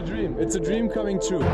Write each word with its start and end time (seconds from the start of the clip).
a 0.00 0.06
dream. 0.06 0.36
It's 0.38 0.54
a 0.54 0.60
dream 0.60 0.88
coming 0.88 1.20
true. 1.20 1.44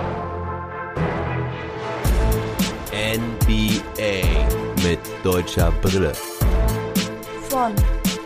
NBA 2.93 4.23
mit 4.85 5.01
deutscher 5.25 5.73
Brille. 5.83 6.13
Von 7.49 7.75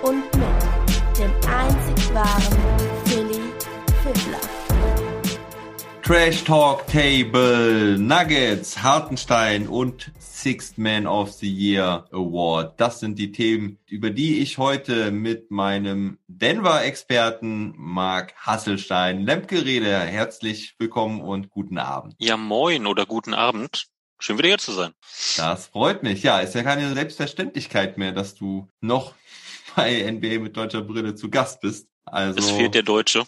und 0.03 0.25
mit 0.37 1.19
dem 1.19 1.33
einzig 1.49 2.15
wahren 2.15 2.59
Philly 3.05 3.41
Fiddler. 4.03 4.41
Trash 6.03 6.45
Talk 6.45 6.87
Table, 6.87 7.97
Nuggets, 7.99 8.83
Hartenstein 8.83 9.69
und 9.69 10.11
Sixth 10.43 10.79
Man 10.79 11.07
of 11.07 11.33
the 11.33 11.53
Year 11.53 12.07
Award. 12.13 12.81
Das 12.81 12.99
sind 12.99 13.19
die 13.19 13.31
Themen, 13.31 13.79
über 13.87 14.09
die 14.09 14.39
ich 14.39 14.57
heute 14.57 15.11
mit 15.11 15.51
meinem 15.51 16.19
Denver-Experten 16.29 17.75
Mark 17.77 18.33
Hasselstein 18.37 19.27
Lemke 19.27 19.67
rede. 19.67 19.99
Herzlich 19.99 20.77
willkommen 20.79 21.21
und 21.21 21.51
guten 21.51 21.77
Abend. 21.77 22.15
Ja, 22.19 22.39
moin 22.39 22.87
oder 22.87 23.05
guten 23.05 23.35
Abend. 23.35 23.89
Schön 24.19 24.39
wieder 24.39 24.49
hier 24.49 24.57
zu 24.57 24.73
sein. 24.73 24.95
Das 25.37 25.67
freut 25.67 26.03
mich. 26.03 26.23
Ja, 26.23 26.41
ist 26.41 26.55
ja 26.55 26.63
keine 26.63 26.95
Selbstverständlichkeit 26.95 27.99
mehr, 27.99 28.13
dass 28.13 28.35
du 28.35 28.67
noch 28.81 29.13
bei 29.77 30.11
NBA 30.11 30.39
mit 30.39 30.57
deutscher 30.57 30.81
Brille 30.81 31.17
zu 31.17 31.29
Gast 31.29 31.61
bist. 31.61 31.87
Also, 32.07 32.39
es 32.39 32.51
fehlt 32.51 32.75
der 32.75 32.83
Deutsche. 32.83 33.27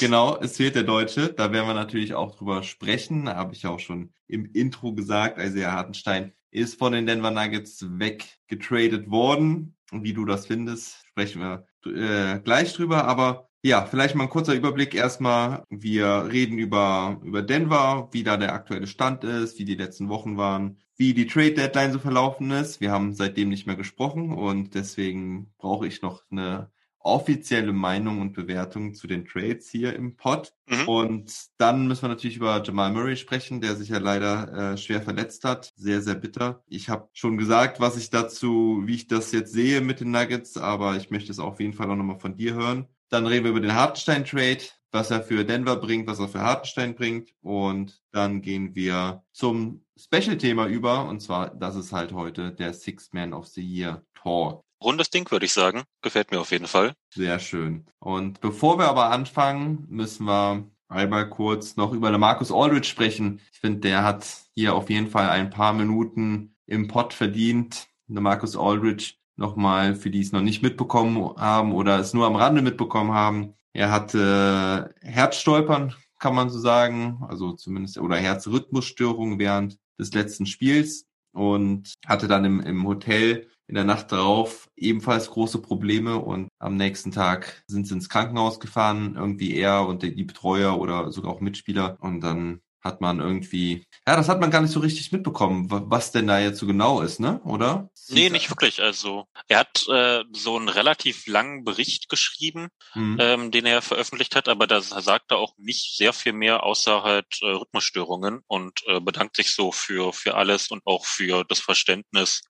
Genau, 0.00 0.38
es 0.40 0.56
fehlt 0.56 0.74
der 0.74 0.84
Deutsche. 0.84 1.34
Da 1.34 1.52
werden 1.52 1.66
wir 1.66 1.74
natürlich 1.74 2.14
auch 2.14 2.34
drüber 2.34 2.62
sprechen. 2.62 3.26
Da 3.26 3.36
habe 3.36 3.52
ich 3.52 3.62
ja 3.62 3.70
auch 3.70 3.78
schon 3.78 4.14
im 4.26 4.50
Intro 4.52 4.94
gesagt. 4.94 5.38
Also 5.38 5.58
ja, 5.58 5.72
Hartenstein 5.72 6.32
ist 6.56 6.78
von 6.78 6.92
den 6.92 7.06
Denver 7.06 7.30
Nuggets 7.30 7.84
weggetradet 7.88 9.10
worden. 9.10 9.76
Und 9.92 10.02
wie 10.02 10.14
du 10.14 10.24
das 10.24 10.46
findest, 10.46 11.06
sprechen 11.08 11.40
wir 11.40 11.66
äh, 11.84 12.40
gleich 12.40 12.72
drüber. 12.72 13.04
Aber 13.04 13.48
ja, 13.62 13.84
vielleicht 13.84 14.14
mal 14.14 14.24
ein 14.24 14.30
kurzer 14.30 14.54
Überblick 14.54 14.94
erstmal. 14.94 15.64
Wir 15.68 16.28
reden 16.30 16.58
über, 16.58 17.20
über 17.24 17.42
Denver, 17.42 18.08
wie 18.12 18.22
da 18.22 18.36
der 18.36 18.54
aktuelle 18.54 18.86
Stand 18.86 19.24
ist, 19.24 19.58
wie 19.58 19.64
die 19.64 19.74
letzten 19.74 20.08
Wochen 20.08 20.36
waren, 20.36 20.78
wie 20.96 21.14
die 21.14 21.26
Trade 21.26 21.54
Deadline 21.54 21.92
so 21.92 21.98
verlaufen 21.98 22.50
ist. 22.50 22.80
Wir 22.80 22.90
haben 22.90 23.12
seitdem 23.12 23.48
nicht 23.48 23.66
mehr 23.66 23.76
gesprochen 23.76 24.32
und 24.32 24.74
deswegen 24.74 25.52
brauche 25.58 25.86
ich 25.86 26.00
noch 26.00 26.22
eine 26.30 26.70
offizielle 27.06 27.72
Meinung 27.72 28.20
und 28.20 28.32
Bewertung 28.32 28.94
zu 28.94 29.06
den 29.06 29.24
Trades 29.24 29.70
hier 29.70 29.94
im 29.94 30.16
Pod. 30.16 30.52
Mhm. 30.66 30.88
Und 30.88 31.32
dann 31.56 31.86
müssen 31.86 32.02
wir 32.02 32.08
natürlich 32.08 32.36
über 32.36 32.62
Jamal 32.62 32.92
Murray 32.92 33.16
sprechen, 33.16 33.60
der 33.60 33.76
sich 33.76 33.90
ja 33.90 33.98
leider 33.98 34.72
äh, 34.72 34.76
schwer 34.76 35.00
verletzt 35.00 35.44
hat. 35.44 35.72
Sehr, 35.76 36.02
sehr 36.02 36.16
bitter. 36.16 36.62
Ich 36.66 36.88
habe 36.88 37.08
schon 37.12 37.38
gesagt, 37.38 37.80
was 37.80 37.96
ich 37.96 38.10
dazu, 38.10 38.82
wie 38.84 38.96
ich 38.96 39.06
das 39.06 39.32
jetzt 39.32 39.52
sehe 39.52 39.80
mit 39.80 40.00
den 40.00 40.10
Nuggets, 40.10 40.56
aber 40.56 40.96
ich 40.96 41.10
möchte 41.10 41.30
es 41.30 41.38
auf 41.38 41.60
jeden 41.60 41.72
Fall 41.72 41.90
auch 41.90 41.96
nochmal 41.96 42.18
von 42.18 42.36
dir 42.36 42.54
hören. 42.54 42.86
Dann 43.08 43.26
reden 43.26 43.44
wir 43.44 43.50
über 43.52 43.60
den 43.60 43.74
Hartenstein-Trade, 43.74 44.64
was 44.90 45.12
er 45.12 45.22
für 45.22 45.44
Denver 45.44 45.76
bringt, 45.76 46.08
was 46.08 46.18
er 46.18 46.28
für 46.28 46.40
Hartenstein 46.40 46.96
bringt. 46.96 47.30
Und 47.40 48.02
dann 48.10 48.42
gehen 48.42 48.74
wir 48.74 49.22
zum 49.32 49.84
Special-Thema 49.96 50.66
über. 50.66 51.08
Und 51.08 51.20
zwar, 51.20 51.54
das 51.54 51.76
ist 51.76 51.92
halt 51.92 52.12
heute 52.12 52.50
der 52.50 52.72
Sixth 52.72 53.14
Man 53.14 53.32
of 53.32 53.46
the 53.46 53.62
Year 53.62 54.04
Talk. 54.14 54.65
Rundes 54.82 55.10
Ding, 55.10 55.30
würde 55.30 55.46
ich 55.46 55.52
sagen. 55.52 55.84
Gefällt 56.02 56.30
mir 56.30 56.40
auf 56.40 56.50
jeden 56.50 56.66
Fall. 56.66 56.94
Sehr 57.14 57.38
schön. 57.38 57.86
Und 57.98 58.40
bevor 58.40 58.78
wir 58.78 58.88
aber 58.88 59.10
anfangen, 59.10 59.86
müssen 59.88 60.26
wir 60.26 60.64
einmal 60.88 61.28
kurz 61.28 61.76
noch 61.76 61.92
über 61.92 62.16
Marcus 62.16 62.52
Aldridge 62.52 62.88
sprechen. 62.88 63.40
Ich 63.52 63.60
finde, 63.60 63.80
der 63.80 64.04
hat 64.04 64.26
hier 64.54 64.74
auf 64.74 64.90
jeden 64.90 65.08
Fall 65.08 65.28
ein 65.28 65.50
paar 65.50 65.72
Minuten 65.72 66.54
im 66.66 66.88
Pod 66.88 67.12
verdient. 67.12 67.88
Marcus 68.06 68.56
Aldridge 68.56 69.14
nochmal, 69.36 69.94
für 69.94 70.10
die 70.10 70.20
es 70.20 70.32
noch 70.32 70.42
nicht 70.42 70.62
mitbekommen 70.62 71.36
haben 71.36 71.72
oder 71.72 71.98
es 71.98 72.14
nur 72.14 72.26
am 72.26 72.36
Rande 72.36 72.62
mitbekommen 72.62 73.12
haben. 73.12 73.54
Er 73.72 73.90
hatte 73.90 74.94
Herzstolpern, 75.02 75.94
kann 76.18 76.34
man 76.34 76.48
so 76.48 76.58
sagen, 76.58 77.22
also 77.28 77.52
zumindest, 77.52 77.98
oder 77.98 78.16
Herzrhythmusstörungen 78.16 79.38
während 79.38 79.78
des 79.98 80.12
letzten 80.14 80.46
Spiels 80.46 81.06
und 81.32 81.94
hatte 82.06 82.28
dann 82.28 82.44
im, 82.44 82.60
im 82.60 82.86
Hotel 82.86 83.50
in 83.68 83.74
der 83.74 83.84
Nacht 83.84 84.12
darauf 84.12 84.68
ebenfalls 84.76 85.30
große 85.30 85.60
Probleme 85.60 86.18
und 86.18 86.48
am 86.58 86.76
nächsten 86.76 87.10
Tag 87.10 87.64
sind 87.66 87.86
sie 87.86 87.94
ins 87.94 88.08
Krankenhaus 88.08 88.60
gefahren, 88.60 89.14
irgendwie 89.16 89.56
er 89.56 89.86
und 89.86 90.02
die 90.02 90.24
Betreuer 90.24 90.78
oder 90.78 91.10
sogar 91.10 91.32
auch 91.32 91.40
Mitspieler 91.40 91.96
und 92.00 92.20
dann 92.20 92.60
hat 92.86 93.00
man 93.00 93.20
irgendwie, 93.20 93.86
ja, 94.06 94.16
das 94.16 94.28
hat 94.28 94.40
man 94.40 94.50
gar 94.50 94.60
nicht 94.60 94.70
so 94.72 94.80
richtig 94.80 95.12
mitbekommen, 95.12 95.66
was 95.68 96.12
denn 96.12 96.26
da 96.26 96.38
jetzt 96.38 96.58
so 96.58 96.66
genau 96.66 97.00
ist, 97.00 97.20
ne? 97.20 97.40
Oder? 97.44 97.90
Nee, 98.08 98.30
nicht 98.30 98.50
wirklich. 98.50 98.80
Also 98.80 99.26
er 99.48 99.60
hat 99.60 99.86
äh, 99.88 100.22
so 100.32 100.56
einen 100.56 100.68
relativ 100.68 101.26
langen 101.26 101.64
Bericht 101.64 102.08
geschrieben, 102.08 102.68
mhm. 102.94 103.16
ähm, 103.20 103.50
den 103.50 103.66
er 103.66 103.82
veröffentlicht 103.82 104.36
hat, 104.36 104.48
aber 104.48 104.66
da 104.66 104.80
sagt 104.80 105.32
er 105.32 105.38
auch 105.38 105.54
nicht 105.58 105.96
sehr 105.96 106.12
viel 106.12 106.32
mehr, 106.32 106.62
außer 106.62 107.02
halt 107.02 107.26
äh, 107.42 107.46
Rhythmusstörungen 107.46 108.40
und 108.46 108.82
äh, 108.86 109.00
bedankt 109.00 109.36
sich 109.36 109.54
so 109.54 109.72
für 109.72 110.12
für 110.12 110.36
alles 110.36 110.68
und 110.68 110.82
auch 110.86 111.04
für 111.04 111.44
das 111.44 111.58
Verständnis, 111.60 112.42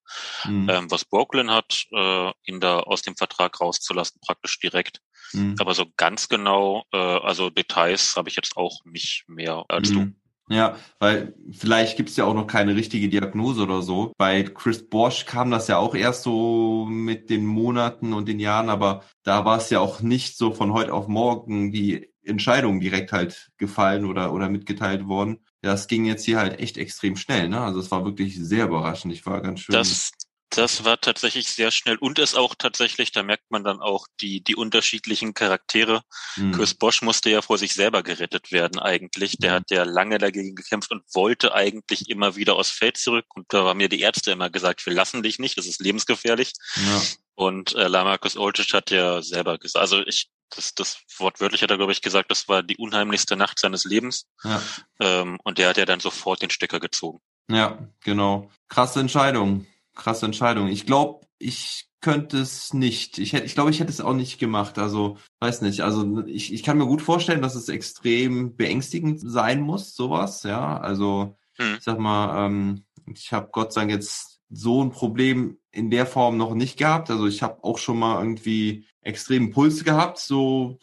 mhm. 0.44 0.68
ähm, 0.68 0.90
was 0.90 1.04
Brooklyn 1.04 1.50
hat, 1.50 1.86
äh, 1.92 2.32
ihn 2.44 2.60
da 2.60 2.80
aus 2.80 3.02
dem 3.02 3.16
Vertrag 3.16 3.60
rauszulassen, 3.60 4.20
praktisch 4.20 4.60
direkt. 4.60 5.00
Mhm. 5.32 5.56
Aber 5.58 5.74
so 5.74 5.86
ganz 5.96 6.28
genau, 6.28 6.84
äh, 6.92 6.96
also 6.96 7.50
Details 7.50 8.16
habe 8.16 8.28
ich 8.28 8.36
jetzt 8.36 8.56
auch 8.56 8.84
nicht 8.84 9.24
mehr 9.26 9.64
als 9.68 9.90
du. 9.90 10.12
Ja, 10.48 10.76
weil 11.00 11.34
vielleicht 11.50 11.96
gibt's 11.96 12.16
ja 12.16 12.24
auch 12.24 12.34
noch 12.34 12.46
keine 12.46 12.76
richtige 12.76 13.08
Diagnose 13.08 13.62
oder 13.62 13.82
so. 13.82 14.12
Bei 14.16 14.44
Chris 14.44 14.88
Bosch 14.88 15.26
kam 15.26 15.50
das 15.50 15.66
ja 15.66 15.78
auch 15.78 15.94
erst 15.94 16.22
so 16.22 16.86
mit 16.88 17.30
den 17.30 17.44
Monaten 17.44 18.12
und 18.12 18.28
den 18.28 18.38
Jahren, 18.38 18.68
aber 18.68 19.02
da 19.24 19.44
war 19.44 19.58
es 19.58 19.70
ja 19.70 19.80
auch 19.80 20.02
nicht 20.02 20.36
so 20.36 20.52
von 20.52 20.72
heute 20.72 20.92
auf 20.94 21.08
morgen 21.08 21.72
die 21.72 22.12
Entscheidung 22.22 22.80
direkt 22.80 23.12
halt 23.12 23.50
gefallen 23.56 24.04
oder, 24.04 24.32
oder 24.32 24.48
mitgeteilt 24.48 25.06
worden. 25.08 25.38
Das 25.62 25.88
ging 25.88 26.04
jetzt 26.04 26.24
hier 26.24 26.38
halt 26.38 26.60
echt 26.60 26.76
extrem 26.76 27.16
schnell, 27.16 27.48
ne? 27.48 27.60
Also 27.60 27.80
es 27.80 27.90
war 27.90 28.04
wirklich 28.04 28.36
sehr 28.38 28.66
überraschend. 28.66 29.12
Ich 29.12 29.26
war 29.26 29.40
ganz 29.40 29.60
schön. 29.60 29.74
Das, 29.74 30.12
das 30.50 30.84
war 30.84 31.00
tatsächlich 31.00 31.48
sehr 31.48 31.70
schnell 31.70 31.96
und 31.96 32.18
ist 32.18 32.34
auch 32.34 32.54
tatsächlich, 32.54 33.12
da 33.12 33.22
merkt 33.22 33.50
man 33.50 33.64
dann 33.64 33.80
auch 33.80 34.06
die, 34.20 34.42
die 34.42 34.54
unterschiedlichen 34.54 35.34
Charaktere. 35.34 36.02
Mhm. 36.36 36.52
Chris 36.52 36.74
Bosch 36.74 37.02
musste 37.02 37.30
ja 37.30 37.42
vor 37.42 37.58
sich 37.58 37.74
selber 37.74 38.02
gerettet 38.02 38.52
werden 38.52 38.78
eigentlich. 38.78 39.36
Der 39.38 39.52
mhm. 39.52 39.54
hat 39.56 39.70
ja 39.70 39.82
lange 39.84 40.18
dagegen 40.18 40.54
gekämpft 40.54 40.92
und 40.92 41.02
wollte 41.14 41.54
eigentlich 41.54 42.08
immer 42.08 42.36
wieder 42.36 42.56
aus 42.56 42.70
Feld 42.70 42.96
zurück. 42.96 43.26
Und 43.34 43.52
da 43.52 43.64
haben 43.64 43.78
mir 43.78 43.88
die 43.88 44.00
Ärzte 44.00 44.30
immer 44.30 44.48
gesagt, 44.48 44.86
wir 44.86 44.92
lassen 44.92 45.22
dich 45.22 45.38
nicht, 45.38 45.58
das 45.58 45.66
ist 45.66 45.80
lebensgefährlich. 45.80 46.52
Ja. 46.76 47.02
Und 47.34 47.74
äh, 47.74 47.88
Lamarcus 47.88 48.36
Oltic 48.36 48.72
hat 48.72 48.90
ja 48.90 49.22
selber 49.22 49.58
gesagt, 49.58 49.82
also 49.82 50.00
ich, 50.06 50.30
das, 50.50 50.74
das 50.74 50.98
wortwörtlich 51.18 51.62
hat 51.62 51.70
er, 51.70 51.76
glaube 51.76 51.92
ich, 51.92 52.02
gesagt, 52.02 52.30
das 52.30 52.48
war 52.48 52.62
die 52.62 52.76
unheimlichste 52.76 53.36
Nacht 53.36 53.58
seines 53.58 53.84
Lebens. 53.84 54.26
Ja. 54.44 54.62
Ähm, 55.00 55.38
und 55.42 55.58
der 55.58 55.68
hat 55.68 55.76
ja 55.76 55.84
dann 55.84 56.00
sofort 56.00 56.40
den 56.40 56.50
Stecker 56.50 56.80
gezogen. 56.80 57.20
Ja, 57.50 57.78
genau. 58.00 58.50
Krasse 58.68 59.00
Entscheidung 59.00 59.66
krasse 59.96 60.26
Entscheidung. 60.26 60.68
Ich 60.68 60.86
glaube, 60.86 61.26
ich 61.38 61.88
könnte 62.00 62.38
es 62.38 62.72
nicht. 62.72 63.18
Ich 63.18 63.32
hätte, 63.32 63.46
ich 63.46 63.54
glaube, 63.54 63.70
ich 63.70 63.80
hätte 63.80 63.90
es 63.90 64.00
auch 64.00 64.14
nicht 64.14 64.38
gemacht. 64.38 64.78
Also, 64.78 65.18
weiß 65.40 65.62
nicht. 65.62 65.80
Also, 65.80 66.24
ich, 66.26 66.52
ich 66.52 66.62
kann 66.62 66.78
mir 66.78 66.86
gut 66.86 67.02
vorstellen, 67.02 67.42
dass 67.42 67.56
es 67.56 67.68
extrem 67.68 68.54
beängstigend 68.54 69.20
sein 69.20 69.60
muss, 69.60 69.96
sowas, 69.96 70.44
ja. 70.44 70.78
Also, 70.78 71.36
hm. 71.56 71.74
ich 71.78 71.82
sag 71.82 71.98
mal, 71.98 72.46
ähm, 72.46 72.84
ich 73.12 73.32
habe 73.32 73.48
Gott 73.50 73.72
sei 73.72 73.80
Dank 73.82 73.90
jetzt 73.90 74.40
so 74.48 74.84
ein 74.84 74.90
Problem 74.90 75.58
in 75.72 75.90
der 75.90 76.06
Form 76.06 76.36
noch 76.36 76.54
nicht 76.54 76.78
gehabt. 76.78 77.10
Also, 77.10 77.26
ich 77.26 77.42
habe 77.42 77.64
auch 77.64 77.78
schon 77.78 77.98
mal 77.98 78.22
irgendwie 78.22 78.86
extremen 79.00 79.50
Puls 79.50 79.82
gehabt, 79.82 80.18
so 80.18 80.78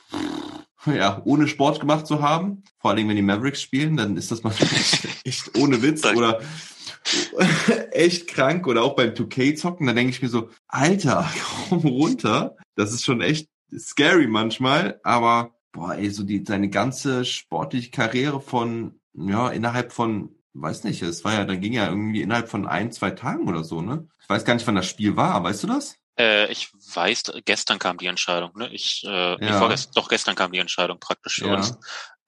ja, 0.86 1.22
ohne 1.26 1.48
Sport 1.48 1.80
gemacht 1.80 2.08
zu 2.08 2.22
haben. 2.22 2.64
Vor 2.80 2.92
allem, 2.92 3.08
wenn 3.08 3.16
die 3.16 3.22
Mavericks 3.22 3.62
spielen, 3.62 3.96
dann 3.96 4.18
ist 4.18 4.32
das 4.32 4.44
echt, 4.44 5.08
echt 5.24 5.58
ohne 5.58 5.82
Witz. 5.82 6.06
Oder 6.06 6.42
echt 7.92 8.28
krank 8.28 8.68
oder 8.68 8.84
auch 8.84 8.96
beim 8.96 9.12
2K 9.12 9.56
zocken, 9.56 9.88
da 9.88 9.94
denke 9.94 10.12
ich 10.12 10.22
mir 10.22 10.30
so, 10.30 10.50
Alter, 10.68 11.32
komm 11.70 11.80
runter. 11.80 12.56
Das 12.76 12.94
ist 12.94 13.04
schon 13.04 13.22
echt 13.22 13.50
scary 13.78 14.28
manchmal, 14.28 15.00
aber 15.04 15.56
boah, 15.72 15.96
ey, 15.96 16.10
so 16.10 16.24
die 16.24 16.44
seine 16.48 16.70
ganze 16.70 17.26
sportliche 17.26 17.92
Karriere 17.92 18.42
von 18.42 19.00
ja, 19.14 19.50
innerhalb 19.50 19.92
von 19.94 20.36
weiß 20.54 20.84
nicht, 20.84 21.02
es 21.02 21.24
war 21.24 21.34
ja, 21.34 21.46
dann 21.46 21.62
ging 21.62 21.74
ja 21.74 21.88
irgendwie 21.88 22.22
innerhalb 22.22 22.50
von 22.50 22.68
ein, 22.68 22.92
zwei 22.92 23.12
Tagen 23.12 23.48
oder 23.48 23.64
so, 23.64 23.82
ne? 23.82 24.08
Ich 24.22 24.30
weiß 24.30 24.46
gar 24.46 24.54
nicht, 24.54 24.66
wann 24.68 24.76
das 24.76 24.88
Spiel 24.88 25.16
war, 25.16 25.44
weißt 25.44 25.64
du 25.64 25.68
das? 25.68 25.98
Äh, 26.18 26.52
ich 26.52 26.72
weiß, 26.94 27.34
gestern 27.44 27.80
kam 27.80 27.98
die 27.98 28.06
Entscheidung, 28.06 28.52
ne? 28.56 28.72
Ich, 28.72 29.04
äh, 29.04 29.10
ja. 29.44 29.74
ich 29.74 29.90
doch 29.90 30.10
gestern 30.10 30.36
kam 30.36 30.52
die 30.52 30.60
Entscheidung 30.60 31.00
praktisch 31.00 31.38
für 31.38 31.48
ja. 31.48 31.56
uns. 31.56 31.78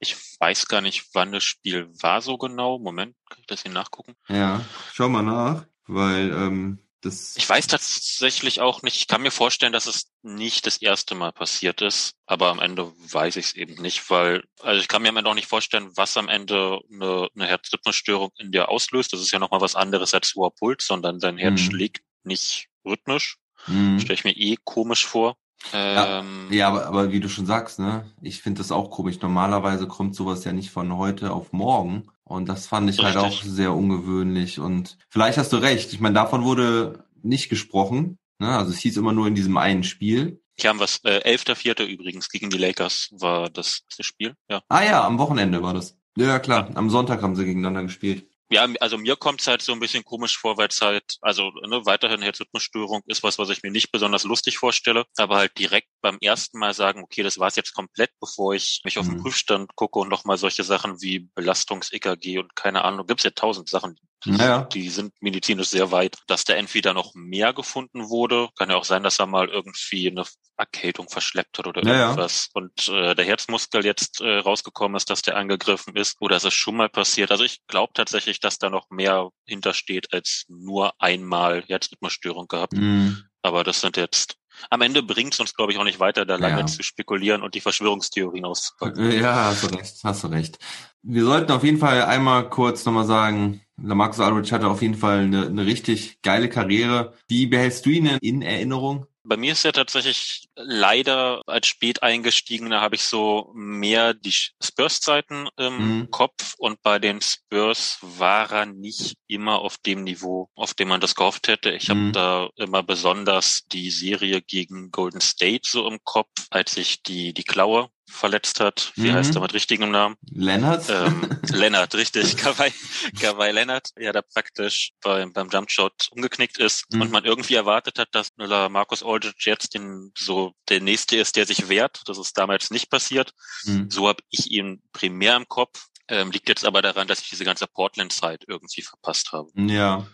Ich 0.06 0.40
weiß 0.40 0.68
gar 0.68 0.82
nicht, 0.82 1.08
wann 1.14 1.32
das 1.32 1.44
Spiel 1.44 1.90
war 2.02 2.22
so 2.22 2.38
genau. 2.38 2.80
Moment, 2.80 3.16
kann 3.30 3.40
ich 3.40 3.48
das 3.48 3.64
hier 3.64 3.72
nachgucken? 3.72 4.16
Ja, 4.28 4.64
schau 4.94 5.10
mal 5.10 5.24
nach, 5.24 5.66
weil 5.88 6.32
ähm, 6.32 6.80
das. 7.02 7.36
Ich 7.38 7.48
weiß 7.48 7.68
tatsächlich 7.68 8.62
auch 8.62 8.82
nicht. 8.82 8.98
Ich 8.98 9.08
kann 9.08 9.22
mir 9.22 9.32
vorstellen, 9.32 9.74
dass 9.74 9.86
es 9.86 10.12
nicht 10.22 10.66
das 10.66 10.78
erste 10.78 11.16
Mal 11.16 11.32
passiert 11.32 11.82
ist, 11.82 12.16
aber 12.26 12.50
am 12.50 12.60
Ende 12.60 12.92
weiß 13.12 13.38
ich 13.38 13.46
es 13.46 13.54
eben 13.54 13.82
nicht, 13.82 14.10
weil 14.10 14.44
also 14.62 14.82
ich 14.82 14.88
kann 14.88 15.02
mir 15.02 15.10
am 15.10 15.18
Ende 15.18 15.30
auch 15.30 15.36
nicht 15.36 15.48
vorstellen, 15.48 15.92
was 15.96 16.18
am 16.18 16.30
Ende 16.30 16.80
eine, 16.92 17.30
eine 17.36 17.48
Herzrhythmusstörung 17.48 18.32
in 18.38 18.52
dir 18.52 18.70
auslöst. 18.70 19.14
Das 19.14 19.22
ist 19.22 19.32
ja 19.32 19.40
nochmal 19.40 19.62
was 19.62 19.76
anderes 19.76 20.14
als 20.14 20.34
hoher 20.36 20.54
Puls, 20.54 20.86
sondern 20.86 21.20
dein 21.20 21.38
Herz 21.38 21.62
mhm. 21.62 21.66
schlägt 21.66 22.04
nicht 22.24 22.68
rhythmisch. 22.86 23.38
Mhm. 23.68 24.00
Stelle 24.00 24.16
ich 24.16 24.24
mir 24.24 24.36
eh 24.36 24.58
komisch 24.64 25.06
vor. 25.06 25.38
Ähm, 25.74 26.48
Ja, 26.52 26.68
aber, 26.68 26.86
aber 26.88 27.12
wie 27.12 27.20
du 27.20 27.30
schon 27.30 27.46
sagst, 27.46 27.80
ne, 27.80 28.06
ich 28.22 28.42
finde 28.42 28.60
das 28.60 28.72
auch 28.72 28.90
komisch. 28.92 29.20
Normalerweise 29.22 29.88
kommt 29.88 30.16
sowas 30.16 30.44
ja 30.44 30.54
nicht 30.54 30.72
von 30.72 30.96
heute 30.98 31.32
auf 31.32 31.52
morgen. 31.54 32.08
Und 32.24 32.50
das 32.50 32.68
fand 32.68 32.90
ich 32.90 33.00
halt 33.00 33.18
auch 33.18 33.28
Richtig. 33.28 33.52
sehr 33.52 33.74
ungewöhnlich. 33.74 34.60
Und 34.60 34.98
vielleicht 35.10 35.38
hast 35.38 35.54
du 35.54 35.58
recht. 35.58 35.94
Ich 35.94 36.00
meine, 36.00 36.16
davon 36.16 36.44
wurde 36.44 37.06
nicht 37.22 37.50
gesprochen. 37.50 38.18
Ne? 38.40 38.50
Also 38.58 38.72
es 38.72 38.80
hieß 38.80 38.98
immer 38.98 39.14
nur 39.14 39.28
in 39.28 39.36
diesem 39.36 39.58
einen 39.58 39.84
Spiel. 39.84 40.42
Hier 40.58 40.70
haben 40.70 40.80
wir 40.80 40.86
es, 40.86 41.02
äh, 41.04 41.20
11.04. 41.24 41.84
übrigens 41.86 42.30
gegen 42.30 42.50
die 42.50 42.58
Lakers 42.58 43.10
war 43.12 43.50
das, 43.50 43.82
das 43.96 44.06
Spiel. 44.06 44.36
Ja. 44.50 44.62
Ah 44.70 44.84
ja, 44.84 45.06
am 45.06 45.20
Wochenende 45.20 45.62
war 45.62 45.74
das. 45.74 45.98
Ja, 46.18 46.40
klar. 46.40 46.70
Am 46.76 46.90
Sonntag 46.90 47.22
haben 47.22 47.36
sie 47.36 47.44
gegeneinander 47.46 47.84
gespielt. 47.84 48.26
Ja, 48.52 48.68
also 48.80 48.98
mir 49.00 49.16
kommt 49.16 49.42
es 49.42 49.48
halt 49.48 49.64
so 49.64 49.72
ein 49.74 49.80
bisschen 49.80 50.04
komisch 50.04 50.38
vor, 50.38 50.56
weil 50.58 50.68
es 50.68 50.80
halt, 50.80 51.18
also 51.22 51.50
ne, 51.68 51.84
weiterhin 51.86 52.22
Herzrhythmusstörung 52.22 53.02
ist 53.08 53.24
was, 53.24 53.40
was 53.40 53.50
ich 53.50 53.64
mir 53.64 53.72
nicht 53.72 53.92
besonders 53.92 54.24
lustig 54.24 54.60
vorstelle, 54.60 55.06
aber 55.18 55.38
halt 55.38 55.58
direkt 55.58 55.88
beim 56.02 56.18
ersten 56.22 56.60
Mal 56.60 56.74
sagen, 56.76 57.02
okay, 57.04 57.24
das 57.24 57.40
war's 57.40 57.56
jetzt 57.56 57.74
komplett, 57.74 58.12
bevor 58.20 58.54
ich 58.54 58.82
mich 58.86 59.00
auf 59.00 59.08
den 59.08 59.16
Mhm. 59.16 59.22
Prüfstand 59.22 59.76
gucke 59.76 59.98
und 59.98 60.10
nochmal 60.10 60.38
solche 60.38 60.64
Sachen 60.64 61.02
wie 61.02 61.28
Belastungs-EKG 61.34 62.38
und 62.38 62.56
keine 62.56 62.84
Ahnung, 62.84 63.08
gibt's 63.08 63.24
ja 63.24 63.32
tausend 63.32 63.68
Sachen, 63.68 63.98
die, 64.24 64.32
Naja. 64.32 64.62
die 64.74 64.90
sind 64.90 65.14
medizinisch 65.22 65.68
sehr 65.70 65.92
weit, 65.92 66.16
dass 66.28 66.46
da 66.46 66.54
entweder 66.54 66.94
noch 66.94 67.14
mehr 67.16 67.54
gefunden 67.54 68.10
wurde, 68.10 68.50
kann 68.58 68.70
ja 68.70 68.76
auch 68.78 68.86
sein, 68.86 69.04
dass 69.04 69.20
er 69.20 69.26
mal 69.28 69.50
irgendwie 69.50 70.10
eine 70.10 70.24
Erkältung 70.58 71.10
verschleppt 71.10 71.60
hat 71.60 71.68
oder 71.68 71.82
Naja. 71.84 72.06
irgendwas 72.06 72.50
und 72.54 72.88
äh, 72.88 73.14
der 73.14 73.26
Herzmuskel 73.26 73.86
jetzt 73.86 74.22
äh, 74.22 74.38
rausgekommen 74.38 74.96
ist, 74.96 75.10
dass 75.10 75.22
der 75.22 75.36
angegriffen 75.36 75.96
ist 75.96 76.16
oder 76.22 76.38
ist 76.38 76.46
es 76.46 76.54
schon 76.54 76.78
mal 76.78 76.90
passiert. 76.90 77.30
Also 77.32 77.44
ich 77.44 77.60
glaube 77.68 77.92
tatsächlich, 77.94 78.40
dass 78.40 78.58
da 78.58 78.70
noch 78.70 78.90
mehr 78.90 79.30
hintersteht 79.46 80.14
als 80.14 80.46
nur 80.48 80.94
einmal 81.00 81.64
Herzrhythmusstörung 81.68 82.48
gehabt. 82.48 82.74
Mhm. 82.74 83.24
Aber 83.42 83.64
das 83.64 83.82
sind 83.82 83.98
jetzt 83.98 84.38
am 84.70 84.82
Ende 84.82 85.04
bringt 85.04 85.34
es 85.34 85.40
uns, 85.42 85.54
glaube 85.54 85.74
ich, 85.74 85.78
auch 85.78 85.84
nicht 85.84 86.00
weiter, 86.00 86.26
da 86.26 86.38
lange 86.38 86.62
Ja. 86.62 86.66
zu 86.66 86.82
spekulieren 86.82 87.42
und 87.44 87.56
die 87.56 87.60
Verschwörungstheorien 87.60 88.46
auszupacken. 88.46 89.12
Ja, 89.12 89.46
hast 89.46 89.64
du 89.64 89.68
recht, 89.68 89.96
hast 90.02 90.24
du 90.24 90.28
recht. 90.28 90.58
Wir 91.02 91.26
sollten 91.26 91.52
auf 91.52 91.64
jeden 91.66 91.78
Fall 91.78 92.04
einmal 92.04 92.50
kurz 92.50 92.86
nochmal 92.86 93.04
sagen, 93.06 93.62
Lamarcus 93.82 94.20
Aldridge 94.20 94.52
hatte 94.52 94.68
auf 94.68 94.82
jeden 94.82 94.96
Fall 94.96 95.20
eine, 95.20 95.48
eine 95.48 95.66
richtig 95.66 96.22
geile 96.22 96.50
Karriere. 96.50 97.14
Wie 97.28 97.48
behältst 97.48 97.86
du 97.86 97.90
ihn 97.90 98.06
denn 98.06 98.20
in 98.22 98.42
Erinnerung? 98.42 99.06
Bei 99.28 99.38
mir 99.38 99.54
ist 99.54 99.66
er 99.66 99.74
tatsächlich 99.74 100.48
leider 100.56 101.42
als 101.48 101.66
spät 101.68 102.04
eingestiegener 102.04 102.80
habe 102.80 102.94
ich 102.96 103.02
so 103.02 103.52
mehr 103.56 104.14
die 104.14 104.32
Spurs-Zeiten 104.32 105.50
im 105.58 106.02
Mhm. 106.02 106.12
Kopf 106.12 106.54
und 106.60 106.82
bei 106.84 107.00
den 107.00 107.22
Spurs 107.22 107.98
war 108.02 108.52
er 108.52 108.66
nicht 108.68 109.16
immer 109.28 109.60
auf 109.60 109.78
dem 109.80 110.04
Niveau, 110.04 110.50
auf 110.56 110.76
dem 110.76 110.90
man 110.90 111.02
das 111.02 111.16
gehofft 111.16 111.48
hätte. 111.48 111.72
Ich 111.72 111.90
habe 111.90 112.00
Mhm. 112.00 112.12
da 112.12 112.50
immer 112.56 112.84
besonders 112.84 113.64
die 113.72 113.90
Serie 113.90 114.44
gegen 114.44 114.92
Golden 114.92 115.22
State 115.22 115.68
so 115.68 115.88
im 115.88 115.98
Kopf, 116.04 116.30
als 116.52 116.74
sich 116.76 117.02
die 117.02 117.34
die 117.34 117.44
Klaue 117.44 117.90
verletzt 118.08 118.60
hat. 118.60 118.92
Wie 118.96 119.10
Mhm. 119.10 119.14
heißt 119.16 119.36
er 119.36 119.42
mit 119.42 119.54
richtigem 119.54 119.92
Namen? 119.92 120.16
Leonard? 120.32 120.86
ähm, 120.90 121.28
Lennart, 121.52 121.96
richtig, 121.96 122.38
Kawhi, 122.38 122.72
Kawhi 123.20 123.52
Lennart, 123.52 123.90
ja, 123.98 124.12
da 124.12 124.22
praktisch 124.22 124.92
beim, 125.02 125.34
beim 125.34 125.50
Jumpshot 125.50 126.08
umgeknickt 126.12 126.58
ist 126.58 126.86
Mhm. 126.94 127.02
und 127.02 127.12
man 127.12 127.26
irgendwie 127.26 127.56
erwartet 127.56 128.00
hat, 128.00 128.10
dass 128.14 128.30
Müller 128.38 128.70
Markus 128.70 129.04
Aldridge 129.04 129.50
jetzt 129.50 129.74
den, 129.74 130.12
so 130.18 130.54
der 130.70 130.82
Nächste 130.82 131.18
ist, 131.18 131.36
der 131.36 131.46
sich 131.46 131.68
wehrt. 131.70 132.02
Das 132.06 132.18
ist 132.18 132.38
damals 132.38 132.72
nicht 132.72 132.90
passiert. 132.90 133.34
Mhm. 133.66 133.90
So 133.90 134.08
habe 134.08 134.24
ich 134.30 134.52
ihn 134.52 134.82
primär 134.94 135.36
im 135.36 135.48
Kopf. 135.48 135.88
Ähm, 136.08 136.30
liegt 136.30 136.48
jetzt 136.50 136.66
aber 136.66 136.84
daran, 136.84 137.08
dass 137.08 137.22
ich 137.22 137.30
diese 137.30 137.46
ganze 137.46 137.66
Portland-Zeit 137.66 138.44
irgendwie 138.48 138.84
verpasst 138.84 139.32
habe. 139.32 139.50
Ja, 139.56 140.06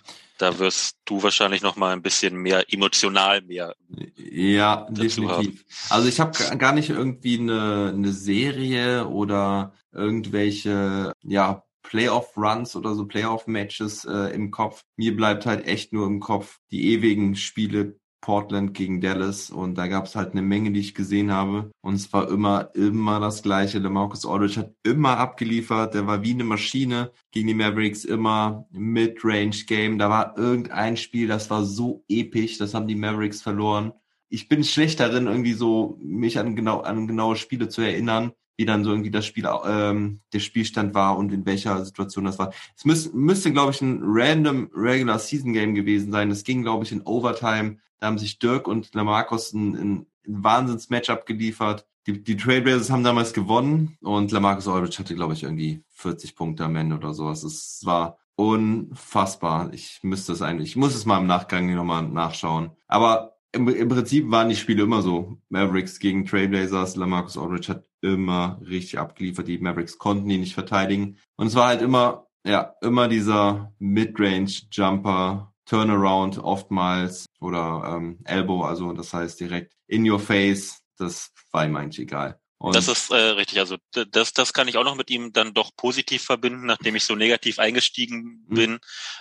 Da 0.41 0.57
wirst 0.57 0.97
du 1.05 1.21
wahrscheinlich 1.21 1.61
noch 1.61 1.75
mal 1.75 1.93
ein 1.93 2.01
bisschen 2.01 2.35
mehr 2.35 2.65
emotional 2.73 3.41
mehr. 3.41 3.75
ja, 4.17 4.87
definitiv. 4.89 5.63
Also 5.89 6.07
ich 6.07 6.19
habe 6.19 6.57
gar 6.57 6.73
nicht 6.73 6.89
irgendwie 6.89 7.37
eine, 7.37 7.93
eine 7.95 8.11
Serie 8.11 9.07
oder 9.07 9.73
irgendwelche, 9.91 11.13
ja, 11.21 11.63
Playoff-Runs 11.83 12.75
oder 12.75 12.95
so 12.95 13.05
Playoff-Matches 13.05 14.05
äh, 14.05 14.33
im 14.33 14.49
Kopf. 14.49 14.83
Mir 14.95 15.15
bleibt 15.15 15.45
halt 15.45 15.67
echt 15.67 15.93
nur 15.93 16.07
im 16.07 16.19
Kopf 16.19 16.57
die 16.71 16.93
ewigen 16.93 17.35
Spiele 17.35 17.99
Portland 18.21 18.75
gegen 18.75 19.01
Dallas 19.01 19.49
und 19.49 19.75
da 19.75 19.87
gab 19.87 20.05
es 20.05 20.15
halt 20.15 20.31
eine 20.31 20.43
Menge, 20.43 20.71
die 20.71 20.79
ich 20.79 20.95
gesehen 20.95 21.31
habe 21.31 21.71
und 21.81 21.95
es 21.95 22.13
war 22.13 22.29
immer, 22.29 22.69
immer 22.75 23.19
das 23.19 23.41
Gleiche. 23.41 23.81
Der 23.81 23.89
Marcus 23.89 24.25
Aldridge 24.25 24.59
hat 24.59 24.73
immer 24.83 25.17
abgeliefert, 25.17 25.95
der 25.95 26.05
war 26.07 26.23
wie 26.23 26.33
eine 26.33 26.43
Maschine 26.43 27.11
gegen 27.31 27.47
die 27.47 27.55
Mavericks, 27.55 28.05
immer 28.05 28.67
Mid-Range-Game. 28.71 29.97
Da 29.97 30.09
war 30.09 30.37
irgendein 30.37 30.97
Spiel, 30.97 31.27
das 31.27 31.49
war 31.49 31.65
so 31.65 32.03
episch, 32.07 32.59
das 32.59 32.73
haben 32.73 32.87
die 32.87 32.95
Mavericks 32.95 33.41
verloren. 33.41 33.91
Ich 34.29 34.47
bin 34.47 34.63
schlecht 34.63 34.99
darin, 34.99 35.27
irgendwie 35.27 35.53
so 35.53 35.97
mich 36.01 36.39
an 36.39 36.55
genau 36.55 36.81
an 36.81 37.07
genaue 37.07 37.35
Spiele 37.35 37.67
zu 37.67 37.81
erinnern, 37.81 38.31
wie 38.61 38.65
dann 38.65 38.83
so 38.83 38.91
irgendwie 38.91 39.09
das 39.09 39.25
Spiel, 39.25 39.47
ähm, 39.65 40.21
der 40.33 40.39
Spielstand 40.39 40.93
war 40.93 41.17
und 41.17 41.33
in 41.33 41.47
welcher 41.47 41.83
Situation 41.83 42.25
das 42.25 42.37
war. 42.37 42.53
Es 42.77 42.85
müß, 42.85 43.13
müsste, 43.13 43.51
glaube 43.51 43.71
ich, 43.71 43.81
ein 43.81 44.01
random 44.03 44.69
Regular 44.75 45.17
Season 45.17 45.53
Game 45.53 45.73
gewesen 45.73 46.11
sein. 46.11 46.29
Es 46.29 46.43
ging, 46.43 46.61
glaube 46.61 46.85
ich, 46.85 46.91
in 46.91 47.01
Overtime. 47.01 47.77
Da 48.01 48.07
haben 48.07 48.17
sich 48.17 48.39
Dirk 48.39 48.67
und 48.67 48.93
Lamarcus 48.95 49.53
ein, 49.53 49.75
ein, 49.75 50.05
ein 50.27 50.43
Wahnsinns-Matchup 50.43 51.27
geliefert. 51.27 51.85
Die, 52.07 52.23
die 52.23 52.35
Trailblazers 52.35 52.89
haben 52.89 53.03
damals 53.03 53.31
gewonnen 53.31 53.95
und 54.01 54.31
Lamarcus 54.31 54.67
Aldridge 54.67 54.97
hatte, 54.97 55.13
glaube 55.13 55.33
ich, 55.33 55.43
irgendwie 55.43 55.83
40 55.89 56.35
Punkte 56.35 56.65
am 56.65 56.75
Ende 56.75 56.95
oder 56.95 57.13
sowas. 57.13 57.43
Es 57.43 57.81
war 57.85 58.17
unfassbar. 58.35 59.71
Ich 59.71 59.99
müsste 60.01 60.33
es 60.33 60.41
eigentlich, 60.41 60.71
ich 60.71 60.75
muss 60.77 60.95
es 60.95 61.05
mal 61.05 61.19
im 61.19 61.27
Nachgang 61.27 61.73
nochmal 61.75 62.01
nachschauen. 62.01 62.71
Aber 62.87 63.37
im, 63.51 63.67
im 63.67 63.89
Prinzip 63.89 64.31
waren 64.31 64.49
die 64.49 64.55
Spiele 64.55 64.81
immer 64.81 65.03
so. 65.03 65.37
Mavericks 65.49 65.99
gegen 65.99 66.25
Trailblazers, 66.25 66.95
Lamarcus 66.95 67.37
Aldridge 67.37 67.67
hat 67.67 67.85
immer 68.01 68.59
richtig 68.67 68.97
abgeliefert. 68.97 69.47
Die 69.47 69.59
Mavericks 69.59 69.99
konnten 69.99 70.29
ihn 70.31 70.39
nicht 70.39 70.55
verteidigen. 70.55 71.17
Und 71.35 71.47
es 71.47 71.55
war 71.55 71.67
halt 71.67 71.83
immer, 71.83 72.25
ja, 72.43 72.73
immer 72.81 73.07
dieser 73.07 73.73
Mid-Range-Jumper, 73.77 75.50
Turnaround 75.71 76.37
oftmals 76.37 77.27
oder 77.39 77.95
ähm, 77.95 78.19
Elbow, 78.25 78.63
also 78.63 78.91
das 78.91 79.13
heißt 79.13 79.39
direkt 79.39 79.73
in 79.87 80.09
your 80.09 80.19
face. 80.19 80.81
Das 80.97 81.31
war 81.53 81.65
ihm 81.65 81.77
eigentlich 81.77 81.99
egal. 81.99 82.40
Und 82.61 82.75
Das 82.75 82.87
ist 82.87 83.09
äh, 83.09 83.15
richtig. 83.15 83.57
Also 83.57 83.77
das, 84.11 84.33
das 84.33 84.53
kann 84.53 84.67
ich 84.67 84.77
auch 84.77 84.83
noch 84.83 84.93
mit 84.95 85.09
ihm 85.09 85.33
dann 85.33 85.53
doch 85.55 85.71
positiv 85.75 86.23
verbinden, 86.23 86.67
nachdem 86.67 86.95
ich 86.95 87.03
so 87.05 87.15
negativ 87.15 87.57
eingestiegen 87.57 88.45
Mhm. 88.47 88.53
bin. 88.55 88.79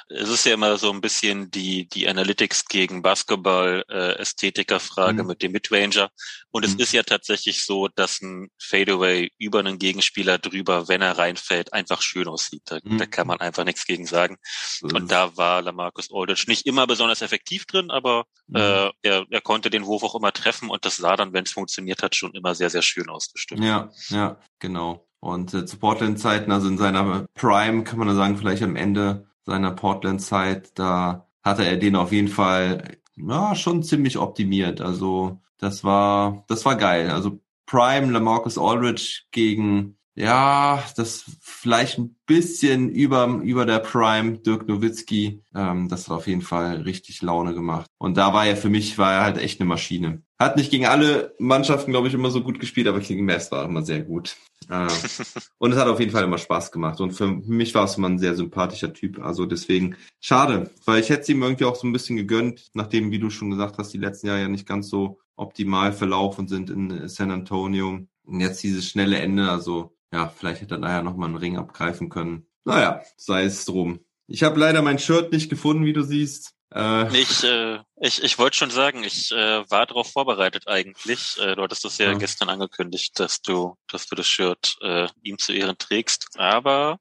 Es 0.09 0.29
ist 0.29 0.45
ja 0.45 0.53
immer 0.55 0.77
so 0.77 0.93
ein 0.93 1.01
bisschen 1.01 1.51
die 1.51 1.89
die 1.89 2.07
Analytics 2.07 2.67
gegen 2.67 3.01
Basketball 3.01 3.83
äh, 3.89 4.13
Ästhetiker-Frage 4.19 5.23
Mhm. 5.23 5.29
mit 5.29 5.43
dem 5.43 5.53
Midranger. 5.53 6.11
Und 6.51 6.65
es 6.67 6.75
Mhm. 6.75 6.81
ist 6.81 6.93
ja 6.93 7.03
tatsächlich 7.03 7.65
so, 7.65 7.89
dass 7.89 8.21
ein 8.21 8.49
Fadeaway 8.59 9.31
über 9.39 9.61
einen 9.61 9.79
Gegenspieler 9.79 10.37
drüber, 10.39 10.89
wenn 10.89 11.01
er 11.01 11.17
reinfällt, 11.17 11.73
einfach 11.73 12.03
schön 12.03 12.29
aussieht. 12.29 12.63
Da, 12.67 12.79
Mhm. 12.83 12.99
da 12.99 13.07
kann 13.07 13.27
man 13.27 13.41
einfach 13.41 13.65
nichts 13.65 13.87
gegen 13.87 14.05
sagen. 14.07 14.37
Und 14.83 15.11
da 15.11 15.37
war 15.39 15.63
Lamarcus 15.63 16.09
Aldridge 16.13 16.45
nicht 16.49 16.67
immer 16.67 16.87
besonders 16.87 17.23
effektiv 17.23 17.65
drin, 17.65 17.91
aber 17.91 18.27
Mhm. 18.49 18.57
äh, 18.57 18.91
er, 19.03 19.27
er 19.31 19.41
konnte 19.41 19.71
den 19.71 19.87
Wurf 19.87 20.03
auch 20.03 20.15
immer 20.15 20.33
treffen 20.33 20.69
und 20.69 20.85
das 20.85 20.97
sah 20.97 21.17
dann, 21.17 21.33
wenn 21.33 21.45
es 21.45 21.53
funktioniert 21.53 22.03
hat, 22.03 22.17
schon 22.17 22.35
immer 22.35 22.55
sehr, 22.55 22.69
sehr 22.69 22.83
schön 22.83 23.09
aus. 23.09 23.30
Das. 23.33 23.59
Ja, 23.59 23.91
ja, 24.09 24.39
genau. 24.59 25.07
Und 25.21 25.53
äh, 25.53 25.67
zu 25.67 25.79
Portland-Zeiten, 25.79 26.51
also 26.51 26.69
in 26.69 26.79
seiner 26.79 27.27
Prime, 27.35 27.85
kann 27.85 27.99
man 27.99 28.09
da 28.09 28.15
sagen, 28.15 28.37
vielleicht 28.37 28.63
am 28.63 28.77
Ende 28.77 29.27
seiner 29.45 29.71
Portland-Zeit, 29.73 30.79
da 30.79 31.27
hatte 31.43 31.65
er 31.65 31.77
den 31.77 31.97
auf 31.97 32.13
jeden 32.13 32.29
Fall 32.29 32.99
ja, 33.17 33.55
schon 33.55 33.83
ziemlich 33.83 34.19
optimiert. 34.19 34.81
Also 34.81 35.41
das 35.59 35.85
war, 35.85 36.45
das 36.49 36.65
war 36.65 36.77
geil. 36.77 37.11
Also 37.11 37.41
Prime, 37.67 38.11
Lamarcus 38.11 38.59
Aldridge 38.59 39.23
gegen, 39.31 39.97
ja, 40.21 40.85
das 40.97 41.25
vielleicht 41.41 41.99
ein 41.99 42.15
bisschen 42.27 42.91
über, 42.91 43.41
über 43.43 43.65
der 43.65 43.79
Prime, 43.79 44.39
Dirk 44.39 44.69
Nowitzki. 44.69 45.43
Ähm, 45.55 45.89
das 45.89 46.09
hat 46.09 46.17
auf 46.17 46.27
jeden 46.27 46.43
Fall 46.43 46.83
richtig 46.83 47.23
Laune 47.23 47.55
gemacht. 47.55 47.87
Und 47.99 48.19
da 48.19 48.35
war 48.35 48.45
er 48.45 48.57
für 48.57 48.69
mich, 48.69 48.99
war 48.99 49.15
er 49.15 49.23
halt 49.23 49.39
echt 49.39 49.61
eine 49.61 49.69
Maschine. 49.69 50.23
Hat 50.39 50.57
nicht 50.57 50.71
gegen 50.71 50.85
alle 50.85 51.35
Mannschaften, 51.39 51.93
glaube 51.93 52.09
ich, 52.09 52.15
immer 52.15 52.31
so 52.31 52.43
gut 52.43 52.61
gespielt, 52.61 52.87
aber 52.87 53.01
gegen 53.01 53.25
Mavs 53.25 53.51
war 53.51 53.61
er 53.61 53.69
immer 53.69 53.83
sehr 53.83 54.03
gut. 54.03 54.37
Äh, 54.69 54.89
und 55.59 55.73
es 55.73 55.79
hat 55.79 55.89
auf 55.89 56.01
jeden 56.01 56.13
Fall 56.13 56.25
immer 56.25 56.39
Spaß 56.39 56.71
gemacht. 56.71 57.01
Und 57.01 57.13
für 57.13 57.27
mich 57.27 57.75
war 57.75 57.85
es 57.85 57.97
immer 57.97 58.11
ein 58.11 58.19
sehr 58.19 58.35
sympathischer 58.35 58.93
Typ. 58.93 59.21
Also 59.21 59.47
deswegen 59.47 59.97
schade, 60.21 60.71
weil 60.85 61.01
ich 61.01 61.09
hätte 61.09 61.23
es 61.23 61.29
ihm 61.31 61.43
irgendwie 61.43 61.65
auch 61.65 61.77
so 61.77 61.87
ein 61.87 61.95
bisschen 61.95 62.17
gegönnt, 62.17 62.67
nachdem, 62.75 63.11
wie 63.11 63.19
du 63.21 63.31
schon 63.31 63.51
gesagt 63.51 63.79
hast, 63.79 63.91
die 63.95 63.99
letzten 63.99 64.27
Jahre 64.27 64.43
ja 64.43 64.49
nicht 64.49 64.69
ganz 64.69 64.91
so 64.91 65.19
optimal 65.37 65.95
verlaufen 65.95 66.47
sind 66.47 66.69
in 66.69 67.09
San 67.09 67.31
Antonio. 67.31 68.01
Und 68.25 68.41
jetzt 68.41 68.63
dieses 68.63 68.87
schnelle 68.87 69.19
Ende, 69.19 69.51
also 69.51 69.97
ja, 70.13 70.29
vielleicht 70.29 70.61
hätte 70.63 70.75
er 70.77 70.81
daher 70.81 71.03
nochmal 71.03 71.29
einen 71.29 71.37
Ring 71.39 71.57
abgreifen 71.59 72.09
können. 72.09 72.47
Naja, 72.65 73.03
sei 73.17 73.45
es 73.45 73.65
drum. 73.65 74.01
Ich 74.27 74.43
habe 74.43 74.59
leider 74.61 74.83
mein 74.83 74.99
Shirt 74.99 75.33
nicht 75.33 75.51
gefunden, 75.51 75.85
wie 75.85 75.93
du 75.93 76.03
siehst. 76.03 76.53
Äh, 76.73 77.09
Ich, 77.19 77.43
äh, 77.43 77.81
ich, 78.01 78.23
ich 78.23 78.39
wollte 78.39 78.57
schon 78.57 78.71
sagen, 78.71 79.03
ich 79.03 79.33
äh, 79.33 79.69
war 79.71 79.87
darauf 79.87 80.13
vorbereitet 80.13 80.69
eigentlich. 80.69 81.37
Äh, 81.41 81.57
du 81.57 81.63
hattest 81.63 81.85
das 81.85 81.99
ja, 81.99 82.13
Ja. 82.13 82.19
gestern 82.19 82.49
angekündigt, 82.49 83.19
dass 83.19 83.41
du, 83.43 83.77
dass 83.89 84.07
du 84.07 84.15
das 84.15 84.27
Shirt 84.29 84.77
äh, 84.83 85.09
ihm 85.23 85.39
zu 85.39 85.53
Ehren 85.53 85.79
trägst. 85.79 86.29
Aber 86.37 86.99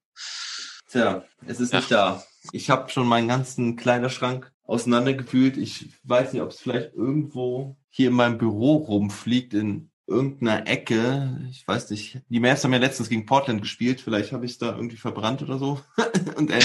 Tja, 0.88 1.24
es 1.46 1.60
ist 1.60 1.72
Ja. 1.74 1.80
nicht 1.80 1.92
da. 1.92 2.24
Ich 2.51 2.70
habe 2.72 2.89
schon 2.89 3.06
meinen 3.08 3.28
ganzen 3.28 3.75
Kleiderschrank 3.75 4.51
auseinandergefühlt. 4.63 5.58
Ich 5.58 5.89
weiß 6.04 6.34
nicht, 6.34 6.42
ob 6.42 6.50
es 6.50 6.60
vielleicht 6.60 6.94
irgendwo 6.96 7.78
hier 7.89 8.08
in 8.10 8.16
meinem 8.16 8.38
Büro 8.39 8.78
rumfliegt, 8.78 9.54
in 9.54 9.92
irgendeiner 10.10 10.68
Ecke. 10.68 11.39
Ich 11.51 11.68
weiß 11.68 11.89
nicht. 11.92 12.20
Die 12.30 12.39
Mavs 12.39 12.63
haben 12.63 12.74
ja 12.74 12.80
letztens 12.80 13.10
gegen 13.10 13.25
Portland 13.25 13.62
gespielt. 13.62 14.01
Vielleicht 14.01 14.32
habe 14.32 14.46
ich 14.46 14.54
es 14.54 14.58
da 14.58 14.75
irgendwie 14.75 14.98
verbrannt 14.98 15.42
oder 15.42 15.58
so. 15.58 15.80
Und 16.36 16.51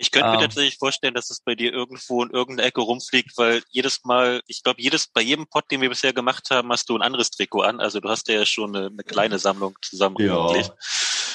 Ich 0.00 0.12
könnte 0.12 0.28
mir 0.28 0.34
um, 0.34 0.38
ähm. 0.38 0.48
tatsächlich 0.48 0.78
vorstellen, 0.78 1.14
dass 1.14 1.28
es 1.28 1.40
bei 1.40 1.56
dir 1.56 1.72
irgendwo 1.72 2.22
in 2.22 2.30
irgendeiner 2.30 2.68
Ecke 2.68 2.80
rumfliegt, 2.80 3.36
weil 3.36 3.62
jedes 3.70 4.04
Mal, 4.04 4.42
ich 4.46 4.62
glaube, 4.62 4.80
jedes, 4.80 5.08
bei 5.08 5.20
jedem 5.20 5.48
Pod, 5.48 5.64
den 5.70 5.80
wir 5.80 5.88
bisher 5.88 6.12
gemacht 6.12 6.50
haben, 6.50 6.70
hast 6.70 6.88
du 6.88 6.96
ein 6.96 7.02
anderes 7.02 7.30
Trikot 7.32 7.62
an. 7.62 7.80
Also 7.80 7.98
du 7.98 8.08
hast 8.08 8.28
ja 8.28 8.46
schon 8.46 8.76
eine, 8.76 8.86
eine 8.86 9.02
kleine 9.02 9.40
Sammlung 9.40 9.76
zusammen. 9.82 10.16
Ja. 10.20 10.52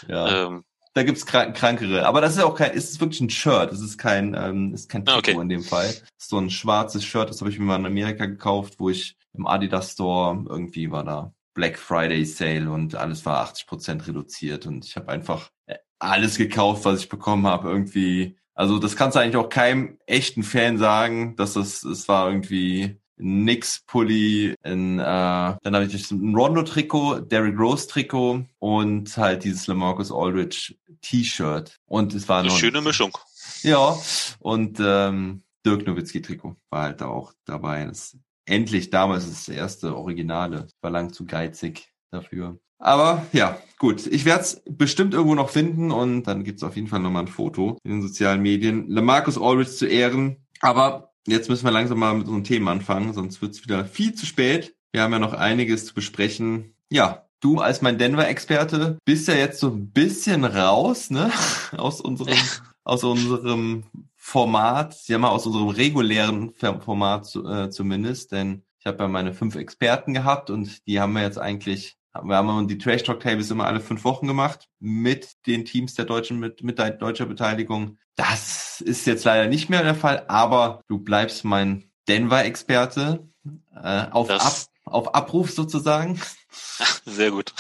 ja. 0.08 0.46
Ähm, 0.48 0.64
da 0.94 1.04
gibt's 1.04 1.26
krank 1.26 1.58
krankere. 1.58 2.06
Aber 2.06 2.22
das 2.22 2.38
ist 2.38 2.44
auch 2.44 2.56
kein, 2.56 2.72
ist 2.72 2.92
es 2.92 3.00
wirklich 3.02 3.20
ein 3.20 3.30
Shirt. 3.30 3.74
Es 3.74 3.82
ist 3.82 3.98
kein, 3.98 4.34
ähm, 4.34 4.74
ist 4.74 4.90
kein 4.90 5.06
ah, 5.08 5.16
Trikot 5.16 5.32
okay. 5.32 5.42
in 5.42 5.50
dem 5.50 5.64
Fall. 5.64 5.94
So 6.18 6.38
ein 6.38 6.50
schwarzes 6.50 7.04
Shirt, 7.04 7.30
das 7.30 7.42
habe 7.42 7.52
ich 7.52 7.60
mir 7.60 7.66
mal 7.66 7.80
in 7.80 7.86
Amerika 7.86 8.26
gekauft, 8.26 8.76
wo 8.78 8.90
ich 8.90 9.18
im 9.34 9.48
Adidas 9.48 9.92
Store 9.94 10.44
irgendwie 10.48 10.92
war 10.92 11.04
da 11.04 11.34
Black 11.54 11.78
Friday 11.78 12.26
Sale 12.26 12.72
und 12.72 12.96
alles 12.96 13.26
war 13.26 13.42
80 13.42 13.68
Prozent 13.68 14.08
reduziert 14.08 14.66
und 14.66 14.86
ich 14.86 14.96
habe 14.96 15.10
einfach 15.10 15.52
äh, 15.68 15.76
alles 16.00 16.38
gekauft, 16.38 16.86
was 16.86 17.02
ich 17.02 17.10
bekommen 17.10 17.48
habe. 17.48 17.70
Irgendwie, 17.70 18.38
also 18.54 18.80
das 18.80 18.96
kannst 18.96 19.16
du 19.16 19.20
eigentlich 19.20 19.38
auch 19.38 19.50
keinem 19.50 20.00
echten 20.06 20.44
Fan 20.44 20.78
sagen, 20.78 21.36
dass 21.36 21.54
das, 21.54 21.84
es 21.84 22.08
war 22.08 22.28
irgendwie 22.28 22.98
Nix 23.18 23.84
Pulli, 23.86 24.56
in, 24.64 25.00
äh, 25.00 25.04
dann 25.04 25.60
habe 25.64 25.86
ich 25.86 26.12
ein 26.12 26.36
Rondo 26.36 26.64
Trikot, 26.64 27.22
Derrick 27.22 27.58
Rose 27.58 27.88
Trikot 27.88 28.46
und 28.60 29.18
halt 29.18 29.44
dieses 29.44 29.68
LaMarcus 29.68 30.12
Aldridge 30.12 30.76
T-Shirt. 31.02 31.80
Und 31.86 32.14
es 32.16 32.28
war 32.28 32.40
eine 32.40 32.52
schöne 32.52 32.82
Mischung. 32.82 33.16
Ja, 33.62 33.96
und 34.40 34.80
ähm, 34.82 35.44
Dirk 35.66 35.86
Nowitzki 35.86 36.22
Trikot 36.22 36.56
war 36.70 36.84
halt 36.84 37.02
auch 37.04 37.34
dabei. 37.46 37.86
Das 37.86 38.18
endlich 38.46 38.90
damals 38.90 39.28
das 39.28 39.48
erste 39.48 39.96
Originale. 39.96 40.68
Ich 40.68 40.74
war 40.82 40.92
lang 40.92 41.14
zu 41.14 41.26
geizig 41.26 41.90
dafür. 42.12 42.60
Aber 42.80 43.26
ja, 43.32 43.58
gut. 43.80 44.06
Ich 44.08 44.26
werde 44.26 44.42
es 44.42 44.62
bestimmt 44.70 45.14
irgendwo 45.14 45.36
noch 45.36 45.50
finden 45.50 45.92
und 45.92 46.24
dann 46.24 46.44
gibt's 46.44 46.64
auf 46.64 46.76
jeden 46.76 46.88
Fall 46.88 47.00
nochmal 47.00 47.24
ein 47.24 47.28
Foto 47.30 47.78
in 47.84 47.92
den 47.92 48.02
sozialen 48.02 48.42
Medien. 48.42 48.90
LaMarcus 48.90 49.38
Aldridge 49.38 49.72
zu 49.72 49.86
Ehren. 49.86 50.46
Aber 50.60 51.14
jetzt 51.26 51.50
müssen 51.50 51.64
wir 51.64 51.72
langsam 51.72 52.00
mal 52.00 52.14
mit 52.14 52.28
unseren 52.28 52.44
Themen 52.44 52.68
anfangen, 52.68 53.14
sonst 53.14 53.42
wird's 53.42 53.64
wieder 53.64 53.86
viel 53.86 54.14
zu 54.14 54.26
spät. 54.26 54.76
Wir 54.92 55.02
haben 55.02 55.14
ja 55.14 55.20
noch 55.20 55.34
einiges 55.34 55.86
zu 55.86 55.94
besprechen. 55.94 56.76
Ja, 56.92 57.26
du 57.40 57.60
als 57.60 57.82
mein 57.82 57.98
Denver-Experte 57.98 58.98
bist 59.06 59.28
ja 59.28 59.36
jetzt 59.36 59.60
so 59.60 59.70
ein 59.70 59.92
bisschen 59.92 60.44
raus, 60.44 61.10
ne? 61.10 61.32
Aus 61.78 62.02
unserem, 62.02 62.38
aus 62.84 63.04
unserem 63.04 63.86
Format, 64.26 64.96
ja 65.10 65.18
mal 65.18 65.32
aus 65.32 65.46
unserem 65.46 65.68
regulären 65.68 66.54
Format 66.54 67.36
äh, 67.36 67.70
zumindest, 67.70 68.32
denn 68.32 68.64
ich 68.80 68.86
habe 68.86 69.04
ja 69.04 69.10
meine 69.10 69.34
fünf 69.34 69.56
Experten 69.56 70.14
gehabt 70.14 70.50
und 70.50 70.88
die 70.88 71.02
haben 71.02 71.12
wir 71.12 71.24
jetzt 71.24 71.38
eigentlich, 71.38 71.98
wir 72.14 72.38
haben 72.38 72.68
die 72.70 72.78
Trash 72.78 73.04
Talk 73.04 73.20
Tables 73.20 73.52
immer 73.52 73.68
alle 73.68 73.82
fünf 73.82 74.06
Wochen 74.06 74.26
gemacht 74.26 74.70
mit 74.80 75.46
den 75.46 75.66
Teams 75.66 75.96
der 75.96 76.06
deutschen, 76.06 76.40
mit, 76.40 76.64
mit 76.64 76.80
deutscher 76.80 77.26
Beteiligung. 77.26 77.98
Das 78.16 78.80
ist 78.80 79.06
jetzt 79.08 79.26
leider 79.26 79.50
nicht 79.50 79.70
mehr 79.70 79.84
der 79.84 79.94
Fall, 79.94 80.24
aber 80.30 80.80
du 80.88 81.00
bleibst 81.00 81.44
mein 81.44 81.92
Denver-Experte 82.08 83.28
äh, 83.76 84.06
auf, 84.10 84.30
Ab, 84.30 84.54
auf 84.86 85.16
Abruf 85.16 85.52
sozusagen. 85.52 86.20
Sehr 87.06 87.32
gut. 87.32 87.54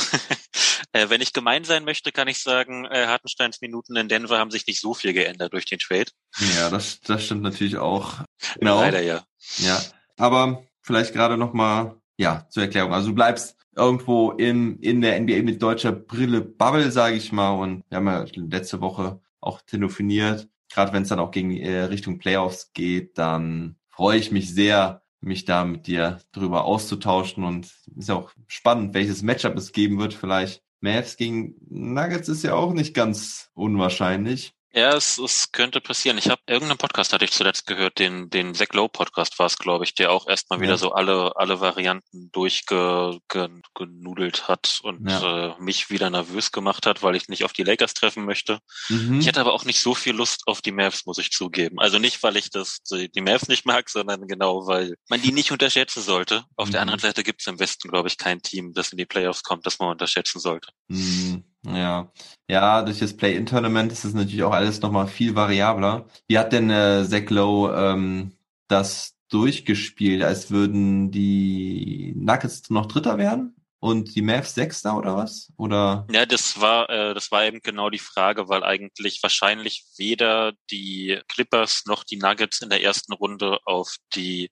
Äh, 0.94 1.10
wenn 1.10 1.22
ich 1.22 1.34
gemein 1.34 1.64
sein 1.64 1.86
möchte, 1.86 2.12
kann 2.12 2.28
ich 2.28 2.42
sagen, 2.42 2.86
äh, 2.86 3.08
Hartensteins 3.08 3.62
Minuten 3.62 3.96
in 3.96 4.08
Denver 4.08 4.38
haben 4.38 4.52
sich 4.52 4.66
nicht 4.68 4.80
so 4.80 4.94
viel 4.94 5.12
geändert 5.14 5.52
durch 5.52 5.66
den 5.66 5.80
Trade. 5.80 6.12
Ja, 6.56 6.70
das, 6.70 7.02
das 7.02 7.26
stimmt 7.26 7.42
natürlich 7.42 7.78
auch. 7.78 8.20
Genau. 8.60 8.80
Leider 8.80 9.02
ja. 9.02 9.26
Ja, 9.58 9.82
aber 10.18 10.64
vielleicht 10.82 11.14
gerade 11.14 11.36
noch 11.36 11.54
mal 11.54 12.00
ja 12.18 12.48
zur 12.50 12.64
Erklärung. 12.64 12.94
Also 12.94 13.10
du 13.10 13.16
bleibst 13.16 13.58
irgendwo 13.76 14.32
in 14.32 14.80
in 14.80 15.02
der 15.02 15.20
NBA 15.20 15.42
mit 15.42 15.62
deutscher 15.62 15.92
Brille 15.92 16.42
Bubble, 16.42 16.92
sage 16.92 17.16
ich 17.16 17.32
mal. 17.32 17.52
Und 17.52 17.84
wir 17.90 17.98
haben 17.98 18.08
ja 18.08 18.26
letzte 18.36 18.80
Woche 18.80 19.20
auch 19.42 19.62
telefoniert. 19.62 20.48
Gerade 20.72 20.94
wenn 20.94 21.04
es 21.04 21.10
dann 21.10 21.20
auch 21.20 21.32
gegen 21.32 21.58
äh, 21.58 21.82
Richtung 21.84 22.20
Playoffs 22.20 22.72
geht, 22.74 23.18
dann 23.18 23.78
freue 23.90 24.18
ich 24.18 24.32
mich 24.32 24.54
sehr, 24.54 25.04
mich 25.22 25.46
da 25.46 25.66
mit 25.66 25.88
dir 25.88 26.20
drüber 26.32 26.66
auszutauschen 26.66 27.44
und 27.44 27.72
ist 27.96 28.10
ja 28.10 28.16
auch 28.16 28.32
spannend, 28.48 28.94
welches 28.94 29.22
Matchup 29.24 29.56
es 29.56 29.72
geben 29.72 30.00
wird. 30.00 30.14
Vielleicht 30.14 30.64
Mavs 30.84 31.16
gegen 31.16 31.56
Nuggets 31.70 32.28
ist 32.28 32.44
ja 32.44 32.56
auch 32.56 32.74
nicht 32.74 32.94
ganz 32.94 33.50
unwahrscheinlich. 33.54 34.54
Ja, 34.76 34.96
es, 34.96 35.20
es 35.20 35.52
könnte 35.52 35.82
passieren. 35.82 36.18
Ich 36.18 36.30
habe 36.30 36.42
irgendeinen 36.48 36.80
Podcast 36.80 37.14
hatte 37.14 37.26
ich 37.26 37.32
zuletzt 37.32 37.68
gehört, 37.68 38.00
den 38.00 38.32
den 38.32 38.56
Zach 38.56 38.74
Lowe 38.74 38.90
Podcast 38.90 39.38
war 39.38 39.46
es, 39.46 39.60
glaube 39.60 39.84
ich, 39.84 39.94
der 39.94 40.12
auch 40.12 40.28
erstmal 40.28 40.58
ja. 40.58 40.64
wieder 40.64 40.80
so 40.80 40.94
alle 40.94 41.36
alle 41.36 41.60
Varianten 41.60 42.32
durchgenudelt 42.32 44.48
hat 44.48 44.80
und 44.82 45.08
ja. 45.08 45.52
äh, 45.52 45.62
mich 45.62 45.92
wieder 45.92 46.10
nervös 46.10 46.52
gemacht 46.52 46.88
hat, 46.88 47.04
weil 47.04 47.16
ich 47.16 47.30
nicht 47.30 47.44
auf 47.44 47.54
die 47.54 47.62
Lakers 47.62 47.94
treffen 47.94 48.26
möchte. 48.26 48.58
Mhm. 48.90 49.20
Ich 49.20 49.28
hatte 49.28 49.42
aber 49.42 49.54
auch 49.54 49.64
nicht 49.64 49.80
so 49.80 49.94
viel 49.94 50.16
Lust 50.16 50.48
auf 50.48 50.62
die 50.62 50.72
Mavs, 50.72 51.06
muss 51.06 51.20
ich 51.20 51.30
zugeben. 51.30 51.80
Also 51.80 52.00
nicht, 52.00 52.24
weil 52.24 52.36
ich 52.36 52.50
das 52.50 52.80
die 52.84 53.22
Mavs 53.22 53.48
nicht 53.48 53.68
mag, 53.68 53.92
sondern 53.92 54.28
genau, 54.28 54.66
weil 54.66 54.96
man 55.08 55.22
die 55.22 55.32
nicht 55.32 55.52
unterschätzen 55.52 56.02
sollte. 56.02 56.46
Auf 56.56 56.70
mhm. 56.70 56.72
der 56.72 56.82
anderen 56.82 57.00
Seite 57.00 57.24
gibt 57.24 57.42
es 57.42 57.48
im 57.48 57.60
Westen, 57.60 57.90
glaube 57.90 58.08
ich, 58.08 58.18
kein 58.18 58.42
Team, 58.42 58.74
das 58.74 58.92
in 58.92 58.98
die 58.98 59.06
Playoffs 59.06 59.44
kommt, 59.44 59.68
das 59.68 59.78
man 59.78 59.90
unterschätzen 59.90 60.40
sollte. 60.40 60.70
Mhm. 60.88 61.44
Ja, 61.66 62.12
ja, 62.50 62.82
durch 62.82 63.00
das 63.00 63.16
Play-In-Tournament 63.16 63.92
ist 63.92 64.04
es 64.04 64.14
natürlich 64.14 64.44
auch 64.44 64.52
alles 64.52 64.82
nochmal 64.82 65.08
viel 65.08 65.36
variabler. 65.36 66.06
Wie 66.28 66.38
hat 66.38 66.52
denn 66.52 66.70
äh, 66.70 67.06
Zach 67.08 67.30
Lowe 67.30 67.74
ähm, 67.76 68.34
das 68.68 69.16
durchgespielt, 69.30 70.24
als 70.24 70.52
würden 70.52 71.12
die 71.12 72.14
Nuggets 72.16 72.70
noch 72.70 72.88
Dritter 72.88 73.18
werden? 73.18 73.56
Und 73.80 74.16
die 74.16 74.22
Mavs 74.22 74.56
Sechster 74.56 74.96
oder 74.98 75.18
was? 75.18 75.52
Oder? 75.58 76.08
Ja, 76.10 76.26
das 76.26 76.62
war, 76.62 76.90
äh, 76.90 77.14
das 77.14 77.32
war 77.32 77.44
eben 77.44 77.60
genau 77.62 77.90
die 77.90 78.00
Frage, 78.00 78.48
weil 78.48 78.64
eigentlich 78.64 79.20
wahrscheinlich 79.22 79.84
weder 79.98 80.54
die 80.72 81.20
Clippers 81.28 81.84
noch 81.86 82.06
die 82.06 82.16
Nuggets 82.16 82.62
in 82.62 82.70
der 82.70 82.82
ersten 82.82 83.12
Runde 83.12 83.60
auf 83.66 83.98
die 84.16 84.52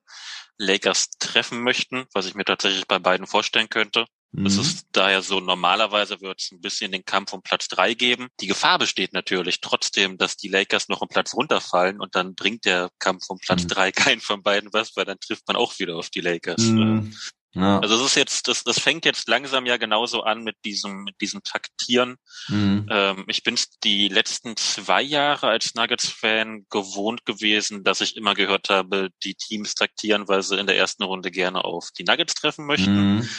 Lakers 0.58 1.12
treffen 1.18 1.64
möchten, 1.64 2.08
was 2.14 2.26
ich 2.26 2.36
mir 2.36 2.44
tatsächlich 2.44 2.88
bei 2.88 3.00
beiden 3.00 3.26
vorstellen 3.26 3.70
könnte. 3.70 4.06
Mhm. 4.32 4.46
Es 4.46 4.58
ist 4.58 4.88
daher 4.94 5.22
so, 5.22 5.40
normalerweise 5.40 6.22
wird 6.22 6.42
es 6.42 6.52
ein 6.52 6.62
bisschen 6.62 6.92
den 6.92 7.04
Kampf 7.04 7.34
um 7.34 7.42
Platz 7.42 7.68
drei 7.68 7.94
geben. 7.94 8.30
Die 8.40 8.48
Gefahr 8.48 8.80
besteht 8.80 9.14
natürlich 9.14 9.60
trotzdem, 9.60 10.18
dass 10.18 10.38
die 10.38 10.48
Lakers 10.48 10.88
noch 10.88 11.02
einen 11.02 11.10
Platz 11.10 11.34
runterfallen 11.34 12.00
und 12.00 12.16
dann 12.16 12.36
bringt 12.36 12.66
der 12.66 12.90
Kampf 13.00 13.26
um 13.30 13.40
Platz 13.40 13.64
mhm. 13.64 13.68
drei 13.68 13.92
keinen 13.92 14.22
von 14.22 14.42
beiden 14.42 14.72
was, 14.72 14.96
weil 14.96 15.06
dann 15.06 15.20
trifft 15.20 15.48
man 15.48 15.58
auch 15.58 15.78
wieder 15.80 15.98
auf 15.98 16.10
die 16.10 16.22
Lakers. 16.22 16.62
Mhm. 16.62 17.14
Ja. 17.54 17.80
Also 17.80 17.96
es 17.96 18.02
ist 18.02 18.16
jetzt, 18.16 18.48
das, 18.48 18.64
das 18.64 18.80
fängt 18.80 19.04
jetzt 19.04 19.28
langsam 19.28 19.66
ja 19.66 19.76
genauso 19.76 20.24
an 20.24 20.44
mit 20.44 20.56
diesem, 20.64 21.04
mit 21.04 21.20
diesem 21.20 21.44
Taktieren. 21.44 22.16
Mhm. 22.48 22.88
Ähm, 22.90 23.26
ich 23.28 23.44
bin 23.44 23.58
die 23.84 24.08
letzten 24.08 24.56
zwei 24.56 25.02
Jahre 25.02 25.50
als 25.50 25.76
Nuggets-Fan 25.76 26.68
gewohnt 26.70 27.26
gewesen, 27.26 27.84
dass 27.84 28.00
ich 28.00 28.16
immer 28.16 28.36
gehört 28.36 28.70
habe, 28.70 29.10
die 29.26 29.36
Teams 29.36 29.76
taktieren, 29.76 30.30
weil 30.30 30.44
sie 30.44 30.58
in 30.58 30.68
der 30.68 30.78
ersten 30.78 31.04
Runde 31.04 31.30
gerne 31.30 31.66
auf 31.66 31.90
die 31.92 32.06
Nuggets 32.06 32.36
treffen 32.36 32.66
möchten. 32.66 33.16
Mhm. 33.16 33.30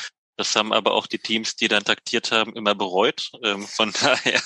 Das 0.42 0.56
haben 0.56 0.72
aber 0.72 0.94
auch 0.94 1.06
die 1.06 1.18
Teams, 1.20 1.54
die 1.54 1.68
dann 1.68 1.84
taktiert 1.84 2.32
haben, 2.32 2.52
immer 2.54 2.74
bereut. 2.74 3.30
Ähm, 3.44 3.62
von 3.62 3.92
daher. 4.02 4.40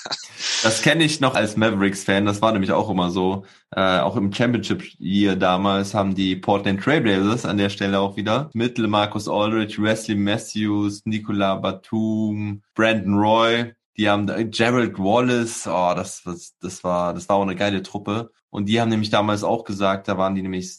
Das 0.63 0.83
kenne 0.83 1.05
ich 1.05 1.21
noch 1.21 1.35
als 1.35 1.57
Mavericks-Fan. 1.57 2.27
Das 2.27 2.43
war 2.43 2.53
nämlich 2.53 2.71
auch 2.71 2.91
immer 2.91 3.11
so. 3.11 3.47
Äh, 3.71 4.01
auch 4.01 4.15
im 4.17 4.31
Championship-Year 4.31 5.37
damals 5.37 5.95
haben 5.95 6.15
die 6.15 6.37
Portland 6.37 6.83
Trailblazers 6.83 7.47
an 7.47 7.57
der 7.57 7.71
Stelle 7.71 7.99
auch 7.99 8.19
wieder 8.19 8.51
mit 8.53 8.77
Marcus 8.77 9.27
Aldridge, 9.27 9.83
Wesley 9.83 10.17
Matthews, 10.17 11.01
Nicola 11.07 11.55
Batum, 11.55 12.63
Brandon 12.75 13.15
Roy. 13.15 13.73
Die 13.97 14.11
haben 14.11 14.27
Gerald 14.51 14.99
Wallace. 14.99 15.67
Oh, 15.67 15.95
das, 15.97 16.23
das, 16.25 16.59
das 16.61 16.85
war, 16.85 17.15
das 17.15 17.27
war 17.31 17.37
auch 17.37 17.43
eine 17.43 17.57
geile 17.57 17.83
Truppe. 17.83 18.33
Und 18.51 18.67
die 18.67 18.83
haben 18.83 18.91
nämlich 18.91 19.09
damals 19.09 19.43
auch 19.45 19.65
gesagt, 19.65 20.09
da 20.09 20.19
waren 20.19 20.35
die 20.35 20.43
nämlich 20.43 20.77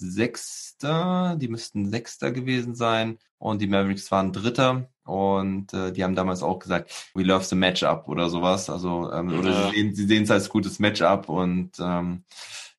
Sechster. 0.78 1.36
Die 1.40 1.48
müssten 1.48 1.90
Sechster 1.90 2.32
gewesen 2.32 2.76
sein. 2.76 3.18
Und 3.40 3.62
die 3.62 3.68
Mavericks 3.68 4.12
waren 4.12 4.34
Dritter. 4.34 4.90
Und 5.06 5.74
äh, 5.74 5.92
die 5.92 6.04
haben 6.04 6.16
damals 6.16 6.44
auch 6.44 6.60
gesagt, 6.60 6.92
we 7.14 7.24
love 7.24 7.44
the 7.46 7.56
matchup 7.56 8.08
oder 8.08 8.30
sowas. 8.30 8.70
Also 8.70 9.12
ähm, 9.12 9.30
ja. 9.30 9.40
oder 9.40 9.72
sie 9.72 10.06
sehen, 10.06 10.24
es 10.24 10.32
als 10.32 10.50
gutes 10.50 10.80
Matchup 10.80 11.30
und 11.30 11.72
ähm, 11.80 12.24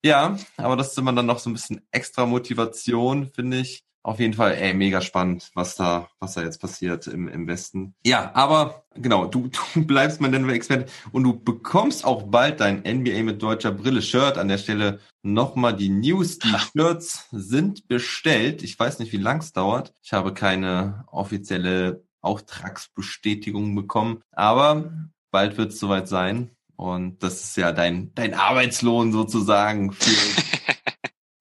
ja, 0.04 0.36
aber 0.56 0.76
das 0.76 0.90
ist 0.90 0.98
immer 0.98 1.12
dann 1.12 1.26
noch 1.26 1.38
so 1.38 1.50
ein 1.50 1.54
bisschen 1.54 1.80
extra 1.90 2.26
Motivation, 2.26 3.30
finde 3.34 3.58
ich. 3.58 3.82
Auf 4.02 4.20
jeden 4.20 4.34
Fall, 4.34 4.54
ey, 4.54 4.74
mega 4.74 5.00
spannend, 5.00 5.50
was 5.54 5.76
da, 5.76 6.08
was 6.20 6.34
da 6.34 6.42
jetzt 6.42 6.60
passiert 6.60 7.06
im, 7.06 7.28
im 7.28 7.46
Westen. 7.46 7.94
Ja, 8.06 8.30
aber 8.34 8.84
genau, 8.94 9.26
du, 9.26 9.48
du 9.74 9.84
bleibst 9.84 10.20
mein 10.20 10.32
Denver-Experte 10.32 10.86
und 11.12 11.24
du 11.24 11.38
bekommst 11.38 12.04
auch 12.04 12.22
bald 12.22 12.60
dein 12.60 12.78
NBA 12.78 13.22
mit 13.22 13.42
deutscher 13.42 13.72
Brille 13.72 14.02
Shirt. 14.02 14.38
An 14.38 14.48
der 14.48 14.58
Stelle 14.58 15.00
nochmal 15.22 15.76
die 15.76 15.88
News. 15.88 16.38
Die 16.38 16.54
Shirts 16.58 17.26
sind 17.32 17.88
bestellt. 17.88 18.62
Ich 18.62 18.78
weiß 18.78 18.98
nicht, 18.98 19.12
wie 19.12 19.18
lang 19.18 19.40
es 19.40 19.52
dauert. 19.52 19.92
Ich 20.02 20.12
habe 20.12 20.32
keine 20.32 21.04
offizielle 21.08 22.04
Auftragsbestätigung 22.20 23.74
bekommen. 23.74 24.22
Aber 24.32 24.92
bald 25.30 25.56
wird 25.58 25.72
es 25.72 25.80
soweit 25.80 26.08
sein. 26.08 26.50
Und 26.76 27.24
das 27.24 27.42
ist 27.42 27.56
ja 27.56 27.72
dein, 27.72 28.14
dein 28.14 28.34
Arbeitslohn 28.34 29.12
sozusagen 29.12 29.92
für, 29.92 30.10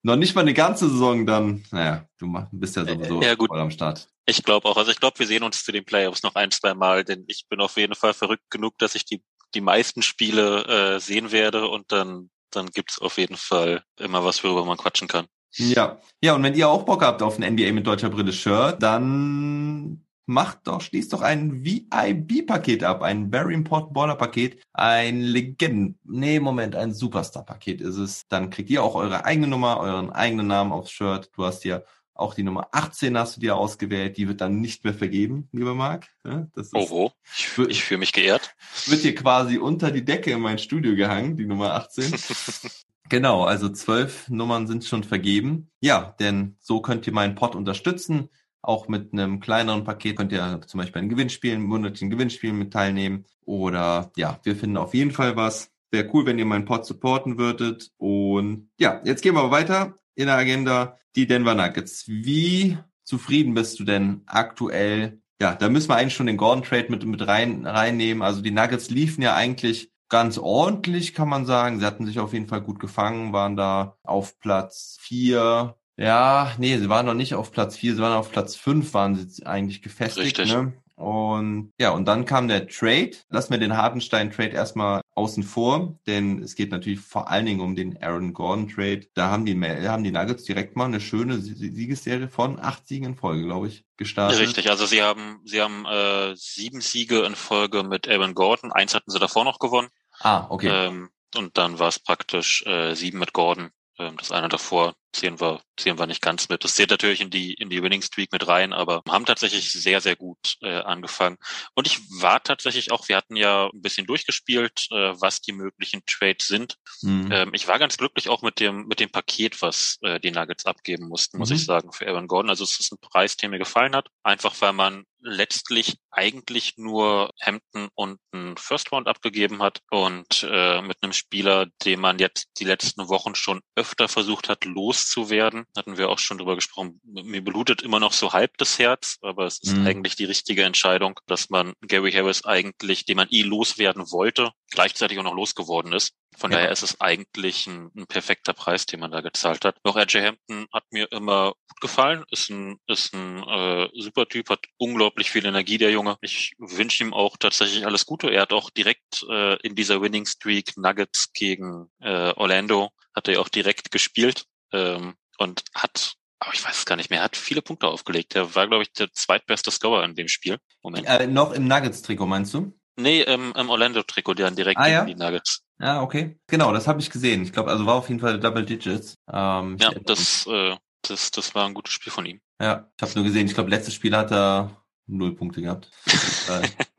noch 0.02 0.16
nicht 0.16 0.34
mal 0.34 0.42
eine 0.42 0.54
ganze 0.54 0.88
Saison, 0.88 1.26
dann, 1.26 1.64
naja, 1.70 2.06
du 2.18 2.32
bist 2.52 2.76
ja 2.76 2.84
sowieso 2.84 3.20
ja, 3.22 3.36
voll 3.36 3.60
am 3.60 3.70
Start. 3.70 4.08
Ich 4.26 4.42
glaube 4.42 4.68
auch. 4.68 4.76
Also 4.76 4.90
ich 4.90 5.00
glaube, 5.00 5.18
wir 5.18 5.26
sehen 5.26 5.42
uns 5.42 5.64
zu 5.64 5.72
den 5.72 5.84
Playoffs 5.84 6.22
noch 6.22 6.34
ein, 6.34 6.50
zwei 6.50 6.74
Mal, 6.74 7.04
denn 7.04 7.24
ich 7.28 7.46
bin 7.48 7.60
auf 7.60 7.76
jeden 7.76 7.94
Fall 7.94 8.14
verrückt 8.14 8.50
genug, 8.50 8.76
dass 8.78 8.94
ich 8.94 9.04
die, 9.04 9.22
die 9.54 9.60
meisten 9.60 10.02
Spiele 10.02 10.64
äh, 10.64 11.00
sehen 11.00 11.32
werde 11.32 11.68
und 11.68 11.90
dann, 11.92 12.30
dann 12.50 12.66
gibt's 12.66 12.98
auf 12.98 13.18
jeden 13.18 13.36
Fall 13.36 13.82
immer 13.98 14.24
was, 14.24 14.44
worüber 14.44 14.64
man 14.64 14.76
quatschen 14.76 15.08
kann. 15.08 15.26
Ja. 15.56 15.98
Ja, 16.22 16.34
und 16.34 16.42
wenn 16.42 16.54
ihr 16.54 16.68
auch 16.68 16.84
Bock 16.84 17.02
habt 17.02 17.22
auf 17.22 17.38
ein 17.38 17.54
NBA 17.54 17.72
mit 17.72 17.86
deutscher 17.86 18.10
Brille 18.10 18.32
Shirt, 18.32 18.82
dann 18.82 20.04
macht 20.28 20.66
doch, 20.66 20.82
schließt 20.82 21.12
doch 21.12 21.22
ein 21.22 21.64
VIB-Paket 21.64 22.84
ab, 22.84 23.02
ein 23.02 23.30
Very 23.30 23.54
Important 23.54 23.94
Baller 23.94 24.14
Paket, 24.14 24.60
ein 24.74 25.22
Legenden, 25.22 25.98
nee, 26.04 26.38
Moment, 26.38 26.76
ein 26.76 26.92
Superstar-Paket 26.92 27.80
ist 27.80 27.96
es. 27.96 28.28
Dann 28.28 28.50
kriegt 28.50 28.68
ihr 28.68 28.82
auch 28.82 28.94
eure 28.94 29.24
eigene 29.24 29.46
Nummer, 29.46 29.80
euren 29.80 30.10
eigenen 30.10 30.46
Namen 30.46 30.72
aufs 30.72 30.90
Shirt. 30.90 31.30
Du 31.34 31.44
hast 31.44 31.64
ja 31.64 31.82
auch 32.12 32.34
die 32.34 32.42
Nummer 32.42 32.68
18 32.72 33.16
hast 33.16 33.36
du 33.36 33.40
dir 33.40 33.56
ausgewählt, 33.56 34.16
die 34.16 34.28
wird 34.28 34.40
dann 34.40 34.60
nicht 34.60 34.84
mehr 34.84 34.92
vergeben, 34.92 35.48
lieber 35.52 35.74
Marc. 35.74 36.08
Das 36.22 36.66
ist, 36.66 36.74
oh, 36.74 37.12
ich, 37.24 37.58
ich 37.68 37.84
fühle 37.84 37.98
mich 37.98 38.12
geehrt. 38.12 38.54
Wird 38.86 39.00
hier 39.00 39.14
quasi 39.14 39.56
unter 39.56 39.90
die 39.90 40.04
Decke 40.04 40.32
in 40.32 40.40
mein 40.40 40.58
Studio 40.58 40.94
gehangen, 40.94 41.36
die 41.36 41.46
Nummer 41.46 41.74
18. 41.74 42.12
genau, 43.08 43.44
also 43.44 43.70
zwölf 43.70 44.28
Nummern 44.28 44.66
sind 44.66 44.84
schon 44.84 45.04
vergeben. 45.04 45.70
Ja, 45.80 46.16
denn 46.20 46.56
so 46.60 46.82
könnt 46.82 47.06
ihr 47.06 47.14
meinen 47.14 47.34
Pod 47.34 47.54
unterstützen. 47.54 48.28
Auch 48.62 48.88
mit 48.88 49.12
einem 49.12 49.40
kleineren 49.40 49.84
Paket 49.84 50.16
könnt 50.16 50.32
ihr 50.32 50.60
zum 50.66 50.78
Beispiel 50.78 51.02
ein 51.02 51.08
Gewinnspielen, 51.08 51.62
monatlichen 51.62 52.10
Gewinnspielen 52.10 52.58
mit 52.58 52.72
teilnehmen. 52.72 53.24
Oder 53.44 54.10
ja, 54.16 54.40
wir 54.42 54.56
finden 54.56 54.76
auf 54.76 54.94
jeden 54.94 55.12
Fall 55.12 55.36
was. 55.36 55.70
Wäre 55.90 56.10
cool, 56.12 56.26
wenn 56.26 56.38
ihr 56.38 56.44
meinen 56.44 56.64
Pod 56.64 56.84
supporten 56.84 57.38
würdet. 57.38 57.92
Und 57.96 58.68
ja, 58.78 59.00
jetzt 59.04 59.22
gehen 59.22 59.34
wir 59.34 59.50
weiter 59.50 59.94
in 60.14 60.26
der 60.26 60.36
Agenda. 60.36 60.98
Die 61.16 61.26
Denver 61.26 61.54
Nuggets. 61.54 62.04
Wie 62.06 62.78
zufrieden 63.04 63.54
bist 63.54 63.80
du 63.80 63.84
denn 63.84 64.22
aktuell? 64.26 65.22
Ja, 65.40 65.54
da 65.54 65.68
müssen 65.68 65.88
wir 65.88 65.96
eigentlich 65.96 66.14
schon 66.14 66.26
den 66.26 66.36
Gordon 66.36 66.64
Trade 66.64 66.88
mit, 66.90 67.04
mit 67.06 67.26
rein, 67.26 67.64
reinnehmen. 67.64 68.22
Also 68.22 68.42
die 68.42 68.50
Nuggets 68.50 68.90
liefen 68.90 69.22
ja 69.22 69.34
eigentlich 69.34 69.90
ganz 70.08 70.36
ordentlich, 70.36 71.14
kann 71.14 71.28
man 71.28 71.46
sagen. 71.46 71.80
Sie 71.80 71.86
hatten 71.86 72.06
sich 72.06 72.18
auf 72.18 72.32
jeden 72.32 72.48
Fall 72.48 72.60
gut 72.60 72.80
gefangen, 72.80 73.32
waren 73.32 73.56
da 73.56 73.96
auf 74.02 74.38
Platz 74.40 74.98
vier 75.00 75.77
ja, 75.98 76.52
nee, 76.58 76.78
sie 76.78 76.88
waren 76.88 77.06
noch 77.06 77.14
nicht 77.14 77.34
auf 77.34 77.52
Platz 77.52 77.76
vier, 77.76 77.94
sie 77.94 78.00
waren 78.00 78.16
auf 78.16 78.30
Platz 78.30 78.56
fünf, 78.56 78.94
waren 78.94 79.16
sie 79.16 79.44
eigentlich 79.44 79.82
gefestigt. 79.82 80.38
Richtig. 80.38 80.52
Ne? 80.52 80.72
Und 80.94 81.72
ja, 81.78 81.90
und 81.90 82.06
dann 82.06 82.24
kam 82.24 82.48
der 82.48 82.66
Trade. 82.66 83.12
Lass 83.30 83.50
mir 83.50 83.60
den 83.60 83.76
Hartenstein-Trade 83.76 84.50
erstmal 84.50 85.00
außen 85.14 85.44
vor, 85.44 85.96
denn 86.08 86.42
es 86.42 86.56
geht 86.56 86.72
natürlich 86.72 86.98
vor 86.98 87.30
allen 87.30 87.46
Dingen 87.46 87.60
um 87.60 87.76
den 87.76 88.02
Aaron 88.02 88.32
Gordon-Trade. 88.32 89.06
Da 89.14 89.30
haben 89.30 89.46
die, 89.46 89.54
haben 89.60 90.02
die 90.02 90.10
Nuggets 90.10 90.42
direkt 90.42 90.74
mal 90.74 90.86
eine 90.86 91.00
schöne 91.00 91.38
Siegesserie 91.38 92.28
von 92.28 92.58
acht 92.58 92.88
Siegen 92.88 93.10
in 93.10 93.14
Folge, 93.14 93.44
glaube 93.44 93.68
ich, 93.68 93.84
gestartet. 93.96 94.40
Richtig, 94.40 94.70
also 94.70 94.86
sie 94.86 95.00
haben, 95.00 95.40
sie 95.44 95.62
haben 95.62 95.86
äh, 95.86 96.34
sieben 96.34 96.80
Siege 96.80 97.20
in 97.20 97.36
Folge 97.36 97.84
mit 97.84 98.08
Aaron 98.08 98.34
Gordon. 98.34 98.72
Eins 98.72 98.94
hatten 98.94 99.12
sie 99.12 99.20
davor 99.20 99.44
noch 99.44 99.60
gewonnen. 99.60 99.88
Ah, 100.18 100.46
okay. 100.48 100.68
Ähm, 100.68 101.10
und 101.36 101.56
dann 101.58 101.78
war 101.78 101.88
es 101.88 102.00
praktisch 102.00 102.64
äh, 102.66 102.94
sieben 102.94 103.20
mit 103.20 103.32
Gordon. 103.32 103.70
Ähm, 104.00 104.16
das 104.16 104.32
eine 104.32 104.48
davor 104.48 104.94
zählen 105.12 105.40
wir, 105.40 105.60
zählen 105.76 105.98
wir 105.98 106.06
nicht 106.06 106.22
ganz 106.22 106.48
mit. 106.48 106.64
Das 106.64 106.74
zählt 106.74 106.90
natürlich 106.90 107.20
in 107.20 107.30
die, 107.30 107.54
in 107.54 107.70
die 107.70 107.82
Winning 107.82 108.02
Streak 108.02 108.32
mit 108.32 108.46
rein, 108.46 108.72
aber 108.72 109.02
haben 109.08 109.26
tatsächlich 109.26 109.72
sehr, 109.72 110.00
sehr 110.00 110.16
gut 110.16 110.56
äh, 110.60 110.80
angefangen. 110.80 111.36
Und 111.74 111.86
ich 111.86 111.98
war 112.20 112.42
tatsächlich 112.42 112.90
auch, 112.92 113.08
wir 113.08 113.16
hatten 113.16 113.36
ja 113.36 113.66
ein 113.66 113.82
bisschen 113.82 114.06
durchgespielt, 114.06 114.86
äh, 114.90 115.14
was 115.20 115.40
die 115.40 115.52
möglichen 115.52 116.02
Trades 116.06 116.46
sind. 116.46 116.76
Mhm. 117.02 117.30
Ähm, 117.32 117.50
ich 117.54 117.68
war 117.68 117.78
ganz 117.78 117.96
glücklich 117.96 118.28
auch 118.28 118.42
mit 118.42 118.60
dem, 118.60 118.86
mit 118.86 119.00
dem 119.00 119.10
Paket, 119.10 119.60
was 119.62 119.98
äh, 120.02 120.20
die 120.20 120.30
Nuggets 120.30 120.66
abgeben 120.66 121.08
mussten, 121.08 121.38
muss 121.38 121.50
mhm. 121.50 121.56
ich 121.56 121.64
sagen, 121.64 121.92
für 121.92 122.06
Aaron 122.06 122.28
Gordon. 122.28 122.50
Also 122.50 122.64
es 122.64 122.78
ist 122.78 122.92
ein 122.92 122.98
Preis, 123.00 123.36
der 123.36 123.48
mir 123.48 123.58
gefallen 123.58 123.96
hat. 123.96 124.08
Einfach 124.22 124.54
weil 124.60 124.72
man 124.72 125.04
letztlich 125.20 125.98
eigentlich 126.10 126.74
nur 126.76 127.32
Hampton 127.40 127.88
und 127.94 128.20
ein 128.32 128.56
First 128.56 128.92
Round 128.92 129.08
abgegeben 129.08 129.62
hat 129.62 129.80
und 129.90 130.46
äh, 130.48 130.80
mit 130.82 131.02
einem 131.02 131.12
Spieler, 131.12 131.66
den 131.84 132.00
man 132.00 132.18
jetzt 132.18 132.48
die 132.58 132.64
letzten 132.64 133.08
Wochen 133.08 133.34
schon 133.34 133.60
öfter 133.74 134.08
versucht 134.08 134.48
hat, 134.48 134.64
loszuwerden, 134.98 135.66
hatten 135.76 135.96
wir 135.96 136.08
auch 136.08 136.18
schon 136.18 136.38
drüber 136.38 136.56
gesprochen. 136.56 137.00
Mir 137.04 137.42
blutet 137.42 137.82
immer 137.82 138.00
noch 138.00 138.12
so 138.12 138.32
halb 138.32 138.56
das 138.58 138.78
Herz, 138.78 139.18
aber 139.22 139.46
es 139.46 139.60
ist 139.62 139.76
mhm. 139.76 139.86
eigentlich 139.86 140.16
die 140.16 140.24
richtige 140.24 140.64
Entscheidung, 140.64 141.20
dass 141.26 141.50
man 141.50 141.74
Gary 141.82 142.12
Harris 142.12 142.44
eigentlich, 142.44 143.04
den 143.04 143.16
man 143.16 143.28
eh 143.30 143.42
loswerden 143.42 144.10
wollte, 144.10 144.50
gleichzeitig 144.70 145.18
auch 145.18 145.24
noch 145.24 145.34
losgeworden 145.34 145.92
ist. 145.92 146.14
Von 146.36 146.52
ja. 146.52 146.58
daher 146.58 146.70
ist 146.70 146.82
es 146.82 147.00
eigentlich 147.00 147.66
ein, 147.66 147.90
ein, 147.96 148.06
perfekter 148.06 148.52
Preis, 148.52 148.86
den 148.86 149.00
man 149.00 149.10
da 149.10 149.22
gezahlt 149.22 149.64
hat. 149.64 149.76
Auch 149.82 149.96
RJ 149.96 150.18
Hampton 150.18 150.66
hat 150.72 150.84
mir 150.90 151.10
immer 151.10 151.54
gut 151.68 151.80
gefallen, 151.80 152.24
ist 152.30 152.50
ein, 152.50 152.78
ist 152.86 153.12
ein 153.12 153.42
äh, 153.42 153.88
super 153.94 154.26
Typ, 154.28 154.50
hat 154.50 154.66
unglaublich 154.76 155.30
viel 155.30 155.46
Energie, 155.46 155.78
der 155.78 155.90
Junge. 155.90 156.16
Ich 156.20 156.52
wünsche 156.58 157.02
ihm 157.02 157.12
auch 157.12 157.36
tatsächlich 157.38 157.86
alles 157.86 158.06
Gute. 158.06 158.30
Er 158.30 158.42
hat 158.42 158.52
auch 158.52 158.70
direkt 158.70 159.24
äh, 159.28 159.56
in 159.66 159.74
dieser 159.74 160.00
Winning 160.00 160.26
Streak 160.26 160.76
Nuggets 160.76 161.32
gegen 161.32 161.90
äh, 162.00 162.32
Orlando, 162.36 162.90
hat 163.14 163.26
er 163.26 163.40
auch 163.40 163.48
direkt 163.48 163.90
gespielt 163.90 164.44
ähm, 164.72 165.14
und 165.38 165.64
hat 165.74 166.14
aber 166.40 166.54
ich 166.54 166.64
weiß 166.64 166.78
es 166.78 166.86
gar 166.86 166.96
nicht 166.96 167.10
mehr. 167.10 167.22
Hat 167.22 167.36
viele 167.36 167.62
Punkte 167.62 167.88
aufgelegt. 167.88 168.36
Er 168.36 168.54
war, 168.54 168.68
glaube 168.68 168.84
ich, 168.84 168.92
der 168.92 169.12
zweitbeste 169.12 169.70
Scorer 169.70 170.04
in 170.04 170.14
dem 170.14 170.28
Spiel. 170.28 170.58
Moment. 170.82 171.06
Äh, 171.08 171.26
noch 171.26 171.52
im 171.52 171.66
Nuggets-Trikot, 171.66 172.26
meinst 172.26 172.54
du? 172.54 172.72
Nee, 172.96 173.22
im, 173.22 173.52
im 173.54 173.70
Orlando-Trikot, 173.70 174.34
der 174.34 174.50
direkt 174.50 174.78
ah, 174.78 174.86
ja? 174.86 175.04
die 175.04 175.14
Nuggets. 175.14 175.62
Ja, 175.80 176.02
okay. 176.02 176.38
Genau, 176.46 176.72
das 176.72 176.88
habe 176.88 177.00
ich 177.00 177.10
gesehen. 177.10 177.42
Ich 177.42 177.52
glaube, 177.52 177.70
also 177.70 177.86
war 177.86 177.94
auf 177.94 178.08
jeden 178.08 178.20
Fall 178.20 178.40
Double 178.40 178.64
Digits. 178.64 179.14
Ähm, 179.32 179.76
ja, 179.80 179.90
das, 180.04 180.46
äh, 180.46 180.76
das, 181.02 181.30
das 181.30 181.54
war 181.54 181.66
ein 181.66 181.74
gutes 181.74 181.92
Spiel 181.92 182.12
von 182.12 182.26
ihm. 182.26 182.40
Ja, 182.60 182.88
ich 182.96 183.02
habe 183.02 183.12
nur 183.14 183.24
gesehen, 183.24 183.46
ich 183.46 183.54
glaube, 183.54 183.70
letztes 183.70 183.94
Spiel 183.94 184.16
hat 184.16 184.32
er 184.32 184.84
null 185.06 185.34
Punkte 185.34 185.62
gehabt. 185.62 185.90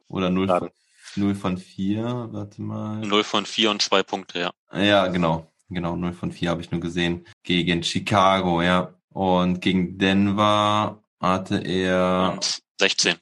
Oder 0.08 0.30
null 0.30 0.48
von, 0.60 0.70
null 1.16 1.36
von 1.36 1.58
vier, 1.58 2.30
warte 2.32 2.62
mal. 2.62 3.00
Null 3.00 3.24
von 3.24 3.46
vier 3.46 3.72
und 3.72 3.82
zwei 3.82 4.04
Punkte, 4.04 4.40
ja. 4.40 4.52
Ja, 4.74 5.08
genau. 5.08 5.52
Genau, 5.70 5.96
null 5.96 6.14
von 6.14 6.32
vier 6.32 6.50
habe 6.50 6.62
ich 6.62 6.72
nur 6.72 6.82
gesehen. 6.82 7.26
Gegen 7.44 7.84
Chicago, 7.84 8.62
ja. 8.62 8.94
Und 9.10 9.62
gegen 9.62 9.98
Denver 9.98 11.04
hatte 11.20 11.58
er. 11.58 12.34
Und 12.34 12.62
16. 12.80 13.16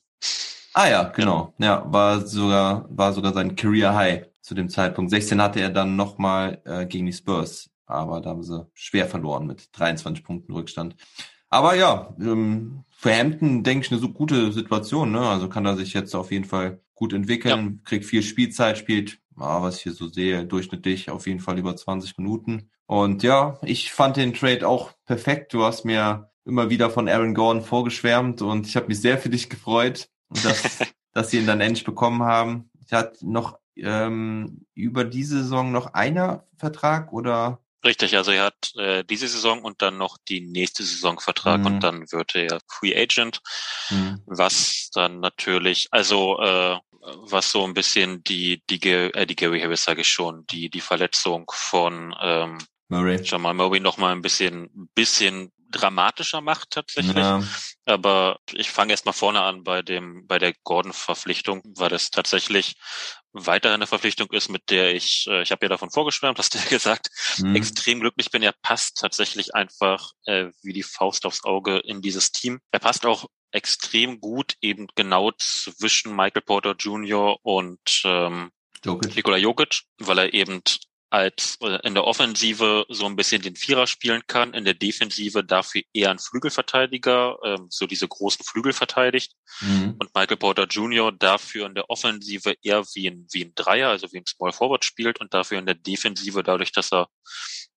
Ah 0.74 0.90
ja, 0.90 1.04
genau. 1.04 1.54
Ja, 1.58 1.84
war 1.92 2.26
sogar, 2.26 2.86
war 2.90 3.12
sogar 3.14 3.34
sein 3.34 3.56
Career 3.56 3.96
High 3.96 4.28
zu 4.42 4.54
dem 4.54 4.70
Zeitpunkt. 4.70 5.12
16 5.12 5.42
hatte 5.42 5.60
er 5.60 5.70
dann 5.70 5.96
nochmal 5.96 6.62
äh, 6.66 6.86
gegen 6.86 7.08
die 7.08 7.14
Spurs, 7.14 7.70
aber 7.86 8.22
da 8.22 8.30
haben 8.30 8.44
sie 8.44 8.66
schwer 8.74 9.08
verloren 9.08 9.48
mit 9.48 9.70
23 9.78 10.24
Punkten 10.24 10.54
Rückstand. 10.54 10.96
Aber 11.50 11.76
ja, 11.76 12.16
ähm, 12.20 12.84
für 12.92 13.16
Hampton 13.16 13.64
denke 13.64 13.86
ich 13.86 13.92
eine 13.92 14.00
so 14.00 14.10
gute 14.10 14.52
Situation, 14.52 15.12
ne? 15.12 15.22
Also 15.22 15.50
kann 15.50 15.66
er 15.66 15.76
sich 15.76 15.94
jetzt 15.94 16.14
auf 16.16 16.32
jeden 16.32 16.46
Fall 16.46 16.80
gut 16.94 17.14
entwickeln, 17.14 17.66
ja. 17.78 17.80
kriegt 17.84 18.06
viel 18.06 18.24
Spielzeit, 18.24 18.78
spielt, 18.78 19.20
ah, 19.38 19.62
was 19.62 19.78
ich 19.78 19.84
hier 19.84 19.94
so 19.94 20.08
sehe, 20.08 20.46
durchschnittlich 20.46 21.10
auf 21.10 21.28
jeden 21.28 21.40
Fall 21.40 21.58
über 21.58 21.76
20 21.76 22.18
Minuten. 22.18 22.72
Und 22.86 23.24
ja, 23.24 23.60
ich 23.64 23.92
fand 23.92 24.18
den 24.18 24.34
Trade 24.34 24.68
auch 24.68 24.92
perfekt. 25.06 25.54
Du 25.54 25.64
hast 25.64 25.86
mir 25.86 26.32
immer 26.46 26.70
wieder 26.70 26.90
von 26.90 27.10
Aaron 27.10 27.34
Gordon 27.34 27.64
vorgeschwärmt 27.64 28.42
und 28.42 28.68
ich 28.68 28.76
habe 28.76 28.88
mich 28.88 29.02
sehr 29.02 29.18
für 29.18 29.30
dich 29.30 29.50
gefreut 29.50 30.10
dass, 30.30 30.80
dass 31.14 31.32
sie 31.32 31.40
ihn 31.40 31.48
dann 31.48 31.62
endlich 31.62 31.86
bekommen 31.86 32.24
haben. 32.24 32.70
Er 32.90 33.00
hat 33.00 33.22
noch 33.22 33.60
ähm, 33.76 34.66
über 34.74 35.04
diese 35.04 35.42
Saison 35.42 35.72
noch 35.72 35.94
einer 35.94 36.48
Vertrag 36.58 37.14
oder? 37.14 37.60
Richtig, 37.86 38.18
also 38.18 38.32
er 38.32 38.46
hat 38.46 38.76
äh, 38.76 39.04
diese 39.04 39.28
Saison 39.28 39.62
und 39.62 39.82
dann 39.82 39.98
noch 39.98 40.18
die 40.28 40.42
nächste 40.42 40.84
Saison 40.84 41.20
Vertrag 41.20 41.60
mhm. 41.62 41.66
und 41.68 41.80
dann 41.82 42.12
wird 42.12 42.36
er 42.36 42.60
Free 42.68 42.96
Agent, 42.96 43.42
mhm. 43.90 44.22
was 44.26 44.90
dann 44.94 45.20
natürlich, 45.20 45.88
also 45.92 46.40
äh, 46.40 46.78
was 47.02 47.52
so 47.52 47.64
ein 47.64 47.74
bisschen 47.74 48.24
die 48.24 48.64
die 48.70 48.82
äh, 48.90 49.26
die 49.26 49.36
Gary 49.36 49.62
Harris 49.62 49.84
sage 49.84 50.02
ich 50.02 50.10
schon, 50.10 50.46
die 50.48 50.70
die 50.70 50.82
Verletzung 50.82 51.52
von 51.54 52.16
ähm, 52.22 52.58
Murray. 52.90 53.22
Jamal 53.24 53.54
Murray 53.54 53.80
noch 53.80 53.98
mal 53.98 54.12
ein 54.12 54.22
bisschen 54.22 54.90
bisschen 54.96 55.52
dramatischer 55.70 56.42
macht 56.42 56.72
tatsächlich. 56.72 57.16
Ja. 57.16 57.44
Aber 57.86 58.40
ich 58.54 58.70
fange 58.70 58.92
erst 58.92 59.06
mal 59.06 59.14
vorne 59.14 59.42
an 59.42 59.64
bei 59.64 59.82
dem, 59.82 60.28
bei 60.28 60.40
der 60.40 60.54
Gordon-Verpflichtung, 60.64 61.62
weil 61.78 61.94
es 61.94 62.12
tatsächlich 62.12 62.76
weiterhin 63.34 63.76
eine 63.76 63.88
Verpflichtung 63.88 64.32
ist, 64.32 64.50
mit 64.50 64.70
der 64.70 64.96
ich, 64.96 65.26
äh, 65.28 65.42
ich 65.42 65.52
habe 65.52 65.66
ja 65.66 65.70
davon 65.70 65.92
vorgeschwärmt, 65.92 66.38
hast 66.40 66.54
du 66.54 66.60
ja 66.60 66.66
gesagt, 66.66 67.10
mhm. 67.38 67.56
extrem 67.56 68.00
glücklich 68.00 68.32
bin. 68.32 68.44
Er 68.44 68.54
passt 68.62 68.98
tatsächlich 68.98 69.56
einfach 69.56 70.12
äh, 70.26 70.48
wie 70.64 70.74
die 70.74 70.84
Faust 70.84 71.26
aufs 71.26 71.44
Auge 71.44 71.80
in 71.80 72.02
dieses 72.02 72.32
Team. 72.32 72.60
Er 72.72 72.80
passt 72.80 73.06
auch 73.06 73.28
extrem 73.52 74.20
gut 74.20 74.56
eben 74.62 74.88
genau 74.96 75.32
zwischen 75.38 76.16
Michael 76.16 76.42
Porter 76.42 76.76
Jr. 76.78 77.38
und 77.44 78.02
ähm, 78.04 78.52
Jokic. 78.84 79.16
Nikola 79.16 79.38
Jokic, 79.38 79.82
weil 80.00 80.20
er 80.20 80.34
eben 80.34 80.62
als 81.10 81.58
äh, 81.62 81.80
in 81.88 81.94
der 81.94 82.04
Offensive 82.04 82.86
so 82.90 83.06
ein 83.06 83.16
bisschen 83.16 83.42
den 83.42 83.56
Vierer 83.56 83.88
spielen 83.88 84.24
kann, 84.28 84.54
in 84.54 84.66
der 84.66 84.74
Defensive 84.74 85.44
dafür 85.44 85.84
eher 85.94 86.12
ein 86.12 86.20
Flügelverteidiger, 86.20 87.38
ähm, 87.46 87.68
so 87.70 87.88
diese 87.88 88.08
großen 88.08 88.44
Flügel 88.44 88.74
verteidigt. 88.74 89.34
Mhm. 89.62 89.96
Und 90.00 90.14
Michael 90.14 90.38
Porter 90.38 90.66
Jr. 90.66 91.12
dafür 91.12 91.66
in 91.66 91.76
der 91.76 91.90
Offensive 91.90 92.56
eher 92.62 92.84
wie 92.94 93.10
ein, 93.10 93.28
wie 93.32 93.46
ein 93.46 93.54
Dreier, 93.56 93.90
also 93.90 94.12
wie 94.12 94.18
ein 94.18 94.26
Small 94.26 94.52
Forward 94.52 94.84
spielt 94.84 95.22
und 95.22 95.34
dafür 95.34 95.60
in 95.60 95.66
der 95.66 95.76
Defensive 95.76 96.44
dadurch, 96.44 96.72
dass 96.72 96.92
er 96.92 97.08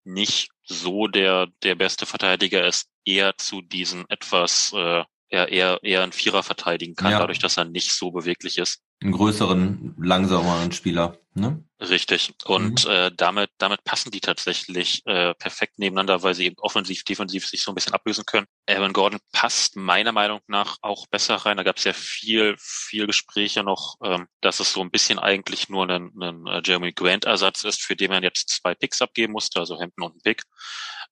nicht 0.02 0.50
so 0.64 1.06
der, 1.06 1.48
der 1.62 1.76
beste 1.76 2.06
Verteidiger 2.06 2.66
ist, 2.66 2.88
eher 3.04 3.36
zu 3.36 3.60
diesen 3.62 4.08
etwas 4.08 4.72
äh, 4.72 5.04
er 5.30 5.48
eher, 5.48 5.78
eher 5.82 6.02
ein 6.02 6.12
Vierer 6.12 6.42
verteidigen 6.42 6.94
kann, 6.94 7.12
ja. 7.12 7.18
dadurch, 7.18 7.38
dass 7.38 7.56
er 7.56 7.64
nicht 7.64 7.92
so 7.92 8.10
beweglich 8.10 8.58
ist. 8.58 8.82
Einen 9.00 9.12
größeren, 9.12 9.94
langsameren 9.98 10.72
Spieler. 10.72 11.16
Ne? 11.32 11.64
Richtig. 11.80 12.34
Und 12.44 12.84
mhm. 12.84 12.90
äh, 12.90 13.10
damit, 13.16 13.50
damit 13.56 13.84
passen 13.84 14.10
die 14.10 14.20
tatsächlich 14.20 15.00
äh, 15.06 15.32
perfekt 15.34 15.78
nebeneinander, 15.78 16.22
weil 16.22 16.34
sie 16.34 16.46
eben 16.46 16.58
offensiv, 16.58 17.04
defensiv 17.04 17.46
sich 17.46 17.62
so 17.62 17.70
ein 17.70 17.76
bisschen 17.76 17.94
ablösen 17.94 18.24
können. 18.26 18.46
Evan 18.66 18.92
Gordon 18.92 19.20
passt 19.32 19.76
meiner 19.76 20.12
Meinung 20.12 20.40
nach 20.48 20.76
auch 20.82 21.06
besser 21.06 21.36
rein. 21.36 21.56
Da 21.56 21.62
gab 21.62 21.76
es 21.76 21.84
ja 21.84 21.92
viel, 21.92 22.56
viel 22.58 23.06
Gespräche 23.06 23.62
noch, 23.62 23.96
ähm, 24.04 24.26
dass 24.40 24.58
es 24.58 24.72
so 24.72 24.80
ein 24.80 24.90
bisschen 24.90 25.20
eigentlich 25.20 25.68
nur 25.68 25.88
ein, 25.88 26.10
ein 26.20 26.46
äh, 26.46 26.60
Jeremy 26.64 26.92
Grant-Ersatz 26.92 27.62
ist, 27.64 27.80
für 27.82 27.94
den 27.94 28.10
man 28.10 28.24
jetzt 28.24 28.48
zwei 28.48 28.74
Picks 28.74 29.00
abgeben 29.00 29.32
musste, 29.32 29.60
also 29.60 29.80
Hampton 29.80 30.04
und 30.04 30.16
ein 30.16 30.22
Pick. 30.22 30.42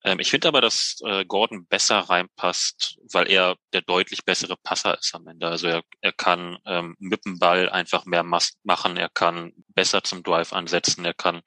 Ähm, 0.04 0.20
ich 0.20 0.30
finde 0.30 0.48
aber, 0.48 0.60
dass 0.60 0.96
äh, 1.04 1.24
Gordon 1.24 1.66
besser 1.66 1.98
reinpasst, 1.98 2.98
weil 3.12 3.30
er 3.30 3.56
der 3.72 3.82
deutlich 3.82 4.24
bessere 4.24 4.56
Passer 4.56 4.98
ist 4.98 5.14
am 5.14 5.26
Ende. 5.26 5.48
Also 5.48 5.66
er, 5.66 5.82
er 6.00 6.12
kann 6.12 6.58
ähm, 6.66 6.94
mit 6.98 7.24
dem 7.24 7.38
Ball 7.38 7.68
einfach 7.68 8.04
mehr 8.04 8.22
machen, 8.22 8.96
er 8.96 9.08
kann 9.08 9.52
besser 9.68 10.02
zum 10.04 10.22
Drive 10.22 10.52
ansetzen, 10.52 11.04
er 11.04 11.14
kann 11.14 11.42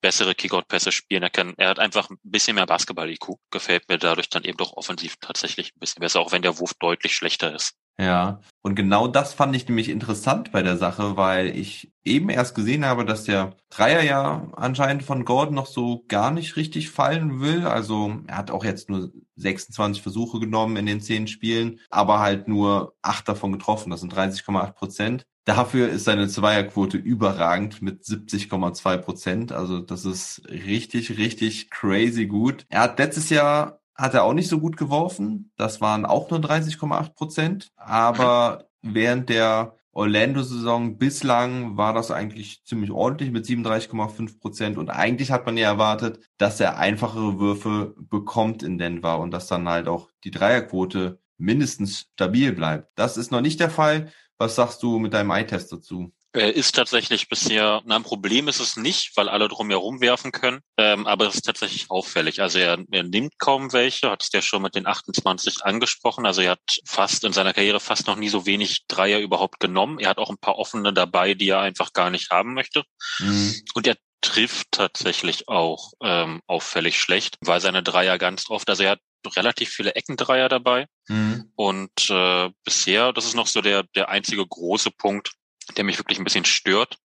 bessere 0.00 0.34
Kickout-Pässe 0.34 0.92
spielen, 0.92 1.22
er 1.22 1.30
kann, 1.30 1.54
er 1.56 1.68
hat 1.68 1.78
einfach 1.78 2.10
ein 2.10 2.18
bisschen 2.22 2.54
mehr 2.54 2.66
Basketball-IQ. 2.66 3.36
Gefällt 3.50 3.88
mir 3.88 3.98
dadurch 3.98 4.28
dann 4.28 4.44
eben 4.44 4.56
doch 4.56 4.72
offensiv 4.74 5.16
tatsächlich 5.20 5.74
ein 5.74 5.80
bisschen 5.80 6.00
besser, 6.00 6.20
auch 6.20 6.32
wenn 6.32 6.42
der 6.42 6.58
Wurf 6.58 6.74
deutlich 6.78 7.14
schlechter 7.14 7.54
ist. 7.54 7.74
Ja, 8.00 8.40
und 8.62 8.76
genau 8.76 9.08
das 9.08 9.34
fand 9.34 9.54
ich 9.54 9.68
nämlich 9.68 9.90
interessant 9.90 10.52
bei 10.52 10.62
der 10.62 10.78
Sache, 10.78 11.18
weil 11.18 11.54
ich 11.54 11.92
eben 12.02 12.30
erst 12.30 12.54
gesehen 12.54 12.86
habe, 12.86 13.04
dass 13.04 13.24
der 13.24 13.56
Dreier 13.68 14.02
ja 14.02 14.48
anscheinend 14.56 15.02
von 15.02 15.26
Gordon 15.26 15.54
noch 15.54 15.66
so 15.66 16.06
gar 16.08 16.30
nicht 16.30 16.56
richtig 16.56 16.88
fallen 16.88 17.40
will. 17.42 17.66
Also 17.66 18.18
er 18.26 18.38
hat 18.38 18.50
auch 18.50 18.64
jetzt 18.64 18.88
nur 18.88 19.12
26 19.36 20.02
Versuche 20.02 20.40
genommen 20.40 20.78
in 20.78 20.86
den 20.86 21.02
zehn 21.02 21.26
Spielen, 21.26 21.78
aber 21.90 22.20
halt 22.20 22.48
nur 22.48 22.94
acht 23.02 23.28
davon 23.28 23.52
getroffen. 23.52 23.90
Das 23.90 24.00
sind 24.00 24.14
30,8 24.14 24.72
Prozent. 24.72 25.26
Dafür 25.44 25.90
ist 25.90 26.04
seine 26.04 26.28
Zweierquote 26.28 26.96
überragend 26.96 27.82
mit 27.82 28.04
70,2 28.04 28.96
Prozent. 28.96 29.52
Also 29.52 29.80
das 29.80 30.06
ist 30.06 30.42
richtig, 30.48 31.18
richtig 31.18 31.70
crazy 31.70 32.26
gut. 32.26 32.64
Er 32.70 32.80
hat 32.80 32.98
letztes 32.98 33.28
Jahr 33.28 33.79
hat 34.00 34.14
er 34.14 34.24
auch 34.24 34.32
nicht 34.32 34.48
so 34.48 34.58
gut 34.60 34.76
geworfen. 34.76 35.52
Das 35.56 35.80
waren 35.80 36.06
auch 36.06 36.30
nur 36.30 36.40
30,8 36.40 37.14
Prozent. 37.14 37.70
Aber 37.76 38.64
während 38.82 39.28
der 39.28 39.76
Orlando-Saison 39.92 40.96
bislang 40.98 41.76
war 41.76 41.92
das 41.92 42.10
eigentlich 42.10 42.64
ziemlich 42.64 42.90
ordentlich 42.90 43.30
mit 43.30 43.44
37,5 43.44 44.40
Prozent. 44.40 44.78
Und 44.78 44.88
eigentlich 44.88 45.30
hat 45.30 45.44
man 45.46 45.56
ja 45.56 45.68
erwartet, 45.68 46.20
dass 46.38 46.60
er 46.60 46.78
einfachere 46.78 47.38
Würfe 47.38 47.94
bekommt 47.98 48.62
in 48.62 48.78
Denver 48.78 49.18
und 49.18 49.32
dass 49.32 49.48
dann 49.48 49.68
halt 49.68 49.88
auch 49.88 50.08
die 50.24 50.30
Dreierquote 50.30 51.20
mindestens 51.36 52.06
stabil 52.14 52.52
bleibt. 52.52 52.88
Das 52.94 53.16
ist 53.16 53.30
noch 53.30 53.40
nicht 53.40 53.60
der 53.60 53.70
Fall. 53.70 54.12
Was 54.38 54.54
sagst 54.54 54.82
du 54.82 54.98
mit 54.98 55.12
deinem 55.12 55.30
Eye-Test 55.30 55.72
dazu? 55.72 56.12
Er 56.32 56.54
ist 56.54 56.76
tatsächlich 56.76 57.28
bisher, 57.28 57.82
na, 57.84 57.96
ein 57.96 58.04
Problem 58.04 58.46
ist 58.46 58.60
es 58.60 58.76
nicht, 58.76 59.16
weil 59.16 59.28
alle 59.28 59.48
drumherum 59.48 60.00
werfen 60.00 60.30
können, 60.30 60.60
ähm, 60.76 61.06
aber 61.06 61.26
es 61.26 61.34
ist 61.34 61.46
tatsächlich 61.46 61.90
auffällig. 61.90 62.40
Also 62.40 62.60
er, 62.60 62.78
er 62.92 63.02
nimmt 63.02 63.38
kaum 63.38 63.72
welche, 63.72 64.10
hat 64.10 64.22
es 64.22 64.30
ja 64.32 64.40
schon 64.40 64.62
mit 64.62 64.76
den 64.76 64.86
28 64.86 65.64
angesprochen. 65.64 66.26
Also 66.26 66.42
er 66.42 66.52
hat 66.52 66.80
fast 66.86 67.24
in 67.24 67.32
seiner 67.32 67.52
Karriere 67.52 67.80
fast 67.80 68.06
noch 68.06 68.16
nie 68.16 68.28
so 68.28 68.46
wenig 68.46 68.86
Dreier 68.86 69.18
überhaupt 69.18 69.58
genommen. 69.58 69.98
Er 69.98 70.10
hat 70.10 70.18
auch 70.18 70.30
ein 70.30 70.38
paar 70.38 70.56
offene 70.56 70.92
dabei, 70.92 71.34
die 71.34 71.48
er 71.48 71.60
einfach 71.60 71.92
gar 71.92 72.10
nicht 72.10 72.30
haben 72.30 72.54
möchte. 72.54 72.84
Mhm. 73.18 73.54
Und 73.74 73.88
er 73.88 73.96
trifft 74.20 74.68
tatsächlich 74.70 75.48
auch 75.48 75.92
ähm, 76.02 76.42
auffällig 76.46 77.00
schlecht, 77.00 77.38
weil 77.40 77.60
seine 77.60 77.82
Dreier 77.82 78.18
ganz 78.18 78.50
oft, 78.50 78.68
also 78.68 78.84
er 78.84 78.92
hat 78.92 79.00
relativ 79.36 79.70
viele 79.70 79.94
Eckendreier 79.94 80.48
dabei. 80.48 80.86
Mhm. 81.08 81.50
Und 81.56 82.10
äh, 82.10 82.50
bisher, 82.64 83.12
das 83.12 83.24
ist 83.24 83.34
noch 83.34 83.46
so 83.46 83.60
der, 83.60 83.84
der 83.94 84.08
einzige 84.08 84.46
große 84.46 84.90
Punkt, 84.90 85.32
der 85.76 85.84
mich 85.84 85.98
wirklich 85.98 86.18
ein 86.18 86.24
bisschen 86.24 86.44
stört, 86.44 86.98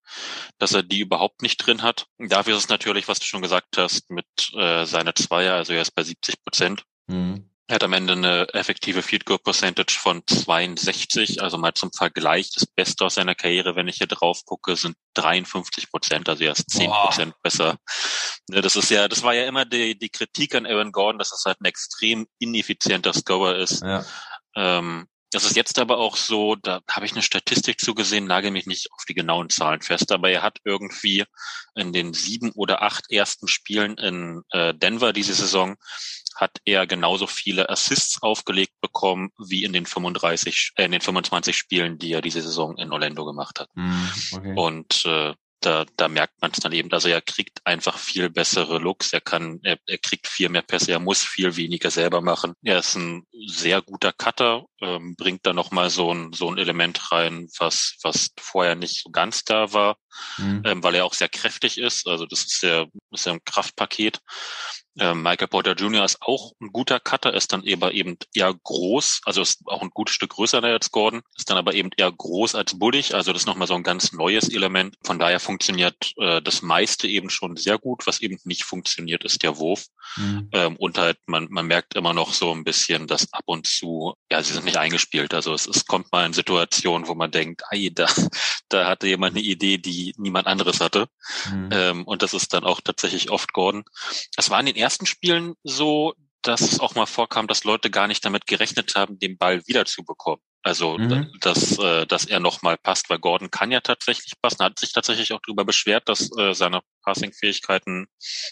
dass 0.57 0.73
er 0.73 0.83
die 0.83 0.99
überhaupt 0.99 1.41
nicht 1.41 1.57
drin 1.57 1.81
hat. 1.81 2.07
Dafür 2.17 2.55
ist 2.55 2.63
es 2.63 2.69
natürlich, 2.69 3.07
was 3.07 3.19
du 3.19 3.25
schon 3.25 3.41
gesagt 3.41 3.77
hast, 3.77 4.09
mit 4.09 4.25
äh, 4.53 4.85
seiner 4.85 5.15
Zweier, 5.15 5.55
also 5.55 5.73
er 5.73 5.81
ist 5.81 5.95
bei 5.95 6.03
70 6.03 6.43
Prozent. 6.43 6.83
Mhm. 7.07 7.49
Er 7.67 7.75
hat 7.75 7.83
am 7.83 7.93
Ende 7.93 8.13
eine 8.13 8.47
effektive 8.53 9.01
Field 9.01 9.25
Goal 9.25 9.39
Percentage 9.39 9.97
von 9.99 10.21
62, 10.27 11.41
also 11.41 11.57
mal 11.57 11.73
zum 11.73 11.91
Vergleich, 11.91 12.51
das 12.53 12.67
Beste 12.67 13.05
aus 13.05 13.15
seiner 13.15 13.33
Karriere, 13.33 13.75
wenn 13.75 13.87
ich 13.87 13.97
hier 13.97 14.07
drauf 14.07 14.45
gucke, 14.45 14.75
sind 14.75 14.95
53 15.15 15.89
Prozent, 15.89 16.29
also 16.29 16.43
er 16.43 16.51
ist 16.51 16.69
10 16.69 16.91
Prozent 16.91 17.33
besser. 17.41 17.77
Ne, 18.49 18.61
das 18.61 18.75
ist 18.75 18.91
ja, 18.91 19.07
das 19.07 19.23
war 19.23 19.33
ja 19.33 19.47
immer 19.47 19.65
die, 19.65 19.97
die 19.97 20.09
Kritik 20.09 20.53
an 20.53 20.67
Aaron 20.67 20.91
Gordon, 20.91 21.17
dass 21.17 21.31
es 21.31 21.43
halt 21.45 21.59
ein 21.59 21.65
extrem 21.65 22.27
ineffizienter 22.37 23.13
Scorer 23.13 23.55
ist. 23.55 23.81
Ja. 23.81 24.05
Ähm, 24.55 25.07
das 25.31 25.45
ist 25.45 25.55
jetzt 25.55 25.79
aber 25.79 25.97
auch 25.97 26.15
so, 26.15 26.55
da 26.55 26.81
habe 26.89 27.05
ich 27.05 27.11
eine 27.11 27.21
Statistik 27.21 27.79
zugesehen, 27.79 28.25
nagel 28.25 28.51
mich 28.51 28.67
nicht 28.67 28.91
auf 28.91 29.03
die 29.05 29.13
genauen 29.13 29.49
Zahlen 29.49 29.81
fest, 29.81 30.11
aber 30.11 30.29
er 30.29 30.43
hat 30.43 30.59
irgendwie 30.63 31.25
in 31.75 31.93
den 31.93 32.13
sieben 32.13 32.51
oder 32.51 32.81
acht 32.81 33.11
ersten 33.11 33.47
Spielen 33.47 33.97
in 33.97 34.43
äh, 34.51 34.73
Denver 34.73 35.13
diese 35.13 35.33
Saison 35.33 35.75
hat 36.35 36.59
er 36.65 36.85
genauso 36.85 37.27
viele 37.27 37.69
Assists 37.69 38.21
aufgelegt 38.21 38.73
bekommen 38.81 39.31
wie 39.37 39.63
in 39.63 39.73
den 39.73 39.85
35, 39.85 40.73
äh, 40.75 40.85
in 40.85 40.91
den 40.91 41.01
25 41.01 41.57
Spielen, 41.57 41.97
die 41.97 42.11
er 42.11 42.21
diese 42.21 42.41
Saison 42.41 42.77
in 42.77 42.91
Orlando 42.91 43.25
gemacht 43.25 43.59
hat. 43.59 43.69
Mm, 43.73 44.05
okay. 44.33 44.53
Und 44.55 45.05
äh, 45.05 45.33
da, 45.61 45.85
da 45.97 46.07
merkt 46.07 46.41
man 46.41 46.51
es 46.51 46.59
dann 46.59 46.71
eben, 46.71 46.91
also 46.91 47.07
er 47.07 47.21
kriegt 47.21 47.65
einfach 47.65 47.97
viel 47.97 48.29
bessere 48.29 48.77
Looks, 48.77 49.13
er 49.13 49.21
kann, 49.21 49.59
er, 49.63 49.77
er 49.87 49.97
kriegt 49.97 50.27
viel 50.27 50.49
mehr 50.49 50.61
Pässe, 50.61 50.91
er 50.91 50.99
muss 50.99 51.23
viel 51.23 51.55
weniger 51.55 51.91
selber 51.91 52.21
machen. 52.21 52.53
Er 52.63 52.79
ist 52.79 52.95
ein 52.95 53.25
sehr 53.47 53.81
guter 53.81 54.13
Cutter, 54.13 54.65
ähm, 54.81 55.15
bringt 55.15 55.45
da 55.45 55.53
nochmal 55.53 55.89
so 55.89 56.13
ein, 56.13 56.33
so 56.33 56.49
ein 56.49 56.57
Element 56.57 57.11
rein, 57.11 57.47
was, 57.57 57.97
was 58.03 58.31
vorher 58.39 58.75
nicht 58.75 59.03
so 59.03 59.09
ganz 59.09 59.43
da 59.43 59.73
war, 59.73 59.97
mhm. 60.37 60.61
ähm, 60.65 60.83
weil 60.83 60.95
er 60.95 61.05
auch 61.05 61.13
sehr 61.13 61.29
kräftig 61.29 61.77
ist, 61.77 62.07
also 62.07 62.25
das 62.25 62.43
ist 62.45 62.61
ja, 62.61 62.85
ist 63.11 63.25
ja 63.25 63.33
ein 63.33 63.43
Kraftpaket. 63.43 64.19
Ähm, 64.99 65.21
Michael 65.21 65.47
Porter 65.47 65.73
Jr. 65.73 66.05
ist 66.05 66.21
auch 66.21 66.53
ein 66.61 66.71
guter 66.71 66.99
Cutter, 66.99 67.33
ist 67.33 67.53
dann 67.53 67.63
aber 67.71 67.93
eben 67.93 68.17
eher 68.33 68.53
groß, 68.53 69.21
also 69.25 69.41
ist 69.41 69.61
auch 69.65 69.81
ein 69.81 69.89
gutes 69.89 70.15
Stück 70.15 70.31
größer 70.31 70.63
als 70.63 70.91
Gordon, 70.91 71.21
ist 71.37 71.49
dann 71.49 71.57
aber 71.57 71.73
eben 71.73 71.89
eher 71.97 72.11
groß 72.11 72.55
als 72.55 72.77
bullig, 72.77 73.13
also 73.13 73.33
das 73.33 73.43
ist 73.43 73.45
nochmal 73.45 73.67
so 73.67 73.75
ein 73.75 73.83
ganz 73.83 74.11
neues 74.13 74.49
Element. 74.49 74.95
Von 75.03 75.19
daher 75.19 75.39
funktioniert 75.39 76.13
äh, 76.17 76.41
das 76.41 76.61
meiste 76.61 77.07
eben 77.07 77.29
schon 77.29 77.55
sehr 77.57 77.77
gut. 77.77 78.07
Was 78.07 78.21
eben 78.21 78.37
nicht 78.43 78.63
funktioniert, 78.63 79.23
ist 79.23 79.43
der 79.43 79.57
Wurf. 79.57 79.85
Mhm. 80.17 80.49
Ähm, 80.51 80.75
und 80.77 80.97
halt, 80.97 81.17
man, 81.25 81.47
man 81.49 81.67
merkt 81.67 81.95
immer 81.95 82.13
noch 82.13 82.33
so 82.33 82.51
ein 82.51 82.63
bisschen, 82.63 83.07
dass 83.07 83.31
ab 83.33 83.43
und 83.45 83.67
zu, 83.67 84.15
ja, 84.31 84.41
sie 84.41 84.53
sind 84.53 84.65
nicht 84.65 84.77
eingespielt. 84.77 85.33
Also 85.33 85.53
es, 85.53 85.67
es 85.67 85.85
kommt 85.85 86.11
mal 86.11 86.25
in 86.25 86.33
Situationen, 86.33 87.07
wo 87.07 87.15
man 87.15 87.31
denkt, 87.31 87.63
ei, 87.69 87.89
da, 87.93 88.07
da 88.69 88.87
hatte 88.87 89.07
jemand 89.07 89.35
eine 89.35 89.45
Idee, 89.45 89.77
die 89.77 90.13
niemand 90.17 90.47
anderes 90.47 90.81
hatte. 90.81 91.07
Mhm. 91.51 91.69
Ähm, 91.71 92.03
und 92.05 92.21
das 92.21 92.33
ist 92.33 92.53
dann 92.53 92.63
auch 92.63 92.81
tatsächlich 92.81 93.29
oft 93.29 93.53
Gordon. 93.53 93.83
Es 94.37 94.49
war 94.49 94.59
in 94.59 94.65
den 94.65 94.75
ersten 94.85 95.07
Spielen 95.07 95.55
so, 95.63 96.13
dass 96.43 96.61
es 96.61 96.79
auch 96.79 96.93
mal 96.93 97.07
vorkam, 97.07 97.47
dass 97.47 97.63
Leute 97.63 97.89
gar 97.89 98.07
nicht 98.07 98.23
damit 98.23 98.45
gerechnet 98.45 98.93
haben, 98.95 99.17
den 99.17 99.35
Ball 99.35 99.65
wiederzubekommen. 99.65 100.41
Also, 100.61 100.97
mhm. 100.97 101.31
dass, 101.41 101.77
äh, 101.79 102.05
dass 102.05 102.25
er 102.25 102.39
nochmal 102.39 102.77
passt, 102.77 103.09
weil 103.09 103.17
Gordon 103.17 103.49
kann 103.49 103.71
ja 103.71 103.81
tatsächlich 103.81 104.33
passen, 104.41 104.63
hat 104.63 104.77
sich 104.79 104.93
tatsächlich 104.93 105.33
auch 105.33 105.39
darüber 105.45 105.65
beschwert, 105.65 106.07
dass 106.07 106.29
äh, 106.37 106.53
seine 106.53 106.81
Passing-Fähigkeiten 107.03 108.07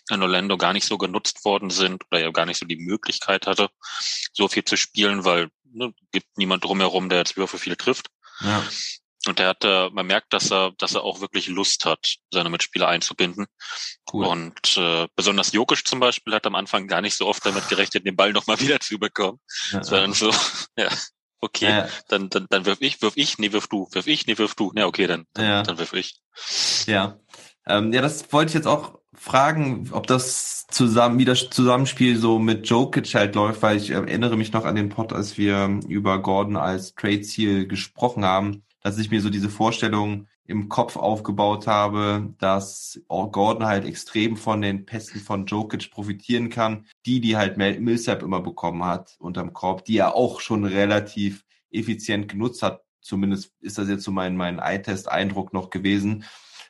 in 0.09 0.21
Orlando 0.21 0.57
gar 0.57 0.73
nicht 0.73 0.85
so 0.85 0.97
genutzt 0.97 1.45
worden 1.45 1.69
sind 1.69 2.03
oder 2.11 2.21
er 2.21 2.31
gar 2.31 2.47
nicht 2.47 2.59
so 2.59 2.65
die 2.65 2.77
Möglichkeit 2.77 3.45
hatte, 3.45 3.69
so 4.31 4.47
viel 4.47 4.63
zu 4.63 4.75
spielen, 4.75 5.23
weil 5.25 5.49
ne, 5.71 5.93
gibt 6.11 6.37
niemand 6.37 6.63
drumherum, 6.63 7.09
der 7.09 7.19
jetzt 7.19 7.37
Würfe 7.37 7.59
viel 7.59 7.75
trifft. 7.75 8.07
Ja. 8.41 8.63
Und 9.27 9.39
er 9.39 9.49
hat, 9.49 9.63
äh, 9.63 9.89
man 9.91 10.05
merkt, 10.05 10.33
dass 10.33 10.51
er, 10.51 10.71
dass 10.77 10.95
er 10.95 11.03
auch 11.03 11.21
wirklich 11.21 11.47
Lust 11.47 11.85
hat, 11.85 12.17
seine 12.31 12.49
Mitspieler 12.49 12.89
einzubinden. 12.89 13.45
Cool. 14.11 14.25
Und 14.25 14.77
äh, 14.77 15.07
besonders 15.15 15.53
Jokic 15.53 15.87
zum 15.87 15.99
Beispiel 15.99 16.33
hat 16.33 16.45
am 16.45 16.55
Anfang 16.55 16.87
gar 16.87 17.01
nicht 17.01 17.15
so 17.15 17.27
oft 17.27 17.45
damit 17.45 17.69
gerechnet, 17.69 18.05
den 18.05 18.15
Ball 18.15 18.33
nochmal 18.33 18.59
wieder 18.59 18.79
zu 18.79 18.99
bekommen. 18.99 19.39
Ja, 19.71 19.83
sondern 19.83 20.13
so, 20.13 20.29
ja, 20.77 20.89
okay, 21.39 21.69
ja. 21.69 21.87
dann, 22.09 22.29
dann, 22.29 22.47
dann 22.49 22.65
wirf 22.65 22.79
ich, 22.81 23.01
wirf 23.01 23.13
ich, 23.15 23.37
nee, 23.37 23.53
wirf 23.53 23.67
du, 23.67 23.87
wirf 23.91 24.07
ich, 24.07 24.27
nee, 24.27 24.37
wirf 24.37 24.55
du. 24.55 24.73
Ja, 24.75 24.87
okay, 24.87 25.07
dann, 25.07 25.25
dann, 25.33 25.45
ja. 25.45 25.63
dann 25.63 25.77
wirf 25.77 25.93
ich. 25.93 26.19
Ja. 26.85 27.17
Ähm, 27.65 27.93
ja, 27.93 28.01
das 28.01 28.33
wollte 28.33 28.49
ich 28.49 28.55
jetzt 28.55 28.67
auch 28.67 28.99
fragen, 29.13 29.89
ob 29.93 30.05
das 30.07 30.65
zusammen, 30.67 31.17
wie 31.17 31.23
das 31.23 31.49
Zusammenspiel 31.49 32.17
so 32.17 32.39
mit 32.39 32.67
Jokic 32.67 33.13
halt 33.15 33.35
läuft, 33.35 33.61
weil 33.61 33.77
ich 33.77 33.91
erinnere 33.91 34.35
mich 34.35 34.51
noch 34.51 34.65
an 34.65 34.75
den 34.75 34.89
Pod, 34.89 35.13
als 35.13 35.37
wir 35.37 35.79
über 35.87 36.21
Gordon 36.21 36.57
als 36.57 36.93
Trade-Ziel 36.95 37.67
gesprochen 37.67 38.25
haben 38.25 38.63
dass 38.83 38.97
ich 38.99 39.09
mir 39.09 39.21
so 39.21 39.29
diese 39.29 39.49
Vorstellung 39.49 40.27
im 40.45 40.67
Kopf 40.67 40.97
aufgebaut 40.97 41.67
habe, 41.67 42.33
dass 42.37 43.01
Gordon 43.07 43.65
halt 43.65 43.85
extrem 43.85 44.35
von 44.35 44.61
den 44.61 44.85
Pässen 44.85 45.21
von 45.21 45.45
Jokic 45.45 45.89
profitieren 45.89 46.49
kann, 46.49 46.85
die 47.05 47.21
die 47.21 47.37
halt 47.37 47.57
Millsap 47.57 48.21
immer 48.21 48.41
bekommen 48.41 48.83
hat 48.83 49.15
unterm 49.19 49.53
Korb, 49.53 49.85
die 49.85 49.97
er 49.97 50.15
auch 50.15 50.41
schon 50.41 50.65
relativ 50.65 51.45
effizient 51.71 52.27
genutzt 52.27 52.61
hat. 52.61 52.83
Zumindest 53.01 53.53
ist 53.61 53.77
das 53.77 53.87
jetzt 53.87 54.03
so 54.03 54.11
mein, 54.11 54.35
mein 54.35 54.59
Eye-Test-Eindruck 54.59 55.53
noch 55.53 55.69
gewesen, 55.69 56.25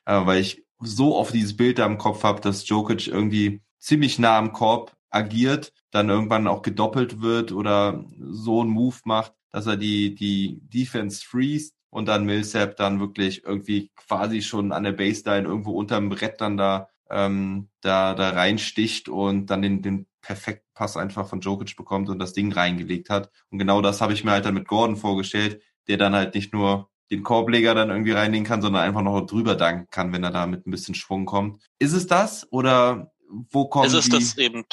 äh, 0.06 0.26
weil 0.26 0.40
ich 0.40 0.64
so 0.80 1.16
oft 1.16 1.34
dieses 1.34 1.58
Bild 1.58 1.80
da 1.80 1.86
im 1.86 1.98
Kopf 1.98 2.24
habe, 2.24 2.42
dass 2.42 2.68
Jokic 2.68 3.08
irgendwie 3.08 3.62
ziemlich 3.80 4.20
nah 4.20 4.38
am 4.38 4.54
Korb 4.54 4.96
agiert, 5.10 5.74
dann 5.92 6.10
irgendwann 6.10 6.48
auch 6.48 6.62
gedoppelt 6.62 7.22
wird 7.22 7.52
oder 7.52 8.06
so 8.20 8.62
einen 8.62 8.70
Move 8.70 8.98
macht, 9.06 9.34
dass 9.52 9.66
er 9.66 9.78
die, 9.78 10.16
die 10.16 10.60
Defense 10.62 11.24
freest 11.26 11.76
und 11.94 12.08
dann 12.08 12.26
Millsap 12.26 12.76
dann 12.76 13.00
wirklich 13.00 13.44
irgendwie 13.44 13.92
quasi 13.96 14.42
schon 14.42 14.72
an 14.72 14.84
der 14.84 14.94
Baseline 14.94 15.48
irgendwo 15.48 15.74
unterm 15.74 16.10
Brett 16.10 16.42
dann 16.42 16.58
da, 16.58 16.90
ähm, 17.10 17.70
da, 17.82 18.16
da 18.16 18.32
reinsticht 18.32 19.10
und 19.10 19.46
dann 19.48 19.62
den, 19.62 19.84
den 19.84 20.08
perfekten 20.22 20.72
Pass 20.74 20.98
einfach 20.98 21.28
von 21.28 21.42
Jokic 21.42 21.76
bekommt 21.78 22.10
und 22.10 22.18
das 22.18 22.34
Ding 22.34 22.52
reingelegt 22.52 23.12
hat. 23.12 23.30
Und 23.52 23.60
genau 23.60 23.82
das 23.82 24.02
habe 24.02 24.14
ich 24.14 24.24
mir 24.24 24.32
halt 24.32 24.46
dann 24.46 24.56
mit 24.56 24.68
Gordon 24.68 24.96
vorgestellt, 24.96 25.62
der 25.88 25.98
dann 25.98 26.16
halt 26.16 26.34
nicht 26.34 26.52
nur 26.52 26.90
den 27.12 27.22
Korbleger 27.22 27.76
dann 27.76 27.92
irgendwie 27.92 28.14
reinlegen 28.14 28.48
kann, 28.48 28.64
sondern 28.64 28.82
einfach 28.82 29.04
noch 29.04 29.22
drüber 29.28 29.54
danken 29.54 29.88
kann, 29.92 30.12
wenn 30.14 30.24
er 30.24 30.32
da 30.32 30.48
mit 30.48 30.66
ein 30.66 30.72
bisschen 30.72 30.96
Schwung 30.96 31.26
kommt. 31.26 31.62
Ist 31.78 31.94
es 31.94 32.08
das 32.08 32.52
oder 32.52 33.12
wo 33.30 33.68
kommt 33.68 33.86
es 33.86 33.94
ist 33.94 34.14
die? 34.14 34.18
das 34.18 34.38
eben 34.40 34.64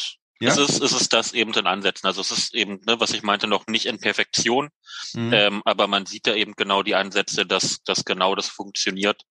ja? 0.41 0.51
Es, 0.51 0.57
ist, 0.57 0.83
es 0.83 0.93
ist 0.93 1.13
das 1.13 1.33
eben 1.33 1.53
in 1.53 1.67
Ansätzen. 1.67 2.07
Also 2.07 2.23
es 2.23 2.31
ist 2.31 2.55
eben, 2.55 2.81
ne, 2.87 2.99
was 2.99 3.13
ich 3.13 3.23
meinte, 3.23 3.47
noch 3.47 3.67
nicht 3.67 3.87
in 3.87 4.01
Perfektion, 4.01 4.71
mhm. 5.13 5.33
ähm, 5.33 5.63
aber 5.67 5.87
man 5.87 6.07
sieht 6.07 6.27
da 6.27 6.35
eben 6.35 6.55
genau 6.57 6.83
die 6.83 6.95
Ansätze, 6.95 7.45
dass, 7.45 7.83
dass 7.85 8.05
genau 8.07 8.35
das 8.35 8.49
funktioniert, 8.49 9.23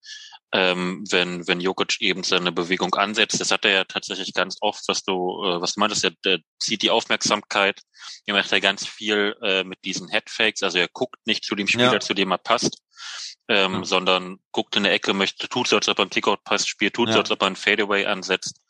ähm, 0.51 1.03
wenn, 1.09 1.47
wenn 1.47 1.61
Jokic 1.61 1.99
eben 2.01 2.23
seine 2.23 2.51
Bewegung 2.51 2.93
ansetzt. 2.93 3.41
Das 3.41 3.51
hat 3.51 3.65
er 3.65 3.71
ja 3.71 3.83
tatsächlich 3.85 4.33
ganz 4.33 4.57
oft, 4.61 4.83
was 4.87 5.03
du, 5.03 5.43
äh, 5.43 5.61
was 5.61 5.73
du 5.73 5.79
meintest, 5.79 6.03
der, 6.03 6.13
der 6.23 6.39
zieht 6.59 6.83
die 6.83 6.91
Aufmerksamkeit. 6.91 7.81
Er 8.25 8.35
macht 8.35 8.51
ja 8.51 8.59
ganz 8.59 8.85
viel 8.85 9.35
äh, 9.41 9.63
mit 9.63 9.83
diesen 9.85 10.09
Headfakes, 10.09 10.61
also 10.61 10.77
er 10.77 10.87
guckt 10.87 11.17
nicht 11.25 11.43
zu 11.43 11.55
dem 11.55 11.67
Spieler, 11.67 11.93
ja. 11.93 11.99
zu 11.99 12.13
dem 12.13 12.31
er 12.31 12.37
passt. 12.37 12.77
Ähm, 13.47 13.73
ja. 13.73 13.83
sondern 13.83 14.37
guckt 14.51 14.75
in 14.75 14.83
der 14.83 14.93
Ecke, 14.93 15.11
möchte, 15.15 15.49
tut 15.49 15.67
so, 15.67 15.77
als 15.77 15.87
ob 15.87 15.97
er 15.97 16.03
einen 16.03 16.11
Kickout 16.11 16.43
passt, 16.43 16.69
spielt, 16.69 16.93
tut 16.93 17.07
ja. 17.07 17.13
so, 17.13 17.19
als 17.21 17.31
ob 17.31 17.41
er 17.41 17.47
einen 17.47 17.55
Fadeaway 17.55 18.05
ansetzt. 18.05 18.61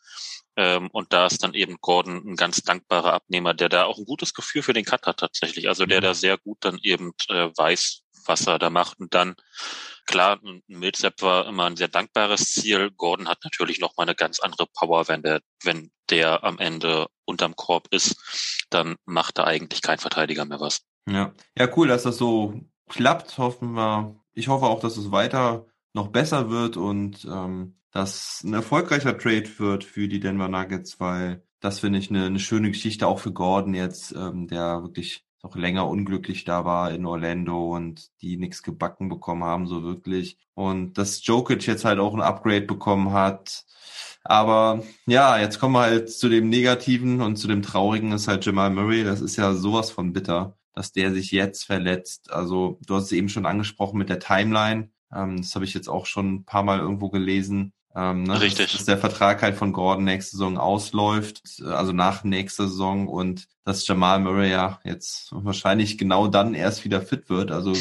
Ähm, 0.56 0.88
und 0.92 1.12
da 1.12 1.26
ist 1.26 1.42
dann 1.42 1.54
eben 1.54 1.78
Gordon 1.80 2.16
ein 2.26 2.36
ganz 2.36 2.62
dankbarer 2.62 3.12
Abnehmer, 3.12 3.54
der 3.54 3.68
da 3.68 3.84
auch 3.84 3.98
ein 3.98 4.04
gutes 4.04 4.34
Gefühl 4.34 4.62
für 4.62 4.72
den 4.72 4.84
Cut 4.84 5.06
hat 5.06 5.18
tatsächlich. 5.18 5.68
Also 5.68 5.86
der 5.86 6.00
mhm. 6.00 6.04
da 6.04 6.14
sehr 6.14 6.38
gut 6.38 6.58
dann 6.60 6.78
eben 6.82 7.12
äh, 7.28 7.50
weiß, 7.56 8.02
was 8.26 8.46
er 8.46 8.58
da 8.58 8.70
macht. 8.70 8.98
Und 8.98 9.14
dann, 9.14 9.36
klar, 10.06 10.40
Millsap 10.66 11.22
war 11.22 11.46
immer 11.46 11.66
ein 11.66 11.76
sehr 11.76 11.88
dankbares 11.88 12.52
Ziel. 12.52 12.90
Gordon 12.90 13.28
hat 13.28 13.38
natürlich 13.44 13.80
noch 13.80 13.96
mal 13.96 14.04
eine 14.04 14.14
ganz 14.14 14.40
andere 14.40 14.66
Power, 14.74 15.08
wenn 15.08 15.22
der, 15.22 15.40
wenn 15.62 15.90
der 16.10 16.44
am 16.44 16.58
Ende 16.58 17.06
unterm 17.24 17.56
Korb 17.56 17.88
ist, 17.90 18.66
dann 18.70 18.96
macht 19.04 19.38
da 19.38 19.44
eigentlich 19.44 19.82
kein 19.82 19.98
Verteidiger 19.98 20.44
mehr 20.44 20.60
was. 20.60 20.82
Ja, 21.08 21.32
ja, 21.56 21.68
cool, 21.76 21.88
dass 21.88 22.02
das 22.02 22.18
so 22.18 22.60
klappt. 22.88 23.38
Hoffen 23.38 23.72
wir. 23.72 24.16
Ich 24.32 24.48
hoffe 24.48 24.66
auch, 24.66 24.80
dass 24.80 24.96
es 24.96 25.10
weiter 25.10 25.66
noch 25.92 26.08
besser 26.08 26.50
wird 26.50 26.76
und 26.76 27.24
ähm, 27.24 27.79
dass 27.92 28.42
ein 28.44 28.54
erfolgreicher 28.54 29.16
Trade 29.18 29.48
wird 29.58 29.84
für 29.84 30.08
die 30.08 30.20
Denver 30.20 30.48
Nuggets, 30.48 31.00
weil 31.00 31.42
das 31.60 31.80
finde 31.80 31.98
ich 31.98 32.10
eine, 32.10 32.26
eine 32.26 32.38
schöne 32.38 32.70
Geschichte 32.70 33.06
auch 33.06 33.18
für 33.18 33.32
Gordon 33.32 33.74
jetzt, 33.74 34.12
ähm, 34.12 34.46
der 34.48 34.82
wirklich 34.82 35.24
noch 35.42 35.56
länger 35.56 35.88
unglücklich 35.88 36.44
da 36.44 36.64
war 36.64 36.90
in 36.92 37.06
Orlando 37.06 37.74
und 37.74 38.10
die 38.20 38.36
nichts 38.36 38.62
gebacken 38.62 39.08
bekommen 39.08 39.44
haben, 39.44 39.66
so 39.66 39.82
wirklich. 39.82 40.38
Und 40.54 40.98
dass 40.98 41.24
Jokic 41.24 41.66
jetzt 41.66 41.84
halt 41.84 41.98
auch 41.98 42.14
ein 42.14 42.20
Upgrade 42.20 42.66
bekommen 42.66 43.12
hat. 43.12 43.64
Aber 44.22 44.82
ja, 45.06 45.38
jetzt 45.38 45.58
kommen 45.58 45.74
wir 45.74 45.80
halt 45.80 46.10
zu 46.10 46.28
dem 46.28 46.50
Negativen 46.50 47.22
und 47.22 47.36
zu 47.36 47.48
dem 47.48 47.62
Traurigen 47.62 48.12
ist 48.12 48.28
halt 48.28 48.44
Jamal 48.44 48.70
Murray. 48.70 49.02
Das 49.04 49.20
ist 49.22 49.36
ja 49.36 49.54
sowas 49.54 49.90
von 49.90 50.12
bitter, 50.12 50.58
dass 50.74 50.92
der 50.92 51.12
sich 51.12 51.30
jetzt 51.30 51.64
verletzt. 51.64 52.30
Also 52.30 52.78
du 52.86 52.96
hast 52.96 53.04
es 53.04 53.12
eben 53.12 53.30
schon 53.30 53.46
angesprochen 53.46 53.98
mit 53.98 54.10
der 54.10 54.20
Timeline. 54.20 54.90
Ähm, 55.12 55.38
das 55.38 55.54
habe 55.54 55.64
ich 55.64 55.74
jetzt 55.74 55.88
auch 55.88 56.06
schon 56.06 56.34
ein 56.34 56.44
paar 56.44 56.62
Mal 56.62 56.80
irgendwo 56.80 57.08
gelesen. 57.08 57.72
Ähm, 57.94 58.22
ne, 58.22 58.40
Richtig. 58.40 58.72
Dass, 58.72 58.84
der 58.84 58.98
Vertrag 58.98 59.42
halt 59.42 59.56
von 59.56 59.72
Gordon 59.72 60.04
nächste 60.04 60.32
Saison 60.32 60.58
ausläuft, 60.58 61.60
also 61.64 61.92
nach 61.92 62.22
nächster 62.22 62.68
Saison 62.68 63.08
und 63.08 63.48
dass 63.64 63.86
Jamal 63.86 64.20
Murray 64.20 64.50
ja 64.50 64.78
jetzt 64.84 65.30
wahrscheinlich 65.32 65.98
genau 65.98 66.28
dann 66.28 66.54
erst 66.54 66.84
wieder 66.84 67.02
fit 67.02 67.28
wird, 67.28 67.50
also 67.50 67.72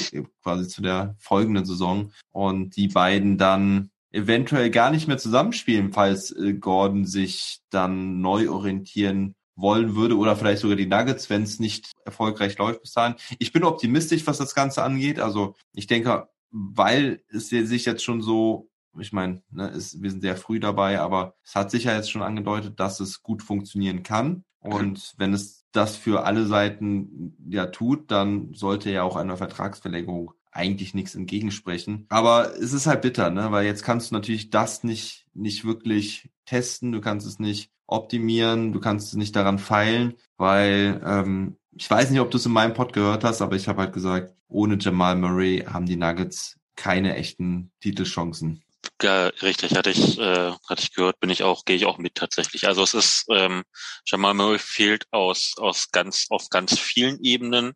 quasi 0.42 0.68
zu 0.68 0.82
der 0.82 1.16
folgenden 1.20 1.66
Saison 1.66 2.12
und 2.32 2.76
die 2.76 2.88
beiden 2.88 3.38
dann 3.38 3.92
eventuell 4.12 4.72
gar 4.72 4.90
nicht 4.90 5.08
mehr 5.08 5.20
zusammenspielen, 5.20 5.94
falls 5.94 6.32
äh, 6.32 6.54
Gordon 6.54 7.06
sich 7.06 7.60
dann 7.70 8.22
neu 8.22 8.50
orientieren 8.50 9.36
wollen 9.56 9.96
würde 9.96 10.18
oder 10.18 10.36
vielleicht 10.36 10.62
sogar 10.62 10.78
die 10.78 10.88
Nuggets, 10.88 11.30
wenn 11.30 11.44
es 11.44 11.60
nicht 11.60 11.92
erfolgreich 12.06 12.58
läuft 12.58 12.82
bis 12.82 12.94
dahin. 12.94 13.16
Ich 13.38 13.52
bin 13.52 13.64
optimistisch, 13.64 14.26
was 14.26 14.38
das 14.38 14.56
Ganze 14.56 14.84
angeht. 14.84 15.20
Also 15.20 15.56
ich 15.74 15.86
denke, 15.86 16.30
weil 16.50 17.22
es 17.30 17.50
sich 17.50 17.86
jetzt 17.86 18.04
schon 18.04 18.22
so 18.22 18.70
ich 19.00 19.14
meine, 19.14 19.42
ne, 19.52 19.72
wir 19.74 20.12
sind 20.12 20.22
sehr 20.22 20.38
früh 20.38 20.60
dabei, 20.60 21.00
aber 21.00 21.36
es 21.44 21.56
hat 21.56 21.72
sich 21.72 21.86
ja 21.86 21.96
jetzt 21.96 22.12
schon 22.12 22.22
angedeutet, 22.22 22.80
dass 22.80 23.00
es 23.00 23.24
gut 23.24 23.44
funktionieren 23.44 24.04
kann. 24.04 24.44
Und 24.62 25.14
wenn 25.18 25.34
es 25.34 25.66
das 25.72 25.96
für 25.96 26.26
alle 26.26 26.46
Seiten 26.46 27.38
ja 27.48 27.68
tut, 27.68 28.12
dann 28.12 28.54
sollte 28.54 28.92
ja 28.92 29.04
auch 29.04 29.16
einer 29.16 29.38
Vertragsverlängerung 29.38 30.34
eigentlich 30.52 30.94
nichts 30.94 31.16
entgegensprechen. 31.16 32.06
Aber 32.10 32.56
es 32.56 32.74
ist 32.74 32.88
halt 32.88 33.02
bitter, 33.02 33.30
ne? 33.30 33.52
Weil 33.52 33.66
jetzt 33.66 33.84
kannst 33.84 34.12
du 34.12 34.16
natürlich 34.16 34.50
das 34.50 34.84
nicht, 34.84 35.28
nicht 35.34 35.64
wirklich 35.64 36.30
testen, 36.46 36.92
du 36.92 37.02
kannst 37.02 37.28
es 37.28 37.40
nicht 37.40 37.72
optimieren, 37.86 38.74
du 38.74 38.80
kannst 38.80 39.10
es 39.10 39.14
nicht 39.14 39.36
daran 39.36 39.60
feilen, 39.60 40.16
weil 40.38 41.02
ähm, 41.06 41.58
ich 41.72 41.90
weiß 41.90 42.10
nicht, 42.10 42.20
ob 42.20 42.32
du 42.32 42.38
es 42.38 42.46
in 42.46 42.52
meinem 42.52 42.74
Pod 42.74 42.94
gehört 42.94 43.24
hast, 43.24 43.42
aber 43.42 43.56
ich 43.56 43.68
habe 43.68 43.82
halt 43.82 43.94
gesagt, 43.94 44.34
ohne 44.48 44.78
Jamal 44.80 45.16
Murray 45.16 45.66
haben 45.68 45.86
die 45.86 45.96
Nuggets 45.96 46.58
keine 46.76 47.16
echten 47.16 47.72
Titelchancen. 47.82 48.64
Ja, 49.02 49.28
richtig, 49.42 49.76
hatte 49.76 49.92
ich, 49.92 50.18
äh, 50.20 50.52
hatte 50.68 50.82
ich 50.84 50.94
gehört, 50.94 51.20
bin 51.20 51.30
ich 51.30 51.44
auch, 51.44 51.64
gehe 51.66 51.76
ich 51.76 51.86
auch 51.86 51.98
mit 51.98 52.16
tatsächlich. 52.16 52.68
Also 52.68 52.84
es 52.84 52.94
ist, 52.94 53.26
ähm, 53.30 53.64
Jamal 54.06 54.34
Murray 54.34 54.60
fehlt 54.60 55.06
aus, 55.12 55.54
aus 55.58 55.92
ganz, 55.92 56.28
auf 56.30 56.50
ganz 56.50 56.78
vielen 56.78 57.22
Ebenen. 57.24 57.74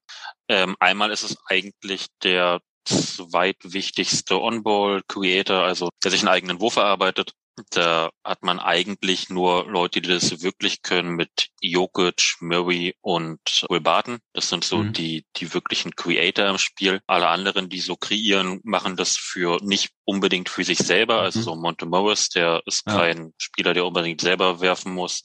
Ähm, 0.49 0.75
einmal 0.79 1.11
ist 1.11 1.23
es 1.23 1.37
eigentlich 1.47 2.07
der 2.23 2.59
zweitwichtigste 2.85 4.41
On-Ball-Creator, 4.41 5.63
also 5.63 5.89
der 6.03 6.11
sich 6.11 6.21
einen 6.21 6.29
eigenen 6.29 6.59
Wurf 6.59 6.75
erarbeitet. 6.75 7.31
Da 7.71 8.09
hat 8.23 8.43
man 8.43 8.59
eigentlich 8.59 9.29
nur 9.29 9.65
Leute, 9.69 10.01
die 10.01 10.09
das 10.09 10.41
wirklich 10.41 10.81
können 10.81 11.11
mit 11.11 11.49
Jokic, 11.63 12.35
Murray 12.41 12.93
und 13.01 13.39
Will 13.69 13.79
Barton. 13.79 14.19
Das 14.33 14.49
sind 14.49 14.65
so 14.65 14.79
mhm. 14.79 14.93
die, 14.93 15.25
die 15.37 15.53
wirklichen 15.53 15.95
Creator 15.95 16.49
im 16.49 16.57
Spiel. 16.57 16.99
Alle 17.07 17.29
anderen, 17.29 17.69
die 17.69 17.79
so 17.79 17.95
kreieren, 17.95 18.59
machen 18.63 18.97
das 18.97 19.15
für 19.15 19.59
nicht 19.63 19.91
unbedingt 20.05 20.49
für 20.49 20.65
sich 20.65 20.79
selber. 20.79 21.21
Also 21.21 21.39
mhm. 21.39 21.43
so 21.43 21.55
Monte 21.55 21.85
Morris, 21.85 22.29
der 22.29 22.61
ist 22.65 22.83
ja. 22.85 22.97
kein 22.97 23.33
Spieler, 23.37 23.73
der 23.73 23.85
unbedingt 23.85 24.19
selber 24.19 24.59
werfen 24.59 24.93
muss. 24.93 25.23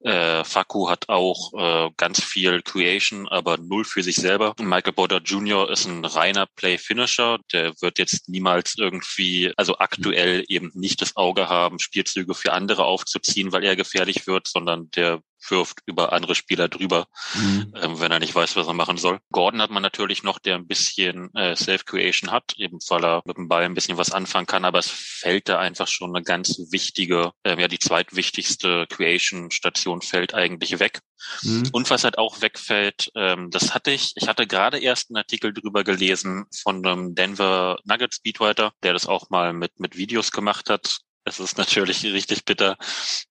Äh, 0.00 0.44
Faku 0.44 0.90
hat 0.90 1.08
auch 1.08 1.52
äh, 1.54 1.90
ganz 1.96 2.22
viel 2.22 2.60
Creation, 2.62 3.26
aber 3.28 3.56
null 3.56 3.84
für 3.84 4.02
sich 4.02 4.16
selber. 4.16 4.54
Michael 4.60 4.92
Porter 4.92 5.18
Jr. 5.18 5.70
ist 5.70 5.86
ein 5.86 6.04
reiner 6.04 6.46
Play-Finisher. 6.56 7.38
Der 7.52 7.72
wird 7.80 7.98
jetzt 7.98 8.28
niemals 8.28 8.74
irgendwie, 8.76 9.52
also 9.56 9.78
aktuell 9.78 10.44
eben 10.48 10.70
nicht 10.74 11.00
das 11.00 11.16
Auge 11.16 11.48
haben, 11.48 11.78
Spielzüge 11.78 12.34
für 12.34 12.52
andere 12.52 12.84
aufzuziehen, 12.84 13.52
weil 13.52 13.64
er 13.64 13.76
gefährlich 13.76 14.26
wird, 14.26 14.48
sondern 14.48 14.90
der 14.90 15.22
wirft 15.48 15.80
über 15.86 16.12
andere 16.12 16.34
Spieler 16.34 16.68
drüber, 16.68 17.06
mhm. 17.34 17.74
ähm, 17.80 18.00
wenn 18.00 18.12
er 18.12 18.18
nicht 18.18 18.34
weiß, 18.34 18.56
was 18.56 18.66
er 18.66 18.74
machen 18.74 18.96
soll. 18.96 19.20
Gordon 19.30 19.62
hat 19.62 19.70
man 19.70 19.82
natürlich 19.82 20.22
noch, 20.22 20.38
der 20.38 20.56
ein 20.56 20.66
bisschen 20.66 21.34
äh, 21.34 21.56
Self-Creation 21.56 22.30
hat, 22.30 22.54
eben 22.56 22.78
weil 22.88 23.04
er 23.04 23.22
mit 23.24 23.36
dem 23.36 23.48
Ball 23.48 23.64
ein 23.64 23.74
bisschen 23.74 23.98
was 23.98 24.12
anfangen 24.12 24.46
kann, 24.46 24.64
aber 24.64 24.78
es 24.78 24.90
fällt 24.90 25.48
da 25.48 25.58
einfach 25.58 25.88
schon 25.88 26.14
eine 26.14 26.24
ganz 26.24 26.58
wichtige, 26.70 27.32
äh, 27.42 27.60
ja 27.60 27.68
die 27.68 27.78
zweitwichtigste 27.78 28.86
Creation-Station 28.88 30.02
fällt 30.02 30.34
eigentlich 30.34 30.78
weg. 30.78 31.00
Mhm. 31.42 31.70
Und 31.72 31.90
was 31.90 32.04
halt 32.04 32.18
auch 32.18 32.40
wegfällt, 32.40 33.10
ähm, 33.14 33.50
das 33.50 33.74
hatte 33.74 33.92
ich, 33.92 34.12
ich 34.16 34.28
hatte 34.28 34.46
gerade 34.46 34.78
erst 34.78 35.10
einen 35.10 35.18
Artikel 35.18 35.52
drüber 35.52 35.84
gelesen 35.84 36.46
von 36.62 36.84
einem 36.84 37.14
Denver 37.14 37.78
Nuggets 37.84 38.16
Speedwriter, 38.16 38.72
der 38.82 38.92
das 38.92 39.06
auch 39.06 39.30
mal 39.30 39.52
mit, 39.52 39.78
mit 39.78 39.96
Videos 39.96 40.32
gemacht 40.32 40.68
hat, 40.70 40.98
es 41.24 41.40
ist 41.40 41.58
natürlich 41.58 42.02
richtig 42.04 42.44
bitter, 42.44 42.76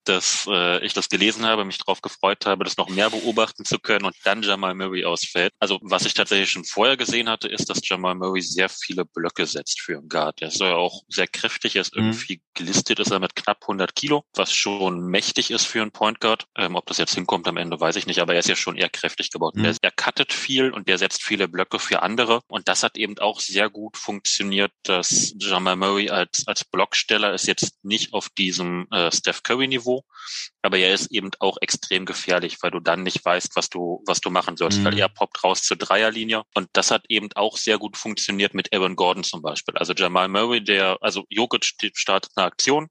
dass 0.04 0.46
äh, 0.48 0.84
ich 0.84 0.94
das 0.94 1.08
gelesen 1.08 1.44
habe, 1.44 1.64
mich 1.64 1.78
darauf 1.78 2.00
gefreut 2.00 2.46
habe, 2.46 2.64
das 2.64 2.76
noch 2.76 2.88
mehr 2.88 3.10
beobachten 3.10 3.64
zu 3.64 3.78
können 3.78 4.04
und 4.04 4.16
dann 4.24 4.42
Jamal 4.42 4.74
Murray 4.74 5.04
ausfällt. 5.04 5.52
Also 5.58 5.78
was 5.82 6.06
ich 6.06 6.14
tatsächlich 6.14 6.50
schon 6.50 6.64
vorher 6.64 6.96
gesehen 6.96 7.28
hatte, 7.28 7.48
ist, 7.48 7.68
dass 7.68 7.86
Jamal 7.86 8.14
Murray 8.14 8.40
sehr 8.40 8.68
viele 8.68 9.04
Blöcke 9.04 9.46
setzt 9.46 9.80
für 9.80 9.98
einen 9.98 10.08
Guard. 10.08 10.40
Er 10.40 10.48
ist 10.48 10.60
ja 10.60 10.74
auch 10.74 11.02
sehr 11.08 11.26
kräftig, 11.26 11.76
er 11.76 11.82
ist 11.82 11.94
mhm. 11.94 12.06
irgendwie 12.06 12.40
gelistet, 12.54 12.98
ist 12.98 13.10
er 13.10 13.20
mit 13.20 13.36
knapp 13.36 13.58
100 13.62 13.94
Kilo, 13.94 14.24
was 14.34 14.52
schon 14.52 15.06
mächtig 15.06 15.50
ist 15.50 15.66
für 15.66 15.82
einen 15.82 15.92
Point 15.92 16.20
Guard. 16.20 16.46
Ähm, 16.56 16.76
ob 16.76 16.86
das 16.86 16.98
jetzt 16.98 17.14
hinkommt 17.14 17.46
am 17.46 17.58
Ende, 17.58 17.78
weiß 17.78 17.96
ich 17.96 18.06
nicht, 18.06 18.20
aber 18.20 18.32
er 18.32 18.40
ist 18.40 18.48
ja 18.48 18.56
schon 18.56 18.76
eher 18.76 18.90
kräftig 18.90 19.30
gebaut. 19.30 19.54
Mhm. 19.56 19.66
Er, 19.66 19.76
er 19.82 19.90
cuttet 19.90 20.32
viel 20.32 20.72
und 20.72 20.88
der 20.88 20.96
setzt 20.96 21.22
viele 21.22 21.46
Blöcke 21.46 21.78
für 21.78 22.02
andere 22.02 22.40
und 22.48 22.68
das 22.68 22.82
hat 22.82 22.96
eben 22.96 23.18
auch 23.18 23.40
sehr 23.40 23.68
gut 23.68 23.98
funktioniert, 23.98 24.72
dass 24.82 25.34
Jamal 25.38 25.76
Murray 25.76 26.08
als, 26.08 26.44
als 26.46 26.64
Blocksteller 26.64 27.34
ist 27.34 27.46
jetzt 27.46 27.81
nicht 27.84 28.12
auf 28.12 28.28
diesem 28.30 28.86
äh, 28.90 29.10
Steph 29.12 29.42
Curry 29.42 29.68
Niveau, 29.68 30.04
aber 30.62 30.78
er 30.78 30.94
ist 30.94 31.10
eben 31.12 31.30
auch 31.38 31.58
extrem 31.60 32.06
gefährlich, 32.06 32.58
weil 32.62 32.70
du 32.70 32.80
dann 32.80 33.02
nicht 33.02 33.24
weißt, 33.24 33.56
was 33.56 33.68
du 33.68 34.02
was 34.06 34.20
du 34.20 34.30
machen 34.30 34.56
sollst, 34.56 34.80
mhm. 34.80 34.84
weil 34.84 34.98
er 34.98 35.08
poppt 35.08 35.42
raus 35.44 35.62
zur 35.62 35.76
Dreierlinie 35.76 36.42
und 36.54 36.68
das 36.72 36.90
hat 36.90 37.04
eben 37.08 37.28
auch 37.34 37.56
sehr 37.56 37.78
gut 37.78 37.96
funktioniert 37.96 38.54
mit 38.54 38.72
Aaron 38.74 38.96
Gordon 38.96 39.24
zum 39.24 39.42
Beispiel. 39.42 39.76
Also 39.76 39.92
Jamal 39.92 40.28
Murray, 40.28 40.62
der 40.62 40.98
also 41.00 41.24
Jokic 41.28 41.72
startet 41.94 42.32
eine 42.36 42.46
Aktion, 42.46 42.88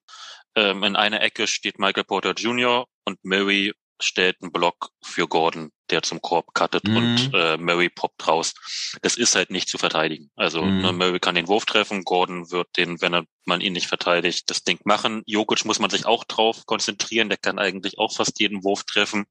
ähm, 0.55 0.83
in 0.83 0.95
einer 0.95 1.21
Ecke 1.21 1.47
steht 1.47 1.79
Michael 1.79 2.03
Porter 2.03 2.33
Jr. 2.33 2.85
und 3.05 3.23
Murray 3.23 3.73
stellt 4.01 4.37
einen 4.41 4.51
Block 4.51 4.89
für 5.03 5.27
Gordon, 5.27 5.71
der 5.89 6.01
zum 6.01 6.21
Korb 6.21 6.53
cuttet 6.53 6.87
mhm. 6.87 6.97
und 6.97 7.31
äh, 7.33 7.57
Murray 7.57 7.89
poppt 7.89 8.27
raus. 8.27 8.53
Das 9.01 9.17
ist 9.17 9.35
halt 9.35 9.51
nicht 9.51 9.69
zu 9.69 9.77
verteidigen. 9.77 10.31
Also 10.35 10.63
mhm. 10.63 10.81
ne, 10.81 10.93
Murray 10.93 11.19
kann 11.19 11.35
den 11.35 11.47
Wurf 11.47 11.65
treffen, 11.65 12.03
Gordon 12.03 12.51
wird 12.51 12.67
den, 12.77 13.01
wenn 13.01 13.13
er, 13.13 13.25
man 13.45 13.61
ihn 13.61 13.73
nicht 13.73 13.87
verteidigt, 13.87 14.49
das 14.49 14.63
Ding 14.63 14.79
machen. 14.83 15.23
Jokic 15.25 15.65
muss 15.65 15.79
man 15.79 15.89
sich 15.89 16.05
auch 16.05 16.23
drauf 16.23 16.65
konzentrieren, 16.65 17.29
der 17.29 17.37
kann 17.37 17.59
eigentlich 17.59 17.97
auch 17.97 18.13
fast 18.13 18.39
jeden 18.39 18.63
Wurf 18.63 18.83
treffen. 18.83 19.25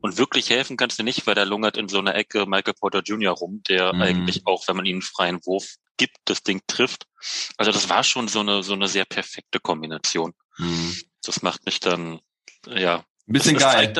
Und 0.00 0.18
wirklich 0.18 0.50
helfen 0.50 0.76
kannst 0.76 0.98
du 0.98 1.02
nicht, 1.02 1.26
weil 1.26 1.34
der 1.34 1.46
lungert 1.46 1.76
in 1.76 1.88
so 1.88 1.98
einer 1.98 2.14
Ecke 2.14 2.46
Michael 2.46 2.74
Porter 2.74 3.02
Jr. 3.02 3.32
rum, 3.32 3.62
der 3.68 3.92
mhm. 3.92 4.02
eigentlich 4.02 4.46
auch, 4.46 4.66
wenn 4.68 4.76
man 4.76 4.86
ihn 4.86 4.96
einen 4.96 5.02
freien 5.02 5.40
Wurf 5.44 5.76
gibt, 5.96 6.16
das 6.26 6.42
Ding 6.42 6.62
trifft. 6.66 7.06
Also 7.56 7.72
das 7.72 7.88
war 7.88 8.04
schon 8.04 8.28
so 8.28 8.40
eine 8.40 8.62
so 8.62 8.74
eine 8.74 8.88
sehr 8.88 9.04
perfekte 9.04 9.60
Kombination. 9.60 10.34
Mhm. 10.58 10.96
Das 11.22 11.42
macht 11.42 11.64
mich 11.66 11.80
dann 11.80 12.20
ja 12.68 13.04
ein 13.28 13.32
bisschen 13.32 13.56
geil. 13.56 13.92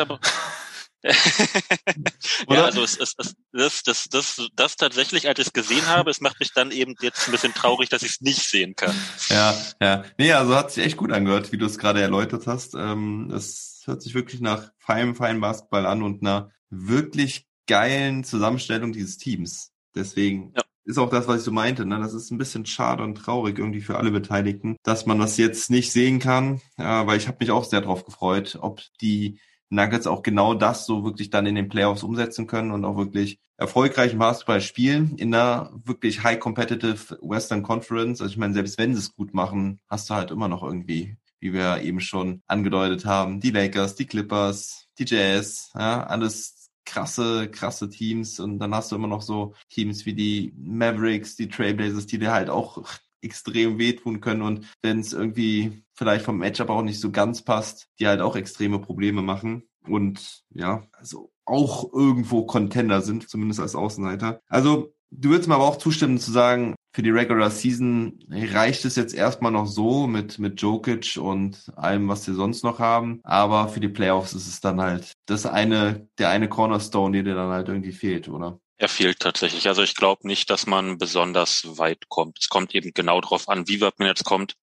Ja, 2.48 2.64
also 2.64 2.82
es, 2.82 2.98
es, 2.98 3.14
es, 3.18 3.36
das, 3.52 3.82
das, 3.84 4.08
das, 4.08 4.48
das 4.54 4.76
tatsächlich, 4.76 5.28
als 5.28 5.38
ich 5.38 5.46
es 5.46 5.52
gesehen 5.52 5.86
habe, 5.86 6.10
es 6.10 6.20
macht 6.20 6.40
mich 6.40 6.52
dann 6.52 6.72
eben 6.72 6.96
jetzt 7.00 7.28
ein 7.28 7.30
bisschen 7.30 7.54
traurig, 7.54 7.88
dass 7.88 8.02
ich 8.02 8.12
es 8.12 8.20
nicht 8.20 8.42
sehen 8.42 8.74
kann. 8.74 8.94
Ja, 9.28 9.54
ja. 9.80 10.04
Nee, 10.18 10.32
also 10.32 10.56
hat 10.56 10.72
sich 10.72 10.84
echt 10.84 10.96
gut 10.96 11.12
angehört, 11.12 11.52
wie 11.52 11.58
du 11.58 11.66
es 11.66 11.78
gerade 11.78 12.00
erläutert 12.00 12.48
hast. 12.48 12.74
Ähm, 12.74 13.30
es 13.32 13.82
hört 13.84 14.02
sich 14.02 14.14
wirklich 14.14 14.40
nach 14.40 14.72
feinem, 14.78 15.14
feinem 15.14 15.40
Basketball 15.40 15.86
an 15.86 16.02
und 16.02 16.22
einer 16.22 16.50
wirklich 16.70 17.46
geilen 17.68 18.24
Zusammenstellung 18.24 18.92
dieses 18.92 19.16
Teams. 19.16 19.72
Deswegen 19.94 20.52
ja 20.56 20.62
ist 20.86 20.98
auch 20.98 21.10
das, 21.10 21.26
was 21.28 21.38
ich 21.38 21.42
so 21.42 21.52
meinte. 21.52 21.84
Ne? 21.84 21.98
Das 21.98 22.14
ist 22.14 22.30
ein 22.30 22.38
bisschen 22.38 22.64
schade 22.64 23.02
und 23.02 23.16
traurig 23.16 23.58
irgendwie 23.58 23.80
für 23.80 23.98
alle 23.98 24.10
Beteiligten, 24.10 24.76
dass 24.82 25.04
man 25.04 25.18
das 25.18 25.36
jetzt 25.36 25.70
nicht 25.70 25.92
sehen 25.92 26.20
kann. 26.20 26.60
Ja, 26.78 27.06
weil 27.06 27.18
ich 27.18 27.26
habe 27.28 27.38
mich 27.40 27.50
auch 27.50 27.64
sehr 27.64 27.80
darauf 27.80 28.04
gefreut, 28.04 28.58
ob 28.60 28.80
die 29.00 29.40
Nuggets 29.68 30.06
auch 30.06 30.22
genau 30.22 30.54
das 30.54 30.86
so 30.86 31.04
wirklich 31.04 31.30
dann 31.30 31.46
in 31.46 31.56
den 31.56 31.68
Playoffs 31.68 32.04
umsetzen 32.04 32.46
können 32.46 32.70
und 32.70 32.84
auch 32.84 32.96
wirklich 32.96 33.40
erfolgreichen 33.56 34.18
Basketball 34.18 34.60
spielen 34.60 35.16
in 35.16 35.34
einer 35.34 35.72
wirklich 35.84 36.22
high 36.22 36.38
competitive 36.38 37.18
Western 37.20 37.64
Conference. 37.64 38.20
Also 38.20 38.30
ich 38.30 38.38
meine, 38.38 38.54
selbst 38.54 38.78
wenn 38.78 38.94
sie 38.94 39.00
es 39.00 39.14
gut 39.14 39.34
machen, 39.34 39.80
hast 39.88 40.08
du 40.08 40.14
halt 40.14 40.30
immer 40.30 40.46
noch 40.46 40.62
irgendwie, 40.62 41.16
wie 41.40 41.52
wir 41.52 41.82
eben 41.82 42.00
schon 42.00 42.42
angedeutet 42.46 43.06
haben, 43.06 43.40
die 43.40 43.50
Lakers, 43.50 43.96
die 43.96 44.06
Clippers, 44.06 44.86
die 44.98 45.04
Jazz, 45.04 45.72
ja, 45.74 46.04
alles 46.04 46.55
krasse, 46.86 47.50
krasse 47.50 47.90
Teams 47.90 48.40
und 48.40 48.58
dann 48.58 48.74
hast 48.74 48.90
du 48.90 48.96
immer 48.96 49.08
noch 49.08 49.22
so 49.22 49.54
Teams 49.68 50.06
wie 50.06 50.14
die 50.14 50.54
Mavericks, 50.56 51.36
die 51.36 51.48
Trailblazers, 51.48 52.06
die 52.06 52.18
dir 52.18 52.32
halt 52.32 52.48
auch 52.48 52.82
extrem 53.20 53.78
wehtun 53.78 54.20
können 54.20 54.42
und 54.42 54.66
wenn 54.82 55.00
es 55.00 55.12
irgendwie 55.12 55.82
vielleicht 55.94 56.24
vom 56.24 56.38
Matchup 56.38 56.70
auch 56.70 56.82
nicht 56.82 57.00
so 57.00 57.10
ganz 57.10 57.42
passt, 57.42 57.88
die 57.98 58.06
halt 58.06 58.20
auch 58.20 58.36
extreme 58.36 58.78
Probleme 58.78 59.20
machen 59.20 59.64
und 59.86 60.44
ja, 60.50 60.84
also 60.92 61.32
auch 61.44 61.92
irgendwo 61.92 62.46
Contender 62.46 63.02
sind, 63.02 63.28
zumindest 63.28 63.60
als 63.60 63.74
Außenseiter. 63.74 64.40
Also 64.48 64.94
du 65.10 65.30
würdest 65.30 65.48
mir 65.48 65.56
aber 65.56 65.64
auch 65.64 65.78
zustimmen 65.78 66.18
zu 66.18 66.30
sagen, 66.30 66.75
für 66.96 67.02
die 67.02 67.10
Regular 67.10 67.50
Season 67.50 68.18
reicht 68.30 68.86
es 68.86 68.96
jetzt 68.96 69.12
erstmal 69.12 69.52
noch 69.52 69.66
so 69.66 70.06
mit, 70.06 70.38
mit 70.38 70.62
Jokic 70.62 71.18
und 71.18 71.70
allem, 71.76 72.08
was 72.08 72.24
sie 72.24 72.32
sonst 72.32 72.64
noch 72.64 72.78
haben. 72.78 73.20
Aber 73.22 73.68
für 73.68 73.80
die 73.80 73.90
Playoffs 73.90 74.32
ist 74.32 74.46
es 74.46 74.62
dann 74.62 74.80
halt 74.80 75.12
das 75.26 75.44
eine, 75.44 76.08
der 76.16 76.30
eine 76.30 76.48
Cornerstone, 76.48 77.12
der 77.12 77.34
dir 77.34 77.38
dann 77.38 77.50
halt 77.50 77.68
irgendwie 77.68 77.92
fehlt, 77.92 78.30
oder? 78.30 78.58
Er 78.78 78.88
fehlt 78.88 79.20
tatsächlich. 79.20 79.68
Also 79.68 79.82
ich 79.82 79.94
glaube 79.94 80.26
nicht, 80.26 80.48
dass 80.48 80.66
man 80.66 80.96
besonders 80.96 81.66
weit 81.76 82.08
kommt. 82.08 82.38
Es 82.40 82.48
kommt 82.48 82.74
eben 82.74 82.92
genau 82.94 83.20
darauf 83.20 83.50
an, 83.50 83.68
wie 83.68 83.82
weit 83.82 83.98
man 83.98 84.08
jetzt 84.08 84.24
kommt, 84.24 84.54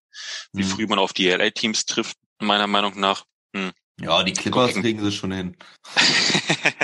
wie 0.54 0.64
hm. 0.64 0.70
früh 0.70 0.88
man 0.88 0.98
auf 0.98 1.14
die 1.14 1.30
LA-Teams 1.30 1.86
trifft, 1.86 2.18
meiner 2.40 2.66
Meinung 2.66 3.00
nach. 3.00 3.26
Hm. 3.56 3.74
Ja, 4.02 4.24
die 4.24 4.34
Clippers 4.34 4.74
kriegen 4.74 5.04
sie 5.04 5.12
schon 5.12 5.34
hin. 5.34 5.56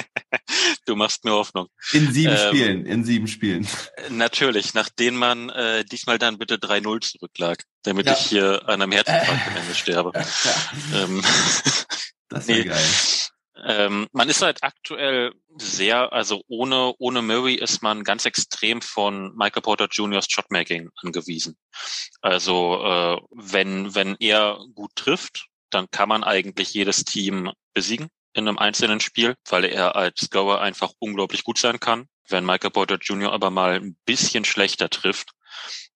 du 0.89 0.95
machst 0.95 1.23
mir 1.23 1.32
Hoffnung. 1.32 1.67
In 1.93 2.12
sieben 2.12 2.34
ähm, 2.34 2.47
Spielen, 2.47 2.86
in 2.86 3.04
sieben 3.04 3.28
Spielen. 3.28 3.67
Natürlich, 4.10 4.73
nachdem 4.73 5.15
man 5.15 5.49
äh, 5.49 5.86
diesmal 5.86 6.17
dann 6.17 6.38
bitte 6.38 6.56
3-0 6.56 7.02
zurücklag, 7.02 7.63
damit 7.84 8.08
ja. 8.08 8.13
ich 8.13 8.19
hier 8.19 8.67
an 8.67 8.82
einem 8.82 8.91
Herzinfarkt 8.91 9.47
am 9.47 9.56
Ende 9.56 9.75
sterbe. 9.75 10.12
Ja. 10.93 11.04
Ähm, 11.04 11.21
das 12.30 12.47
wäre 12.47 12.60
nee. 12.60 12.65
geil. 12.65 12.86
Ähm, 13.65 14.08
man 14.13 14.30
ist 14.30 14.41
halt 14.41 14.63
aktuell 14.63 15.34
sehr, 15.58 16.13
also 16.13 16.41
ohne, 16.47 16.93
ohne 16.97 17.21
Murray 17.21 17.56
ist 17.56 17.84
man 17.84 18.04
ganz 18.04 18.25
extrem 18.25 18.82
von 18.82 19.36
Michael 19.36 19.62
Porter 19.62 19.88
Jr.'s 19.91 20.28
Shotmaking 20.30 20.89
angewiesen. 21.04 21.58
Also 22.21 22.82
äh, 22.84 23.17
wenn, 23.32 23.93
wenn 23.95 24.15
er 24.19 24.60
gut 24.75 24.95
trifft, 24.95 25.47
dann 25.71 25.91
kann 25.91 26.10
man 26.10 26.23
eigentlich 26.23 26.73
jedes 26.73 27.04
Team 27.04 27.52
besiegen 27.73 28.10
in 28.33 28.47
einem 28.47 28.57
einzelnen 28.57 28.99
Spiel, 28.99 29.35
weil 29.49 29.65
er 29.65 29.95
als 29.95 30.21
Scorer 30.21 30.61
einfach 30.61 30.91
unglaublich 30.99 31.43
gut 31.43 31.57
sein 31.57 31.79
kann. 31.79 32.07
Wenn 32.27 32.45
Michael 32.45 32.69
Porter 32.69 32.97
Jr. 33.01 33.33
aber 33.33 33.49
mal 33.49 33.73
ein 33.75 33.97
bisschen 34.05 34.45
schlechter 34.45 34.89
trifft, 34.89 35.31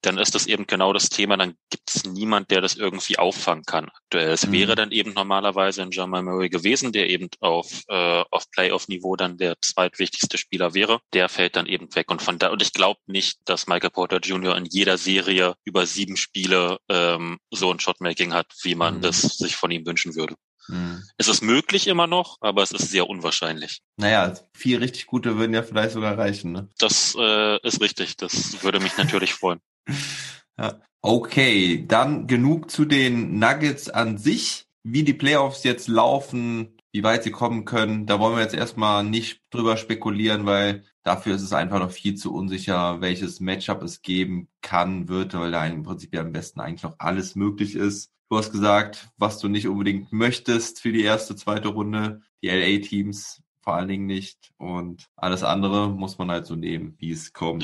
dann 0.01 0.17
ist 0.17 0.35
das 0.35 0.47
eben 0.47 0.67
genau 0.67 0.93
das 0.93 1.09
Thema, 1.09 1.37
dann 1.37 1.55
gibt 1.69 1.89
es 1.93 2.03
niemand, 2.03 2.51
der 2.51 2.61
das 2.61 2.75
irgendwie 2.75 3.17
auffangen 3.17 3.63
kann 3.65 3.89
aktuell. 3.89 4.31
Es 4.31 4.45
mhm. 4.45 4.51
wäre 4.51 4.75
dann 4.75 4.91
eben 4.91 5.13
normalerweise 5.13 5.81
ein 5.81 5.91
Jamal 5.91 6.23
Murray 6.23 6.49
gewesen, 6.49 6.91
der 6.91 7.09
eben 7.09 7.29
auf, 7.39 7.83
äh, 7.87 8.23
auf 8.29 8.49
Playoff-Niveau 8.51 9.15
dann 9.15 9.37
der 9.37 9.55
zweitwichtigste 9.61 10.37
Spieler 10.37 10.73
wäre. 10.73 10.99
Der 11.13 11.29
fällt 11.29 11.55
dann 11.55 11.67
eben 11.67 11.93
weg. 11.95 12.11
Und 12.11 12.21
von 12.21 12.37
da, 12.37 12.49
und 12.49 12.61
ich 12.61 12.73
glaube 12.73 12.99
nicht, 13.07 13.39
dass 13.45 13.67
Michael 13.67 13.91
Porter 13.91 14.19
Jr. 14.19 14.57
in 14.57 14.65
jeder 14.65 14.97
Serie 14.97 15.55
über 15.63 15.85
sieben 15.85 16.17
Spiele 16.17 16.79
ähm, 16.89 17.39
so 17.49 17.71
ein 17.71 17.79
Shotmaking 17.79 18.33
hat, 18.33 18.47
wie 18.63 18.75
man 18.75 18.97
mhm. 18.97 19.01
das 19.01 19.21
sich 19.21 19.55
von 19.55 19.71
ihm 19.71 19.85
wünschen 19.85 20.15
würde. 20.15 20.35
Mhm. 20.67 21.03
Es 21.17 21.27
ist 21.27 21.41
möglich 21.41 21.87
immer 21.87 22.07
noch, 22.07 22.37
aber 22.41 22.63
es 22.63 22.71
ist 22.71 22.89
sehr 22.89 23.09
unwahrscheinlich. 23.09 23.81
Naja, 23.97 24.33
vier 24.53 24.81
richtig 24.81 25.05
gute 25.05 25.37
würden 25.37 25.53
ja 25.53 25.63
vielleicht 25.63 25.91
sogar 25.91 26.17
reichen. 26.17 26.51
Ne? 26.51 26.69
Das 26.79 27.15
äh, 27.17 27.59
ist 27.67 27.81
richtig. 27.81 28.17
Das 28.17 28.63
würde 28.63 28.79
mich 28.79 28.97
natürlich 28.97 29.33
freuen. 29.33 29.59
Ja. 30.55 30.79
Okay, 31.01 31.83
dann 31.87 32.27
genug 32.27 32.69
zu 32.69 32.85
den 32.85 33.39
Nuggets 33.39 33.89
an 33.89 34.19
sich. 34.19 34.67
Wie 34.83 35.03
die 35.03 35.15
Playoffs 35.15 35.63
jetzt 35.63 35.87
laufen, 35.87 36.77
wie 36.93 37.03
weit 37.03 37.23
sie 37.23 37.31
kommen 37.31 37.65
können, 37.65 38.05
da 38.05 38.19
wollen 38.19 38.35
wir 38.35 38.43
jetzt 38.43 38.53
erstmal 38.53 39.03
nicht 39.03 39.41
drüber 39.49 39.77
spekulieren, 39.77 40.45
weil 40.45 40.83
dafür 41.01 41.35
ist 41.35 41.41
es 41.41 41.51
einfach 41.51 41.79
noch 41.79 41.91
viel 41.91 42.15
zu 42.15 42.33
unsicher, 42.33 43.01
welches 43.01 43.39
Matchup 43.39 43.81
es 43.81 44.03
geben 44.03 44.47
kann, 44.61 45.09
wird, 45.09 45.33
weil 45.33 45.51
da 45.51 45.65
im 45.65 45.83
Prinzip 45.83 46.13
ja 46.13 46.21
am 46.21 46.31
besten 46.31 46.59
eigentlich 46.59 46.83
noch 46.83 46.95
alles 46.99 47.35
möglich 47.35 47.75
ist. 47.75 48.12
Du 48.33 48.39
hast 48.39 48.51
gesagt, 48.51 49.09
was 49.15 49.37
du 49.37 49.47
nicht 49.47 49.67
unbedingt 49.67 50.11
möchtest 50.11 50.81
für 50.81 50.91
die 50.91 51.03
erste, 51.03 51.35
zweite 51.35 51.67
Runde. 51.67 52.23
Die 52.41 52.47
LA-Teams 52.47 53.43
vor 53.61 53.75
allen 53.75 53.87
Dingen 53.87 54.07
nicht. 54.07 54.49
Und 54.57 55.05
alles 55.15 55.43
andere 55.43 55.89
muss 55.89 56.17
man 56.17 56.31
halt 56.31 56.47
so 56.47 56.55
nehmen, 56.55 56.95
wie 56.97 57.11
es 57.11 57.31
kommt. 57.33 57.63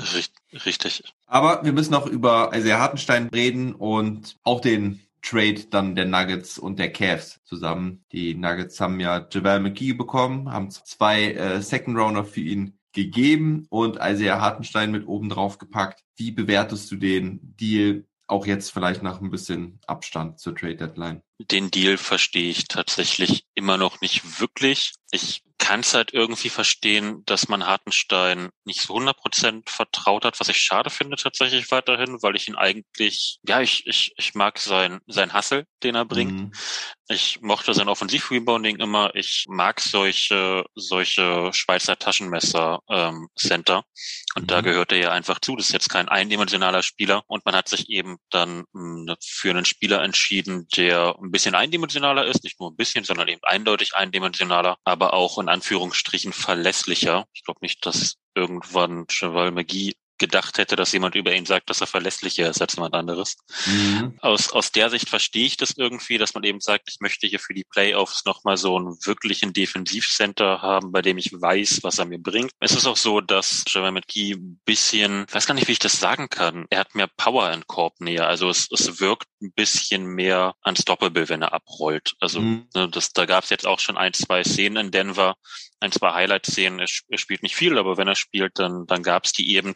Richtig. 0.64 1.04
Aber 1.26 1.66
wir 1.66 1.74
müssen 1.74 1.94
noch 1.94 2.06
über 2.06 2.52
Isaiah 2.54 2.78
Hartenstein 2.78 3.30
reden 3.34 3.74
und 3.74 4.36
auch 4.44 4.62
den 4.62 5.00
Trade 5.24 5.66
dann 5.72 5.96
der 5.96 6.06
Nuggets 6.06 6.60
und 6.60 6.78
der 6.78 6.94
Cavs 6.94 7.40
zusammen. 7.46 8.06
Die 8.12 8.36
Nuggets 8.36 8.80
haben 8.80 9.00
ja 9.00 9.28
JaVale 9.28 9.62
McGee 9.62 9.94
bekommen, 9.94 10.52
haben 10.52 10.70
zwei 10.70 11.32
äh, 11.32 11.64
Second 11.64 11.98
Rounder 11.98 12.26
für 12.26 12.42
ihn 12.42 12.78
gegeben 12.94 13.66
und 13.72 13.98
Isaiah 14.00 14.40
Hartenstein 14.40 14.92
mit 14.92 15.08
oben 15.08 15.30
drauf 15.30 15.58
gepackt. 15.58 16.04
Wie 16.16 16.30
bewertest 16.30 16.92
du 16.92 16.96
den 16.96 17.40
Deal 17.42 18.06
auch 18.30 18.46
jetzt 18.46 18.72
vielleicht 18.72 19.04
nach 19.04 19.22
ein 19.22 19.32
bisschen 19.32 19.80
Abstand 19.88 20.40
zur 20.40 20.56
Trade 20.56 20.76
Deadline? 20.76 21.22
Den 21.40 21.72
Deal 21.72 21.98
verstehe 21.98 22.50
ich 22.50 22.68
tatsächlich 22.68 23.46
immer 23.56 23.78
noch 23.78 24.02
nicht 24.02 24.40
wirklich. 24.40 24.94
Ich 25.12 25.44
kann 25.60 25.82
es 25.82 25.94
halt 25.94 26.14
irgendwie 26.14 26.50
verstehen, 26.50 27.24
dass 27.26 27.50
man 27.50 27.68
Hartenstein 27.68 28.50
nicht 28.64 28.82
so 28.82 28.96
100% 28.96 29.70
vertraut 29.70 30.26
hat, 30.26 30.40
was 30.40 30.50
ich 30.50 30.58
schade 30.58 30.90
finde 30.90 31.18
tatsächlich 31.18 31.70
weiterhin, 31.70 32.22
weil 32.22 32.36
ich 32.36 32.48
ihn 32.48 32.56
eigentlich, 32.56 33.40
ja, 33.44 33.62
ich, 33.62 33.86
ich, 33.86 34.14
ich 34.18 34.34
mag 34.34 34.58
sein, 34.58 35.00
sein 35.06 35.34
Hassel, 35.34 35.66
den 35.84 35.96
er 35.96 36.06
bringt. 36.06 36.32
Mhm. 36.32 36.52
Ich 37.10 37.42
mochte 37.42 37.74
sein 37.74 37.90
Offensiv-Rebounding 37.90 38.78
immer. 38.78 39.14
Ich 39.16 39.46
mag 39.50 39.82
solche, 39.82 40.64
solche 40.76 41.52
Schweizer 41.54 41.98
Taschenmesser 41.98 42.80
ähm, 42.90 43.28
Center. 43.36 43.84
Und 44.36 44.44
mhm. 44.44 44.48
da 44.48 44.62
gehört 44.62 44.92
er 44.92 45.00
ja 45.00 45.12
einfach 45.12 45.40
zu. 45.40 45.56
Das 45.56 45.68
ist 45.68 45.74
jetzt 45.74 45.90
kein 45.90 46.08
eindimensionaler 46.08 46.84
Spieler. 46.84 47.24
Und 47.28 47.46
man 47.46 47.56
hat 47.56 47.68
sich 47.68 47.90
eben 47.90 48.18
dann 48.30 48.64
mh, 48.74 49.12
hm, 49.12 49.16
für 49.22 49.50
einen 49.50 49.66
Spieler 49.66 50.04
entschieden, 50.04 50.68
der 50.78 51.16
ein 51.22 51.32
bisschen 51.32 51.56
eindimensionaler 51.56 52.26
ist. 52.26 52.44
Nicht 52.44 52.60
nur 52.60 52.72
ein 52.72 52.78
bisschen, 52.78 53.04
sondern 53.04 53.28
eben 53.28 53.42
eindeutig 53.44 53.96
eindimensionaler, 53.96 54.78
aber 54.84 55.14
auch 55.14 55.40
in 55.40 55.49
Anführungsstrichen 55.50 56.34
verlässlicher. 56.34 57.26
Ich 57.34 57.44
glaube 57.44 57.60
nicht, 57.62 57.86
dass 57.86 58.16
irgendwann 58.36 59.08
Cheval 59.08 59.52
McGee 59.52 59.96
gedacht 60.20 60.58
hätte, 60.58 60.76
dass 60.76 60.92
jemand 60.92 61.16
über 61.16 61.34
ihn 61.34 61.46
sagt, 61.46 61.70
dass 61.70 61.82
er 61.82 61.88
verlässlicher 61.88 62.50
ist 62.50 62.62
als 62.62 62.76
jemand 62.76 62.94
anderes. 62.94 63.38
Mhm. 63.66 64.18
Aus, 64.22 64.52
aus 64.52 64.72
der 64.72 64.90
Sicht 64.90 65.10
verstehe 65.10 65.46
ich 65.46 65.58
das 65.58 65.72
irgendwie, 65.78 66.18
dass 66.18 66.34
man 66.34 66.44
eben 66.44 66.60
sagt, 66.60 66.90
ich 66.90 67.00
möchte 67.00 67.28
hier 67.28 67.40
für 67.40 67.54
die 67.54 67.64
Playoffs 67.64 68.26
nochmal 68.26 68.58
so 68.58 68.78
einen 68.78 68.98
wirklichen 69.06 69.54
Defensivcenter 69.54 70.62
haben, 70.62 70.92
bei 70.92 71.02
dem 71.02 71.18
ich 71.18 71.32
weiß, 71.32 71.80
was 71.84 71.98
er 71.98 72.06
mir 72.06 72.20
bringt. 72.20 72.52
Es 72.60 72.74
ist 72.74 72.86
auch 72.86 72.98
so, 72.98 73.22
dass 73.22 73.64
Jamal 73.68 73.92
McGee 73.92 74.34
ein 74.34 74.62
bisschen, 74.66 75.26
ich 75.28 75.34
weiß 75.34 75.48
gar 75.48 75.56
nicht, 75.56 75.68
wie 75.68 75.74
ich 75.74 75.80
das 75.80 76.00
sagen 76.00 76.30
kann, 76.30 76.66
er 76.70 76.80
hat 76.80 76.96
mehr 76.96 77.08
Power 77.08 77.52
in 77.52 77.66
Korb 77.68 78.00
näher. 78.02 78.28
Also 78.28 78.50
es, 78.50 78.68
es 78.72 79.00
wirkt 79.00 79.28
ein 79.42 79.54
bisschen 79.54 80.06
mehr 80.06 80.56
unstoppable, 80.64 81.30
wenn 81.30 81.42
er 81.42 81.54
abrollt. 81.54 82.14
Also 82.20 82.42
mhm. 82.42 82.68
ne, 82.76 82.90
das, 82.90 83.14
da 83.14 83.26
gab 83.26 83.46
es 83.46 83.50
jetzt 83.50 83.66
auch 83.66 83.80
schon 83.80 83.98
ein, 83.98 84.14
zwei 84.14 84.44
Szenen 84.44 84.88
in 84.88 84.92
Denver, 84.92 85.36
ein, 85.80 85.92
zwei 85.92 86.14
Highlight-Szenen. 86.14 86.80
Er, 86.80 86.88
er, 87.10 87.18
spielt 87.18 87.44
nicht 87.44 87.56
viel, 87.56 87.78
aber 87.78 87.98
wenn 87.98 88.08
er 88.08 88.16
spielt, 88.16 88.60
dann, 88.60 88.86
dann 88.86 89.04
gab 89.04 89.26
es 89.26 89.32
die 89.32 89.56
eben. 89.56 89.74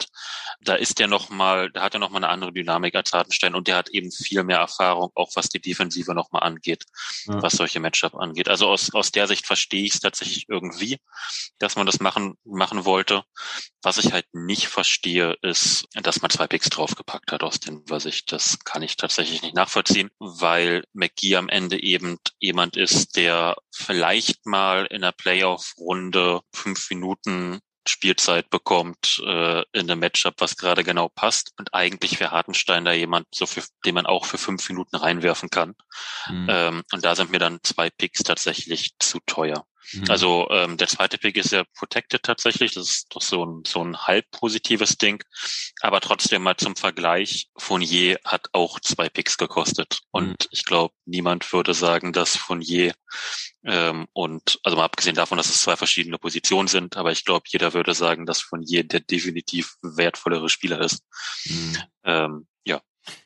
Da 0.61 0.75
ist 0.75 0.99
er 0.99 1.07
noch 1.07 1.29
mal, 1.29 1.71
da 1.71 1.81
hat 1.81 1.93
er 1.93 1.99
noch 1.99 2.09
mal 2.09 2.17
eine 2.17 2.29
andere 2.29 2.53
Dynamik 2.53 2.95
als 2.95 3.13
Hartenstein 3.13 3.55
und 3.55 3.67
der 3.67 3.77
hat 3.77 3.89
eben 3.89 4.11
viel 4.11 4.43
mehr 4.43 4.57
Erfahrung, 4.57 5.11
auch 5.15 5.31
was 5.35 5.49
die 5.49 5.61
Defensive 5.61 6.13
noch 6.13 6.31
mal 6.31 6.39
angeht, 6.39 6.85
ja. 7.25 7.41
was 7.41 7.53
solche 7.53 7.79
Matchup 7.79 8.15
angeht. 8.15 8.49
Also 8.49 8.67
aus, 8.67 8.93
aus 8.93 9.11
der 9.11 9.27
Sicht 9.27 9.45
verstehe 9.45 9.85
ich 9.85 9.95
es 9.95 9.99
tatsächlich 9.99 10.45
irgendwie, 10.49 10.97
dass 11.59 11.75
man 11.75 11.85
das 11.85 11.99
machen, 11.99 12.35
machen 12.43 12.85
wollte. 12.85 13.23
Was 13.81 13.97
ich 13.97 14.13
halt 14.13 14.25
nicht 14.33 14.67
verstehe, 14.67 15.37
ist, 15.41 15.85
dass 15.93 16.21
man 16.21 16.31
zwei 16.31 16.47
Picks 16.47 16.69
draufgepackt 16.69 17.31
hat 17.31 17.43
aus 17.43 17.59
Denver 17.59 17.99
Sicht. 17.99 18.31
Das 18.31 18.59
kann 18.63 18.81
ich 18.81 18.95
tatsächlich 18.97 19.41
nicht 19.41 19.55
nachvollziehen, 19.55 20.09
weil 20.19 20.83
McGee 20.93 21.35
am 21.35 21.49
Ende 21.49 21.81
eben 21.81 22.17
jemand 22.39 22.77
ist, 22.77 23.15
der 23.15 23.55
vielleicht 23.71 24.45
mal 24.45 24.85
in 24.85 25.01
der 25.01 25.11
Playoff-Runde 25.11 25.92
fünf 26.53 26.89
Minuten 26.89 27.59
Spielzeit 27.87 28.49
bekommt 28.49 29.21
äh, 29.25 29.61
in 29.73 29.89
einem 29.89 29.99
Matchup, 29.99 30.35
was 30.37 30.55
gerade 30.55 30.83
genau 30.83 31.09
passt. 31.09 31.51
Und 31.57 31.73
eigentlich 31.73 32.19
wäre 32.19 32.31
Hartenstein 32.31 32.85
da 32.85 32.93
jemand, 32.93 33.27
so 33.33 33.45
für, 33.45 33.61
den 33.85 33.95
man 33.95 34.05
auch 34.05 34.25
für 34.25 34.37
fünf 34.37 34.67
Minuten 34.69 34.95
reinwerfen 34.95 35.49
kann. 35.49 35.75
Mhm. 36.29 36.47
Ähm, 36.49 36.83
und 36.93 37.03
da 37.03 37.15
sind 37.15 37.31
mir 37.31 37.39
dann 37.39 37.59
zwei 37.63 37.89
Picks 37.89 38.23
tatsächlich 38.23 38.93
zu 38.99 39.19
teuer. 39.25 39.65
Mhm. 39.91 40.05
Also 40.09 40.47
ähm, 40.51 40.77
der 40.77 40.87
zweite 40.87 41.17
Pick 41.17 41.35
ist 41.37 41.51
ja 41.51 41.63
protected 41.75 42.23
tatsächlich. 42.23 42.73
Das 42.73 42.89
ist 42.89 43.15
doch 43.15 43.21
so 43.21 43.45
ein, 43.45 43.63
so 43.65 43.83
ein 43.83 43.97
halb 43.97 44.29
positives 44.31 44.97
Ding. 44.97 45.23
Aber 45.81 45.99
trotzdem 46.01 46.43
mal 46.43 46.57
zum 46.57 46.75
Vergleich, 46.75 47.49
Fournier 47.57 48.19
hat 48.25 48.47
auch 48.53 48.79
zwei 48.79 49.09
Picks 49.09 49.37
gekostet. 49.37 49.99
Und 50.11 50.29
mhm. 50.29 50.47
ich 50.51 50.65
glaube, 50.65 50.93
niemand 51.05 51.51
würde 51.51 51.73
sagen, 51.73 52.13
dass 52.13 52.37
Fournier 52.37 52.93
ähm, 53.65 54.07
und 54.13 54.59
also 54.63 54.77
mal 54.77 54.85
abgesehen 54.85 55.15
davon, 55.15 55.37
dass 55.37 55.49
es 55.49 55.61
zwei 55.61 55.75
verschiedene 55.75 56.17
Positionen 56.17 56.67
sind, 56.67 56.97
aber 56.97 57.11
ich 57.11 57.23
glaube, 57.23 57.45
jeder 57.47 57.73
würde 57.73 57.93
sagen, 57.93 58.25
dass 58.25 58.41
Fournier 58.41 58.83
der 58.83 58.99
definitiv 58.99 59.75
wertvollere 59.81 60.49
Spieler 60.49 60.81
ist. 60.81 61.03
Mhm. 61.45 61.77
Ähm, 62.03 62.47
ja, 62.65 62.81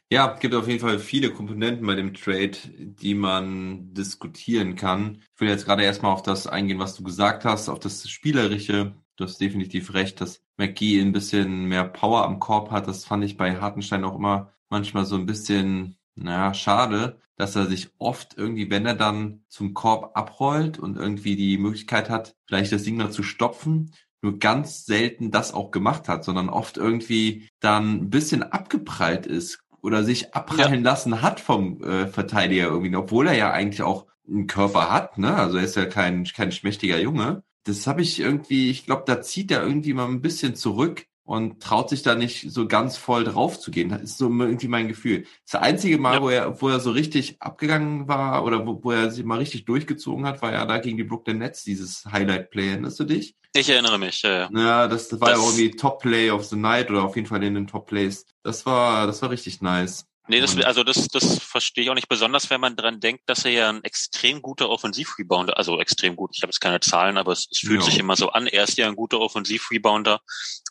ja, 0.09 0.35
gibt 0.39 0.55
auf 0.55 0.67
jeden 0.67 0.79
Fall 0.79 0.99
viele 0.99 1.31
Komponenten 1.31 1.85
bei 1.85 1.95
dem 1.95 2.13
Trade, 2.13 2.57
die 2.77 3.13
man 3.13 3.93
diskutieren 3.93 4.75
kann. 4.75 5.21
Ich 5.35 5.41
will 5.41 5.49
jetzt 5.49 5.65
gerade 5.65 5.83
erstmal 5.83 6.13
auf 6.13 6.23
das 6.23 6.47
eingehen, 6.47 6.79
was 6.79 6.95
du 6.95 7.03
gesagt 7.03 7.43
hast, 7.43 7.67
auf 7.67 7.79
das 7.79 8.09
Spielerische. 8.09 8.93
Du 9.17 9.25
hast 9.25 9.41
definitiv 9.41 9.93
recht, 9.93 10.21
dass 10.21 10.41
McGee 10.57 11.01
ein 11.01 11.11
bisschen 11.11 11.65
mehr 11.65 11.83
Power 11.83 12.23
am 12.23 12.39
Korb 12.39 12.71
hat. 12.71 12.87
Das 12.87 13.03
fand 13.03 13.23
ich 13.25 13.35
bei 13.35 13.59
Hartenstein 13.59 14.05
auch 14.05 14.15
immer 14.15 14.53
manchmal 14.69 15.05
so 15.05 15.15
ein 15.15 15.25
bisschen, 15.25 15.97
naja, 16.15 16.53
schade, 16.53 17.19
dass 17.35 17.55
er 17.55 17.65
sich 17.65 17.89
oft 17.97 18.37
irgendwie, 18.37 18.69
wenn 18.69 18.85
er 18.85 18.95
dann 18.95 19.43
zum 19.49 19.73
Korb 19.73 20.15
abrollt 20.15 20.79
und 20.79 20.95
irgendwie 20.97 21.35
die 21.35 21.57
Möglichkeit 21.57 22.09
hat, 22.09 22.35
vielleicht 22.45 22.71
das 22.71 22.83
Ding 22.83 22.97
da 22.97 23.11
zu 23.11 23.23
stopfen, 23.23 23.93
nur 24.21 24.39
ganz 24.39 24.85
selten 24.85 25.31
das 25.31 25.53
auch 25.53 25.71
gemacht 25.71 26.07
hat, 26.07 26.23
sondern 26.23 26.49
oft 26.49 26.77
irgendwie 26.77 27.49
dann 27.59 27.93
ein 27.93 28.09
bisschen 28.09 28.43
abgeprallt 28.43 29.25
ist, 29.25 29.66
oder 29.87 30.03
sich 30.03 30.35
abprallen 30.35 30.83
ja. 30.83 30.91
lassen 30.91 31.21
hat 31.21 31.39
vom 31.39 31.81
äh, 31.81 32.07
Verteidiger 32.07 32.65
irgendwie, 32.65 32.93
obwohl 32.93 33.27
er 33.27 33.37
ja 33.37 33.51
eigentlich 33.51 33.83
auch 33.83 34.05
einen 34.27 34.45
Körper 34.45 34.91
hat, 34.91 35.17
ne? 35.17 35.33
Also 35.33 35.55
er 35.55 35.63
ist 35.63 35.77
ja 35.77 35.85
kein, 35.85 36.25
kein 36.25 36.51
schmächtiger 36.51 36.99
Junge. 36.99 37.43
Das 37.63 37.87
habe 37.87 38.01
ich 38.01 38.19
irgendwie, 38.19 38.69
ich 38.69 38.85
glaube, 38.85 39.03
da 39.05 39.21
zieht 39.21 39.49
er 39.49 39.63
irgendwie 39.63 39.93
mal 39.93 40.09
ein 40.09 40.21
bisschen 40.21 40.55
zurück 40.55 41.05
und 41.23 41.63
traut 41.63 41.89
sich 41.89 42.03
da 42.03 42.15
nicht 42.15 42.51
so 42.51 42.67
ganz 42.67 42.97
voll 42.97 43.23
drauf 43.23 43.61
zu 43.61 43.71
gehen. 43.71 43.87
Das 43.87 44.01
ist 44.01 44.17
so 44.17 44.27
irgendwie 44.27 44.67
mein 44.67 44.89
Gefühl. 44.89 45.25
Das 45.49 45.61
einzige 45.61 45.97
Mal, 45.99 46.15
ja. 46.15 46.21
wo 46.21 46.29
er, 46.29 46.61
wo 46.61 46.67
er 46.67 46.81
so 46.81 46.91
richtig 46.91 47.41
abgegangen 47.41 48.09
war 48.09 48.43
oder 48.43 48.67
wo, 48.67 48.83
wo 48.83 48.91
er 48.91 49.09
sich 49.09 49.23
mal 49.23 49.37
richtig 49.37 49.63
durchgezogen 49.63 50.25
hat, 50.25 50.41
war 50.41 50.51
ja 50.51 50.65
da 50.65 50.79
gegen 50.79 50.97
die 50.97 51.05
Brooklyn 51.05 51.37
Nets, 51.37 51.63
dieses 51.63 52.03
Highlight-Play. 52.11 52.71
Erinnerst 52.71 52.99
du 52.99 53.05
dich? 53.05 53.37
Ich 53.53 53.69
erinnere 53.69 53.97
mich, 53.97 54.21
ja. 54.21 54.31
Ja, 54.31 54.49
ja 54.53 54.87
das, 54.87 55.07
das 55.07 55.21
war 55.21 55.29
das, 55.29 55.39
ja 55.39 55.45
irgendwie 55.45 55.71
Top 55.71 56.01
Play 56.01 56.29
of 56.29 56.43
the 56.43 56.57
Night 56.57 56.89
oder 56.89 57.03
auf 57.03 57.15
jeden 57.15 57.27
Fall 57.27 57.43
in 57.43 57.55
den 57.55 57.67
Top 57.67 57.87
Plays. 57.87 58.25
Das 58.47 58.65
war, 58.65 59.05
das 59.07 59.21
war 59.21 59.29
richtig 59.29 59.61
nice. 59.61 60.05
Nee, 60.29 60.39
das, 60.39 60.55
also 60.55 60.85
das, 60.85 61.09
das 61.09 61.39
verstehe 61.39 61.83
ich 61.83 61.89
auch 61.89 61.95
nicht 61.95 62.07
besonders, 62.07 62.49
wenn 62.49 62.61
man 62.61 62.77
dran 62.77 63.01
denkt, 63.01 63.23
dass 63.25 63.43
er 63.43 63.51
ja 63.51 63.69
ein 63.69 63.83
extrem 63.83 64.41
guter 64.41 64.69
Offensivrebounder, 64.69 65.57
also 65.57 65.81
extrem 65.81 66.15
gut, 66.15 66.31
ich 66.33 66.43
habe 66.43 66.51
jetzt 66.51 66.61
keine 66.61 66.79
Zahlen, 66.79 67.17
aber 67.17 67.33
es, 67.33 67.49
es 67.51 67.59
fühlt 67.59 67.81
ja. 67.81 67.85
sich 67.85 67.99
immer 67.99 68.15
so 68.15 68.29
an, 68.29 68.47
er 68.47 68.63
ist 68.63 68.77
ja 68.77 68.87
ein 68.87 68.95
guter 68.95 69.19
Offensivrebounder 69.19 70.21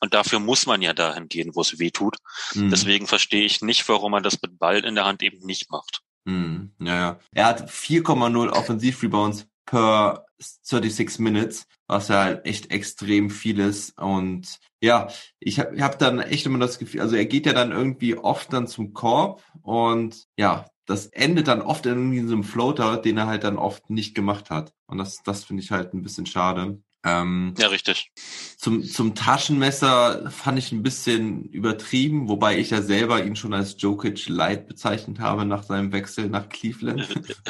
und 0.00 0.14
dafür 0.14 0.38
muss 0.38 0.64
man 0.64 0.80
ja 0.80 0.94
dahin 0.94 1.28
gehen, 1.28 1.50
wo 1.54 1.60
es 1.60 1.78
weh 1.78 1.90
tut. 1.90 2.16
Mhm. 2.54 2.70
Deswegen 2.70 3.06
verstehe 3.06 3.44
ich 3.44 3.60
nicht, 3.60 3.86
warum 3.90 4.12
man 4.12 4.22
das 4.22 4.40
mit 4.40 4.58
Ball 4.58 4.82
in 4.82 4.94
der 4.94 5.04
Hand 5.04 5.22
eben 5.22 5.44
nicht 5.44 5.70
macht. 5.70 6.00
Mhm. 6.24 6.72
Ja, 6.80 6.96
ja. 6.96 7.20
Er 7.32 7.44
hat 7.44 7.70
4,0 7.70 8.48
Offensivrebounds 8.48 9.48
per 9.66 10.26
36 10.38 11.18
Minutes, 11.18 11.66
was 11.86 12.08
ja 12.08 12.24
halt 12.24 12.46
echt 12.46 12.70
extrem 12.70 13.30
viel 13.30 13.60
ist. 13.60 13.98
Und 14.00 14.58
ja, 14.80 15.08
ich 15.40 15.58
habe 15.60 15.82
hab 15.82 15.98
dann 15.98 16.20
echt 16.20 16.46
immer 16.46 16.58
das 16.58 16.78
Gefühl, 16.78 17.00
also 17.00 17.16
er 17.16 17.26
geht 17.26 17.46
ja 17.46 17.52
dann 17.52 17.72
irgendwie 17.72 18.16
oft 18.16 18.52
dann 18.52 18.66
zum 18.66 18.92
Korb 18.92 19.42
und 19.62 20.26
ja, 20.36 20.66
das 20.86 21.06
endet 21.06 21.48
dann 21.48 21.62
oft 21.62 21.84
in 21.86 22.28
so 22.28 22.34
einem 22.34 22.44
Floater, 22.44 22.96
den 22.96 23.18
er 23.18 23.26
halt 23.26 23.44
dann 23.44 23.56
oft 23.58 23.90
nicht 23.90 24.14
gemacht 24.14 24.50
hat. 24.50 24.72
Und 24.86 24.98
das, 24.98 25.22
das 25.24 25.44
finde 25.44 25.62
ich 25.62 25.72
halt 25.72 25.92
ein 25.92 26.02
bisschen 26.02 26.26
schade. 26.26 26.80
Ähm, 27.06 27.54
ja, 27.56 27.68
richtig. 27.68 28.10
Zum, 28.58 28.82
zum 28.82 29.14
Taschenmesser 29.14 30.28
fand 30.32 30.58
ich 30.58 30.72
ein 30.72 30.82
bisschen 30.82 31.44
übertrieben, 31.44 32.28
wobei 32.28 32.58
ich 32.58 32.70
ja 32.70 32.82
selber 32.82 33.24
ihn 33.24 33.36
schon 33.36 33.54
als 33.54 33.76
Jokic 33.78 34.28
Light 34.28 34.66
bezeichnet 34.66 35.20
habe 35.20 35.44
nach 35.44 35.62
seinem 35.62 35.92
Wechsel 35.92 36.28
nach 36.28 36.48
Cleveland. 36.48 37.06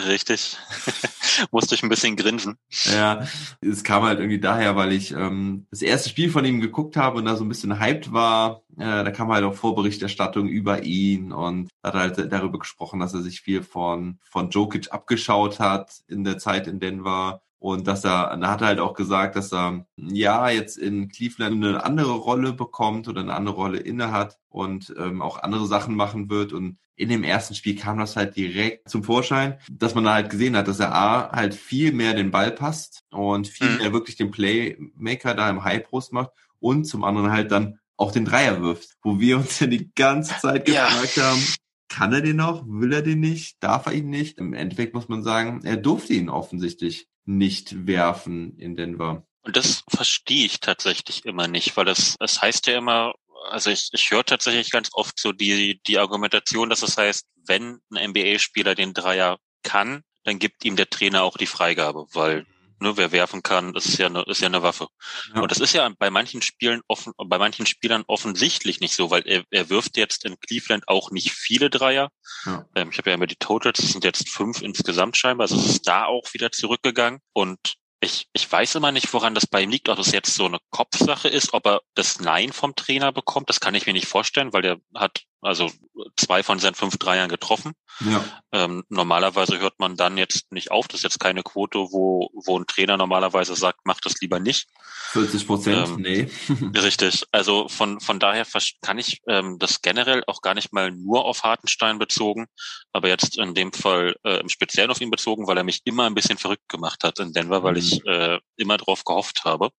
Richtig. 0.06 0.58
Musste 1.50 1.74
ich 1.74 1.82
ein 1.82 1.88
bisschen 1.88 2.16
grinsen. 2.16 2.58
Ja, 2.84 3.26
es 3.62 3.82
kam 3.82 4.02
halt 4.02 4.18
irgendwie 4.18 4.40
daher, 4.40 4.76
weil 4.76 4.92
ich 4.92 5.12
ähm, 5.12 5.66
das 5.70 5.80
erste 5.80 6.10
Spiel 6.10 6.30
von 6.30 6.44
ihm 6.44 6.60
geguckt 6.60 6.98
habe 6.98 7.16
und 7.16 7.24
da 7.24 7.34
so 7.34 7.44
ein 7.44 7.48
bisschen 7.48 7.80
hyped 7.80 8.12
war. 8.12 8.60
Äh, 8.76 9.04
da 9.04 9.10
kam 9.10 9.32
halt 9.32 9.44
auch 9.44 9.54
Vorberichterstattung 9.54 10.48
über 10.48 10.82
ihn 10.82 11.32
und 11.32 11.70
hat 11.82 11.94
halt 11.94 12.30
darüber 12.30 12.58
gesprochen, 12.58 13.00
dass 13.00 13.14
er 13.14 13.22
sich 13.22 13.40
viel 13.40 13.62
von, 13.62 14.18
von 14.22 14.50
Jokic 14.50 14.92
abgeschaut 14.92 15.60
hat 15.60 15.92
in 16.08 16.24
der 16.24 16.36
Zeit 16.36 16.66
in 16.66 16.78
Denver 16.78 17.40
und 17.58 17.86
dass 17.86 18.04
er, 18.04 18.36
da 18.36 18.50
hat 18.50 18.60
er 18.60 18.68
halt 18.68 18.80
auch 18.80 18.94
gesagt, 18.94 19.34
dass 19.34 19.52
er 19.52 19.86
ja 19.96 20.50
jetzt 20.50 20.76
in 20.76 21.08
Cleveland 21.08 21.64
eine 21.64 21.84
andere 21.84 22.12
Rolle 22.12 22.52
bekommt 22.52 23.08
oder 23.08 23.22
eine 23.22 23.34
andere 23.34 23.54
Rolle 23.56 23.78
innehat 23.78 24.38
und 24.48 24.94
ähm, 24.98 25.22
auch 25.22 25.42
andere 25.42 25.66
Sachen 25.66 25.96
machen 25.96 26.28
wird. 26.28 26.52
Und 26.52 26.78
in 26.96 27.08
dem 27.08 27.24
ersten 27.24 27.54
Spiel 27.54 27.76
kam 27.76 27.98
das 27.98 28.16
halt 28.16 28.36
direkt 28.36 28.88
zum 28.88 29.02
Vorschein, 29.02 29.58
dass 29.70 29.94
man 29.94 30.04
da 30.04 30.14
halt 30.14 30.30
gesehen 30.30 30.56
hat, 30.56 30.68
dass 30.68 30.80
er 30.80 30.94
A 30.94 31.32
halt 31.32 31.54
viel 31.54 31.92
mehr 31.92 32.14
den 32.14 32.30
Ball 32.30 32.52
passt 32.52 33.04
und 33.10 33.48
viel 33.48 33.70
mhm. 33.70 33.78
mehr 33.78 33.92
wirklich 33.92 34.16
den 34.16 34.30
Playmaker 34.30 35.34
da 35.34 35.48
im 35.48 35.64
High 35.64 35.82
Post 35.82 36.12
macht 36.12 36.30
und 36.60 36.84
zum 36.84 37.04
anderen 37.04 37.32
halt 37.32 37.50
dann 37.52 37.78
auch 37.96 38.12
den 38.12 38.26
Dreier 38.26 38.60
wirft, 38.60 38.96
wo 39.02 39.18
wir 39.18 39.38
uns 39.38 39.58
ja 39.60 39.66
die 39.66 39.90
ganze 39.94 40.38
Zeit 40.40 40.66
gefragt 40.66 41.16
ja. 41.16 41.30
haben, 41.30 41.42
kann 41.88 42.12
er 42.12 42.20
den 42.20 42.36
noch? 42.36 42.64
Will 42.66 42.92
er 42.92 43.02
den 43.02 43.20
nicht? 43.20 43.62
Darf 43.62 43.86
er 43.86 43.92
ihn 43.92 44.10
nicht? 44.10 44.38
Im 44.38 44.52
Endeffekt 44.52 44.92
muss 44.92 45.08
man 45.08 45.22
sagen, 45.22 45.62
er 45.64 45.78
durfte 45.78 46.12
ihn 46.12 46.28
offensichtlich 46.28 47.08
nicht 47.26 47.86
werfen 47.86 48.58
in 48.58 48.76
Denver. 48.76 49.26
Und 49.42 49.56
das 49.56 49.84
verstehe 49.88 50.46
ich 50.46 50.60
tatsächlich 50.60 51.24
immer 51.24 51.46
nicht, 51.46 51.76
weil 51.76 51.84
das, 51.84 52.16
das 52.18 52.42
heißt 52.42 52.66
ja 52.66 52.78
immer, 52.78 53.14
also 53.50 53.70
ich, 53.70 53.90
ich 53.92 54.10
höre 54.10 54.24
tatsächlich 54.24 54.70
ganz 54.70 54.90
oft 54.92 55.18
so 55.20 55.32
die, 55.32 55.80
die 55.86 55.98
Argumentation, 55.98 56.68
dass 56.68 56.82
es 56.82 56.94
das 56.94 57.04
heißt, 57.04 57.26
wenn 57.46 57.78
ein 57.92 58.10
NBA-Spieler 58.10 58.74
den 58.74 58.92
Dreier 58.92 59.38
kann, 59.62 60.02
dann 60.24 60.38
gibt 60.38 60.64
ihm 60.64 60.74
der 60.74 60.90
Trainer 60.90 61.22
auch 61.22 61.36
die 61.36 61.46
Freigabe, 61.46 62.06
weil 62.12 62.46
ne, 62.80 62.96
wer 62.96 63.12
werfen 63.12 63.42
kann, 63.42 63.72
das 63.72 63.86
ist 63.86 63.98
ja 63.98 64.06
eine, 64.06 64.22
ist 64.22 64.40
ja 64.40 64.46
eine 64.46 64.62
Waffe. 64.62 64.88
Ja. 65.34 65.40
Und 65.40 65.50
das 65.50 65.60
ist 65.60 65.72
ja 65.72 65.88
bei 65.98 66.10
manchen 66.10 66.42
Spielen 66.42 66.82
offen, 66.88 67.12
bei 67.16 67.38
manchen 67.38 67.66
Spielern 67.66 68.04
offensichtlich 68.06 68.80
nicht 68.80 68.94
so, 68.94 69.10
weil 69.10 69.26
er, 69.26 69.44
er 69.50 69.70
wirft 69.70 69.96
jetzt 69.96 70.24
in 70.24 70.38
Cleveland 70.40 70.88
auch 70.88 71.10
nicht 71.10 71.32
viele 71.32 71.70
Dreier. 71.70 72.10
Ja. 72.44 72.66
Ähm, 72.74 72.90
ich 72.90 72.98
habe 72.98 73.10
ja 73.10 73.14
immer 73.14 73.26
die 73.26 73.36
Totals, 73.36 73.80
das 73.80 73.92
sind 73.92 74.04
jetzt 74.04 74.28
fünf 74.28 74.62
insgesamt 74.62 75.16
scheinbar, 75.16 75.44
also 75.44 75.56
es 75.56 75.66
ist 75.66 75.88
da 75.88 76.04
auch 76.04 76.32
wieder 76.34 76.52
zurückgegangen. 76.52 77.20
Und 77.32 77.76
ich, 78.00 78.28
ich 78.32 78.50
weiß 78.50 78.74
immer 78.74 78.92
nicht, 78.92 79.12
woran 79.12 79.34
das 79.34 79.46
bei 79.46 79.62
ihm 79.62 79.70
liegt, 79.70 79.88
ob 79.88 79.96
das 79.96 80.12
jetzt 80.12 80.34
so 80.34 80.46
eine 80.46 80.58
Kopfsache 80.70 81.28
ist, 81.28 81.54
ob 81.54 81.66
er 81.66 81.80
das 81.94 82.20
Nein 82.20 82.52
vom 82.52 82.74
Trainer 82.74 83.12
bekommt. 83.12 83.48
Das 83.48 83.60
kann 83.60 83.74
ich 83.74 83.86
mir 83.86 83.94
nicht 83.94 84.06
vorstellen, 84.06 84.52
weil 84.52 84.62
der 84.62 84.78
hat 84.94 85.22
also 85.40 85.70
zwei 86.16 86.42
von 86.42 86.58
seinen 86.58 86.74
fünf 86.74 86.96
Dreiern 86.96 87.28
getroffen. 87.28 87.72
Ja. 88.00 88.24
Ähm, 88.52 88.84
normalerweise 88.88 89.58
hört 89.58 89.78
man 89.78 89.96
dann 89.96 90.18
jetzt 90.18 90.52
nicht 90.52 90.70
auf. 90.70 90.88
Das 90.88 91.00
ist 91.00 91.04
jetzt 91.04 91.20
keine 91.20 91.42
Quote, 91.42 91.78
wo, 91.78 92.30
wo 92.32 92.58
ein 92.58 92.66
Trainer 92.66 92.96
normalerweise 92.96 93.54
sagt, 93.54 93.80
mach 93.84 94.00
das 94.00 94.20
lieber 94.20 94.40
nicht. 94.40 94.68
40 95.12 95.46
Prozent, 95.46 95.88
ähm, 95.88 95.96
nee. 95.96 96.28
richtig. 96.78 97.24
Also 97.32 97.68
von, 97.68 98.00
von 98.00 98.18
daher 98.18 98.46
kann 98.82 98.98
ich 98.98 99.22
ähm, 99.28 99.58
das 99.58 99.82
generell 99.82 100.24
auch 100.26 100.42
gar 100.42 100.54
nicht 100.54 100.72
mal 100.72 100.90
nur 100.90 101.24
auf 101.24 101.42
Hartenstein 101.42 101.98
bezogen, 101.98 102.46
aber 102.92 103.08
jetzt 103.08 103.38
in 103.38 103.54
dem 103.54 103.72
Fall 103.72 104.16
äh, 104.24 104.40
im 104.40 104.48
Speziellen 104.48 104.90
auf 104.90 105.00
ihn 105.00 105.10
bezogen, 105.10 105.46
weil 105.46 105.56
er 105.56 105.64
mich 105.64 105.80
immer 105.84 106.04
ein 106.04 106.14
bisschen 106.14 106.38
verrückt 106.38 106.68
gemacht 106.68 107.04
hat 107.04 107.18
in 107.18 107.32
Denver, 107.32 107.62
weil 107.62 107.72
mhm. 107.72 107.78
ich 107.78 108.04
äh, 108.06 108.38
immer 108.56 108.76
drauf 108.76 109.04
gehofft 109.04 109.44
habe. 109.44 109.70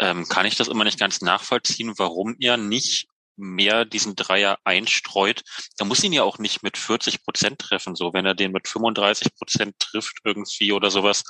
Ähm, 0.00 0.28
kann 0.28 0.46
ich 0.46 0.56
das 0.56 0.68
immer 0.68 0.84
nicht 0.84 0.98
ganz 0.98 1.20
nachvollziehen, 1.20 1.94
warum 1.98 2.34
er 2.40 2.56
nicht 2.56 3.06
mehr 3.36 3.84
diesen 3.84 4.16
Dreier 4.16 4.58
einstreut, 4.64 5.42
da 5.76 5.84
muss 5.84 6.02
ihn 6.04 6.12
ja 6.12 6.22
auch 6.22 6.38
nicht 6.38 6.62
mit 6.62 6.76
40 6.76 7.24
Prozent 7.24 7.58
treffen. 7.58 7.94
So, 7.94 8.12
wenn 8.12 8.26
er 8.26 8.34
den 8.34 8.52
mit 8.52 8.68
35 8.68 9.34
Prozent 9.34 9.78
trifft 9.78 10.18
irgendwie 10.24 10.72
oder 10.72 10.90
sowas, 10.90 11.24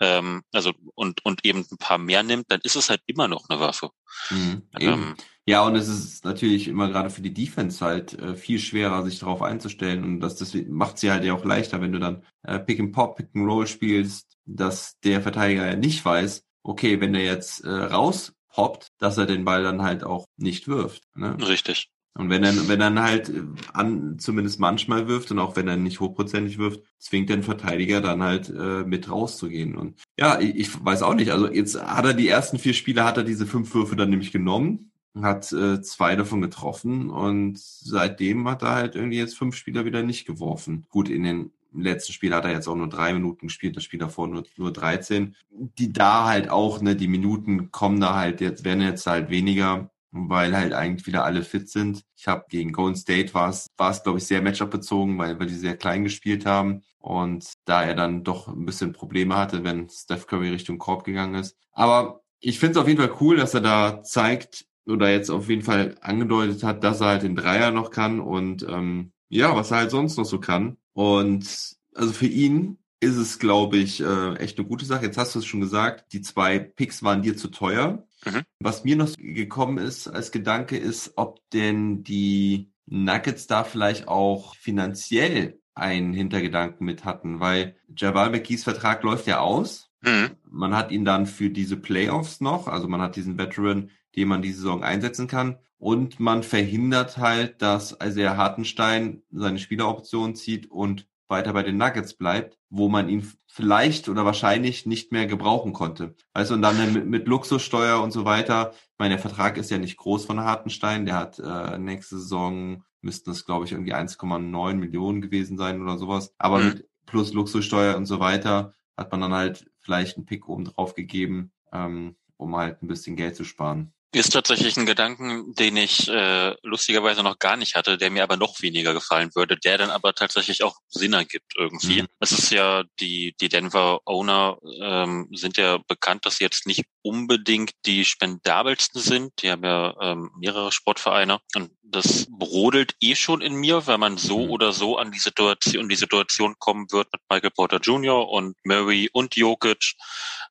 ähm, 0.00 0.42
also 0.52 0.72
und 0.94 1.24
und 1.24 1.44
eben 1.44 1.66
ein 1.70 1.78
paar 1.78 1.98
mehr 1.98 2.22
nimmt, 2.22 2.50
dann 2.50 2.60
ist 2.62 2.76
es 2.76 2.90
halt 2.90 3.00
immer 3.06 3.28
noch 3.28 3.48
eine 3.48 3.60
Waffe. 3.60 3.90
Mhm, 4.30 4.62
ähm, 4.78 5.16
ja, 5.46 5.62
und 5.66 5.76
es 5.76 5.88
ist 5.88 6.24
natürlich 6.24 6.68
immer 6.68 6.88
gerade 6.88 7.10
für 7.10 7.20
die 7.20 7.34
Defense 7.34 7.84
halt 7.84 8.18
äh, 8.18 8.34
viel 8.34 8.58
schwerer, 8.58 9.04
sich 9.04 9.18
darauf 9.18 9.42
einzustellen. 9.42 10.02
Und 10.02 10.20
das, 10.20 10.36
das 10.36 10.54
macht 10.68 10.98
sie 10.98 11.10
halt 11.10 11.24
ja 11.24 11.34
auch 11.34 11.44
leichter, 11.44 11.82
wenn 11.82 11.92
du 11.92 11.98
dann 11.98 12.22
äh, 12.42 12.58
Pick 12.58 12.80
and 12.80 12.92
Pop, 12.92 13.16
Pick 13.16 13.28
and 13.34 13.46
Roll 13.46 13.66
spielst, 13.66 14.38
dass 14.46 14.98
der 15.00 15.20
Verteidiger 15.20 15.66
ja 15.66 15.76
nicht 15.76 16.02
weiß, 16.02 16.44
okay, 16.62 17.00
wenn 17.00 17.14
er 17.14 17.24
jetzt 17.24 17.62
äh, 17.62 17.70
raus 17.70 18.32
hoppt, 18.56 18.88
dass 18.98 19.18
er 19.18 19.26
den 19.26 19.44
Ball 19.44 19.62
dann 19.62 19.82
halt 19.82 20.04
auch 20.04 20.26
nicht 20.36 20.68
wirft. 20.68 21.02
Ne? 21.14 21.36
Richtig. 21.46 21.90
Und 22.16 22.30
wenn 22.30 22.44
er, 22.44 22.68
wenn 22.68 22.80
er 22.80 22.94
halt 23.02 23.28
äh, 23.28 23.42
an, 23.72 24.18
zumindest 24.20 24.60
manchmal 24.60 25.08
wirft 25.08 25.32
und 25.32 25.40
auch 25.40 25.56
wenn 25.56 25.66
er 25.66 25.76
nicht 25.76 25.98
hochprozentig 25.98 26.58
wirft, 26.58 26.80
zwingt 26.98 27.28
den 27.28 27.42
Verteidiger 27.42 28.00
dann 28.00 28.22
halt 28.22 28.48
äh, 28.50 28.84
mit 28.84 29.10
rauszugehen. 29.10 29.76
Und 29.76 29.98
ja, 30.18 30.38
ich, 30.40 30.54
ich 30.54 30.84
weiß 30.84 31.02
auch 31.02 31.14
nicht. 31.14 31.32
Also 31.32 31.50
jetzt 31.50 31.80
hat 31.82 32.04
er 32.04 32.14
die 32.14 32.28
ersten 32.28 32.58
vier 32.58 32.74
Spiele, 32.74 33.04
hat 33.04 33.16
er 33.16 33.24
diese 33.24 33.46
fünf 33.46 33.74
Würfe 33.74 33.96
dann 33.96 34.10
nämlich 34.10 34.30
genommen, 34.30 34.92
hat 35.20 35.52
äh, 35.52 35.82
zwei 35.82 36.14
davon 36.14 36.40
getroffen 36.40 37.10
und 37.10 37.58
seitdem 37.58 38.48
hat 38.48 38.62
er 38.62 38.74
halt 38.74 38.94
irgendwie 38.94 39.18
jetzt 39.18 39.36
fünf 39.36 39.56
Spieler 39.56 39.84
wieder 39.84 40.04
nicht 40.04 40.24
geworfen. 40.24 40.86
Gut, 40.90 41.08
in 41.08 41.24
den 41.24 41.50
im 41.74 41.80
letzten 41.80 42.12
Spiel 42.12 42.34
hat 42.34 42.44
er 42.44 42.52
jetzt 42.52 42.68
auch 42.68 42.76
nur 42.76 42.88
drei 42.88 43.12
Minuten 43.12 43.48
gespielt, 43.48 43.76
das 43.76 43.84
Spiel 43.84 43.98
davor 43.98 44.28
nur, 44.28 44.44
nur 44.56 44.72
13. 44.72 45.34
Die 45.50 45.92
da 45.92 46.26
halt 46.26 46.48
auch, 46.48 46.80
ne, 46.80 46.96
die 46.96 47.08
Minuten 47.08 47.70
kommen 47.70 48.00
da 48.00 48.14
halt 48.14 48.40
jetzt, 48.40 48.64
werden 48.64 48.80
jetzt 48.80 49.06
halt 49.06 49.28
weniger, 49.28 49.90
weil 50.12 50.56
halt 50.56 50.72
eigentlich 50.72 51.06
wieder 51.06 51.24
alle 51.24 51.42
fit 51.42 51.68
sind. 51.68 52.04
Ich 52.16 52.28
habe 52.28 52.44
gegen 52.48 52.72
Golden 52.72 52.96
State 52.96 53.34
war 53.34 53.48
es, 53.48 53.66
war 53.76 53.90
es 53.90 54.02
glaube 54.02 54.18
ich 54.18 54.26
sehr 54.26 54.40
Matchup 54.40 54.70
bezogen, 54.70 55.18
weil, 55.18 55.38
weil 55.40 55.48
die 55.48 55.54
sehr 55.54 55.76
klein 55.76 56.04
gespielt 56.04 56.46
haben 56.46 56.82
und 56.98 57.52
da 57.64 57.82
er 57.82 57.94
dann 57.94 58.22
doch 58.24 58.48
ein 58.48 58.64
bisschen 58.64 58.92
Probleme 58.92 59.36
hatte, 59.36 59.64
wenn 59.64 59.88
Steph 59.88 60.26
Curry 60.26 60.50
Richtung 60.50 60.78
Korb 60.78 61.04
gegangen 61.04 61.34
ist. 61.34 61.56
Aber 61.72 62.22
ich 62.40 62.58
finde 62.58 62.78
es 62.78 62.82
auf 62.82 62.88
jeden 62.88 63.00
Fall 63.00 63.16
cool, 63.20 63.36
dass 63.36 63.54
er 63.54 63.60
da 63.60 64.02
zeigt 64.02 64.66
oder 64.86 65.10
jetzt 65.10 65.30
auf 65.30 65.48
jeden 65.48 65.62
Fall 65.62 65.96
angedeutet 66.00 66.62
hat, 66.62 66.84
dass 66.84 67.00
er 67.00 67.08
halt 67.08 67.22
den 67.22 67.36
Dreier 67.36 67.70
noch 67.70 67.90
kann 67.90 68.20
und 68.20 68.64
ähm, 68.68 69.12
ja, 69.28 69.54
was 69.56 69.70
er 69.70 69.78
halt 69.78 69.90
sonst 69.90 70.16
noch 70.16 70.24
so 70.24 70.38
kann. 70.38 70.76
Und 70.92 71.76
also 71.94 72.12
für 72.12 72.26
ihn 72.26 72.78
ist 73.00 73.16
es, 73.16 73.38
glaube 73.38 73.76
ich, 73.76 74.00
äh, 74.00 74.34
echt 74.36 74.58
eine 74.58 74.66
gute 74.66 74.84
Sache. 74.84 75.06
Jetzt 75.06 75.18
hast 75.18 75.34
du 75.34 75.40
es 75.40 75.46
schon 75.46 75.60
gesagt, 75.60 76.12
die 76.12 76.22
zwei 76.22 76.58
Picks 76.58 77.02
waren 77.02 77.22
dir 77.22 77.36
zu 77.36 77.48
teuer. 77.48 78.06
Mhm. 78.24 78.42
Was 78.60 78.84
mir 78.84 78.96
noch 78.96 79.14
gekommen 79.16 79.78
ist 79.78 80.08
als 80.08 80.32
Gedanke 80.32 80.76
ist, 80.76 81.12
ob 81.16 81.40
denn 81.50 82.02
die 82.02 82.70
Nuggets 82.86 83.46
da 83.46 83.64
vielleicht 83.64 84.08
auch 84.08 84.54
finanziell 84.56 85.60
einen 85.74 86.12
Hintergedanken 86.12 86.86
mit 86.86 87.04
hatten, 87.04 87.40
weil 87.40 87.76
Jabal 87.94 88.30
McGee's 88.30 88.64
Vertrag 88.64 89.02
läuft 89.02 89.26
ja 89.26 89.40
aus. 89.40 89.90
Mhm. 90.02 90.30
Man 90.48 90.76
hat 90.76 90.92
ihn 90.92 91.04
dann 91.04 91.26
für 91.26 91.50
diese 91.50 91.76
Playoffs 91.76 92.40
noch, 92.40 92.68
also 92.68 92.88
man 92.88 93.00
hat 93.00 93.16
diesen 93.16 93.38
Veteran, 93.38 93.90
den 94.16 94.28
man 94.28 94.42
die 94.42 94.52
Saison 94.52 94.82
einsetzen 94.82 95.26
kann. 95.26 95.58
Und 95.78 96.18
man 96.20 96.42
verhindert 96.42 97.18
halt, 97.18 97.60
dass 97.60 97.96
Isaiah 98.02 98.36
Hartenstein 98.36 99.22
seine 99.30 99.58
Spieleroption 99.58 100.34
zieht 100.34 100.70
und 100.70 101.06
weiter 101.28 101.52
bei 101.52 101.62
den 101.62 101.76
Nuggets 101.76 102.14
bleibt, 102.14 102.58
wo 102.70 102.88
man 102.88 103.08
ihn 103.08 103.30
vielleicht 103.46 104.08
oder 104.08 104.24
wahrscheinlich 104.24 104.86
nicht 104.86 105.12
mehr 105.12 105.26
gebrauchen 105.26 105.72
konnte. 105.72 106.14
Also 106.32 106.54
und 106.54 106.62
dann 106.62 106.92
mit, 106.92 107.06
mit 107.06 107.28
Luxussteuer 107.28 108.02
und 108.02 108.12
so 108.12 108.24
weiter. 108.24 108.72
Ich 108.72 108.98
meine, 108.98 109.14
der 109.14 109.22
Vertrag 109.22 109.56
ist 109.56 109.70
ja 109.70 109.78
nicht 109.78 109.96
groß 109.96 110.26
von 110.26 110.40
Hartenstein. 110.40 111.06
Der 111.06 111.16
hat 111.16 111.38
äh, 111.38 111.78
nächste 111.78 112.18
Saison 112.18 112.82
müssten 113.04 113.30
es, 113.30 113.44
glaube 113.44 113.66
ich, 113.66 113.72
irgendwie 113.72 113.94
1,9 113.94 114.74
Millionen 114.74 115.20
gewesen 115.20 115.56
sein 115.56 115.80
oder 115.80 115.98
sowas. 115.98 116.34
Aber 116.38 116.58
mhm. 116.58 116.68
mit 116.68 116.88
plus 117.06 117.32
Luxussteuer 117.32 117.96
und 117.96 118.06
so 118.06 118.18
weiter 118.18 118.72
hat 118.96 119.12
man 119.12 119.20
dann 119.20 119.34
halt 119.34 119.70
vielleicht 119.78 120.16
einen 120.16 120.26
Pick 120.26 120.48
oben 120.48 120.64
drauf 120.64 120.94
gegeben, 120.94 121.52
ähm, 121.72 122.16
um 122.36 122.56
halt 122.56 122.82
ein 122.82 122.88
bisschen 122.88 123.16
Geld 123.16 123.36
zu 123.36 123.44
sparen. 123.44 123.92
Ist 124.14 124.32
tatsächlich 124.32 124.76
ein 124.76 124.86
Gedanken, 124.86 125.54
den 125.56 125.76
ich 125.76 126.08
äh, 126.08 126.54
lustigerweise 126.62 127.24
noch 127.24 127.40
gar 127.40 127.56
nicht 127.56 127.74
hatte, 127.74 127.98
der 127.98 128.10
mir 128.10 128.22
aber 128.22 128.36
noch 128.36 128.62
weniger 128.62 128.94
gefallen 128.94 129.30
würde, 129.34 129.56
der 129.56 129.76
dann 129.76 129.90
aber 129.90 130.14
tatsächlich 130.14 130.62
auch 130.62 130.76
Sinn 130.88 131.14
ergibt 131.14 131.54
irgendwie. 131.56 132.02
Mhm. 132.02 132.08
Es 132.20 132.30
ist 132.30 132.50
ja, 132.50 132.84
die, 133.00 133.34
die 133.40 133.48
Denver 133.48 134.00
Owner 134.04 134.58
ähm, 134.80 135.28
sind 135.32 135.56
ja 135.56 135.78
bekannt, 135.88 136.26
dass 136.26 136.36
sie 136.36 136.44
jetzt 136.44 136.64
nicht 136.64 136.84
unbedingt 137.02 137.72
die 137.86 138.04
spendabelsten 138.04 139.00
sind. 139.00 139.32
Die 139.42 139.50
haben 139.50 139.64
ja 139.64 139.94
ähm, 140.00 140.30
mehrere 140.38 140.70
Sportvereine 140.70 141.40
und 141.56 141.72
das 141.82 142.26
brodelt 142.30 142.94
eh 143.00 143.14
schon 143.14 143.40
in 143.40 143.54
mir, 143.54 143.86
weil 143.86 143.98
man 143.98 144.16
so 144.16 144.44
mhm. 144.44 144.50
oder 144.50 144.72
so 144.72 144.96
an 144.96 145.10
die 145.10 145.18
Situation, 145.18 145.88
die 145.88 145.96
Situation 145.96 146.54
kommen 146.58 146.86
wird 146.92 147.08
mit 147.12 147.20
Michael 147.28 147.50
Porter 147.50 147.78
Jr. 147.78 148.28
und 148.28 148.56
Murray 148.64 149.08
und 149.12 149.34
Jokic 149.36 149.94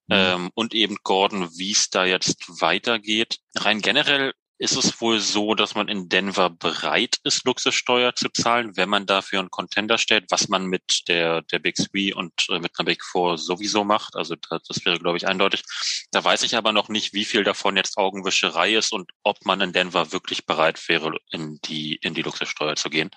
mhm. 0.08 0.16
ähm, 0.16 0.50
und 0.54 0.74
eben 0.74 0.98
Gordon, 1.04 1.50
wie 1.58 1.72
es 1.72 1.90
da 1.90 2.06
jetzt 2.06 2.62
weitergeht. 2.62 3.40
Rein 3.56 3.82
generell 3.82 4.34
ist 4.64 4.78
es 4.78 5.02
wohl 5.02 5.20
so, 5.20 5.56
dass 5.56 5.76
man 5.76 5.90
in 5.90 6.08
Denver 6.08 6.50
bereit 6.50 7.18
ist, 7.24 7.46
Luxussteuer 7.46 8.16
zu 8.16 8.30
zahlen, 8.30 8.78
wenn 8.78 8.88
man 8.88 9.06
dafür 9.06 9.40
einen 9.40 9.50
Contender 9.50 9.98
stellt, 9.98 10.26
was 10.30 10.48
man 10.48 10.68
mit 10.68 11.04
der, 11.10 11.42
der 11.42 11.60
Big 11.60 11.76
Three 11.76 12.14
und 12.14 12.32
äh, 12.50 12.60
mit 12.60 12.72
einer 12.78 12.86
Big 12.86 13.04
Four 13.04 13.38
sowieso 13.38 13.84
macht. 13.84 14.16
Also 14.16 14.36
das, 14.36 14.64
das 14.64 14.86
wäre, 14.86 15.00
glaube 15.00 15.18
ich, 15.18 15.28
eindeutig. 15.28 15.64
Da 16.12 16.24
weiß 16.24 16.44
ich 16.44 16.56
aber 16.56 16.72
noch 16.72 16.88
nicht, 16.88 17.14
wie 17.14 17.26
viel 17.26 17.44
davon 17.44 17.76
jetzt 17.76 17.98
Augenwischerei 17.98 18.76
ist 18.76 18.94
und 18.94 19.12
ob 19.24 19.44
man 19.46 19.60
in 19.60 19.74
Denver 19.74 20.14
wirklich 20.14 20.46
bereit 20.46 20.88
wäre, 20.88 21.18
in 21.32 21.60
die, 21.66 21.96
in 21.96 22.14
die 22.14 22.22
Luxussteuer 22.22 22.78
zu 22.78 22.90
gehen. 22.90 23.10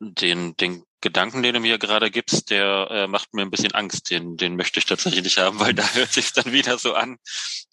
Den, 0.00 0.56
den 0.56 0.82
Gedanken, 1.06 1.44
den 1.44 1.54
du 1.54 1.60
mir 1.60 1.78
gerade 1.78 2.10
gibst, 2.10 2.50
der 2.50 2.88
äh, 2.90 3.06
macht 3.06 3.32
mir 3.32 3.42
ein 3.42 3.50
bisschen 3.52 3.70
Angst. 3.70 4.10
Den, 4.10 4.36
den 4.36 4.56
möchte 4.56 4.80
ich 4.80 4.86
tatsächlich 4.86 5.22
nicht 5.22 5.38
haben, 5.38 5.60
weil 5.60 5.72
da 5.74 5.84
hört 5.94 6.10
sich 6.10 6.32
dann 6.32 6.50
wieder 6.50 6.78
so 6.78 6.94
an, 6.94 7.18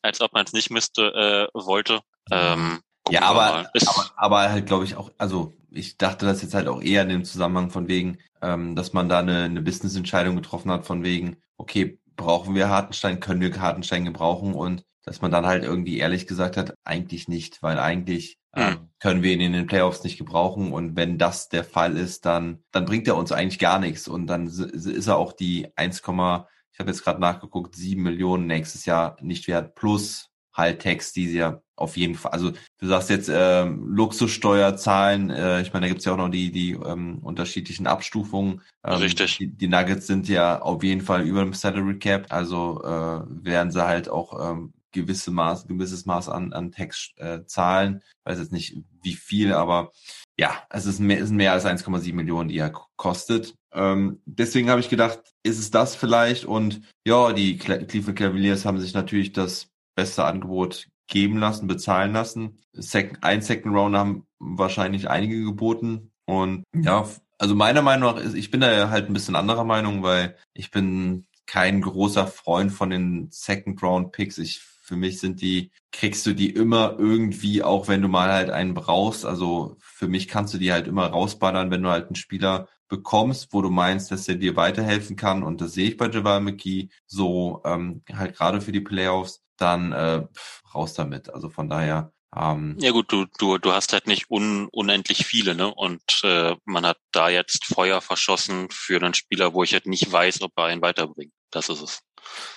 als 0.03 0.21
ob 0.21 0.34
man 0.34 0.45
es 0.45 0.53
nicht 0.53 0.69
müsste, 0.69 1.49
äh, 1.55 1.59
wollte. 1.59 2.01
Ähm, 2.29 2.81
ja, 3.09 3.23
aber, 3.23 3.71
aber, 3.88 4.11
aber 4.15 4.51
halt, 4.51 4.67
glaube 4.67 4.86
ich, 4.86 4.95
auch, 4.95 5.11
also 5.17 5.51
ich 5.71 5.97
dachte 5.97 6.27
das 6.27 6.43
jetzt 6.43 6.53
halt 6.53 6.67
auch 6.67 6.79
eher 6.79 7.01
in 7.01 7.09
dem 7.09 7.25
Zusammenhang 7.25 7.71
von 7.71 7.88
wegen, 7.88 8.19
ähm, 8.43 8.75
dass 8.75 8.93
man 8.93 9.09
da 9.09 9.19
eine, 9.19 9.45
eine 9.45 9.63
Business-Entscheidung 9.63 10.36
getroffen 10.36 10.69
hat, 10.69 10.86
von 10.86 11.03
wegen, 11.03 11.38
okay, 11.57 11.97
brauchen 12.15 12.53
wir 12.53 12.69
Hartenstein, 12.69 13.19
können 13.19 13.41
wir 13.41 13.59
Hartenstein 13.59 14.05
gebrauchen 14.05 14.53
und 14.53 14.84
dass 15.05 15.21
man 15.21 15.31
dann 15.31 15.47
halt 15.47 15.63
irgendwie 15.63 15.97
ehrlich 15.97 16.27
gesagt 16.27 16.55
hat, 16.55 16.75
eigentlich 16.84 17.27
nicht, 17.27 17.63
weil 17.63 17.79
eigentlich 17.79 18.38
mhm. 18.56 18.89
können 18.99 19.24
wir 19.24 19.34
ihn 19.34 19.41
in 19.41 19.54
den 19.54 19.68
Playoffs 19.68 20.04
nicht 20.04 20.18
gebrauchen 20.18 20.72
und 20.72 20.95
wenn 20.95 21.18
das 21.18 21.49
der 21.49 21.64
Fall 21.64 21.97
ist, 21.97 22.26
dann 22.26 22.64
dann 22.72 22.86
bringt 22.86 23.08
er 23.08 23.18
uns 23.18 23.32
eigentlich 23.32 23.60
gar 23.60 23.80
nichts 23.80 24.08
und 24.08 24.28
dann 24.28 24.47
ist 24.47 25.08
er 25.08 25.18
auch 25.18 25.34
die 25.34 25.68
1, 25.76 25.99
ich 25.99 26.80
habe 26.80 26.89
jetzt 26.89 27.04
gerade 27.04 27.22
nachgeguckt, 27.22 27.76
7 27.76 28.01
Millionen 28.01 28.47
nächstes 28.47 28.86
Jahr 28.86 29.18
nicht 29.22 29.47
wert 29.47 29.76
plus 29.76 30.30
halt 30.54 30.80
Text, 30.80 31.16
die 31.16 31.28
sie 31.28 31.39
ja 31.39 31.62
auf 31.76 31.97
jeden 31.97 32.16
Fall, 32.16 32.32
also 32.32 32.51
du 32.78 32.88
sagst 32.88 33.10
jetzt 33.10 33.30
ähm, 33.34 33.88
Luxussteuerzahlen, 33.88 35.32
äh, 35.32 35.62
ich 35.62 35.74
meine, 35.74 35.86
da 35.86 35.89
gibt's 35.89 36.06
ja 36.06 36.14
auch 36.14 36.18
noch 36.18 36.30
die, 36.30 36.51
die 36.51 36.74
ähm, 36.74 37.18
unterschiedlichen 37.20 37.88
Abstufungen. 37.88 38.62
Ähm, 38.86 38.93
Richtig. 38.93 39.38
Die, 39.38 39.47
die 39.47 39.68
Nuggets 39.68 40.06
sind 40.06 40.30
ja 40.30 40.62
auf 40.62 40.84
jeden 40.84 41.01
Fall 41.01 41.24
über 41.24 41.41
dem 41.41 41.54
Salary 41.54 41.97
Cap, 41.97 42.28
also 42.30 42.82
äh, 42.84 43.24
werden 43.43 43.72
sie 43.72 43.84
halt 43.84 44.08
auch 44.08 44.51
ähm, 44.51 44.74
gewisse 44.93 45.31
Maß, 45.31 45.67
gewisses 45.67 46.05
Maß 46.05 46.29
an, 46.29 46.53
an 46.53 46.71
Text 46.71 47.13
äh, 47.17 47.45
zahlen. 47.45 48.01
Ich 48.03 48.31
weiß 48.31 48.39
jetzt 48.39 48.51
nicht 48.51 48.77
wie 49.01 49.15
viel, 49.15 49.53
aber 49.53 49.91
ja, 50.37 50.63
es 50.69 50.85
ist 50.85 50.99
mehr, 50.99 51.19
es 51.19 51.27
sind 51.27 51.37
mehr 51.37 51.51
als 51.51 51.65
1,7 51.65 52.13
Millionen, 52.13 52.49
die 52.49 52.57
er 52.57 52.73
kostet. 52.95 53.55
Ähm, 53.73 54.21
deswegen 54.25 54.69
habe 54.69 54.79
ich 54.79 54.89
gedacht, 54.89 55.19
ist 55.43 55.59
es 55.59 55.71
das 55.71 55.95
vielleicht? 55.95 56.45
Und 56.45 56.81
ja, 57.05 57.33
die 57.33 57.57
Cleveland 57.57 58.17
Cavaliers 58.17 58.65
haben 58.65 58.79
sich 58.79 58.93
natürlich 58.93 59.33
das 59.33 59.69
beste 59.95 60.25
Angebot 60.25 60.87
geben 61.07 61.37
lassen, 61.37 61.67
bezahlen 61.67 62.13
lassen. 62.13 62.59
Second, 62.73 63.23
ein 63.23 63.41
Second 63.41 63.75
Round 63.75 63.95
haben 63.95 64.27
wahrscheinlich 64.39 65.09
einige 65.09 65.43
geboten. 65.43 66.11
Und 66.25 66.63
ja, 66.75 67.07
also 67.37 67.55
meiner 67.55 67.81
Meinung 67.81 68.15
nach 68.15 68.21
ist, 68.21 68.35
ich 68.35 68.51
bin 68.51 68.61
da 68.61 68.89
halt 68.89 69.07
ein 69.07 69.13
bisschen 69.13 69.35
anderer 69.35 69.65
Meinung, 69.65 70.01
weil 70.01 70.37
ich 70.53 70.71
bin 70.71 71.25
kein 71.45 71.81
großer 71.81 72.25
Freund 72.25 72.71
von 72.71 72.89
den 72.89 73.27
Second 73.31 73.81
Round 73.83 74.11
Picks. 74.11 74.37
Ich 74.37 74.61
für 74.84 74.97
mich 74.97 75.19
sind 75.19 75.41
die, 75.41 75.71
kriegst 75.91 76.25
du 76.25 76.34
die 76.34 76.49
immer 76.49 76.95
irgendwie, 76.99 77.63
auch 77.63 77.88
wenn 77.88 78.01
du 78.01 78.09
mal 78.09 78.31
halt 78.31 78.49
einen 78.49 78.73
brauchst. 78.73 79.25
Also 79.25 79.77
für 79.79 80.09
mich 80.09 80.27
kannst 80.27 80.53
du 80.53 80.57
die 80.57 80.73
halt 80.73 80.88
immer 80.88 81.07
rausballern, 81.07 81.71
wenn 81.71 81.81
du 81.81 81.89
halt 81.89 82.07
einen 82.07 82.15
Spieler 82.15 82.67
bekommst, 82.89 83.53
wo 83.53 83.61
du 83.61 83.69
meinst, 83.69 84.11
dass 84.11 84.27
er 84.27 84.36
dir 84.36 84.57
weiterhelfen 84.57 85.15
kann. 85.15 85.41
Und 85.41 85.61
das 85.61 85.73
sehe 85.73 85.88
ich 85.88 85.97
bei 85.97 86.09
Javal 86.09 86.41
McGee 86.41 86.89
so, 87.07 87.61
ähm, 87.63 88.03
halt 88.11 88.36
gerade 88.36 88.59
für 88.59 88.73
die 88.73 88.81
Playoffs, 88.81 89.41
dann 89.57 89.93
äh, 89.93 90.27
raus 90.75 90.93
damit. 90.93 91.34
Also 91.34 91.49
von 91.49 91.69
daher 91.69 92.11
ähm, 92.36 92.75
ja 92.79 92.91
gut, 92.91 93.11
du, 93.11 93.25
du, 93.38 93.57
du 93.57 93.71
hast 93.71 93.93
halt 93.93 94.07
nicht 94.07 94.29
un, 94.29 94.67
unendlich 94.71 95.25
viele, 95.25 95.55
ne? 95.55 95.73
Und 95.73 96.01
äh, 96.23 96.55
man 96.65 96.86
hat 96.86 96.97
da 97.11 97.29
jetzt 97.29 97.65
Feuer 97.65 98.01
verschossen 98.01 98.69
für 98.71 99.01
einen 99.01 99.13
Spieler, 99.13 99.53
wo 99.53 99.63
ich 99.63 99.73
halt 99.73 99.86
nicht 99.86 100.11
weiß, 100.11 100.41
ob 100.41 100.51
er 100.57 100.65
einen 100.65 100.81
weiterbringt. 100.81 101.31
Das 101.51 101.69
ist 101.69 101.81
es. 101.81 102.01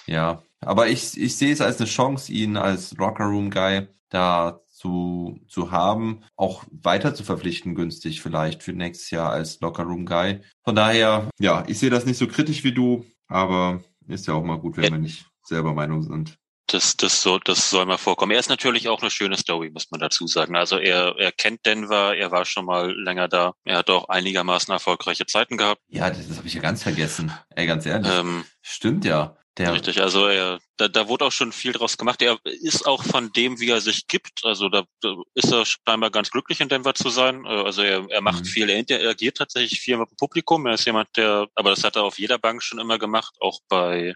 Ja, 0.07 0.43
aber 0.61 0.89
ich, 0.89 1.21
ich 1.21 1.37
sehe 1.37 1.53
es 1.53 1.61
als 1.61 1.79
eine 1.79 1.89
Chance, 1.89 2.33
ihn 2.33 2.57
als 2.57 2.99
Rocker 2.99 3.25
Room 3.25 3.51
Guy 3.51 3.89
da 4.09 4.61
zu, 4.69 5.41
zu 5.49 5.71
haben, 5.71 6.23
auch 6.37 6.65
weiter 6.71 7.15
zu 7.15 7.25
verpflichten, 7.25 7.75
günstig 7.75 8.21
vielleicht 8.21 8.63
für 8.63 8.73
nächstes 8.73 9.11
Jahr 9.11 9.31
als 9.31 9.61
Locker 9.61 9.85
Room 9.85 10.07
Guy. 10.07 10.41
Von 10.65 10.77
daher, 10.77 11.31
ja, 11.39 11.65
ich 11.67 11.79
sehe 11.79 11.91
das 11.91 12.07
nicht 12.07 12.19
so 12.19 12.27
kritisch 12.27 12.65
wie 12.65 12.73
du, 12.73 13.05
aber 13.27 13.83
ist 14.07 14.27
ja 14.27 14.35
auch 14.35 14.45
mal 14.45 14.59
gut, 14.59 14.77
wenn 14.77 14.85
ja. 14.85 14.91
wir 14.93 14.99
nicht 14.99 15.27
selber 15.43 15.75
Meinung 15.75 16.03
sind 16.03 16.39
das, 16.67 16.97
das, 16.97 17.23
so, 17.23 17.39
das 17.39 17.71
soll 17.71 17.87
mal 17.87 17.97
vorkommen. 17.97 18.33
Er 18.33 18.41
ist 18.41 18.49
natürlich 18.49 18.89
auch 18.89 19.01
eine 19.01 19.11
schöne 19.11 19.37
Story, 19.37 19.71
muss 19.71 19.91
man 19.91 20.01
dazu 20.01 20.27
sagen. 20.27 20.57
Also 20.57 20.79
er, 20.79 21.15
er 21.19 21.33
kennt 21.33 21.65
Denver, 21.65 22.17
er 22.17 22.31
war 22.31 22.45
schon 22.45 22.65
mal 22.65 22.93
länger 22.93 23.29
da. 23.29 23.55
Er 23.65 23.79
hat 23.79 23.91
auch 23.91 24.09
einigermaßen 24.09 24.73
erfolgreiche 24.73 25.27
Zeiten 25.27 25.57
gehabt. 25.57 25.81
Ja, 25.89 26.11
das, 26.11 26.29
das 26.29 26.39
habe 26.39 26.49
ich 26.49 26.55
ja 26.55 26.61
ganz 26.61 26.83
vergessen. 26.83 27.33
Ey, 27.51 27.67
ganz 27.67 27.87
ehrlich. 27.87 28.13
Ähm, 28.13 28.45
Stimmt 28.63 29.05
ja. 29.05 29.37
Der 29.59 29.73
Richtig, 29.73 30.03
also 30.03 30.27
er, 30.27 30.59
da, 30.77 30.89
da 30.89 31.09
wurde 31.09 31.25
auch 31.25 31.33
schon 31.33 31.51
viel 31.51 31.73
draus 31.73 31.97
gemacht. 31.97 32.21
Er 32.21 32.39
ist 32.45 32.87
auch 32.87 33.03
von 33.03 33.33
dem, 33.33 33.59
wie 33.59 33.71
er 33.71 33.81
sich 33.81 34.07
gibt. 34.07 34.45
Also 34.45 34.69
da, 34.69 34.85
da 35.01 35.17
ist 35.35 35.51
er 35.51 35.65
scheinbar 35.65 36.11
ganz 36.11 36.31
glücklich 36.31 36.61
in 36.61 36.69
Denver 36.69 36.95
zu 36.95 37.09
sein. 37.09 37.47
Äh, 37.47 37.49
also 37.49 37.83
er, 37.83 38.07
er 38.11 38.21
macht 38.21 38.45
mhm. 38.45 38.49
viel, 38.49 38.69
er 38.69 38.79
interagiert 38.79 39.39
tatsächlich 39.39 39.81
viel 39.81 39.97
mit 39.97 40.11
dem 40.11 40.17
Publikum. 40.17 40.67
Er 40.67 40.75
ist 40.75 40.85
jemand, 40.85 41.09
der, 41.17 41.47
aber 41.55 41.71
das 41.71 41.85
hat 41.85 41.97
er 41.97 42.05
auf 42.05 42.19
jeder 42.19 42.39
Bank 42.39 42.63
schon 42.63 42.79
immer 42.79 42.99
gemacht, 42.99 43.35
auch 43.41 43.61
bei 43.69 44.15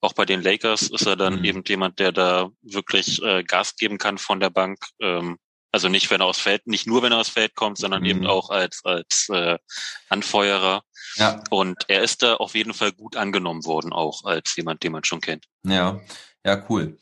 auch 0.00 0.12
bei 0.12 0.24
den 0.24 0.42
Lakers 0.42 0.82
ist 0.82 1.06
er 1.06 1.16
dann 1.16 1.40
mhm. 1.40 1.44
eben 1.44 1.64
jemand, 1.66 1.98
der 1.98 2.12
da 2.12 2.50
wirklich 2.62 3.20
äh, 3.22 3.42
Gas 3.42 3.74
geben 3.76 3.98
kann 3.98 4.16
von 4.16 4.38
der 4.38 4.50
Bank. 4.50 4.78
Ähm, 5.00 5.38
also 5.72 5.88
nicht, 5.88 6.10
wenn 6.10 6.20
er 6.20 6.26
aus 6.26 6.38
Feld, 6.38 6.66
nicht 6.66 6.86
nur 6.86 7.02
wenn 7.02 7.12
er 7.12 7.18
aus 7.18 7.28
Feld 7.28 7.54
kommt, 7.54 7.78
sondern 7.78 8.00
mhm. 8.02 8.08
eben 8.08 8.26
auch 8.26 8.50
als 8.50 8.80
als 8.84 9.28
äh, 9.30 9.58
Anfeuerer. 10.08 10.82
Ja. 11.16 11.42
Und 11.50 11.84
er 11.88 12.02
ist 12.02 12.22
da 12.22 12.34
auf 12.34 12.54
jeden 12.54 12.74
Fall 12.74 12.92
gut 12.92 13.16
angenommen 13.16 13.64
worden, 13.64 13.92
auch 13.92 14.24
als 14.24 14.54
jemand, 14.56 14.82
den 14.82 14.92
man 14.92 15.04
schon 15.04 15.20
kennt. 15.20 15.44
Ja, 15.64 16.00
ja, 16.44 16.64
cool. 16.68 16.98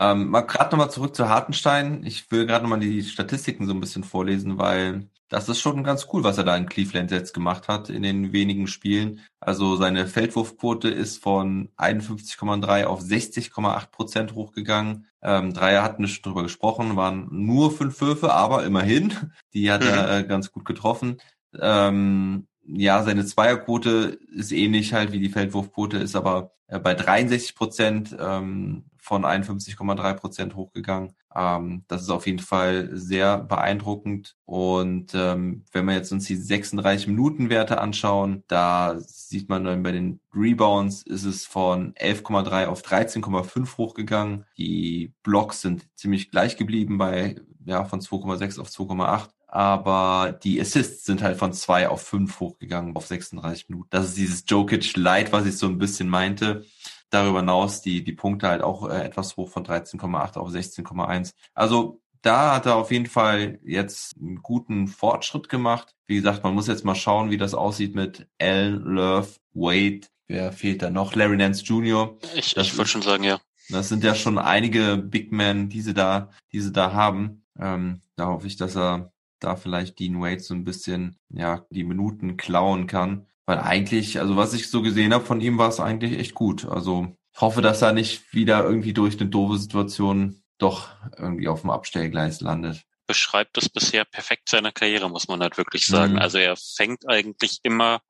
Ähm, 0.00 0.28
mal 0.28 0.42
gerade 0.42 0.70
nochmal 0.70 0.90
zurück 0.90 1.14
zu 1.14 1.28
Hartenstein. 1.28 2.04
Ich 2.04 2.30
will 2.30 2.46
gerade 2.46 2.62
nochmal 2.62 2.80
die 2.80 3.02
Statistiken 3.02 3.66
so 3.66 3.74
ein 3.74 3.80
bisschen 3.80 4.04
vorlesen, 4.04 4.58
weil 4.58 5.08
das 5.28 5.48
ist 5.48 5.60
schon 5.60 5.84
ganz 5.84 6.08
cool, 6.12 6.24
was 6.24 6.38
er 6.38 6.44
da 6.44 6.56
in 6.56 6.66
Cleveland 6.66 7.10
jetzt 7.10 7.34
gemacht 7.34 7.68
hat 7.68 7.90
in 7.90 8.02
den 8.02 8.32
wenigen 8.32 8.66
Spielen. 8.66 9.20
Also 9.40 9.76
seine 9.76 10.06
Feldwurfquote 10.06 10.88
ist 10.88 11.22
von 11.22 11.68
51,3 11.76 12.84
auf 12.84 13.00
60,8 13.00 13.90
Prozent 13.90 14.34
hochgegangen. 14.34 15.06
Ähm, 15.22 15.52
Dreier 15.52 15.82
hatten 15.82 16.02
wir 16.02 16.08
schon 16.08 16.22
drüber 16.22 16.42
gesprochen, 16.42 16.96
waren 16.96 17.28
nur 17.30 17.70
fünf 17.70 18.00
Würfe, 18.00 18.32
aber 18.32 18.64
immerhin, 18.64 19.12
die 19.54 19.70
hat 19.70 19.84
er 19.84 20.02
mhm. 20.02 20.24
äh, 20.24 20.28
ganz 20.28 20.50
gut 20.50 20.64
getroffen. 20.64 21.18
Ähm, 21.58 22.46
ja, 22.64 23.02
seine 23.02 23.24
Zweierquote 23.24 24.18
ist 24.34 24.52
ähnlich 24.52 24.92
halt 24.92 25.12
wie 25.12 25.20
die 25.20 25.30
Feldwurfquote, 25.30 25.98
ist 25.98 26.16
aber 26.16 26.52
äh, 26.68 26.78
bei 26.78 26.94
63 26.94 27.54
Prozent 27.54 28.16
ähm, 28.18 28.84
von 29.08 29.24
51,3 29.24 30.14
Prozent 30.14 30.54
hochgegangen. 30.54 31.14
Ähm, 31.34 31.84
das 31.88 32.02
ist 32.02 32.10
auf 32.10 32.26
jeden 32.26 32.38
Fall 32.38 32.90
sehr 32.92 33.38
beeindruckend. 33.38 34.36
Und 34.44 35.14
ähm, 35.14 35.64
wenn 35.72 35.86
wir 35.86 35.94
jetzt 35.94 36.12
uns 36.12 36.26
die 36.26 36.36
36 36.36 37.06
Minuten 37.08 37.48
Werte 37.48 37.80
anschauen, 37.80 38.44
da 38.48 38.98
sieht 39.00 39.48
man 39.48 39.64
dann 39.64 39.82
bei 39.82 39.92
den 39.92 40.20
Rebounds 40.34 41.02
ist 41.02 41.24
es 41.24 41.46
von 41.46 41.94
11,3 41.94 42.66
auf 42.66 42.82
13,5 42.82 43.78
hochgegangen. 43.78 44.44
Die 44.58 45.14
Blocks 45.22 45.62
sind 45.62 45.88
ziemlich 45.96 46.30
gleich 46.30 46.56
geblieben 46.56 46.98
bei 46.98 47.36
ja 47.64 47.84
von 47.84 48.00
2,6 48.00 48.60
auf 48.60 48.68
2,8 48.68 49.28
aber 49.50 50.38
die 50.42 50.60
Assists 50.60 51.06
sind 51.06 51.22
halt 51.22 51.38
von 51.38 51.54
2 51.54 51.88
auf 51.88 52.02
5 52.02 52.38
hochgegangen 52.38 52.94
auf 52.94 53.06
36 53.06 53.70
Minuten. 53.70 53.88
Das 53.90 54.04
ist 54.04 54.18
dieses 54.18 54.44
Jokic 54.46 54.94
Light, 54.96 55.32
was 55.32 55.46
ich 55.46 55.56
so 55.56 55.66
ein 55.66 55.78
bisschen 55.78 56.10
meinte. 56.10 56.66
Darüber 57.10 57.40
hinaus 57.40 57.80
die, 57.80 58.04
die 58.04 58.12
Punkte 58.12 58.48
halt 58.48 58.62
auch 58.62 58.88
äh, 58.88 59.02
etwas 59.02 59.36
hoch 59.36 59.48
von 59.48 59.64
13,8 59.64 60.36
auf 60.36 60.48
16,1. 60.50 61.32
Also 61.54 62.00
da 62.22 62.54
hat 62.54 62.66
er 62.66 62.76
auf 62.76 62.90
jeden 62.90 63.06
Fall 63.06 63.58
jetzt 63.64 64.16
einen 64.18 64.42
guten 64.42 64.88
Fortschritt 64.88 65.48
gemacht. 65.48 65.94
Wie 66.06 66.16
gesagt, 66.16 66.42
man 66.44 66.54
muss 66.54 66.66
jetzt 66.66 66.84
mal 66.84 66.94
schauen, 66.94 67.30
wie 67.30 67.38
das 67.38 67.54
aussieht 67.54 67.94
mit 67.94 68.26
Allen, 68.40 68.82
Love, 68.82 69.28
Wade. 69.54 70.00
Wer 70.26 70.52
fehlt 70.52 70.82
da 70.82 70.90
noch? 70.90 71.14
Larry 71.14 71.36
Nance 71.36 71.64
Jr. 71.64 72.18
Ich, 72.34 72.56
ich 72.56 72.76
wollte 72.76 72.90
schon 72.90 73.02
sagen, 73.02 73.24
ja. 73.24 73.40
Das 73.70 73.88
sind 73.88 74.02
ja 74.02 74.14
schon 74.14 74.38
einige 74.38 74.96
Big 74.96 75.30
Men, 75.32 75.68
die 75.68 75.80
sie 75.80 75.94
da, 75.94 76.30
die 76.52 76.60
sie 76.60 76.72
da 76.72 76.92
haben. 76.92 77.44
Ähm, 77.58 78.00
da 78.16 78.26
hoffe 78.26 78.46
ich, 78.46 78.56
dass 78.56 78.76
er 78.76 79.12
da 79.40 79.56
vielleicht 79.56 79.98
Dean 79.98 80.20
Wade 80.20 80.40
so 80.40 80.54
ein 80.54 80.64
bisschen, 80.64 81.16
ja, 81.30 81.64
die 81.70 81.84
Minuten 81.84 82.36
klauen 82.36 82.86
kann. 82.86 83.26
Weil 83.48 83.60
eigentlich, 83.60 84.20
also 84.20 84.36
was 84.36 84.52
ich 84.52 84.68
so 84.68 84.82
gesehen 84.82 85.14
habe 85.14 85.24
von 85.24 85.40
ihm, 85.40 85.56
war 85.56 85.70
es 85.70 85.80
eigentlich 85.80 86.18
echt 86.18 86.34
gut. 86.34 86.66
Also 86.66 87.16
ich 87.34 87.40
hoffe, 87.40 87.62
dass 87.62 87.80
er 87.80 87.94
nicht 87.94 88.34
wieder 88.34 88.62
irgendwie 88.62 88.92
durch 88.92 89.18
eine 89.18 89.30
doofe 89.30 89.56
Situation 89.56 90.42
doch 90.58 90.90
irgendwie 91.16 91.48
auf 91.48 91.62
dem 91.62 91.70
Abstellgleis 91.70 92.42
landet. 92.42 92.82
Beschreibt 93.06 93.56
es 93.56 93.70
bisher 93.70 94.04
perfekt 94.04 94.50
seine 94.50 94.70
Karriere, 94.70 95.08
muss 95.08 95.28
man 95.28 95.40
halt 95.40 95.56
wirklich 95.56 95.86
sagen. 95.86 96.12
Mhm. 96.12 96.18
Also 96.18 96.36
er 96.36 96.56
fängt 96.56 97.08
eigentlich 97.08 97.60
immer 97.62 98.02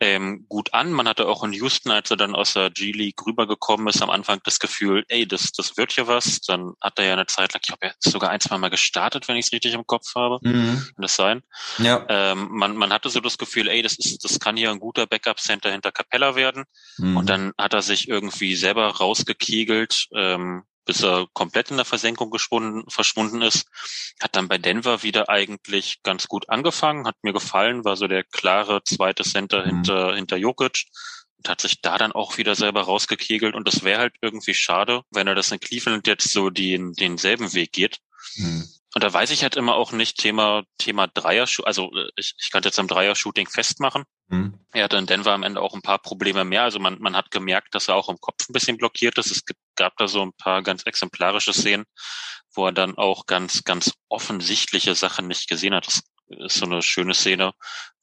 ähm, 0.00 0.46
gut 0.48 0.74
an. 0.74 0.92
Man 0.92 1.08
hatte 1.08 1.28
auch 1.28 1.44
in 1.44 1.52
Houston, 1.52 1.90
als 1.90 2.10
er 2.10 2.16
dann 2.16 2.34
aus 2.34 2.54
der 2.54 2.70
G-League 2.70 3.24
rübergekommen 3.24 3.86
ist, 3.88 4.02
am 4.02 4.10
Anfang 4.10 4.40
das 4.44 4.58
Gefühl, 4.58 5.04
ey, 5.08 5.26
das, 5.26 5.52
das 5.52 5.76
wird 5.76 5.94
ja 5.96 6.06
was. 6.06 6.40
Dann 6.40 6.72
hat 6.80 6.98
er 6.98 7.06
ja 7.06 7.12
eine 7.12 7.26
Zeit 7.26 7.52
lang, 7.52 7.60
ich 7.62 7.68
glaube, 7.68 7.86
er 7.86 7.90
ist 7.90 8.12
sogar 8.12 8.30
ein, 8.30 8.40
zwei 8.40 8.58
Mal 8.58 8.70
gestartet, 8.70 9.28
wenn 9.28 9.36
ich 9.36 9.46
es 9.46 9.52
richtig 9.52 9.74
im 9.74 9.86
Kopf 9.86 10.14
habe. 10.14 10.38
Mhm. 10.42 10.84
Kann 10.94 11.02
das 11.02 11.16
sein? 11.16 11.42
Ja. 11.78 12.04
Ähm, 12.08 12.48
man, 12.50 12.76
man 12.76 12.92
hatte 12.92 13.08
so 13.08 13.20
das 13.20 13.38
Gefühl, 13.38 13.68
ey, 13.68 13.82
das 13.82 13.96
ist, 13.98 14.24
das 14.24 14.40
kann 14.40 14.56
hier 14.56 14.70
ein 14.70 14.80
guter 14.80 15.06
Backup-Center 15.06 15.70
hinter 15.70 15.92
Capella 15.92 16.34
werden. 16.34 16.64
Mhm. 16.98 17.16
Und 17.16 17.28
dann 17.28 17.52
hat 17.56 17.74
er 17.74 17.82
sich 17.82 18.08
irgendwie 18.08 18.56
selber 18.56 18.88
rausgekegelt, 18.88 20.08
ähm, 20.14 20.64
bis 20.84 21.02
er 21.02 21.26
komplett 21.32 21.70
in 21.70 21.76
der 21.76 21.84
Versenkung 21.84 22.32
verschwunden 22.88 23.42
ist. 23.42 23.66
Hat 24.20 24.36
dann 24.36 24.48
bei 24.48 24.58
Denver 24.58 25.02
wieder 25.02 25.28
eigentlich 25.28 26.02
ganz 26.02 26.28
gut 26.28 26.48
angefangen, 26.48 27.06
hat 27.06 27.16
mir 27.22 27.32
gefallen, 27.32 27.84
war 27.84 27.96
so 27.96 28.06
der 28.06 28.24
klare 28.24 28.82
zweite 28.84 29.24
Center 29.24 29.62
mhm. 29.62 29.70
hinter, 29.70 30.14
hinter 30.14 30.36
Jokic 30.36 30.84
und 31.38 31.48
hat 31.48 31.60
sich 31.60 31.80
da 31.80 31.98
dann 31.98 32.12
auch 32.12 32.38
wieder 32.38 32.54
selber 32.54 32.82
rausgekegelt. 32.82 33.54
Und 33.54 33.66
das 33.68 33.84
wäre 33.84 34.00
halt 34.00 34.14
irgendwie 34.20 34.54
schade, 34.54 35.02
wenn 35.10 35.26
er 35.26 35.34
das 35.34 35.52
in 35.52 35.60
Cleveland 35.60 36.06
jetzt 36.06 36.30
so 36.30 36.50
den, 36.50 36.92
denselben 36.92 37.52
Weg 37.54 37.72
geht. 37.72 37.98
Mhm. 38.36 38.68
Und 38.94 39.02
da 39.02 39.12
weiß 39.12 39.30
ich 39.30 39.42
halt 39.42 39.56
immer 39.56 39.74
auch 39.74 39.90
nicht, 39.90 40.18
Thema, 40.18 40.62
Thema 40.78 41.08
Dreier, 41.08 41.48
also 41.64 41.92
äh, 41.92 42.10
ich, 42.16 42.34
ich 42.38 42.50
kann 42.52 42.62
jetzt 42.62 42.78
am 42.78 42.86
Dreier-Shooting 42.86 43.48
festmachen. 43.48 44.04
Mhm. 44.28 44.60
Er 44.72 44.84
hatte 44.84 44.96
in 44.96 45.06
Denver 45.06 45.32
am 45.32 45.42
Ende 45.42 45.60
auch 45.60 45.74
ein 45.74 45.82
paar 45.82 45.98
Probleme 45.98 46.44
mehr. 46.44 46.62
Also 46.62 46.78
man, 46.78 47.00
man 47.00 47.16
hat 47.16 47.32
gemerkt, 47.32 47.74
dass 47.74 47.88
er 47.88 47.96
auch 47.96 48.08
im 48.08 48.20
Kopf 48.20 48.48
ein 48.48 48.52
bisschen 48.52 48.76
blockiert 48.76 49.18
ist. 49.18 49.32
Es 49.32 49.42
gab 49.76 49.96
da 49.96 50.08
so 50.08 50.22
ein 50.22 50.32
paar 50.32 50.62
ganz 50.62 50.84
exemplarische 50.84 51.52
Szenen, 51.52 51.84
wo 52.54 52.66
er 52.66 52.72
dann 52.72 52.96
auch 52.96 53.26
ganz, 53.26 53.64
ganz 53.64 53.92
offensichtliche 54.08 54.94
Sachen 54.94 55.26
nicht 55.26 55.48
gesehen 55.48 55.74
hat. 55.74 55.86
Das 55.86 56.02
ist 56.28 56.56
so 56.56 56.66
eine 56.66 56.82
schöne 56.82 57.14
Szene, 57.14 57.52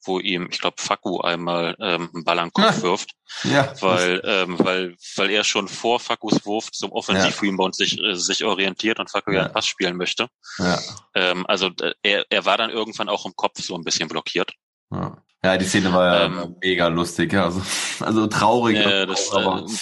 wo 0.04 0.18
ihm, 0.18 0.48
ich 0.50 0.60
glaube, 0.60 0.76
Faku 0.78 1.20
einmal 1.20 1.76
ähm, 1.80 2.10
einen 2.14 2.24
Ball 2.24 2.38
an 2.38 2.48
den 2.48 2.52
Kopf 2.52 2.82
wirft, 2.82 3.10
ja. 3.44 3.72
weil, 3.80 4.20
ähm, 4.24 4.58
weil, 4.58 4.96
weil 5.16 5.30
er 5.30 5.44
schon 5.44 5.68
vor 5.68 6.00
Fakus 6.00 6.44
Wurf 6.44 6.70
zum 6.72 6.92
Offensiv-Rebound 6.92 7.76
ja. 7.78 7.84
sich, 7.84 8.00
äh, 8.00 8.14
sich 8.14 8.44
orientiert 8.44 8.98
und 8.98 9.10
Faku 9.10 9.32
ja 9.32 9.44
einen 9.44 9.52
Pass 9.52 9.66
spielen 9.66 9.96
möchte. 9.96 10.28
Ja. 10.58 10.78
Ähm, 11.14 11.46
also 11.46 11.70
äh, 11.80 11.94
er, 12.02 12.26
er 12.30 12.44
war 12.44 12.58
dann 12.58 12.70
irgendwann 12.70 13.08
auch 13.08 13.26
im 13.26 13.34
Kopf 13.36 13.60
so 13.60 13.74
ein 13.74 13.84
bisschen 13.84 14.08
blockiert. 14.08 14.52
Ja, 14.90 15.22
ja 15.44 15.56
die 15.56 15.64
Szene 15.64 15.92
war 15.92 16.14
ja 16.14 16.24
ähm, 16.24 16.56
mega 16.60 16.88
lustig, 16.88 17.32
ja. 17.32 17.44
also, 17.44 17.62
also 18.00 18.26
traurig. 18.26 18.78
Ja, 18.78 19.06
das, 19.06 19.30
aber, 19.32 19.60
äh, 19.60 19.72
äh, 19.72 19.76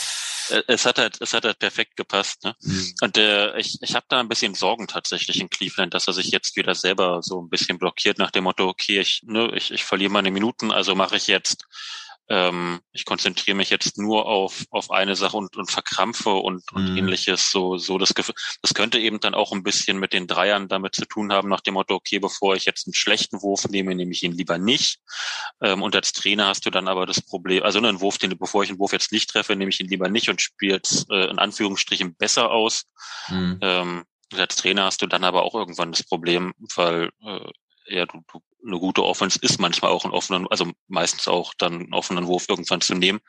es 0.67 0.87
hat 0.87 0.99
halt, 0.99 1.19
es 1.21 1.33
hat 1.35 1.45
halt 1.45 1.59
perfekt 1.59 1.97
gepasst. 1.97 2.45
Ne? 2.45 2.55
Mhm. 2.61 2.95
Und 3.01 3.19
äh, 3.19 3.59
ich, 3.59 3.79
ich 3.81 3.95
habe 3.95 4.07
da 4.09 4.21
ein 4.21 4.29
bisschen 4.29 4.55
Sorgen 4.55 4.87
tatsächlich 4.87 5.41
in 5.41 5.51
Cleveland, 5.51 5.95
dass 5.95 6.07
er 6.07 6.13
sich 6.13 6.31
jetzt 6.31 6.57
wieder 6.57 6.75
selber 6.75 7.23
so 7.23 7.41
ein 7.41 7.49
bisschen 7.49 7.79
blockiert 7.79 8.19
nach 8.19 8.31
dem 8.31 8.45
Motto, 8.45 8.69
okay, 8.69 9.01
ich, 9.01 9.23
ne, 9.25 9.51
ich, 9.55 9.71
ich 9.71 9.85
verliere 9.85 10.13
meine 10.13 10.31
Minuten, 10.31 10.71
also 10.71 10.95
mache 10.95 11.17
ich 11.17 11.27
jetzt 11.27 11.67
ähm, 12.31 12.81
ich 12.93 13.05
konzentriere 13.05 13.57
mich 13.57 13.71
jetzt 13.71 13.99
nur 13.99 14.27
auf, 14.27 14.65
auf 14.71 14.93
eine 14.93 15.17
Sache 15.17 15.37
und, 15.37 15.57
und 15.57 15.69
verkrampfe 15.69 16.31
und, 16.31 16.63
und 16.73 16.93
mhm. 16.93 16.97
ähnliches. 16.97 17.51
So, 17.51 17.77
so 17.77 17.99
das 17.99 18.15
Gefühl, 18.15 18.37
das 18.63 18.73
könnte 18.73 19.01
eben 19.01 19.19
dann 19.19 19.35
auch 19.35 19.51
ein 19.53 19.65
bisschen 19.65 19.99
mit 19.99 20.13
den 20.13 20.29
Dreiern 20.29 20.69
damit 20.69 20.95
zu 20.95 21.05
tun 21.07 21.33
haben, 21.33 21.49
nach 21.49 21.61
dem 21.61 21.75
Motto, 21.75 21.97
okay, 21.97 22.21
bevor 22.21 22.55
ich 22.55 22.65
jetzt 22.67 22.87
einen 22.87 22.95
schlechten 22.95 23.43
Wurf 23.43 23.69
nehme, 23.69 23.97
nehme 23.97 24.13
ich 24.13 24.23
ihn 24.23 24.33
lieber 24.33 24.59
nicht. 24.59 25.01
Ähm, 25.61 25.83
und 25.83 25.97
als 25.97 26.13
Trainer 26.13 26.47
hast 26.47 26.65
du 26.65 26.71
dann 26.71 26.87
aber 26.87 27.05
das 27.05 27.21
Problem, 27.21 27.65
also 27.65 27.79
einen 27.81 28.01
Wurf, 28.01 28.19
den, 28.19 28.39
bevor 28.39 28.63
ich 28.63 28.71
einen 28.71 28.79
Wurf 28.79 28.93
jetzt 28.93 29.11
nicht 29.11 29.29
treffe, 29.29 29.57
nehme 29.57 29.71
ich 29.71 29.81
ihn 29.81 29.89
lieber 29.89 30.09
nicht 30.09 30.29
und 30.29 30.41
spiele 30.41 30.81
äh, 31.11 31.31
in 31.31 31.41
Anführungsstrichen 31.41 32.15
besser 32.15 32.53
aus. 32.53 32.85
Mhm. 33.29 33.59
Ähm, 33.61 34.05
als 34.33 34.55
Trainer 34.55 34.85
hast 34.85 35.03
du 35.03 35.09
dann 35.09 35.25
aber 35.25 35.43
auch 35.43 35.55
irgendwann 35.57 35.91
das 35.91 36.05
Problem, 36.05 36.55
weil 36.77 37.11
äh, 37.25 37.51
ja, 37.87 38.07
du, 38.07 38.23
du, 38.33 38.41
eine 38.65 38.79
gute 38.79 39.05
Offense 39.05 39.39
ist 39.43 39.61
manchmal 39.61 39.91
auch 39.91 40.05
ein 40.05 40.11
offenen, 40.11 40.47
also 40.49 40.71
meistens 40.89 41.29
auch 41.29 41.55
dann 41.55 41.75
einen 41.75 41.95
offenen 41.95 42.27
Wurf 42.27 42.47
irgendwann 42.49 42.81
zu 42.81 42.95
nehmen. 42.95 43.21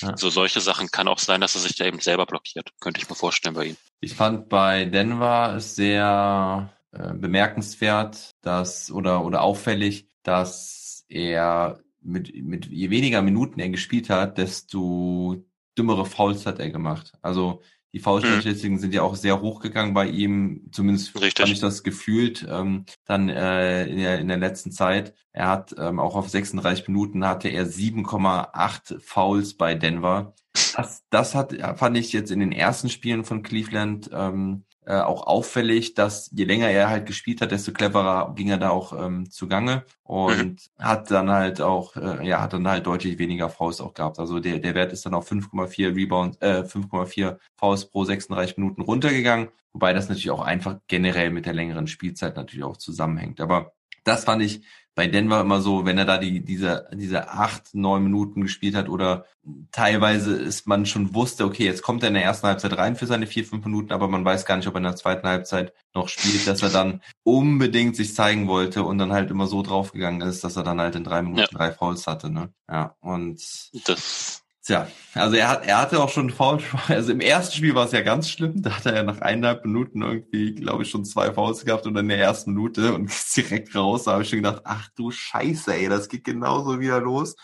Ja. 0.00 0.16
So 0.16 0.30
solche 0.30 0.60
Sachen 0.60 0.90
kann 0.90 1.08
auch 1.08 1.18
sein, 1.18 1.40
dass 1.40 1.54
er 1.54 1.60
sich 1.60 1.76
da 1.76 1.84
eben 1.84 2.00
selber 2.00 2.26
blockiert. 2.26 2.70
Könnte 2.80 3.00
ich 3.00 3.08
mir 3.08 3.16
vorstellen 3.16 3.54
bei 3.54 3.66
ihm. 3.66 3.76
Ich 4.00 4.14
fand 4.14 4.48
bei 4.48 4.84
Denver 4.84 5.60
sehr 5.60 6.72
äh, 6.92 7.14
bemerkenswert, 7.14 8.30
dass 8.42 8.90
oder 8.90 9.24
oder 9.24 9.42
auffällig, 9.42 10.06
dass 10.22 11.04
er 11.08 11.80
mit 12.00 12.34
mit 12.34 12.66
je 12.66 12.90
weniger 12.90 13.22
Minuten 13.22 13.60
er 13.60 13.68
gespielt 13.68 14.10
hat, 14.10 14.38
desto 14.38 15.44
dümmere 15.78 16.06
Fouls 16.06 16.46
hat 16.46 16.58
er 16.58 16.70
gemacht. 16.70 17.12
Also 17.22 17.62
die 17.92 17.98
Foulstatistiken 17.98 18.76
mhm. 18.76 18.80
sind 18.80 18.94
ja 18.94 19.02
auch 19.02 19.16
sehr 19.16 19.40
hochgegangen 19.40 19.94
bei 19.94 20.06
ihm, 20.06 20.68
zumindest 20.72 21.14
Richtig. 21.20 21.42
habe 21.42 21.52
ich 21.52 21.60
das 21.60 21.82
gefühlt, 21.82 22.46
ähm, 22.48 22.84
dann 23.04 23.28
äh, 23.28 23.86
in, 23.86 23.98
der, 23.98 24.18
in 24.20 24.28
der 24.28 24.36
letzten 24.36 24.70
Zeit. 24.70 25.14
Er 25.32 25.48
hat 25.48 25.74
ähm, 25.78 25.98
auch 25.98 26.14
auf 26.14 26.28
36 26.28 26.88
Minuten 26.88 27.26
hatte 27.26 27.48
er 27.48 27.66
7,8 27.66 29.00
Fouls 29.00 29.54
bei 29.54 29.74
Denver. 29.74 30.34
Das, 30.76 31.04
das 31.10 31.34
hat, 31.34 31.54
fand 31.78 31.96
ich 31.96 32.12
jetzt 32.12 32.30
in 32.30 32.40
den 32.40 32.52
ersten 32.52 32.88
Spielen 32.88 33.24
von 33.24 33.42
Cleveland 33.42 34.10
ähm, 34.12 34.64
äh, 34.90 35.02
auch 35.02 35.28
auffällig, 35.28 35.94
dass 35.94 36.30
je 36.34 36.44
länger 36.44 36.68
er 36.68 36.90
halt 36.90 37.06
gespielt 37.06 37.40
hat, 37.40 37.52
desto 37.52 37.70
cleverer 37.70 38.34
ging 38.34 38.48
er 38.48 38.58
da 38.58 38.70
auch 38.70 38.92
ähm, 38.92 39.30
zugange 39.30 39.84
und 40.02 40.36
mhm. 40.36 40.56
hat 40.80 41.12
dann 41.12 41.30
halt 41.30 41.60
auch, 41.60 41.94
äh, 41.94 42.26
ja, 42.26 42.40
hat 42.40 42.54
dann 42.54 42.66
halt 42.66 42.86
deutlich 42.86 43.16
weniger 43.18 43.50
Faust 43.50 43.80
auch 43.80 43.94
gehabt. 43.94 44.18
Also 44.18 44.40
der, 44.40 44.58
der 44.58 44.74
Wert 44.74 44.92
ist 44.92 45.06
dann 45.06 45.14
auf 45.14 45.30
5,4 45.30 45.94
Rebound, 45.94 46.42
äh, 46.42 46.62
5,4 46.62 47.38
Faust 47.56 47.92
pro 47.92 48.04
36 48.04 48.56
Minuten 48.56 48.82
runtergegangen, 48.82 49.50
wobei 49.72 49.92
das 49.92 50.08
natürlich 50.08 50.32
auch 50.32 50.42
einfach 50.42 50.80
generell 50.88 51.30
mit 51.30 51.46
der 51.46 51.54
längeren 51.54 51.86
Spielzeit 51.86 52.34
natürlich 52.34 52.64
auch 52.64 52.76
zusammenhängt. 52.76 53.40
Aber 53.40 53.72
das 54.10 54.24
fand 54.24 54.42
ich 54.42 54.62
bei 54.94 55.06
Denver 55.06 55.40
immer 55.40 55.60
so, 55.60 55.86
wenn 55.86 55.98
er 55.98 56.04
da 56.04 56.18
die, 56.18 56.44
diese, 56.44 56.88
diese 56.92 57.30
acht, 57.30 57.74
neun 57.74 58.02
Minuten 58.02 58.42
gespielt 58.42 58.74
hat 58.74 58.88
oder 58.88 59.24
teilweise 59.70 60.34
ist 60.34 60.66
man 60.66 60.84
schon 60.84 61.14
wusste, 61.14 61.44
okay, 61.44 61.64
jetzt 61.64 61.82
kommt 61.82 62.02
er 62.02 62.08
in 62.08 62.14
der 62.14 62.24
ersten 62.24 62.46
Halbzeit 62.46 62.76
rein 62.76 62.96
für 62.96 63.06
seine 63.06 63.26
vier, 63.26 63.44
fünf 63.44 63.64
Minuten, 63.64 63.92
aber 63.92 64.08
man 64.08 64.24
weiß 64.24 64.44
gar 64.44 64.56
nicht, 64.56 64.66
ob 64.66 64.74
er 64.74 64.78
in 64.78 64.84
der 64.84 64.96
zweiten 64.96 65.26
Halbzeit 65.26 65.72
noch 65.94 66.08
spielt, 66.08 66.46
dass 66.46 66.62
er 66.62 66.70
dann 66.70 67.00
unbedingt 67.22 67.96
sich 67.96 68.14
zeigen 68.14 68.48
wollte 68.48 68.82
und 68.82 68.98
dann 68.98 69.12
halt 69.12 69.30
immer 69.30 69.46
so 69.46 69.62
draufgegangen 69.62 70.22
ist, 70.22 70.44
dass 70.44 70.56
er 70.56 70.64
dann 70.64 70.80
halt 70.80 70.96
in 70.96 71.04
drei 71.04 71.22
Minuten 71.22 71.40
ja. 71.40 71.46
drei 71.46 71.72
Fouls 71.72 72.06
hatte, 72.06 72.28
ne? 72.28 72.52
Ja, 72.68 72.96
und 73.00 73.40
das 73.88 74.39
Tja, 74.70 74.86
also 75.14 75.34
er 75.34 75.48
hat, 75.48 75.66
er 75.66 75.78
hatte 75.78 76.00
auch 76.00 76.10
schon 76.10 76.30
Foul. 76.30 76.60
Also 76.88 77.10
im 77.10 77.18
ersten 77.20 77.56
Spiel 77.56 77.74
war 77.74 77.86
es 77.86 77.92
ja 77.92 78.02
ganz 78.02 78.28
schlimm. 78.30 78.62
Da 78.62 78.76
hat 78.76 78.86
er 78.86 78.94
ja 78.94 79.02
nach 79.02 79.20
eineinhalb 79.20 79.64
Minuten 79.64 80.00
irgendwie, 80.00 80.54
glaube 80.54 80.84
ich, 80.84 80.90
schon 80.90 81.04
zwei 81.04 81.32
Fouls 81.32 81.64
gehabt 81.64 81.88
und 81.88 81.96
in 81.96 82.06
der 82.06 82.20
ersten 82.20 82.52
Minute 82.52 82.94
und 82.94 83.06
ist 83.10 83.36
direkt 83.36 83.74
raus. 83.74 84.04
Da 84.04 84.12
habe 84.12 84.22
ich 84.22 84.28
schon 84.28 84.38
gedacht, 84.38 84.62
ach 84.62 84.88
du 84.94 85.10
Scheiße, 85.10 85.74
ey, 85.74 85.88
das 85.88 86.08
geht 86.08 86.22
genauso 86.22 86.78
wieder 86.78 87.00
los. 87.00 87.34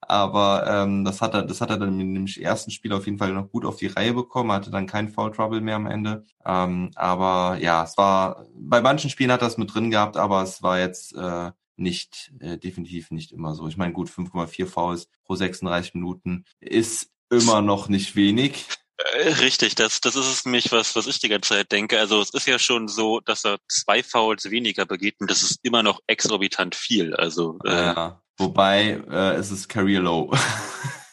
Aber 0.00 0.64
ähm, 0.66 1.04
das 1.04 1.20
hat 1.20 1.34
er, 1.34 1.42
das 1.42 1.60
hat 1.60 1.68
er 1.68 1.76
dann 1.76 2.00
im 2.00 2.26
ersten 2.26 2.70
Spiel 2.70 2.94
auf 2.94 3.04
jeden 3.04 3.18
Fall 3.18 3.34
noch 3.34 3.50
gut 3.50 3.66
auf 3.66 3.76
die 3.76 3.88
Reihe 3.88 4.14
bekommen, 4.14 4.50
hatte 4.50 4.70
dann 4.70 4.86
kein 4.86 5.10
Foul 5.10 5.32
Trouble 5.32 5.60
mehr 5.60 5.76
am 5.76 5.86
Ende. 5.86 6.24
Ähm, 6.46 6.92
aber 6.94 7.58
ja, 7.60 7.84
es 7.84 7.98
war 7.98 8.46
bei 8.54 8.80
manchen 8.80 9.10
Spielen 9.10 9.32
hat 9.32 9.42
er 9.42 9.48
es 9.48 9.58
mit 9.58 9.74
drin 9.74 9.90
gehabt, 9.90 10.16
aber 10.16 10.42
es 10.42 10.62
war 10.62 10.78
jetzt 10.78 11.14
äh, 11.14 11.50
nicht, 11.80 12.32
äh, 12.40 12.58
definitiv 12.58 13.10
nicht 13.10 13.32
immer 13.32 13.54
so. 13.54 13.66
Ich 13.68 13.76
meine, 13.76 13.92
gut, 13.92 14.08
5,4 14.08 14.66
Fouls 14.66 15.08
pro 15.24 15.34
36 15.34 15.94
Minuten 15.94 16.44
ist 16.60 17.10
immer 17.30 17.62
noch 17.62 17.88
nicht 17.88 18.16
wenig. 18.16 18.66
Äh, 19.14 19.28
richtig, 19.34 19.74
das, 19.74 20.00
das 20.00 20.16
ist 20.16 20.26
es 20.26 20.44
nämlich, 20.44 20.72
was, 20.72 20.94
was 20.94 21.06
ich 21.06 21.18
die 21.18 21.28
ganze 21.28 21.54
Zeit 21.54 21.72
denke. 21.72 21.98
Also 21.98 22.20
es 22.20 22.30
ist 22.30 22.46
ja 22.46 22.58
schon 22.58 22.88
so, 22.88 23.20
dass 23.20 23.44
er 23.44 23.58
zwei 23.68 24.02
Fouls 24.02 24.50
weniger 24.50 24.84
begeht 24.84 25.16
und 25.20 25.30
das 25.30 25.42
ist 25.42 25.60
immer 25.62 25.82
noch 25.82 26.00
exorbitant 26.06 26.74
viel. 26.74 27.14
Also 27.14 27.58
äh, 27.64 27.70
ja, 27.70 28.22
wobei 28.36 29.02
äh, 29.10 29.34
es 29.36 29.50
ist 29.50 29.68
Career 29.68 30.00
Low. 30.00 30.32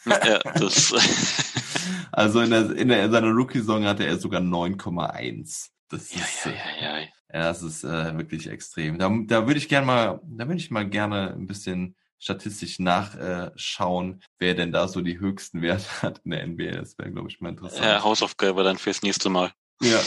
ja, 0.06 0.38
das 0.54 0.92
also 2.12 2.40
in, 2.40 2.50
der, 2.50 2.70
in, 2.72 2.88
der, 2.88 3.04
in 3.04 3.12
seiner 3.12 3.30
Rookie-Saison 3.30 3.84
hatte 3.84 4.04
er 4.04 4.18
sogar 4.18 4.40
9,1. 4.40 5.68
Das 5.88 6.14
ja, 6.14 6.20
ist, 6.20 6.44
ja, 6.44 6.52
ja, 6.52 6.98
ja. 6.98 7.06
Ja, 7.32 7.40
das 7.40 7.62
ist 7.62 7.84
äh, 7.84 8.16
wirklich 8.16 8.48
extrem. 8.48 8.98
Da, 8.98 9.10
da 9.26 9.46
würde 9.46 9.58
ich 9.58 9.68
gerne 9.68 9.86
mal, 9.86 10.20
da 10.24 10.46
würde 10.46 10.60
ich 10.60 10.70
mal 10.70 10.88
gerne 10.88 11.34
ein 11.34 11.46
bisschen 11.46 11.94
statistisch 12.18 12.78
nachschauen, 12.78 14.14
äh, 14.14 14.24
wer 14.38 14.54
denn 14.54 14.72
da 14.72 14.88
so 14.88 15.00
die 15.00 15.20
höchsten 15.20 15.62
Werte 15.62 15.86
hat 16.02 16.20
in 16.24 16.30
der 16.30 16.46
NBA. 16.46 16.72
Das 16.72 16.98
wäre, 16.98 17.10
glaube 17.10 17.28
ich, 17.28 17.40
mal 17.40 17.50
interessant. 17.50 17.84
Ja, 17.84 18.02
Hausaufgabe 18.02 18.64
dann 18.64 18.78
fürs 18.78 19.02
nächste 19.02 19.28
Mal. 19.30 19.52
Ja, 19.80 20.00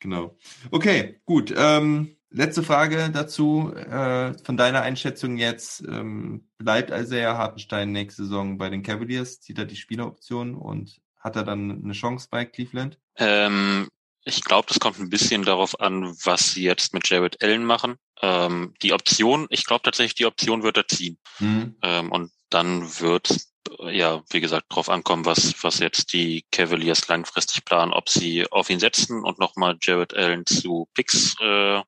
genau. 0.00 0.36
Okay, 0.70 1.20
gut. 1.24 1.54
Ähm, 1.56 2.16
letzte 2.30 2.62
Frage 2.62 3.10
dazu. 3.10 3.72
Äh, 3.74 4.34
von 4.42 4.56
deiner 4.56 4.82
Einschätzung 4.82 5.38
jetzt, 5.38 5.82
ähm, 5.88 6.48
bleibt 6.58 6.90
Isaiah 6.90 7.38
Hartenstein 7.38 7.92
nächste 7.92 8.24
Saison 8.24 8.58
bei 8.58 8.68
den 8.68 8.82
Cavaliers? 8.82 9.40
Zieht 9.40 9.58
er 9.58 9.64
die 9.64 9.76
Spieleroption 9.76 10.54
und 10.54 11.00
hat 11.18 11.36
er 11.36 11.44
dann 11.44 11.82
eine 11.82 11.94
Chance 11.94 12.28
bei 12.30 12.44
Cleveland? 12.44 12.98
Ähm, 13.16 13.88
ich 14.24 14.42
glaube, 14.42 14.66
das 14.68 14.80
kommt 14.80 14.98
ein 14.98 15.10
bisschen 15.10 15.44
darauf 15.44 15.80
an, 15.80 16.16
was 16.24 16.52
sie 16.52 16.62
jetzt 16.62 16.94
mit 16.94 17.08
Jared 17.08 17.42
Allen 17.42 17.64
machen. 17.64 17.96
Ähm, 18.22 18.74
die 18.82 18.92
Option, 18.92 19.46
ich 19.50 19.66
glaube 19.66 19.82
tatsächlich, 19.82 20.14
die 20.14 20.26
Option 20.26 20.62
wird 20.62 20.76
er 20.76 20.88
ziehen. 20.88 21.18
Mhm. 21.40 21.76
Ähm, 21.82 22.10
und 22.10 22.32
dann 22.48 23.00
wird, 23.00 23.36
ja, 23.80 24.22
wie 24.30 24.40
gesagt, 24.40 24.66
darauf 24.70 24.88
ankommen, 24.88 25.26
was, 25.26 25.62
was 25.62 25.78
jetzt 25.78 26.12
die 26.12 26.44
Cavaliers 26.50 27.06
langfristig 27.08 27.64
planen, 27.64 27.92
ob 27.92 28.08
sie 28.08 28.50
auf 28.50 28.70
ihn 28.70 28.80
setzen 28.80 29.22
und 29.22 29.38
nochmal 29.38 29.76
Jared 29.82 30.14
Allen 30.14 30.46
zu 30.46 30.88
Picks 30.94 31.36
äh, 31.40 31.82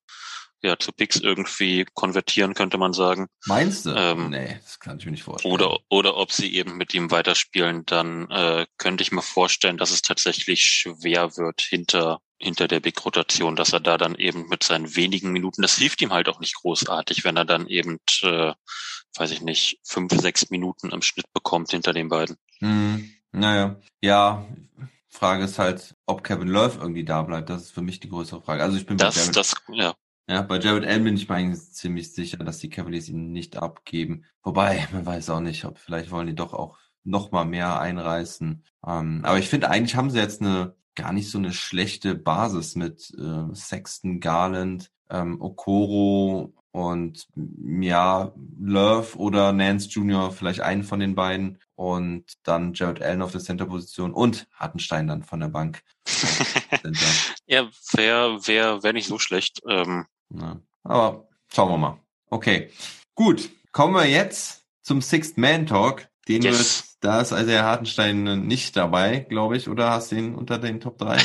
ja, 0.62 0.78
zu 0.78 0.92
Picks 0.92 1.20
irgendwie 1.20 1.86
konvertieren, 1.94 2.54
könnte 2.54 2.78
man 2.78 2.92
sagen. 2.92 3.28
Meinst 3.46 3.86
du? 3.86 3.90
Ähm, 3.90 4.30
nee, 4.30 4.58
das 4.62 4.80
kann 4.80 4.98
ich 4.98 5.06
mir 5.06 5.12
nicht 5.12 5.22
vorstellen. 5.22 5.52
Oder, 5.52 5.78
oder 5.88 6.16
ob 6.16 6.32
sie 6.32 6.54
eben 6.54 6.76
mit 6.76 6.94
ihm 6.94 7.10
weiterspielen, 7.10 7.84
dann 7.86 8.30
äh, 8.30 8.66
könnte 8.78 9.02
ich 9.02 9.12
mir 9.12 9.22
vorstellen, 9.22 9.78
dass 9.78 9.90
es 9.90 10.02
tatsächlich 10.02 10.64
schwer 10.64 11.36
wird 11.36 11.60
hinter 11.60 12.20
hinter 12.38 12.68
der 12.68 12.80
Big-Rotation, 12.80 13.56
dass 13.56 13.72
er 13.72 13.80
da 13.80 13.96
dann 13.96 14.14
eben 14.14 14.48
mit 14.48 14.62
seinen 14.62 14.94
wenigen 14.94 15.32
Minuten, 15.32 15.62
das 15.62 15.76
hilft 15.76 16.02
ihm 16.02 16.12
halt 16.12 16.28
auch 16.28 16.38
nicht 16.38 16.54
großartig, 16.56 17.24
wenn 17.24 17.36
er 17.36 17.46
dann 17.46 17.66
eben, 17.66 17.98
äh, 18.22 18.52
weiß 19.16 19.30
ich 19.30 19.40
nicht, 19.40 19.78
fünf, 19.84 20.12
sechs 20.12 20.50
Minuten 20.50 20.90
im 20.90 21.00
Schnitt 21.00 21.32
bekommt 21.32 21.70
hinter 21.70 21.94
den 21.94 22.10
beiden. 22.10 22.36
Hm, 22.58 23.10
naja, 23.32 23.76
ja, 24.02 24.46
Frage 25.08 25.44
ist 25.44 25.58
halt, 25.58 25.94
ob 26.04 26.22
Kevin 26.22 26.48
Love 26.48 26.78
irgendwie 26.78 27.04
da 27.04 27.22
bleibt. 27.22 27.48
Das 27.48 27.62
ist 27.62 27.70
für 27.70 27.82
mich 27.82 28.00
die 28.00 28.10
größere 28.10 28.42
Frage. 28.42 28.62
Also 28.62 28.76
ich 28.76 28.86
bin 28.86 28.98
das, 28.98 29.30
das, 29.30 29.54
ja. 29.72 29.94
Ja, 30.28 30.42
bei 30.42 30.58
Jared 30.58 30.84
Allen 30.84 31.04
bin 31.04 31.16
ich 31.16 31.28
mir 31.28 31.36
eigentlich 31.36 31.72
ziemlich 31.72 32.12
sicher, 32.12 32.38
dass 32.38 32.58
die 32.58 32.68
Cavaliers 32.68 33.08
ihn 33.08 33.30
nicht 33.30 33.56
abgeben. 33.56 34.24
Wobei, 34.42 34.86
man 34.92 35.06
weiß 35.06 35.30
auch 35.30 35.40
nicht, 35.40 35.64
ob 35.64 35.78
vielleicht 35.78 36.10
wollen 36.10 36.26
die 36.26 36.34
doch 36.34 36.52
auch 36.52 36.78
noch 37.04 37.30
mal 37.30 37.44
mehr 37.44 37.80
einreißen. 37.80 38.64
Ähm, 38.86 39.20
aber 39.24 39.38
ich 39.38 39.48
finde, 39.48 39.70
eigentlich 39.70 39.94
haben 39.94 40.10
sie 40.10 40.18
jetzt 40.18 40.40
eine 40.40 40.74
gar 40.96 41.12
nicht 41.12 41.30
so 41.30 41.38
eine 41.38 41.52
schlechte 41.52 42.14
Basis 42.14 42.74
mit 42.74 43.14
äh, 43.18 43.54
Sexton, 43.54 44.18
Garland, 44.18 44.90
ähm, 45.10 45.40
Okoro 45.40 46.54
und 46.72 47.28
ja, 47.36 48.32
Love 48.58 49.16
oder 49.16 49.52
Nance 49.52 49.88
Jr., 49.88 50.32
vielleicht 50.32 50.60
einen 50.60 50.82
von 50.82 50.98
den 51.00 51.14
beiden 51.14 51.58
und 51.74 52.24
dann 52.42 52.72
Jared 52.74 53.02
Allen 53.02 53.22
auf 53.22 53.32
der 53.32 53.40
Center-Position 53.40 54.12
und 54.12 54.48
Hartenstein 54.52 55.06
dann 55.06 55.22
von 55.22 55.40
der 55.40 55.48
Bank. 55.48 55.82
ja, 57.46 57.68
wäre 57.92 58.46
wär, 58.46 58.82
wär 58.82 58.92
nicht 58.92 59.06
so 59.06 59.18
schlecht. 59.18 59.60
Ähm, 59.68 60.06
ja, 60.30 60.60
aber 60.82 61.28
schauen 61.52 61.70
wir 61.70 61.78
mal. 61.78 62.00
Okay, 62.28 62.70
gut. 63.14 63.50
Kommen 63.72 63.94
wir 63.94 64.06
jetzt 64.06 64.66
zum 64.82 65.02
Sixth 65.02 65.36
Man 65.36 65.66
Talk. 65.66 66.08
Den 66.28 66.42
yes. 66.42 66.58
wird, 66.58 67.04
da 67.04 67.20
ist 67.20 67.32
also 67.32 67.46
der 67.46 67.64
Hartenstein 67.64 68.46
nicht 68.46 68.76
dabei, 68.76 69.20
glaube 69.20 69.56
ich, 69.56 69.68
oder 69.68 69.90
hast 69.90 70.10
du 70.10 70.16
ihn 70.16 70.34
unter 70.34 70.58
den 70.58 70.80
Top 70.80 70.98
3? 70.98 71.18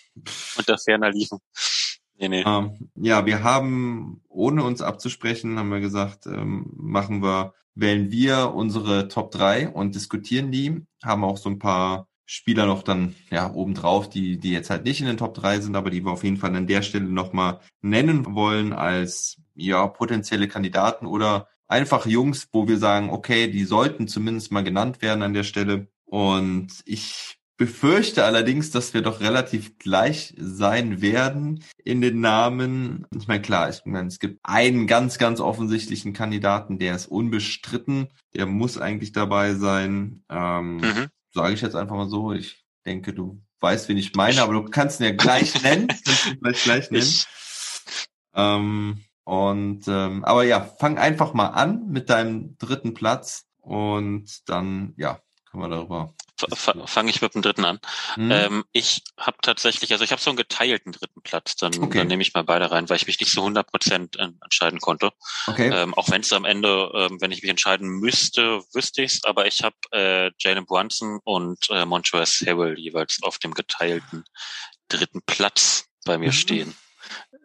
unter 0.56 0.78
ferner 0.78 1.10
Liefen. 1.10 1.38
Nee, 2.18 2.28
nee. 2.28 2.44
Ähm, 2.46 2.90
ja, 2.94 3.26
wir 3.26 3.42
haben, 3.42 4.22
ohne 4.28 4.62
uns 4.62 4.82
abzusprechen, 4.82 5.58
haben 5.58 5.70
wir 5.70 5.80
gesagt, 5.80 6.26
ähm, 6.26 6.72
machen 6.76 7.22
wir, 7.22 7.54
wählen 7.74 8.10
wir 8.10 8.54
unsere 8.54 9.08
Top 9.08 9.30
3 9.32 9.68
und 9.68 9.94
diskutieren 9.94 10.50
die, 10.50 10.86
haben 11.02 11.24
auch 11.24 11.36
so 11.36 11.50
ein 11.50 11.58
paar 11.58 12.08
Spieler 12.26 12.66
noch 12.66 12.82
dann 12.82 13.14
ja 13.30 13.52
obendrauf, 13.52 14.10
die 14.10 14.38
die 14.38 14.50
jetzt 14.50 14.68
halt 14.68 14.84
nicht 14.84 15.00
in 15.00 15.06
den 15.06 15.16
Top 15.16 15.34
3 15.34 15.60
sind, 15.60 15.76
aber 15.76 15.90
die 15.90 16.04
wir 16.04 16.10
auf 16.10 16.24
jeden 16.24 16.36
Fall 16.36 16.54
an 16.54 16.66
der 16.66 16.82
Stelle 16.82 17.06
nochmal 17.06 17.60
nennen 17.80 18.34
wollen 18.34 18.72
als 18.72 19.40
ja 19.54 19.86
potenzielle 19.86 20.48
Kandidaten 20.48 21.06
oder 21.06 21.48
einfach 21.68 22.06
Jungs, 22.06 22.48
wo 22.52 22.68
wir 22.68 22.78
sagen, 22.78 23.10
okay, 23.10 23.48
die 23.48 23.64
sollten 23.64 24.08
zumindest 24.08 24.52
mal 24.52 24.64
genannt 24.64 25.02
werden 25.02 25.22
an 25.22 25.34
der 25.34 25.44
Stelle. 25.44 25.88
Und 26.04 26.68
ich 26.84 27.38
befürchte 27.56 28.24
allerdings, 28.24 28.70
dass 28.70 28.92
wir 28.92 29.02
doch 29.02 29.20
relativ 29.20 29.78
gleich 29.78 30.34
sein 30.36 31.00
werden 31.00 31.64
in 31.84 32.00
den 32.00 32.20
Namen. 32.20 33.06
Ich 33.18 33.28
meine, 33.28 33.40
klar, 33.40 33.70
ich 33.70 33.80
meine, 33.84 34.08
es 34.08 34.18
gibt 34.18 34.40
einen 34.42 34.86
ganz, 34.86 35.18
ganz 35.18 35.40
offensichtlichen 35.40 36.12
Kandidaten, 36.12 36.78
der 36.78 36.94
ist 36.94 37.06
unbestritten, 37.06 38.08
der 38.34 38.46
muss 38.46 38.78
eigentlich 38.78 39.12
dabei 39.12 39.54
sein. 39.54 40.22
Ähm, 40.28 40.76
mhm. 40.76 41.06
Sage 41.36 41.52
ich 41.52 41.60
jetzt 41.60 41.76
einfach 41.76 41.96
mal 41.96 42.08
so. 42.08 42.32
Ich 42.32 42.64
denke, 42.86 43.12
du 43.12 43.42
weißt, 43.60 43.90
wen 43.90 43.98
ich 43.98 44.14
meine, 44.14 44.40
aber 44.40 44.54
du 44.54 44.64
kannst 44.64 45.00
ihn 45.00 45.04
ja 45.04 45.12
gleich 45.12 45.62
nennen. 45.62 45.86
vielleicht 45.92 46.64
gleich 46.64 46.90
nennen. 46.90 47.12
Ähm, 48.34 49.04
und 49.24 49.86
ähm, 49.86 50.24
aber 50.24 50.44
ja, 50.44 50.60
fang 50.60 50.96
einfach 50.96 51.34
mal 51.34 51.48
an 51.48 51.88
mit 51.88 52.08
deinem 52.08 52.56
dritten 52.56 52.94
Platz 52.94 53.44
und 53.60 54.48
dann 54.48 54.94
ja 54.96 55.20
können 55.50 55.62
wir 55.64 55.68
darüber 55.68 56.14
fange 56.86 57.10
ich 57.10 57.22
mit 57.22 57.34
dem 57.34 57.42
dritten 57.42 57.64
an. 57.64 57.80
Mhm. 58.16 58.30
Ähm, 58.30 58.64
ich 58.72 59.02
habe 59.18 59.38
tatsächlich, 59.42 59.92
also 59.92 60.04
ich 60.04 60.12
habe 60.12 60.20
so 60.20 60.30
einen 60.30 60.36
geteilten 60.36 60.92
dritten 60.92 61.22
Platz, 61.22 61.56
dann, 61.56 61.76
okay. 61.82 61.98
dann 61.98 62.08
nehme 62.08 62.22
ich 62.22 62.34
mal 62.34 62.44
beide 62.44 62.70
rein, 62.70 62.88
weil 62.88 62.96
ich 62.96 63.06
mich 63.06 63.20
nicht 63.20 63.32
so 63.32 63.40
100 63.40 63.70
Prozent 63.70 64.16
entscheiden 64.16 64.80
konnte. 64.80 65.12
Okay. 65.46 65.70
Ähm, 65.72 65.94
auch 65.94 66.10
wenn 66.10 66.20
es 66.20 66.32
am 66.32 66.44
Ende, 66.44 66.90
ähm, 66.94 67.20
wenn 67.20 67.32
ich 67.32 67.42
mich 67.42 67.50
entscheiden 67.50 67.88
müsste, 67.88 68.62
wüsste 68.72 69.02
ich's. 69.02 69.24
aber 69.24 69.46
ich 69.46 69.62
habe 69.62 69.76
äh, 69.92 70.30
Jalen 70.38 70.66
Brunson 70.66 71.20
und 71.24 71.68
äh, 71.70 71.84
Montrezl 71.84 72.46
Harrell 72.46 72.78
jeweils 72.78 73.22
auf 73.22 73.38
dem 73.38 73.54
geteilten 73.54 74.24
dritten 74.88 75.22
Platz 75.22 75.86
bei 76.04 76.18
mir 76.18 76.28
mhm. 76.28 76.32
stehen. 76.32 76.76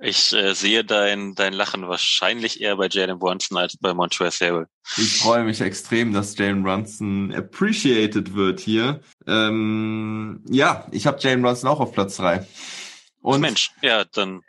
Ich 0.03 0.33
äh, 0.33 0.55
sehe 0.55 0.83
dein, 0.83 1.35
dein 1.35 1.53
Lachen 1.53 1.87
wahrscheinlich 1.87 2.59
eher 2.59 2.75
bei 2.75 2.87
Jalen 2.89 3.19
Brunson 3.19 3.57
als 3.57 3.77
bei 3.77 3.93
Montrezl 3.93 4.47
Harrell. 4.47 4.67
Ich 4.97 5.19
freue 5.19 5.43
mich 5.43 5.61
extrem, 5.61 6.11
dass 6.11 6.35
Jalen 6.35 6.63
Brunson 6.63 7.31
appreciated 7.35 8.33
wird 8.33 8.59
hier. 8.59 9.01
Ähm, 9.27 10.43
ja, 10.49 10.87
ich 10.91 11.05
habe 11.05 11.19
Jalen 11.19 11.43
Brunson 11.43 11.69
auch 11.69 11.79
auf 11.79 11.93
Platz 11.93 12.17
drei. 12.17 12.47
Und 13.21 13.41
Mensch, 13.41 13.69
ja, 13.83 14.03
dann. 14.05 14.41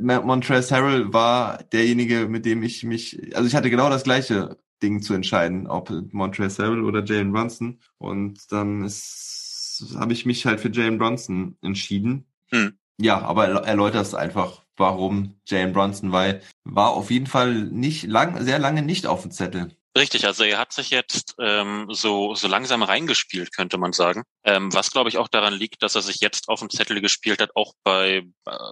Montrezl 0.00 0.72
Harrell 0.72 1.12
war 1.12 1.64
derjenige, 1.72 2.28
mit 2.28 2.44
dem 2.44 2.62
ich 2.62 2.84
mich, 2.84 3.34
also 3.34 3.48
ich 3.48 3.56
hatte 3.56 3.70
genau 3.70 3.90
das 3.90 4.04
gleiche 4.04 4.56
Ding 4.84 5.02
zu 5.02 5.14
entscheiden, 5.14 5.66
ob 5.66 5.90
Montrezl 6.12 6.62
Harrell 6.62 6.84
oder 6.84 7.04
Jalen 7.04 7.32
Brunson. 7.32 7.80
Und 7.98 8.52
dann 8.52 8.84
ist, 8.84 9.96
habe 9.96 10.12
ich 10.12 10.26
mich 10.26 10.46
halt 10.46 10.60
für 10.60 10.70
Jalen 10.70 10.98
Brunson 10.98 11.56
entschieden. 11.60 12.28
Hm. 12.52 12.78
Ja, 12.98 13.20
aber 13.22 13.48
erläuterst 13.48 14.14
einfach, 14.14 14.65
warum 14.76 15.40
Jalen 15.46 15.72
Brunson, 15.72 16.12
weil 16.12 16.42
war 16.64 16.90
auf 16.94 17.10
jeden 17.10 17.26
Fall 17.26 17.54
nicht 17.54 18.04
lang, 18.04 18.42
sehr 18.44 18.58
lange 18.58 18.82
nicht 18.82 19.06
auf 19.06 19.22
dem 19.22 19.30
Zettel. 19.30 19.75
Richtig, 19.96 20.26
also 20.26 20.44
er 20.44 20.58
hat 20.58 20.74
sich 20.74 20.90
jetzt 20.90 21.34
ähm, 21.40 21.86
so, 21.88 22.34
so 22.34 22.48
langsam 22.48 22.82
reingespielt, 22.82 23.56
könnte 23.56 23.78
man 23.78 23.94
sagen. 23.94 24.24
Ähm, 24.44 24.70
was 24.74 24.90
glaube 24.90 25.08
ich 25.08 25.16
auch 25.16 25.26
daran 25.26 25.54
liegt, 25.54 25.82
dass 25.82 25.94
er 25.94 26.02
sich 26.02 26.20
jetzt 26.20 26.50
auf 26.50 26.60
dem 26.60 26.68
Zettel 26.68 27.00
gespielt 27.00 27.40
hat, 27.40 27.56
auch 27.56 27.72
bei, 27.82 28.24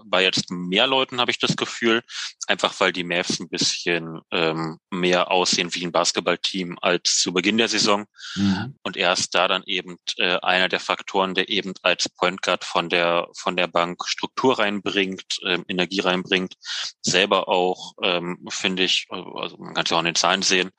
bei 0.04 0.22
jetzt 0.22 0.50
mehr 0.50 0.86
Leuten 0.86 1.22
habe 1.22 1.30
ich 1.30 1.38
das 1.38 1.56
Gefühl, 1.56 2.02
einfach 2.46 2.78
weil 2.78 2.92
die 2.92 3.04
Mavs 3.04 3.40
ein 3.40 3.48
bisschen 3.48 4.20
ähm, 4.32 4.78
mehr 4.90 5.30
aussehen 5.30 5.74
wie 5.74 5.86
ein 5.86 5.92
Basketballteam 5.92 6.76
als 6.82 7.20
zu 7.20 7.32
Beginn 7.32 7.56
der 7.56 7.68
Saison. 7.68 8.04
Mhm. 8.34 8.76
Und 8.82 8.98
er 8.98 9.14
ist 9.14 9.34
da 9.34 9.48
dann 9.48 9.62
eben 9.64 9.96
äh, 10.18 10.36
einer 10.42 10.68
der 10.68 10.80
Faktoren, 10.80 11.34
der 11.34 11.48
eben 11.48 11.72
als 11.80 12.06
Point 12.10 12.42
Guard 12.42 12.64
von 12.64 12.90
der 12.90 13.28
von 13.34 13.56
der 13.56 13.66
Bank 13.66 14.06
Struktur 14.06 14.58
reinbringt, 14.58 15.38
äh, 15.42 15.58
Energie 15.68 16.00
reinbringt, 16.00 16.54
selber 17.00 17.48
auch, 17.48 17.94
ähm, 18.02 18.46
finde 18.50 18.82
ich, 18.84 19.06
also 19.08 19.56
man 19.56 19.72
kann 19.72 19.84
es 19.84 19.90
ja 19.90 19.96
auch 19.96 20.00
an 20.00 20.04
den 20.04 20.14
Zahlen 20.14 20.42
sehen, 20.42 20.70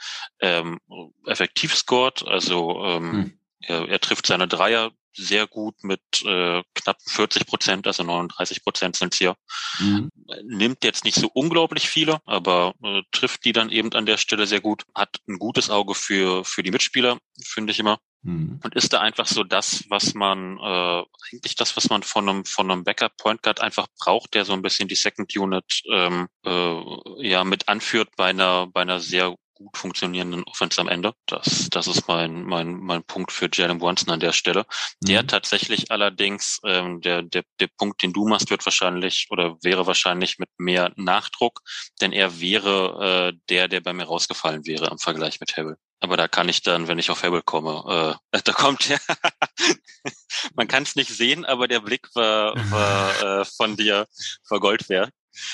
ähm, 0.41 0.79
effektiv 1.25 1.75
scored. 1.75 2.25
Also 2.27 2.83
ähm, 2.85 3.11
hm. 3.11 3.39
er, 3.61 3.89
er 3.89 3.99
trifft 3.99 4.27
seine 4.27 4.47
Dreier 4.47 4.91
sehr 5.17 5.47
gut 5.47 5.83
mit 5.83 6.01
äh, 6.25 6.61
knapp 6.73 6.97
40 7.07 7.47
Prozent, 7.47 7.87
also 7.87 8.03
39 8.03 8.63
Prozent 8.63 8.95
sind 8.95 9.15
hier. 9.15 9.35
Mhm. 9.79 10.09
Nimmt 10.43 10.83
jetzt 10.83 11.05
nicht 11.05 11.15
so 11.15 11.29
unglaublich 11.33 11.89
viele, 11.89 12.19
aber 12.25 12.73
äh, 12.83 13.01
trifft 13.11 13.45
die 13.45 13.53
dann 13.53 13.69
eben 13.69 13.93
an 13.93 14.05
der 14.05 14.17
Stelle 14.17 14.45
sehr 14.45 14.61
gut. 14.61 14.83
Hat 14.93 15.17
ein 15.27 15.39
gutes 15.39 15.69
Auge 15.69 15.95
für 15.95 16.43
für 16.43 16.63
die 16.63 16.71
Mitspieler, 16.71 17.17
finde 17.43 17.71
ich 17.71 17.79
immer. 17.79 17.99
Mhm. 18.23 18.59
Und 18.63 18.75
ist 18.75 18.91
da 18.91 19.01
einfach 19.01 19.27
so 19.27 19.43
das, 19.43 19.85
was 19.89 20.13
man 20.13 20.57
äh, 20.57 21.03
eigentlich 21.31 21.55
das, 21.55 21.77
was 21.77 21.89
man 21.89 22.03
von 22.03 22.27
einem 22.27 22.45
von 22.45 22.69
einem 22.69 22.83
Backup 22.83 23.15
Point 23.17 23.41
Guard 23.41 23.61
einfach 23.61 23.87
braucht, 23.99 24.33
der 24.33 24.45
so 24.45 24.53
ein 24.53 24.61
bisschen 24.61 24.87
die 24.87 24.95
Second 24.95 25.35
Unit 25.35 25.81
ähm, 25.91 26.27
äh, 26.45 26.81
ja 27.27 27.43
mit 27.43 27.67
anführt 27.67 28.09
bei 28.17 28.27
einer 28.27 28.67
bei 28.67 28.81
einer 28.81 28.99
sehr 28.99 29.35
gut 29.65 29.77
funktionierenden 29.77 30.43
Offense 30.43 30.79
am 30.79 30.87
Ende. 30.87 31.13
Das, 31.25 31.69
das 31.69 31.87
ist 31.87 32.07
mein, 32.07 32.43
mein, 32.43 32.77
mein 32.77 33.03
Punkt 33.03 33.31
für 33.31 33.49
Jalen 33.51 33.79
Brunson 33.79 34.11
an 34.11 34.19
der 34.19 34.31
Stelle. 34.31 34.65
Mhm. 35.01 35.07
Der 35.07 35.27
tatsächlich 35.27 35.91
allerdings, 35.91 36.59
ähm, 36.63 37.01
der, 37.01 37.23
der, 37.23 37.43
der 37.59 37.67
Punkt, 37.77 38.03
den 38.03 38.13
du 38.13 38.27
machst, 38.27 38.49
wird 38.49 38.65
wahrscheinlich 38.65 39.27
oder 39.29 39.57
wäre 39.61 39.87
wahrscheinlich 39.87 40.37
mit 40.39 40.49
mehr 40.57 40.91
Nachdruck, 40.95 41.61
denn 42.01 42.11
er 42.11 42.39
wäre 42.39 43.33
äh, 43.33 43.37
der, 43.49 43.67
der 43.67 43.81
bei 43.81 43.93
mir 43.93 44.05
rausgefallen 44.05 44.65
wäre 44.65 44.87
im 44.87 44.99
Vergleich 44.99 45.39
mit 45.39 45.57
Harrell. 45.57 45.77
Aber 45.99 46.17
da 46.17 46.27
kann 46.27 46.49
ich 46.49 46.61
dann, 46.61 46.87
wenn 46.87 46.99
ich 46.99 47.09
auf 47.09 47.23
Harrell 47.23 47.41
komme, 47.41 48.19
äh, 48.33 48.39
da 48.43 48.53
kommt 48.53 48.87
ja, 48.87 48.97
man 50.55 50.67
kann 50.67 50.83
es 50.83 50.95
nicht 50.95 51.09
sehen, 51.09 51.45
aber 51.45 51.67
der 51.67 51.79
Blick 51.79 52.07
war, 52.13 52.53
war 52.71 53.41
äh, 53.41 53.45
von 53.45 53.75
dir 53.75 54.07
vergoldt 54.47 54.89
wert. 54.89 55.11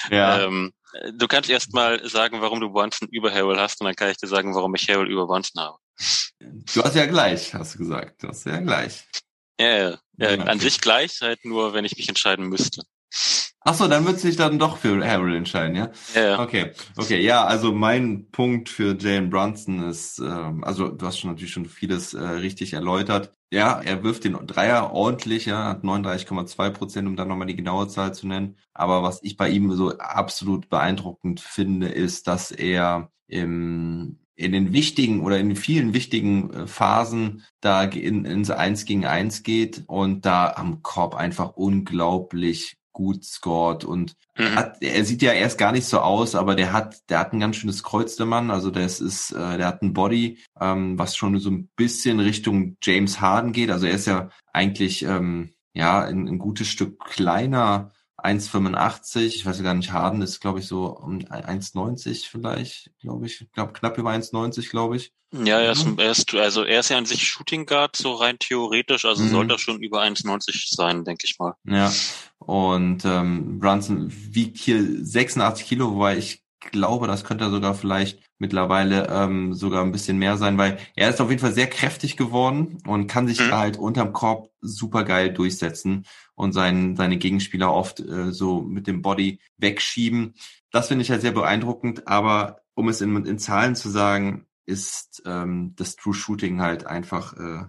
Ja. 0.10 0.42
Ähm, 0.42 0.74
Du 1.14 1.28
kannst 1.28 1.50
erst 1.50 1.74
mal 1.74 2.08
sagen, 2.08 2.42
warum 2.42 2.60
du 2.60 2.70
Brunson 2.70 3.08
über 3.12 3.32
Harrell 3.32 3.60
hast 3.60 3.80
und 3.82 3.86
dann 3.86 3.96
kann 3.96 4.10
ich 4.10 4.18
dir 4.18 4.28
sagen, 4.28 4.54
warum 4.56 4.76
ich 4.76 4.88
Harrell 4.90 5.10
über 5.10 5.26
Brunson 5.26 5.62
habe. 5.62 5.78
Du 6.74 6.84
hast 6.84 6.96
ja 6.96 7.06
gleich, 7.06 7.54
hast 7.54 7.76
du 7.76 7.80
gesagt. 7.80 8.24
Du 8.24 8.28
hast 8.28 8.46
ja 8.46 8.60
gleich. 8.60 9.06
Ja, 9.60 9.68
ja. 9.68 9.98
ja 10.18 10.44
an 10.44 10.60
sich 10.60 10.82
gleich, 10.82 11.22
halt 11.22 11.46
nur, 11.46 11.74
wenn 11.74 11.86
ich 11.86 11.96
mich 11.96 12.10
entscheiden 12.10 12.50
müsste. 12.50 12.84
Ach 13.64 13.76
so, 13.76 13.88
dann 13.88 14.06
würdest 14.06 14.24
du 14.24 14.28
dich 14.30 14.38
dann 14.38 14.58
doch 14.58 14.78
für 14.78 15.06
Harrell 15.06 15.36
entscheiden, 15.36 15.76
ja? 15.76 15.92
Ja. 16.16 16.40
Okay, 16.40 16.72
okay, 16.98 17.22
ja, 17.22 17.46
also 17.46 17.72
mein 17.72 18.32
Punkt 18.32 18.70
für 18.70 18.98
Jalen 18.98 19.30
Brunson 19.30 19.88
ist, 19.88 20.18
ähm, 20.18 20.64
also 20.64 20.88
du 20.88 21.06
hast 21.06 21.20
schon 21.20 21.30
natürlich 21.30 21.54
schon 21.54 21.68
vieles 21.68 22.16
äh, 22.16 22.22
richtig 22.22 22.74
erläutert. 22.74 23.34
Ja, 23.54 23.82
er 23.82 24.02
wirft 24.04 24.24
den 24.24 24.34
Dreier 24.48 24.94
ordentlich, 24.94 25.46
ja, 25.46 25.66
hat 25.66 25.84
39,2 25.84 26.70
Prozent, 26.70 27.08
um 27.08 27.18
dann 27.18 27.28
nochmal 27.28 27.48
die 27.48 27.56
genaue 27.56 27.88
Zahl 27.90 28.14
zu 28.14 28.26
nennen. 28.26 28.58
Aber 28.74 29.04
was 29.04 29.22
ich 29.24 29.36
bei 29.36 29.50
ihm 29.50 29.74
so 29.74 29.98
absolut 29.98 30.70
beeindruckend 30.70 31.42
finde, 31.42 31.90
ist, 31.90 32.28
dass 32.28 32.52
er 32.52 33.12
im 33.28 34.18
in 34.42 34.54
den 34.54 34.74
wichtigen 34.74 35.22
oder 35.22 35.38
in 35.40 35.56
vielen 35.56 35.94
wichtigen 35.94 36.52
äh, 36.52 36.68
Phasen 36.68 37.44
da 37.60 37.84
in, 37.84 38.26
ins 38.26 38.50
Eins 38.50 38.86
gegen 38.86 39.06
Eins 39.06 39.44
geht 39.44 39.84
und 39.88 40.26
da 40.26 40.54
am 40.56 40.82
Korb 40.82 41.16
einfach 41.16 41.52
unglaublich 41.56 42.78
gut 42.92 43.24
scored 43.24 43.84
und 43.84 44.14
mhm. 44.38 44.56
hat, 44.56 44.82
er 44.82 45.04
sieht 45.06 45.22
ja 45.22 45.34
erst 45.34 45.58
gar 45.58 45.72
nicht 45.72 45.86
so 45.86 46.00
aus, 46.00 46.36
aber 46.36 46.56
der 46.56 46.74
hat, 46.74 47.10
der 47.10 47.20
hat 47.20 47.34
ein 47.34 47.40
ganz 47.40 47.56
schönes 47.56 47.84
Kreuz, 47.84 48.16
der 48.16 48.26
Mann. 48.26 48.52
Also 48.52 48.72
das 48.72 49.00
ist, 49.00 49.32
äh, 49.32 49.58
der 49.58 49.68
hat 49.68 49.82
ein 49.82 49.94
Body, 49.94 50.40
ähm, 50.60 50.98
was 50.98 51.16
schon 51.16 51.40
so 51.40 51.50
ein 51.50 51.70
bisschen 51.76 52.20
Richtung 52.20 52.78
James 52.82 53.22
Harden 53.22 53.52
geht. 53.52 53.72
Also 53.72 53.86
er 53.86 53.94
ist 53.94 54.08
ja 54.08 54.30
eigentlich 54.54 55.04
ähm, 55.04 55.54
ja 55.74 56.04
ein, 56.04 56.28
ein 56.28 56.38
gutes 56.38 56.68
Stück 56.68 57.00
kleiner 57.00 57.92
1,85. 58.24 59.26
Ich 59.26 59.46
weiß 59.46 59.62
gar 59.64 59.74
nicht, 59.74 59.92
Harden 59.92 60.22
ist, 60.22 60.40
glaube 60.40 60.60
ich, 60.60 60.68
so 60.68 60.88
um 60.88 61.20
1,90 61.20 62.30
vielleicht, 62.30 62.92
glaube 63.00 63.26
ich. 63.26 63.42
Ich 63.42 63.52
glaube, 63.52 63.74
knapp 63.74 63.98
über 63.98 64.12
1,90, 64.12 64.70
glaube 64.70 64.98
ich. 64.98 65.14
Ja, 65.34 65.60
er 65.62 65.72
ist, 65.72 65.88
er 65.98 66.12
ist, 66.12 66.36
also 66.36 66.64
er 66.64 66.82
ist 66.82 66.90
ja 66.90 66.98
an 66.98 67.06
sich 67.06 67.26
Shooting 67.26 67.66
Guard, 67.66 67.96
so 67.96 68.16
rein 68.16 68.38
theoretisch, 68.38 69.06
also 69.06 69.24
mhm. 69.24 69.30
soll 69.30 69.48
das 69.48 69.62
schon 69.62 69.82
über 69.82 70.02
1,90 70.02 70.76
sein, 70.76 71.06
denke 71.06 71.26
ich 71.26 71.40
mal. 71.40 71.56
Ja. 71.64 71.92
Und 72.40 73.06
ähm, 73.06 73.60
Brunson 73.60 74.12
wiegt 74.12 74.58
hier 74.58 74.84
86 74.84 75.66
Kilo, 75.66 75.94
wobei 75.94 76.18
ich 76.18 76.41
glaube, 76.62 77.08
das 77.08 77.24
könnte 77.24 77.46
er 77.46 77.50
sogar 77.50 77.74
vielleicht 77.74 78.20
mittlerweile 78.38 79.08
ähm, 79.10 79.54
sogar 79.54 79.84
ein 79.84 79.92
bisschen 79.92 80.18
mehr 80.18 80.38
sein, 80.38 80.58
weil 80.58 80.78
er 80.96 81.10
ist 81.10 81.20
auf 81.20 81.30
jeden 81.30 81.42
Fall 81.42 81.54
sehr 81.54 81.68
kräftig 81.68 82.18
geworden 82.18 82.78
und 82.86 83.08
kann 83.08 83.28
sich 83.28 83.40
mhm. 83.40 83.52
halt 83.52 83.78
unterm 83.78 84.14
Korb 84.14 84.52
super 84.62 85.04
geil 85.04 85.34
durchsetzen 85.34 86.06
und 86.36 86.54
sein, 86.54 86.96
seine 86.96 87.18
Gegenspieler 87.18 87.74
oft 87.74 88.00
äh, 88.00 88.32
so 88.32 88.62
mit 88.62 88.88
dem 88.88 89.02
Body 89.02 89.40
wegschieben. 89.58 90.36
Das 90.72 90.88
finde 90.88 91.04
ich 91.04 91.12
halt 91.12 91.22
sehr 91.22 91.32
beeindruckend, 91.32 92.08
aber 92.08 92.62
um 92.74 92.88
es 92.88 93.02
in, 93.02 93.26
in 93.26 93.40
Zahlen 93.40 93.76
zu 93.76 93.90
sagen, 93.90 94.46
ist 94.66 95.24
ähm, 95.26 95.74
das 95.76 95.96
True 95.96 96.14
Shooting 96.14 96.62
halt 96.62 96.86
einfach 96.86 97.34
äh, 97.34 97.66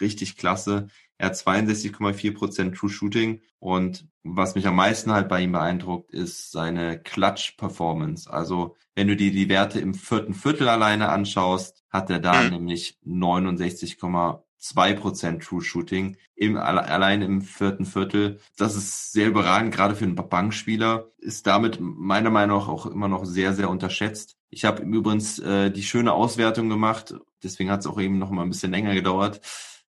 richtig 0.00 0.36
klasse. 0.36 0.88
Er 1.22 1.28
hat 1.28 1.36
62,4 1.36 2.34
Prozent 2.34 2.76
True 2.76 2.90
Shooting 2.90 3.42
und 3.60 4.08
was 4.24 4.56
mich 4.56 4.66
am 4.66 4.74
meisten 4.74 5.12
halt 5.12 5.28
bei 5.28 5.42
ihm 5.42 5.52
beeindruckt, 5.52 6.10
ist 6.10 6.50
seine 6.50 6.98
Clutch 6.98 7.52
Performance. 7.52 8.28
Also 8.28 8.74
wenn 8.96 9.06
du 9.06 9.14
dir 9.14 9.30
die 9.30 9.48
Werte 9.48 9.78
im 9.78 9.94
vierten 9.94 10.34
Viertel 10.34 10.68
alleine 10.68 11.10
anschaust, 11.10 11.84
hat 11.90 12.10
er 12.10 12.18
da 12.18 12.42
mhm. 12.42 12.50
nämlich 12.50 12.98
69,2 13.06 14.94
Prozent 14.94 15.44
True 15.44 15.62
Shooting 15.62 16.16
im, 16.34 16.56
allein 16.56 17.22
im 17.22 17.40
vierten 17.40 17.84
Viertel. 17.84 18.40
Das 18.56 18.74
ist 18.74 19.12
sehr 19.12 19.28
überragend, 19.28 19.72
gerade 19.72 19.94
für 19.94 20.04
einen 20.04 20.16
Bankspieler. 20.16 21.12
Ist 21.18 21.46
damit 21.46 21.78
meiner 21.80 22.30
Meinung 22.30 22.58
nach 22.58 22.66
auch 22.66 22.86
immer 22.86 23.06
noch 23.06 23.26
sehr, 23.26 23.54
sehr 23.54 23.70
unterschätzt. 23.70 24.38
Ich 24.50 24.64
habe 24.64 24.82
übrigens 24.82 25.38
äh, 25.38 25.70
die 25.70 25.84
schöne 25.84 26.14
Auswertung 26.14 26.68
gemacht, 26.68 27.14
deswegen 27.44 27.70
hat 27.70 27.78
es 27.78 27.86
auch 27.86 28.00
eben 28.00 28.18
noch 28.18 28.30
mal 28.30 28.42
ein 28.42 28.50
bisschen 28.50 28.72
länger 28.72 28.92
gedauert, 28.92 29.40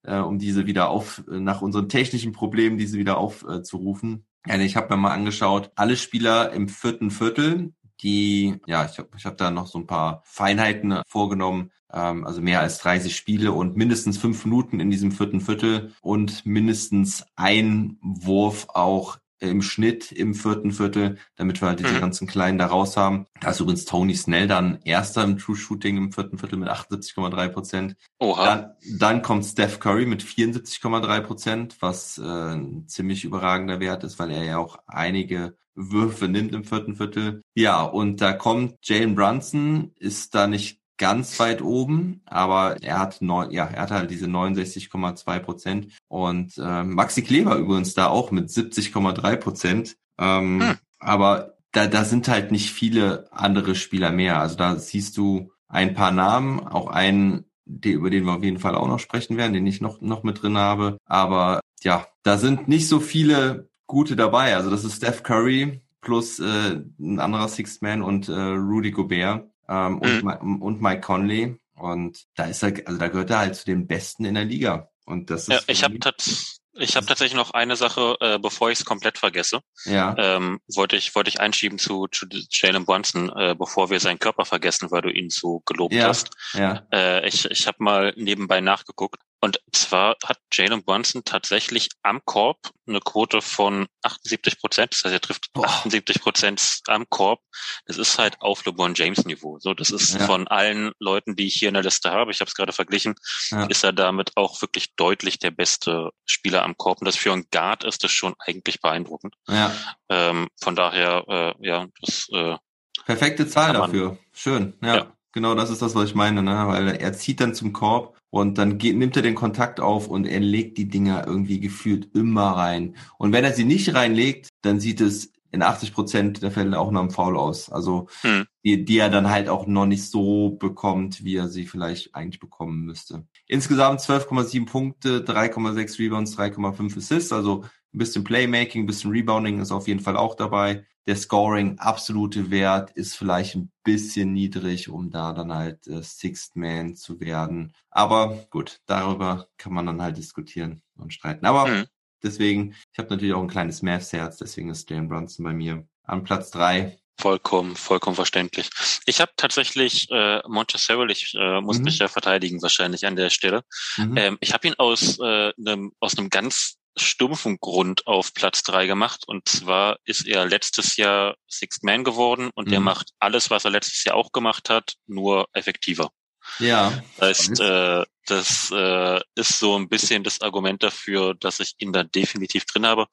äh, 0.04 0.18
um 0.18 0.38
diese 0.38 0.66
wieder 0.66 0.88
auf, 0.88 1.22
nach 1.26 1.62
unseren 1.62 1.88
technischen 1.88 2.32
Problemen, 2.32 2.78
diese 2.78 2.98
wieder 2.98 3.18
aufzurufen. 3.18 4.26
Äh, 4.46 4.52
also 4.52 4.64
ich 4.64 4.76
habe 4.76 4.94
mir 4.94 5.00
mal 5.00 5.12
angeschaut, 5.12 5.70
alle 5.74 5.96
Spieler 5.96 6.52
im 6.52 6.68
vierten 6.68 7.10
Viertel, 7.10 7.72
die, 8.02 8.56
ja, 8.66 8.84
ich 8.84 8.98
habe 8.98 9.08
ich 9.16 9.24
hab 9.24 9.36
da 9.38 9.50
noch 9.50 9.66
so 9.66 9.78
ein 9.78 9.86
paar 9.86 10.22
Feinheiten 10.24 11.00
vorgenommen, 11.06 11.70
ähm, 11.92 12.26
also 12.26 12.40
mehr 12.40 12.60
als 12.60 12.78
30 12.78 13.16
Spiele 13.16 13.52
und 13.52 13.76
mindestens 13.76 14.18
fünf 14.18 14.44
Minuten 14.44 14.80
in 14.80 14.90
diesem 14.90 15.12
vierten 15.12 15.40
Viertel 15.40 15.92
und 16.02 16.44
mindestens 16.44 17.24
ein 17.36 17.98
Wurf 18.02 18.66
auch 18.68 19.18
im 19.50 19.62
Schnitt 19.62 20.12
im 20.12 20.34
vierten 20.34 20.72
Viertel, 20.72 21.18
damit 21.36 21.60
wir 21.60 21.68
halt 21.68 21.80
diese 21.80 21.94
mhm. 21.94 22.00
ganzen 22.00 22.26
Kleinen 22.26 22.58
da 22.58 22.66
raus 22.66 22.96
haben. 22.96 23.26
Da 23.40 23.50
ist 23.50 23.60
übrigens 23.60 23.84
Tony 23.84 24.14
Snell 24.14 24.48
dann 24.48 24.78
erster 24.84 25.24
im 25.24 25.38
True 25.38 25.56
Shooting 25.56 25.96
im 25.96 26.12
vierten 26.12 26.38
Viertel 26.38 26.58
mit 26.58 26.68
78,3 26.68 27.48
Prozent. 27.48 27.96
Oha. 28.18 28.44
Dann, 28.44 28.70
dann 28.98 29.22
kommt 29.22 29.44
Steph 29.44 29.80
Curry 29.80 30.06
mit 30.06 30.22
74,3 30.22 31.20
Prozent, 31.20 31.76
was 31.80 32.18
äh, 32.18 32.22
ein 32.22 32.88
ziemlich 32.88 33.24
überragender 33.24 33.80
Wert 33.80 34.04
ist, 34.04 34.18
weil 34.18 34.30
er 34.30 34.44
ja 34.44 34.58
auch 34.58 34.78
einige 34.86 35.56
Würfe 35.74 36.28
nimmt 36.28 36.54
im 36.54 36.64
vierten 36.64 36.96
Viertel. 36.96 37.42
Ja, 37.54 37.82
und 37.82 38.20
da 38.20 38.32
kommt 38.32 38.76
Jalen 38.82 39.14
Brunson, 39.14 39.92
ist 39.98 40.34
da 40.34 40.46
nicht 40.46 40.80
ganz 40.98 41.38
weit 41.40 41.62
oben, 41.62 42.20
aber 42.24 42.82
er 42.82 42.98
hat 42.98 43.20
neun, 43.20 43.50
ja, 43.50 43.66
er 43.66 43.82
hat 43.82 43.90
halt 43.90 44.10
diese 44.10 44.26
69,2 44.26 45.38
Prozent 45.40 45.88
und 46.08 46.56
äh, 46.58 46.84
Maxi 46.84 47.22
Kleber 47.22 47.56
übrigens 47.56 47.94
da 47.94 48.08
auch 48.08 48.30
mit 48.30 48.48
70,3 48.48 49.36
Prozent. 49.36 49.96
Ähm, 50.18 50.60
hm. 50.60 50.76
Aber 51.00 51.54
da, 51.72 51.86
da 51.86 52.04
sind 52.04 52.28
halt 52.28 52.52
nicht 52.52 52.70
viele 52.70 53.26
andere 53.32 53.74
Spieler 53.74 54.12
mehr. 54.12 54.40
Also 54.40 54.56
da 54.56 54.76
siehst 54.76 55.16
du 55.16 55.50
ein 55.68 55.94
paar 55.94 56.12
Namen, 56.12 56.60
auch 56.60 56.86
einen, 56.86 57.44
die, 57.64 57.92
über 57.92 58.10
den 58.10 58.24
wir 58.24 58.34
auf 58.34 58.44
jeden 58.44 58.60
Fall 58.60 58.76
auch 58.76 58.86
noch 58.86 59.00
sprechen 59.00 59.36
werden, 59.36 59.52
den 59.52 59.66
ich 59.66 59.80
noch 59.80 60.00
noch 60.00 60.22
mit 60.22 60.42
drin 60.42 60.56
habe. 60.56 60.98
Aber 61.06 61.60
ja, 61.82 62.06
da 62.22 62.38
sind 62.38 62.68
nicht 62.68 62.88
so 62.88 63.00
viele 63.00 63.68
gute 63.86 64.14
dabei. 64.16 64.54
Also 64.54 64.70
das 64.70 64.84
ist 64.84 64.96
Steph 64.96 65.24
Curry 65.24 65.82
plus 66.00 66.38
äh, 66.38 66.80
ein 67.00 67.18
anderer 67.18 67.48
Sixth 67.48 67.82
Man 67.82 68.02
und 68.02 68.28
äh, 68.28 68.32
Rudy 68.32 68.92
Gobert 68.92 69.48
ähm, 69.68 70.00
mhm. 70.02 70.26
und, 70.26 70.62
und 70.62 70.82
Mike 70.82 71.00
Conley. 71.00 71.56
Und 71.74 72.24
da 72.36 72.44
ist 72.44 72.62
er, 72.62 72.72
also 72.86 72.98
da 72.98 73.08
gehört 73.08 73.30
er 73.30 73.38
halt 73.38 73.56
zu 73.56 73.64
den 73.64 73.86
Besten 73.86 74.24
in 74.24 74.34
der 74.34 74.44
Liga. 74.44 74.90
Und 75.06 75.30
das 75.30 75.48
ist 75.48 75.48
ja, 75.48 75.60
ich 75.66 75.84
habe 75.84 75.98
tats 75.98 76.60
ich 76.76 76.96
habe 76.96 77.06
tatsächlich 77.06 77.36
noch 77.36 77.52
eine 77.52 77.76
Sache, 77.76 78.16
äh, 78.20 78.38
bevor 78.38 78.70
ich 78.70 78.80
es 78.80 78.84
komplett 78.84 79.18
vergesse. 79.18 79.60
Ja. 79.84 80.14
Ähm, 80.18 80.60
wollte 80.74 80.96
ich 80.96 81.14
wollte 81.14 81.28
ich 81.28 81.40
einschieben 81.40 81.78
zu, 81.78 82.08
zu 82.08 82.26
Jalen 82.50 82.84
Brunson, 82.84 83.30
äh, 83.36 83.54
bevor 83.56 83.90
wir 83.90 84.00
seinen 84.00 84.18
Körper 84.18 84.44
vergessen, 84.44 84.90
weil 84.90 85.02
du 85.02 85.10
ihn 85.10 85.30
so 85.30 85.60
gelobt 85.66 85.94
ja. 85.94 86.08
hast. 86.08 86.30
Ja. 86.52 86.86
Äh, 86.92 87.28
ich 87.28 87.44
ich 87.50 87.66
habe 87.66 87.76
mal 87.80 88.12
nebenbei 88.16 88.60
nachgeguckt. 88.60 89.20
Und 89.44 89.60
zwar 89.72 90.16
hat 90.24 90.38
Jalen 90.50 90.82
Brunson 90.82 91.22
tatsächlich 91.22 91.90
am 92.02 92.22
Korb 92.24 92.70
eine 92.86 93.00
Quote 93.00 93.42
von 93.42 93.88
78 94.02 94.58
Prozent. 94.58 94.94
Das 94.94 95.04
heißt, 95.04 95.12
er 95.12 95.20
trifft 95.20 95.52
Boah. 95.52 95.66
78 95.66 96.22
Prozent 96.22 96.80
am 96.86 97.04
Korb. 97.10 97.42
Das 97.84 97.98
ist 97.98 98.18
halt 98.18 98.40
auf 98.40 98.64
LeBron 98.64 98.94
James 98.94 99.26
Niveau. 99.26 99.58
So, 99.58 99.74
das 99.74 99.90
ist 99.90 100.14
ja. 100.14 100.24
von 100.24 100.48
allen 100.48 100.92
Leuten, 100.98 101.36
die 101.36 101.48
ich 101.48 101.56
hier 101.56 101.68
in 101.68 101.74
der 101.74 101.82
Liste 101.82 102.10
habe, 102.10 102.30
ich 102.30 102.40
habe 102.40 102.48
es 102.48 102.54
gerade 102.54 102.72
verglichen, 102.72 103.16
ja. 103.50 103.66
ist 103.66 103.84
er 103.84 103.92
damit 103.92 104.30
auch 104.34 104.62
wirklich 104.62 104.94
deutlich 104.96 105.38
der 105.40 105.50
beste 105.50 106.12
Spieler 106.24 106.62
am 106.62 106.78
Korb. 106.78 107.02
Und 107.02 107.04
das 107.04 107.16
für 107.16 107.30
einen 107.30 107.44
Guard 107.52 107.84
ist 107.84 108.02
das 108.02 108.12
schon 108.12 108.34
eigentlich 108.38 108.80
beeindruckend. 108.80 109.34
Ja. 109.46 109.70
Ähm, 110.08 110.48
von 110.58 110.74
daher, 110.74 111.22
äh, 111.28 111.68
ja, 111.68 111.86
das 112.00 112.30
äh, 112.32 112.56
Perfekte 113.04 113.46
Zahl 113.46 113.74
dafür. 113.74 114.16
Schön, 114.32 114.72
ja. 114.80 114.96
ja. 114.96 115.16
Genau, 115.32 115.56
das 115.56 115.68
ist 115.68 115.82
das, 115.82 115.96
was 115.96 116.08
ich 116.08 116.14
meine, 116.14 116.42
ne? 116.42 116.64
Weil 116.68 116.96
er 116.96 117.12
zieht 117.12 117.40
dann 117.40 117.54
zum 117.54 117.72
Korb 117.72 118.16
und 118.34 118.58
dann 118.58 118.78
geht, 118.78 118.96
nimmt 118.96 119.14
er 119.14 119.22
den 119.22 119.36
Kontakt 119.36 119.78
auf 119.78 120.08
und 120.08 120.26
er 120.26 120.40
legt 120.40 120.76
die 120.76 120.88
Dinger 120.88 121.24
irgendwie 121.24 121.60
gefühlt 121.60 122.16
immer 122.16 122.48
rein. 122.56 122.96
Und 123.16 123.32
wenn 123.32 123.44
er 123.44 123.52
sie 123.52 123.64
nicht 123.64 123.94
reinlegt, 123.94 124.48
dann 124.62 124.80
sieht 124.80 125.00
es 125.00 125.30
in 125.52 125.62
80 125.62 125.94
Prozent 125.94 126.42
der 126.42 126.50
Fälle 126.50 126.80
auch 126.80 126.90
noch 126.90 127.02
im 127.02 127.12
Foul 127.12 127.36
aus. 127.36 127.70
Also 127.70 128.08
hm. 128.22 128.44
die, 128.64 128.84
die 128.84 128.98
er 128.98 129.08
dann 129.08 129.30
halt 129.30 129.48
auch 129.48 129.68
noch 129.68 129.86
nicht 129.86 130.10
so 130.10 130.50
bekommt, 130.50 131.22
wie 131.22 131.36
er 131.36 131.46
sie 131.46 131.64
vielleicht 131.64 132.16
eigentlich 132.16 132.40
bekommen 132.40 132.84
müsste. 132.84 133.24
Insgesamt 133.46 134.00
12,7 134.00 134.66
Punkte, 134.66 135.20
3,6 135.20 136.00
Rebounds, 136.00 136.36
3,5 136.36 136.96
Assists. 136.96 137.32
Also 137.32 137.62
ein 137.94 137.98
bisschen 137.98 138.24
Playmaking, 138.24 138.82
ein 138.82 138.86
bisschen 138.86 139.10
Rebounding 139.10 139.60
ist 139.60 139.72
auf 139.72 139.88
jeden 139.88 140.00
Fall 140.00 140.16
auch 140.16 140.34
dabei 140.34 140.84
der 141.06 141.16
Scoring 141.16 141.78
absolute 141.78 142.50
Wert 142.50 142.90
ist 142.92 143.16
vielleicht 143.16 143.54
ein 143.56 143.70
bisschen 143.82 144.32
niedrig, 144.32 144.88
um 144.88 145.10
da 145.10 145.32
dann 145.32 145.52
halt 145.52 145.86
äh, 145.86 146.02
Sixth 146.02 146.56
Man 146.56 146.96
zu 146.96 147.20
werden. 147.20 147.74
Aber 147.90 148.46
gut, 148.50 148.80
darüber 148.86 149.48
kann 149.58 149.74
man 149.74 149.86
dann 149.86 150.00
halt 150.00 150.16
diskutieren 150.16 150.82
und 150.96 151.12
streiten. 151.12 151.44
Aber 151.44 151.66
mhm. 151.66 151.86
deswegen, 152.22 152.74
ich 152.92 152.98
habe 152.98 153.10
natürlich 153.10 153.34
auch 153.34 153.42
ein 153.42 153.48
kleines 153.48 153.82
Mavs-Herz, 153.82 154.38
deswegen 154.38 154.70
ist 154.70 154.88
Jalen 154.88 155.08
Brunson 155.08 155.44
bei 155.44 155.52
mir 155.52 155.86
an 156.04 156.24
Platz 156.24 156.50
drei. 156.50 156.98
Vollkommen, 157.20 157.76
vollkommen 157.76 158.16
verständlich. 158.16 158.70
Ich 159.06 159.20
habe 159.20 159.30
tatsächlich 159.36 160.10
äh, 160.10 160.40
Montezerro, 160.48 161.06
ich 161.06 161.34
äh, 161.38 161.60
muss 161.60 161.78
mhm. 161.78 161.84
mich 161.84 161.98
ja 161.98 162.08
verteidigen 162.08 162.60
wahrscheinlich 162.60 163.06
an 163.06 163.14
der 163.14 163.30
Stelle. 163.30 163.62
Mhm. 163.98 164.16
Ähm, 164.16 164.38
ich 164.40 164.52
habe 164.52 164.66
ihn 164.66 164.74
aus 164.78 165.18
äh, 165.20 165.52
einem 165.56 165.92
aus 166.00 166.18
einem 166.18 166.28
ganz 166.30 166.78
stumpfen 166.96 167.58
Grund 167.60 168.06
auf 168.06 168.34
Platz 168.34 168.62
drei 168.62 168.86
gemacht. 168.86 169.24
Und 169.26 169.48
zwar 169.48 169.98
ist 170.04 170.26
er 170.26 170.46
letztes 170.46 170.96
Jahr 170.96 171.36
Sixth 171.48 171.82
Man 171.82 172.04
geworden 172.04 172.50
und 172.54 172.68
mhm. 172.68 172.74
er 172.74 172.80
macht 172.80 173.10
alles, 173.18 173.50
was 173.50 173.64
er 173.64 173.70
letztes 173.70 174.04
Jahr 174.04 174.16
auch 174.16 174.32
gemacht 174.32 174.70
hat, 174.70 174.94
nur 175.06 175.48
effektiver. 175.52 176.10
Ja. 176.58 177.02
Das 177.16 177.48
heißt, 177.48 177.60
äh, 177.60 178.04
das 178.26 178.70
äh, 178.70 179.20
ist 179.34 179.58
so 179.58 179.76
ein 179.78 179.88
bisschen 179.88 180.24
das 180.24 180.40
Argument 180.40 180.82
dafür, 180.82 181.34
dass 181.34 181.60
ich 181.60 181.74
ihn 181.78 181.92
da 181.92 182.04
definitiv 182.04 182.64
drin 182.64 182.86
habe. 182.86 183.06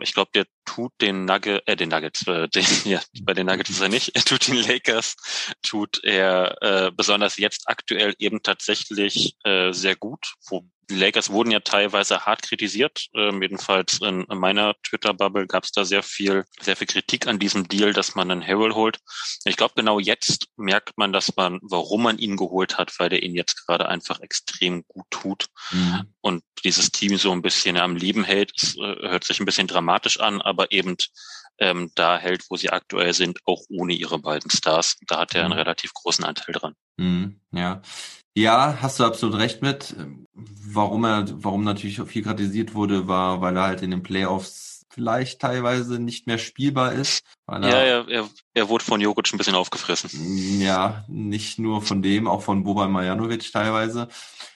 Ich 0.00 0.14
glaube, 0.14 0.30
der 0.34 0.46
tut 0.64 0.92
den 1.00 1.24
Nugget, 1.24 1.62
äh, 1.66 1.76
den 1.76 1.90
Nuggets, 1.90 2.26
äh, 2.26 2.48
den, 2.54 2.64
ja, 2.84 3.00
bei 3.22 3.34
den 3.34 3.46
Nuggets 3.46 3.70
ist 3.70 3.80
er 3.80 3.88
nicht, 3.88 4.14
er 4.14 4.22
tut 4.22 4.48
den 4.48 4.56
Lakers, 4.56 5.16
tut 5.62 6.02
er 6.02 6.56
äh, 6.62 6.90
besonders 6.92 7.36
jetzt 7.36 7.68
aktuell 7.68 8.14
eben 8.18 8.42
tatsächlich 8.42 9.36
äh, 9.44 9.72
sehr 9.72 9.96
gut, 9.96 10.34
wo 10.48 10.64
die 10.90 10.94
Lakers 10.94 11.30
wurden 11.30 11.50
ja 11.50 11.60
teilweise 11.60 12.24
hart 12.24 12.42
kritisiert. 12.42 13.08
Ähm, 13.14 13.42
jedenfalls 13.42 14.00
in, 14.00 14.24
in 14.24 14.38
meiner 14.38 14.74
Twitter-Bubble 14.82 15.46
gab 15.46 15.64
es 15.64 15.72
da 15.72 15.84
sehr 15.84 16.02
viel, 16.02 16.44
sehr 16.60 16.76
viel 16.76 16.86
Kritik 16.86 17.26
an 17.26 17.38
diesem 17.38 17.68
Deal, 17.68 17.92
dass 17.92 18.14
man 18.14 18.30
einen 18.30 18.46
Harrell 18.46 18.74
holt. 18.74 18.98
Ich 19.44 19.56
glaube, 19.56 19.74
genau 19.76 19.98
jetzt 19.98 20.46
merkt 20.56 20.96
man, 20.96 21.12
dass 21.12 21.36
man, 21.36 21.58
warum 21.62 22.04
man 22.04 22.18
ihn 22.18 22.36
geholt 22.36 22.78
hat, 22.78 22.98
weil 22.98 23.10
der 23.10 23.22
ihn 23.22 23.34
jetzt 23.34 23.66
gerade 23.66 23.88
einfach 23.88 24.20
extrem 24.20 24.84
gut 24.88 25.06
tut 25.10 25.46
mhm. 25.70 26.14
und 26.20 26.42
dieses 26.64 26.90
Team 26.90 27.16
so 27.18 27.32
ein 27.32 27.42
bisschen 27.42 27.76
am 27.76 27.96
Leben 27.96 28.24
hält. 28.24 28.52
Es 28.56 28.74
äh, 28.76 29.08
hört 29.08 29.24
sich 29.24 29.40
ein 29.40 29.46
bisschen 29.46 29.66
dramatisch 29.66 30.20
an, 30.20 30.40
aber 30.40 30.72
eben 30.72 30.96
ähm, 31.58 31.90
da 31.94 32.18
hält, 32.18 32.44
wo 32.48 32.56
sie 32.56 32.70
aktuell 32.70 33.12
sind, 33.12 33.40
auch 33.44 33.62
ohne 33.68 33.92
ihre 33.92 34.18
beiden 34.18 34.50
Stars. 34.50 34.96
Da 35.06 35.20
hat 35.20 35.34
er 35.34 35.42
einen 35.44 35.52
mhm. 35.52 35.58
relativ 35.58 35.92
großen 35.92 36.24
Anteil 36.24 36.54
dran. 36.54 36.74
Mhm, 36.96 37.40
ja. 37.52 37.82
Ja, 38.38 38.78
hast 38.80 39.00
du 39.00 39.04
absolut 39.04 39.36
recht 39.36 39.62
mit. 39.62 39.96
Warum 40.32 41.04
er, 41.04 41.26
warum 41.42 41.64
natürlich 41.64 42.00
viel 42.02 42.22
kritisiert 42.22 42.72
wurde, 42.72 43.08
war, 43.08 43.40
weil 43.40 43.56
er 43.56 43.64
halt 43.64 43.82
in 43.82 43.90
den 43.90 44.04
Playoffs 44.04 44.86
vielleicht 44.90 45.40
teilweise 45.40 45.98
nicht 45.98 46.28
mehr 46.28 46.38
spielbar 46.38 46.92
ist. 46.92 47.24
ja, 47.48 47.68
er, 47.68 48.08
er, 48.08 48.28
er 48.54 48.68
wurde 48.68 48.84
von 48.84 49.00
Jokic 49.00 49.32
ein 49.32 49.38
bisschen 49.38 49.56
aufgefressen. 49.56 50.60
Ja, 50.60 51.04
nicht 51.08 51.58
nur 51.58 51.82
von 51.82 52.00
dem, 52.00 52.28
auch 52.28 52.42
von 52.42 52.62
Boban 52.62 52.92
Marjanovic 52.92 53.50
teilweise. 53.50 54.06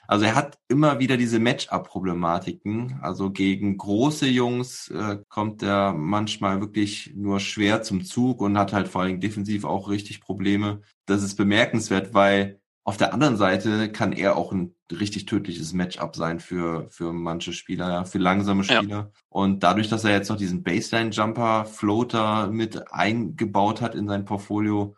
Also 0.07 0.27
er 0.27 0.37
hat 0.37 0.59
immer 0.69 1.01
wieder 1.01 1.17
diese 1.17 1.41
Matchup-Problematiken. 1.41 3.01
Also 3.03 3.31
gegen 3.31 3.79
große 3.79 4.29
Jungs 4.29 4.91
äh, 4.91 5.19
kommt 5.29 5.63
er 5.63 5.93
manchmal 5.93 6.61
wirklich 6.61 7.13
nur 7.17 7.41
schwer 7.41 7.83
zum 7.83 8.05
Zug 8.05 8.43
und 8.43 8.59
hat 8.59 8.73
halt 8.73 8.87
vor 8.87 9.03
allem 9.03 9.21
defensiv 9.21 9.65
auch 9.65 9.89
richtig 9.89 10.21
Probleme. 10.21 10.83
Das 11.07 11.25
ist 11.25 11.35
bemerkenswert, 11.35 12.15
weil 12.15 12.61
auf 12.85 12.97
der 12.97 13.15
anderen 13.15 13.37
Seite 13.37 13.93
kann 13.93 14.13
er 14.13 14.37
auch 14.37 14.53
ein 14.53 14.75
richtig 14.91 15.27
tödliches 15.27 15.73
Matchup 15.73 16.17
sein 16.17 16.41
für, 16.41 16.89
für 16.91 17.13
manche 17.13 17.53
Spieler, 17.53 18.05
für 18.07 18.19
langsame 18.19 18.65
Spieler. 18.65 18.83
Ja. 18.89 19.11
Und 19.29 19.63
dadurch, 19.63 19.89
dass 19.89 20.05
er 20.05 20.11
jetzt 20.13 20.29
noch 20.29 20.37
diesen 20.37 20.63
Baseline-Jumper, 20.63 21.65
Floater 21.65 22.49
mit 22.49 22.93
eingebaut 22.93 23.81
hat 23.81 23.95
in 23.95 24.09
sein 24.09 24.25
Portfolio, 24.25 24.97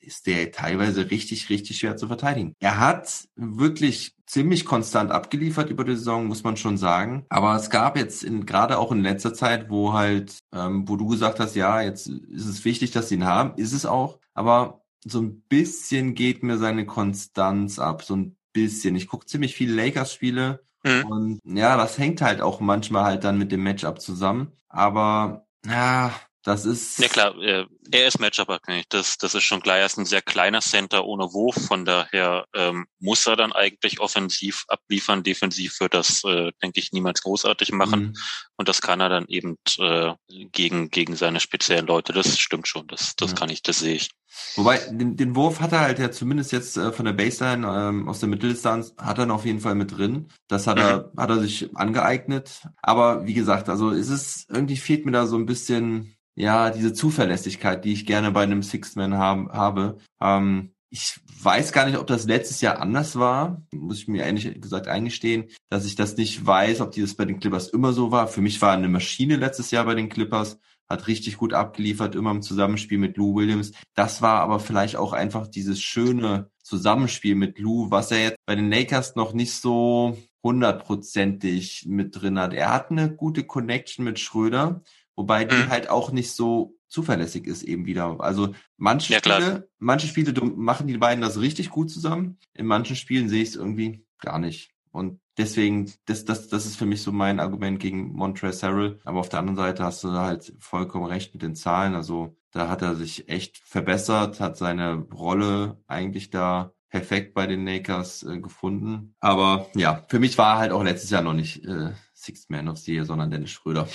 ist 0.00 0.26
der 0.26 0.50
teilweise 0.50 1.10
richtig, 1.10 1.50
richtig 1.50 1.78
schwer 1.78 1.96
zu 1.96 2.06
verteidigen. 2.06 2.54
Er 2.58 2.78
hat 2.78 3.28
wirklich 3.36 4.16
ziemlich 4.26 4.64
konstant 4.64 5.10
abgeliefert 5.10 5.70
über 5.70 5.84
die 5.84 5.96
Saison, 5.96 6.26
muss 6.26 6.44
man 6.44 6.56
schon 6.56 6.78
sagen. 6.78 7.26
Aber 7.28 7.54
es 7.56 7.68
gab 7.68 7.96
jetzt 7.96 8.24
in, 8.24 8.46
gerade 8.46 8.78
auch 8.78 8.92
in 8.92 9.02
letzter 9.02 9.34
Zeit, 9.34 9.68
wo 9.68 9.92
halt, 9.92 10.38
ähm, 10.54 10.88
wo 10.88 10.96
du 10.96 11.06
gesagt 11.06 11.40
hast, 11.40 11.54
ja, 11.54 11.82
jetzt 11.82 12.06
ist 12.06 12.46
es 12.46 12.64
wichtig, 12.64 12.92
dass 12.92 13.08
sie 13.08 13.16
ihn 13.16 13.26
haben, 13.26 13.54
ist 13.56 13.72
es 13.72 13.84
auch. 13.84 14.20
Aber 14.32 14.79
so 15.04 15.20
ein 15.20 15.42
bisschen 15.42 16.14
geht 16.14 16.42
mir 16.42 16.58
seine 16.58 16.86
Konstanz 16.86 17.78
ab, 17.78 18.02
so 18.02 18.16
ein 18.16 18.36
bisschen. 18.52 18.96
Ich 18.96 19.06
gucke 19.06 19.26
ziemlich 19.26 19.54
viele 19.54 19.74
Lakers-Spiele 19.74 20.62
mhm. 20.84 21.04
und 21.06 21.40
ja, 21.44 21.76
das 21.76 21.98
hängt 21.98 22.20
halt 22.20 22.40
auch 22.40 22.60
manchmal 22.60 23.04
halt 23.04 23.24
dann 23.24 23.38
mit 23.38 23.52
dem 23.52 23.62
Matchup 23.62 24.00
zusammen. 24.00 24.52
Aber 24.68 25.46
ja, 25.66 26.12
Das 26.42 26.64
ist. 26.64 26.98
Ja 26.98 27.08
klar, 27.08 27.34
er, 27.42 27.66
er 27.90 28.06
ist 28.06 28.18
Matchup-abhängig. 28.18 28.86
Das, 28.88 29.18
das 29.18 29.34
ist 29.34 29.44
schon 29.44 29.60
klar. 29.60 29.78
Er 29.78 29.86
ist 29.86 29.98
ein 29.98 30.06
sehr 30.06 30.22
kleiner 30.22 30.60
Center 30.60 31.04
ohne 31.04 31.32
Wurf. 31.32 31.56
Von 31.66 31.84
daher 31.84 32.46
ähm, 32.54 32.86
muss 32.98 33.26
er 33.26 33.36
dann 33.36 33.52
eigentlich 33.52 34.00
offensiv 34.00 34.64
abliefern. 34.68 35.22
Defensiv 35.22 35.80
wird 35.80 35.92
das, 35.92 36.24
äh, 36.24 36.52
denke 36.62 36.80
ich, 36.80 36.92
niemals 36.92 37.22
großartig 37.22 37.72
machen. 37.72 38.00
Mhm. 38.00 38.16
Und 38.56 38.68
das 38.68 38.80
kann 38.80 39.00
er 39.00 39.10
dann 39.10 39.26
eben 39.28 39.58
äh, 39.78 40.14
gegen, 40.28 40.90
gegen 40.90 41.14
seine 41.14 41.40
speziellen 41.40 41.86
Leute. 41.86 42.14
Das 42.14 42.38
stimmt 42.38 42.68
schon. 42.68 42.86
Das, 42.86 43.14
das 43.16 43.32
ja. 43.32 43.36
kann 43.36 43.50
ich, 43.50 43.62
das 43.62 43.80
sehe 43.80 43.96
ich. 43.96 44.10
Wobei, 44.56 44.78
den, 44.90 45.16
den 45.16 45.34
Wurf 45.36 45.60
hat 45.60 45.72
er 45.72 45.80
halt 45.80 45.98
ja 45.98 46.10
zumindest 46.10 46.52
jetzt 46.52 46.76
äh, 46.76 46.92
von 46.92 47.04
der 47.04 47.12
Baseline 47.12 47.66
ähm, 47.66 48.08
aus 48.08 48.20
der 48.20 48.28
Mitteldistanz, 48.28 48.94
hat 48.96 49.18
er 49.18 49.30
auf 49.30 49.44
jeden 49.44 49.60
Fall 49.60 49.74
mit 49.74 49.96
drin. 49.96 50.28
Das 50.48 50.66
hat 50.66 50.78
er, 50.78 51.10
mhm. 51.12 51.20
hat 51.20 51.30
er 51.30 51.40
sich 51.40 51.76
angeeignet. 51.76 52.62
Aber 52.80 53.26
wie 53.26 53.34
gesagt, 53.34 53.68
also 53.68 53.90
es 53.90 54.08
ist, 54.08 54.48
irgendwie 54.48 54.76
fehlt 54.76 55.04
mir 55.04 55.12
da 55.12 55.26
so 55.26 55.36
ein 55.36 55.46
bisschen, 55.46 56.16
ja, 56.40 56.70
diese 56.70 56.92
Zuverlässigkeit, 56.92 57.84
die 57.84 57.92
ich 57.92 58.06
gerne 58.06 58.30
bei 58.30 58.42
einem 58.42 58.62
Sixth 58.62 58.96
Man 58.96 59.14
haben, 59.14 59.50
habe. 59.52 59.98
Ähm, 60.20 60.72
ich 60.90 61.20
weiß 61.42 61.72
gar 61.72 61.86
nicht, 61.86 61.98
ob 61.98 62.06
das 62.06 62.24
letztes 62.24 62.60
Jahr 62.60 62.80
anders 62.80 63.16
war. 63.16 63.62
Muss 63.72 63.98
ich 63.98 64.08
mir 64.08 64.24
ehrlich 64.24 64.60
gesagt 64.60 64.88
eingestehen, 64.88 65.44
dass 65.68 65.86
ich 65.86 65.94
das 65.94 66.16
nicht 66.16 66.44
weiß, 66.44 66.80
ob 66.80 66.90
dieses 66.90 67.14
bei 67.14 67.24
den 67.24 67.38
Clippers 67.38 67.68
immer 67.68 67.92
so 67.92 68.10
war. 68.10 68.26
Für 68.26 68.40
mich 68.40 68.60
war 68.60 68.72
eine 68.72 68.88
Maschine 68.88 69.36
letztes 69.36 69.70
Jahr 69.70 69.84
bei 69.84 69.94
den 69.94 70.08
Clippers 70.08 70.58
hat 70.90 71.06
richtig 71.06 71.36
gut 71.38 71.54
abgeliefert, 71.54 72.16
immer 72.16 72.32
im 72.32 72.42
Zusammenspiel 72.42 72.98
mit 72.98 73.16
Lou 73.16 73.36
Williams. 73.36 73.70
Das 73.94 74.22
war 74.22 74.40
aber 74.40 74.58
vielleicht 74.58 74.96
auch 74.96 75.12
einfach 75.12 75.46
dieses 75.46 75.80
schöne 75.80 76.50
Zusammenspiel 76.64 77.36
mit 77.36 77.60
Lou, 77.60 77.92
was 77.92 78.10
er 78.10 78.22
jetzt 78.24 78.38
bei 78.44 78.56
den 78.56 78.70
Lakers 78.70 79.14
noch 79.14 79.32
nicht 79.32 79.52
so 79.52 80.18
hundertprozentig 80.42 81.84
mit 81.86 82.20
drin 82.20 82.38
hat. 82.38 82.52
Er 82.52 82.72
hat 82.72 82.90
eine 82.90 83.14
gute 83.14 83.44
Connection 83.44 84.04
mit 84.04 84.18
Schröder, 84.18 84.82
wobei 85.20 85.44
die 85.44 85.54
mhm. 85.54 85.68
halt 85.68 85.90
auch 85.90 86.12
nicht 86.12 86.32
so 86.32 86.78
zuverlässig 86.88 87.46
ist 87.46 87.62
eben 87.62 87.84
wieder. 87.84 88.20
Also 88.20 88.54
manche 88.78 89.12
ja, 89.12 89.18
Spiele, 89.18 89.68
manche 89.78 90.06
Spiele 90.06 90.32
machen 90.56 90.86
die 90.86 90.96
beiden 90.96 91.20
das 91.20 91.38
richtig 91.38 91.68
gut 91.68 91.90
zusammen. 91.90 92.38
In 92.54 92.64
manchen 92.64 92.96
Spielen 92.96 93.28
sehe 93.28 93.42
ich 93.42 93.50
es 93.50 93.56
irgendwie 93.56 94.06
gar 94.18 94.38
nicht. 94.38 94.72
Und 94.90 95.20
deswegen, 95.36 95.92
das, 96.06 96.24
das, 96.24 96.48
das 96.48 96.64
ist 96.64 96.76
für 96.76 96.86
mich 96.86 97.02
so 97.02 97.12
mein 97.12 97.38
Argument 97.38 97.78
gegen 97.78 98.14
Montrezl 98.14 98.66
Harrell. 98.66 98.98
Aber 99.04 99.20
auf 99.20 99.28
der 99.28 99.40
anderen 99.40 99.56
Seite 99.56 99.84
hast 99.84 100.02
du 100.02 100.12
halt 100.12 100.54
vollkommen 100.58 101.04
recht 101.04 101.34
mit 101.34 101.42
den 101.42 101.54
Zahlen. 101.54 101.94
Also 101.94 102.34
da 102.50 102.70
hat 102.70 102.80
er 102.80 102.94
sich 102.94 103.28
echt 103.28 103.58
verbessert, 103.58 104.40
hat 104.40 104.56
seine 104.56 105.06
Rolle 105.12 105.82
eigentlich 105.86 106.30
da 106.30 106.72
perfekt 106.88 107.34
bei 107.34 107.46
den 107.46 107.66
Lakers 107.66 108.22
äh, 108.22 108.40
gefunden. 108.40 109.14
Aber 109.20 109.68
ja, 109.76 110.04
für 110.08 110.18
mich 110.18 110.38
war 110.38 110.54
er 110.54 110.58
halt 110.58 110.72
auch 110.72 110.82
letztes 110.82 111.10
Jahr 111.10 111.22
noch 111.22 111.34
nicht 111.34 111.64
äh, 111.64 111.92
Sixth 112.14 112.50
Man 112.50 112.68
of 112.68 112.78
the 112.78 112.94
Year, 112.94 113.04
sondern 113.04 113.30
Dennis 113.30 113.50
Schröder. 113.50 113.88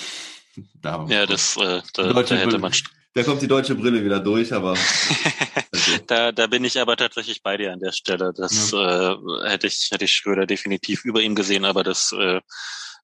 Da 0.80 1.06
ja, 1.08 1.26
das 1.26 1.56
äh, 1.56 1.82
da, 1.94 2.12
da 2.12 2.34
hätte 2.34 2.58
man 2.58 2.72
da 3.14 3.22
kommt 3.22 3.40
die 3.40 3.48
deutsche 3.48 3.74
Brille 3.74 4.04
wieder 4.04 4.20
durch, 4.20 4.52
aber. 4.52 4.74
Also. 5.72 5.98
da, 6.06 6.32
da 6.32 6.46
bin 6.46 6.64
ich 6.64 6.78
aber 6.80 6.96
tatsächlich 6.96 7.42
bei 7.42 7.56
dir 7.56 7.72
an 7.72 7.80
der 7.80 7.92
Stelle. 7.92 8.32
Das 8.34 8.70
ja. 8.70 9.12
äh, 9.12 9.16
hätte 9.48 9.66
ich, 9.66 9.88
hätte 9.90 10.04
ich 10.04 10.12
Schröder 10.12 10.46
definitiv 10.46 11.04
über 11.04 11.20
ihm 11.20 11.34
gesehen, 11.34 11.64
aber 11.64 11.82
das 11.82 12.12
äh, 12.12 12.40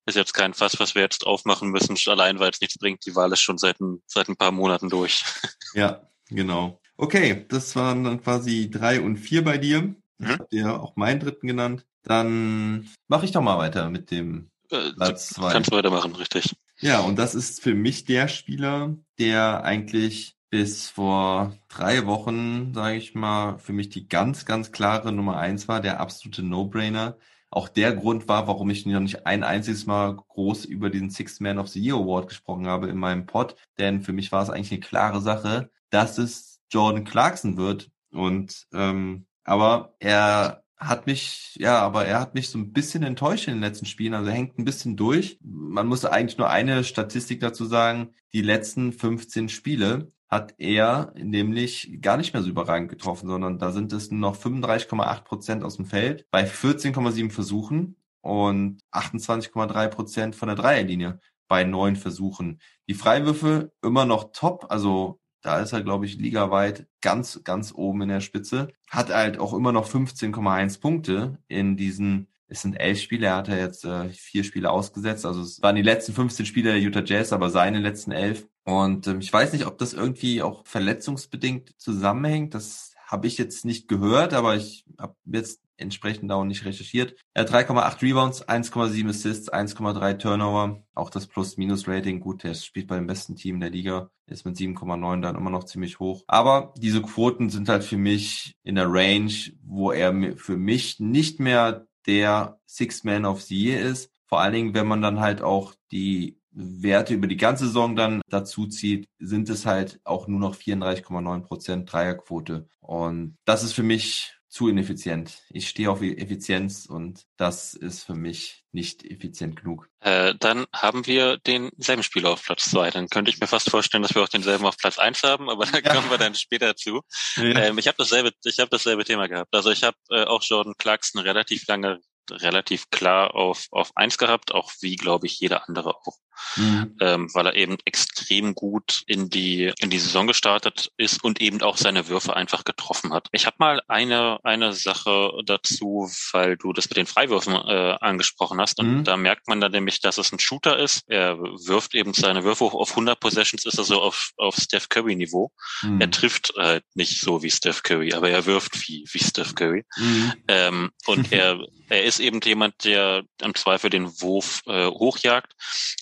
ist 0.06 0.16
jetzt 0.16 0.32
kein 0.32 0.54
Fass, 0.54 0.80
was 0.80 0.94
wir 0.94 1.02
jetzt 1.02 1.26
aufmachen 1.26 1.70
müssen, 1.70 1.96
allein 2.06 2.38
weil 2.38 2.50
es 2.50 2.60
nichts 2.60 2.78
bringt. 2.78 3.04
Die 3.06 3.14
Wahl 3.14 3.32
ist 3.32 3.40
schon 3.40 3.58
seit 3.58 3.80
ein, 3.80 4.02
seit 4.06 4.28
ein 4.28 4.36
paar 4.36 4.52
Monaten 4.52 4.88
durch. 4.88 5.22
ja, 5.74 6.08
genau. 6.28 6.80
Okay, 6.96 7.46
das 7.48 7.74
waren 7.76 8.04
dann 8.04 8.22
quasi 8.22 8.70
drei 8.70 9.00
und 9.00 9.16
vier 9.16 9.44
bei 9.44 9.58
dir. 9.58 9.94
Ich 10.18 10.26
mhm. 10.26 10.32
habe 10.32 10.48
dir 10.50 10.80
auch 10.80 10.96
meinen 10.96 11.20
dritten 11.20 11.46
genannt. 11.46 11.84
Dann 12.02 12.88
mache 13.08 13.24
ich 13.24 13.32
doch 13.32 13.42
mal 13.42 13.58
weiter 13.58 13.90
mit 13.90 14.10
dem 14.10 14.50
äh, 14.70 14.92
Platz 14.92 15.30
zwei. 15.30 15.52
Kannst 15.52 15.70
weitermachen, 15.70 16.14
richtig. 16.16 16.54
Ja, 16.82 16.98
und 17.00 17.16
das 17.16 17.36
ist 17.36 17.62
für 17.62 17.74
mich 17.76 18.06
der 18.06 18.26
Spieler, 18.26 18.96
der 19.20 19.62
eigentlich 19.62 20.36
bis 20.50 20.90
vor 20.90 21.56
drei 21.68 22.06
Wochen, 22.06 22.74
sage 22.74 22.96
ich 22.96 23.14
mal, 23.14 23.58
für 23.58 23.72
mich 23.72 23.88
die 23.88 24.08
ganz, 24.08 24.44
ganz 24.46 24.72
klare 24.72 25.12
Nummer 25.12 25.38
eins 25.38 25.68
war, 25.68 25.80
der 25.80 26.00
absolute 26.00 26.42
No-Brainer. 26.42 27.16
Auch 27.50 27.68
der 27.68 27.94
Grund 27.94 28.26
war, 28.26 28.48
warum 28.48 28.68
ich 28.70 28.84
noch 28.84 28.98
nicht 28.98 29.26
ein 29.26 29.44
einziges 29.44 29.86
Mal 29.86 30.16
groß 30.16 30.64
über 30.64 30.90
diesen 30.90 31.10
Sixth 31.10 31.40
Man 31.40 31.60
of 31.60 31.68
the 31.68 31.80
Year 31.80 31.94
Award 31.94 32.28
gesprochen 32.28 32.66
habe 32.66 32.88
in 32.88 32.96
meinem 32.96 33.26
Pod. 33.26 33.54
Denn 33.78 34.02
für 34.02 34.12
mich 34.12 34.32
war 34.32 34.42
es 34.42 34.50
eigentlich 34.50 34.72
eine 34.72 34.80
klare 34.80 35.20
Sache, 35.20 35.70
dass 35.90 36.18
es 36.18 36.60
Jordan 36.68 37.04
Clarkson 37.04 37.56
wird. 37.56 37.92
Und 38.10 38.66
ähm, 38.72 39.26
aber 39.44 39.94
er 40.00 40.64
hat 40.88 41.06
mich, 41.06 41.56
ja, 41.58 41.78
aber 41.78 42.06
er 42.06 42.20
hat 42.20 42.34
mich 42.34 42.48
so 42.48 42.58
ein 42.58 42.72
bisschen 42.72 43.02
enttäuscht 43.02 43.48
in 43.48 43.54
den 43.54 43.62
letzten 43.62 43.86
Spielen. 43.86 44.14
Also 44.14 44.30
er 44.30 44.36
hängt 44.36 44.58
ein 44.58 44.64
bisschen 44.64 44.96
durch. 44.96 45.38
Man 45.42 45.86
muss 45.86 46.04
eigentlich 46.04 46.38
nur 46.38 46.50
eine 46.50 46.84
Statistik 46.84 47.40
dazu 47.40 47.64
sagen. 47.64 48.10
Die 48.32 48.42
letzten 48.42 48.92
15 48.92 49.48
Spiele 49.48 50.12
hat 50.28 50.54
er 50.58 51.12
nämlich 51.14 51.98
gar 52.00 52.16
nicht 52.16 52.32
mehr 52.32 52.42
so 52.42 52.48
überragend 52.48 52.88
getroffen, 52.88 53.28
sondern 53.28 53.58
da 53.58 53.70
sind 53.70 53.92
es 53.92 54.10
nur 54.10 54.20
noch 54.20 54.36
35,8 54.36 55.20
Prozent 55.24 55.64
aus 55.64 55.76
dem 55.76 55.84
Feld 55.84 56.26
bei 56.30 56.44
14,7 56.44 57.30
Versuchen 57.30 57.96
und 58.22 58.80
28,3 58.92 59.88
Prozent 59.88 60.36
von 60.36 60.48
der 60.48 60.56
Dreierlinie 60.56 61.20
bei 61.48 61.64
neun 61.64 61.96
Versuchen. 61.96 62.60
Die 62.88 62.94
Freiwürfe 62.94 63.72
immer 63.82 64.06
noch 64.06 64.32
top, 64.32 64.66
also 64.70 65.20
da 65.42 65.60
ist 65.60 65.72
er, 65.72 65.82
glaube 65.82 66.06
ich, 66.06 66.18
ligaweit 66.18 66.86
ganz, 67.00 67.42
ganz 67.44 67.72
oben 67.74 68.02
in 68.02 68.08
der 68.08 68.20
Spitze. 68.20 68.68
Hat 68.88 69.10
halt 69.10 69.38
auch 69.38 69.52
immer 69.52 69.72
noch 69.72 69.88
15,1 69.88 70.80
Punkte 70.80 71.38
in 71.48 71.76
diesen, 71.76 72.28
es 72.46 72.62
sind 72.62 72.74
elf 72.74 73.00
Spiele, 73.00 73.26
er 73.26 73.36
hat 73.36 73.48
ja 73.48 73.56
jetzt 73.56 73.84
äh, 73.84 74.08
vier 74.10 74.44
Spiele 74.44 74.70
ausgesetzt. 74.70 75.26
Also 75.26 75.42
es 75.42 75.60
waren 75.60 75.76
die 75.76 75.82
letzten 75.82 76.12
15 76.12 76.46
Spiele 76.46 76.70
der 76.70 76.80
Utah 76.80 77.02
Jazz, 77.04 77.32
aber 77.32 77.50
seine 77.50 77.80
letzten 77.80 78.12
elf. 78.12 78.46
Und 78.64 79.08
ähm, 79.08 79.20
ich 79.20 79.32
weiß 79.32 79.52
nicht, 79.52 79.66
ob 79.66 79.78
das 79.78 79.92
irgendwie 79.92 80.42
auch 80.42 80.64
verletzungsbedingt 80.66 81.74
zusammenhängt. 81.78 82.54
Das 82.54 82.94
habe 83.06 83.26
ich 83.26 83.36
jetzt 83.36 83.64
nicht 83.64 83.88
gehört, 83.88 84.34
aber 84.34 84.56
ich 84.56 84.86
habe 84.98 85.16
jetzt 85.26 85.61
entsprechend 85.76 86.30
auch 86.32 86.44
nicht 86.44 86.64
recherchiert. 86.64 87.16
Er 87.34 87.42
hat 87.42 87.52
3,8 87.52 88.02
Rebounds, 88.02 88.48
1,7 88.48 89.08
Assists, 89.08 89.52
1,3 89.52 90.18
Turnover. 90.18 90.82
Auch 90.94 91.10
das 91.10 91.26
Plus-Minus-Rating, 91.26 92.20
gut, 92.20 92.44
der 92.44 92.54
spielt 92.54 92.86
bei 92.86 92.96
dem 92.96 93.06
besten 93.06 93.36
Team 93.36 93.60
der 93.60 93.70
Liga, 93.70 94.10
ist 94.26 94.44
mit 94.44 94.56
7,9 94.56 95.20
dann 95.20 95.36
immer 95.36 95.50
noch 95.50 95.64
ziemlich 95.64 95.98
hoch. 95.98 96.22
Aber 96.26 96.74
diese 96.76 97.02
Quoten 97.02 97.50
sind 97.50 97.68
halt 97.68 97.84
für 97.84 97.96
mich 97.96 98.54
in 98.62 98.76
der 98.76 98.92
Range, 98.92 99.32
wo 99.62 99.92
er 99.92 100.36
für 100.36 100.56
mich 100.56 101.00
nicht 101.00 101.40
mehr 101.40 101.86
der 102.06 102.58
Six 102.66 103.04
Man 103.04 103.24
of 103.24 103.42
the 103.42 103.56
Year 103.56 103.80
ist. 103.80 104.10
Vor 104.26 104.40
allen 104.40 104.52
Dingen, 104.54 104.74
wenn 104.74 104.86
man 104.86 105.02
dann 105.02 105.20
halt 105.20 105.42
auch 105.42 105.74
die 105.90 106.38
Werte 106.54 107.14
über 107.14 107.26
die 107.26 107.36
ganze 107.36 107.66
Saison 107.66 107.96
dann 107.96 108.20
dazu 108.28 108.66
zieht, 108.66 109.08
sind 109.18 109.48
es 109.48 109.66
halt 109.66 110.00
auch 110.04 110.28
nur 110.28 110.40
noch 110.40 110.54
34,9 110.54 111.40
Prozent 111.40 111.92
Dreierquote. 111.92 112.68
Und 112.80 113.36
das 113.44 113.62
ist 113.62 113.72
für 113.72 113.82
mich 113.82 114.38
zu 114.52 114.68
ineffizient. 114.68 115.42
Ich 115.48 115.66
stehe 115.66 115.90
auf 115.90 116.02
Effizienz 116.02 116.84
und 116.84 117.24
das 117.38 117.72
ist 117.72 118.04
für 118.04 118.14
mich 118.14 118.66
nicht 118.70 119.02
effizient 119.02 119.56
genug. 119.56 119.88
Äh, 120.00 120.34
dann 120.38 120.66
haben 120.74 121.06
wir 121.06 121.38
denselben 121.38 122.02
Spieler 122.02 122.30
auf 122.30 122.44
Platz 122.44 122.70
zwei. 122.70 122.90
Dann 122.90 123.08
könnte 123.08 123.30
ich 123.30 123.40
mir 123.40 123.46
fast 123.46 123.70
vorstellen, 123.70 124.02
dass 124.02 124.14
wir 124.14 124.22
auch 124.22 124.28
denselben 124.28 124.66
auf 124.66 124.76
Platz 124.76 124.98
eins 124.98 125.22
haben, 125.22 125.48
aber 125.48 125.64
da 125.64 125.78
ja. 125.78 125.94
kommen 125.94 126.10
wir 126.10 126.18
dann 126.18 126.34
später 126.34 126.76
zu. 126.76 127.00
Ja. 127.36 127.62
Ähm, 127.62 127.78
ich 127.78 127.88
habe 127.88 127.96
dasselbe, 127.96 128.32
ich 128.44 128.58
habe 128.58 128.68
dasselbe 128.68 129.06
Thema 129.06 129.26
gehabt. 129.26 129.54
Also 129.54 129.70
ich 129.70 129.84
habe 129.84 129.96
äh, 130.10 130.24
auch 130.24 130.42
Jordan 130.42 130.74
Clarkson 130.76 131.22
relativ 131.22 131.66
lange 131.66 132.00
relativ 132.30 132.90
klar 132.90 133.34
auf, 133.34 133.66
auf 133.70 133.90
eins 133.96 134.18
gehabt, 134.18 134.52
auch 134.52 134.70
wie, 134.80 134.96
glaube 134.96 135.26
ich, 135.26 135.40
jeder 135.40 135.68
andere 135.68 135.96
auch. 135.96 136.18
Mhm. 136.56 136.96
Ähm, 137.00 137.34
weil 137.34 137.46
er 137.46 137.54
eben 137.54 137.76
extrem 137.84 138.54
gut 138.54 139.02
in 139.06 139.30
die, 139.30 139.72
in 139.78 139.90
die 139.90 139.98
Saison 139.98 140.26
gestartet 140.26 140.90
ist 140.96 141.22
und 141.24 141.40
eben 141.40 141.62
auch 141.62 141.76
seine 141.76 142.08
Würfe 142.08 142.36
einfach 142.36 142.64
getroffen 142.64 143.12
hat. 143.12 143.28
Ich 143.32 143.46
habe 143.46 143.56
mal 143.58 143.82
eine, 143.88 144.38
eine 144.44 144.72
Sache 144.72 145.30
dazu, 145.44 146.10
weil 146.32 146.56
du 146.56 146.72
das 146.72 146.88
mit 146.88 146.96
den 146.96 147.06
Freiwürfen 147.06 147.54
äh, 147.54 147.96
angesprochen 148.00 148.60
hast 148.60 148.78
und 148.78 148.98
mhm. 148.98 149.04
da 149.04 149.16
merkt 149.16 149.48
man 149.48 149.60
dann 149.60 149.72
nämlich, 149.72 150.00
dass 150.00 150.18
es 150.18 150.32
ein 150.32 150.38
Shooter 150.38 150.78
ist. 150.78 151.02
Er 151.06 151.38
wirft 151.38 151.94
eben 151.94 152.14
seine 152.14 152.44
Würfe 152.44 152.64
auf 152.64 152.90
100 152.90 153.18
Possessions, 153.18 153.64
ist 153.64 153.78
er 153.78 153.84
so 153.84 154.00
auf, 154.00 154.32
auf 154.36 154.56
Steph 154.56 154.88
Curry 154.88 155.16
Niveau. 155.16 155.50
Mhm. 155.82 156.00
Er 156.00 156.10
trifft 156.10 156.52
halt 156.56 156.84
nicht 156.94 157.20
so 157.20 157.42
wie 157.42 157.50
Steph 157.50 157.82
Curry, 157.82 158.12
aber 158.12 158.30
er 158.30 158.46
wirft 158.46 158.88
wie, 158.88 159.04
wie 159.10 159.18
Steph 159.18 159.54
Curry. 159.54 159.84
Mhm. 159.96 160.32
Ähm, 160.48 160.90
und 161.06 161.32
er, 161.32 161.60
er 161.88 162.04
ist 162.04 162.20
eben 162.20 162.40
jemand, 162.40 162.84
der 162.84 163.22
im 163.40 163.54
Zweifel 163.54 163.90
den 163.90 164.20
Wurf 164.20 164.62
äh, 164.66 164.86
hochjagt. 164.86 165.52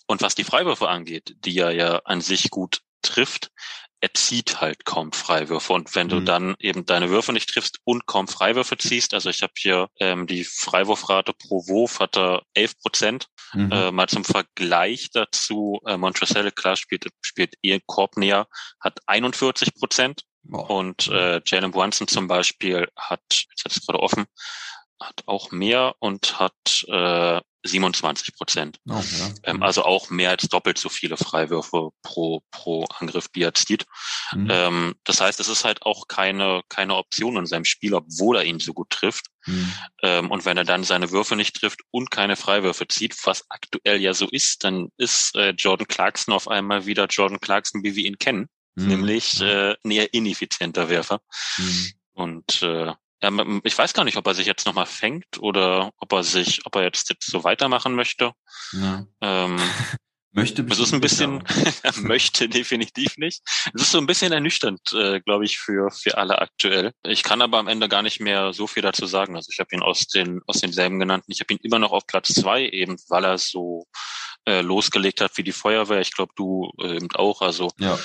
Und 0.06 0.19
was 0.22 0.34
die 0.34 0.44
Freiwürfe 0.44 0.88
angeht, 0.88 1.36
die 1.44 1.58
er 1.58 1.72
ja 1.72 1.96
an 2.04 2.20
sich 2.20 2.50
gut 2.50 2.80
trifft, 3.02 3.50
er 4.00 4.14
zieht 4.14 4.60
halt 4.60 4.84
kaum 4.84 5.12
Freiwürfe. 5.12 5.72
Und 5.72 5.94
wenn 5.94 6.06
mhm. 6.06 6.10
du 6.10 6.20
dann 6.20 6.54
eben 6.58 6.86
deine 6.86 7.10
Würfe 7.10 7.32
nicht 7.32 7.50
triffst 7.50 7.78
und 7.84 8.06
kaum 8.06 8.28
Freiwürfe 8.28 8.78
ziehst, 8.78 9.12
also 9.14 9.28
ich 9.28 9.42
habe 9.42 9.52
hier 9.56 9.88
ähm, 10.00 10.26
die 10.26 10.44
Freiwurfrate 10.44 11.34
pro 11.34 11.66
Wurf 11.68 12.00
hat 12.00 12.16
er 12.16 12.42
11 12.54 12.78
Prozent. 12.78 13.26
Mhm. 13.52 13.72
Äh, 13.72 13.92
mal 13.92 14.08
zum 14.08 14.24
Vergleich 14.24 15.10
dazu, 15.12 15.80
äh, 15.86 15.96
Montrezl 15.96 16.50
klar 16.50 16.76
spielt, 16.76 17.06
spielt 17.20 17.54
ihr 17.60 17.80
Korb 17.84 18.16
näher, 18.16 18.48
hat 18.80 19.00
41 19.06 19.74
Prozent. 19.74 20.22
Oh. 20.50 20.60
Und 20.78 21.08
äh, 21.08 21.42
Jalen 21.44 21.70
Brunson 21.70 22.08
zum 22.08 22.26
Beispiel 22.26 22.88
hat, 22.96 23.20
jetzt 23.30 23.64
hat 23.64 23.72
es 23.72 23.86
gerade 23.86 24.00
offen, 24.00 24.24
hat 24.98 25.22
auch 25.26 25.50
mehr 25.50 25.94
und 25.98 26.38
hat 26.38 26.84
äh, 26.88 27.40
27 27.64 28.34
Prozent. 28.34 28.78
Oh, 28.88 28.94
ja. 28.94 29.30
ähm, 29.44 29.62
also 29.62 29.84
auch 29.84 30.10
mehr 30.10 30.30
als 30.30 30.48
doppelt 30.48 30.78
so 30.78 30.88
viele 30.88 31.16
Freiwürfe 31.16 31.90
pro, 32.02 32.42
pro 32.50 32.84
Angriff, 32.98 33.28
wie 33.32 33.42
er 33.42 33.54
zieht. 33.54 33.86
Mhm. 34.32 34.48
Ähm, 34.50 34.94
das 35.04 35.20
heißt, 35.20 35.40
es 35.40 35.48
ist 35.48 35.64
halt 35.64 35.82
auch 35.82 36.08
keine, 36.08 36.62
keine 36.68 36.96
Option 36.96 37.36
in 37.36 37.46
seinem 37.46 37.64
Spiel, 37.64 37.94
obwohl 37.94 38.36
er 38.36 38.44
ihn 38.44 38.60
so 38.60 38.72
gut 38.72 38.90
trifft. 38.90 39.26
Mhm. 39.46 39.72
Ähm, 40.02 40.30
und 40.30 40.44
wenn 40.44 40.56
er 40.56 40.64
dann 40.64 40.84
seine 40.84 41.10
Würfe 41.10 41.36
nicht 41.36 41.56
trifft 41.56 41.80
und 41.90 42.10
keine 42.10 42.36
Freiwürfe 42.36 42.88
zieht, 42.88 43.16
was 43.24 43.44
aktuell 43.50 44.00
ja 44.00 44.14
so 44.14 44.28
ist, 44.30 44.64
dann 44.64 44.88
ist 44.96 45.34
äh, 45.36 45.50
Jordan 45.50 45.88
Clarkson 45.88 46.34
auf 46.34 46.48
einmal 46.48 46.86
wieder 46.86 47.06
Jordan 47.06 47.40
Clarkson, 47.40 47.82
wie 47.84 47.94
wir 47.96 48.04
ihn 48.04 48.18
kennen, 48.18 48.48
Mhm. 48.76 48.86
nämlich 48.86 49.40
äh, 49.40 49.74
ein 49.84 49.90
eher 49.90 50.12
ineffizienter 50.14 50.88
Werfer. 50.88 51.20
Mhm. 51.58 51.92
Und 52.12 52.62
äh, 52.62 52.92
ich 53.64 53.76
weiß 53.76 53.92
gar 53.92 54.04
nicht, 54.04 54.16
ob 54.16 54.26
er 54.26 54.34
sich 54.34 54.46
jetzt 54.46 54.66
nochmal 54.66 54.86
fängt 54.86 55.38
oder 55.38 55.92
ob 55.98 56.12
er 56.12 56.22
sich, 56.22 56.64
ob 56.64 56.76
er 56.76 56.82
jetzt, 56.82 57.10
jetzt 57.10 57.30
so 57.30 57.44
weitermachen 57.44 57.94
möchte. 57.94 58.32
Ja. 58.72 59.06
Ähm, 59.20 59.58
Möchte 60.32 60.62
es 60.62 60.78
ist 60.78 60.92
ein 60.92 61.00
bisschen, 61.00 61.42
er 61.82 61.92
möchte 61.98 62.48
definitiv 62.48 63.16
nicht. 63.16 63.42
Es 63.74 63.82
ist 63.82 63.90
so 63.90 63.98
ein 63.98 64.06
bisschen 64.06 64.30
ernüchternd, 64.30 64.80
äh, 64.92 65.20
glaube 65.20 65.44
ich, 65.44 65.58
für 65.58 65.90
für 65.90 66.18
alle 66.18 66.38
aktuell. 66.40 66.92
Ich 67.02 67.24
kann 67.24 67.42
aber 67.42 67.58
am 67.58 67.66
Ende 67.66 67.88
gar 67.88 68.02
nicht 68.02 68.20
mehr 68.20 68.52
so 68.52 68.68
viel 68.68 68.82
dazu 68.82 69.06
sagen. 69.06 69.34
Also 69.34 69.48
ich 69.52 69.58
habe 69.58 69.74
ihn 69.74 69.82
aus 69.82 70.06
den 70.06 70.40
aus 70.46 70.60
denselben 70.60 71.00
genannten. 71.00 71.32
Ich 71.32 71.40
habe 71.40 71.52
ihn 71.52 71.58
immer 71.62 71.80
noch 71.80 71.90
auf 71.90 72.06
Platz 72.06 72.32
zwei, 72.32 72.68
eben 72.68 72.96
weil 73.08 73.24
er 73.24 73.38
so 73.38 73.86
äh, 74.46 74.60
losgelegt 74.60 75.20
hat 75.20 75.36
wie 75.36 75.42
die 75.42 75.50
Feuerwehr. 75.50 76.00
Ich 76.00 76.12
glaube, 76.12 76.32
du 76.36 76.70
äh, 76.80 76.94
eben 76.94 77.10
auch. 77.14 77.42
Also 77.42 77.72
Ja. 77.80 77.98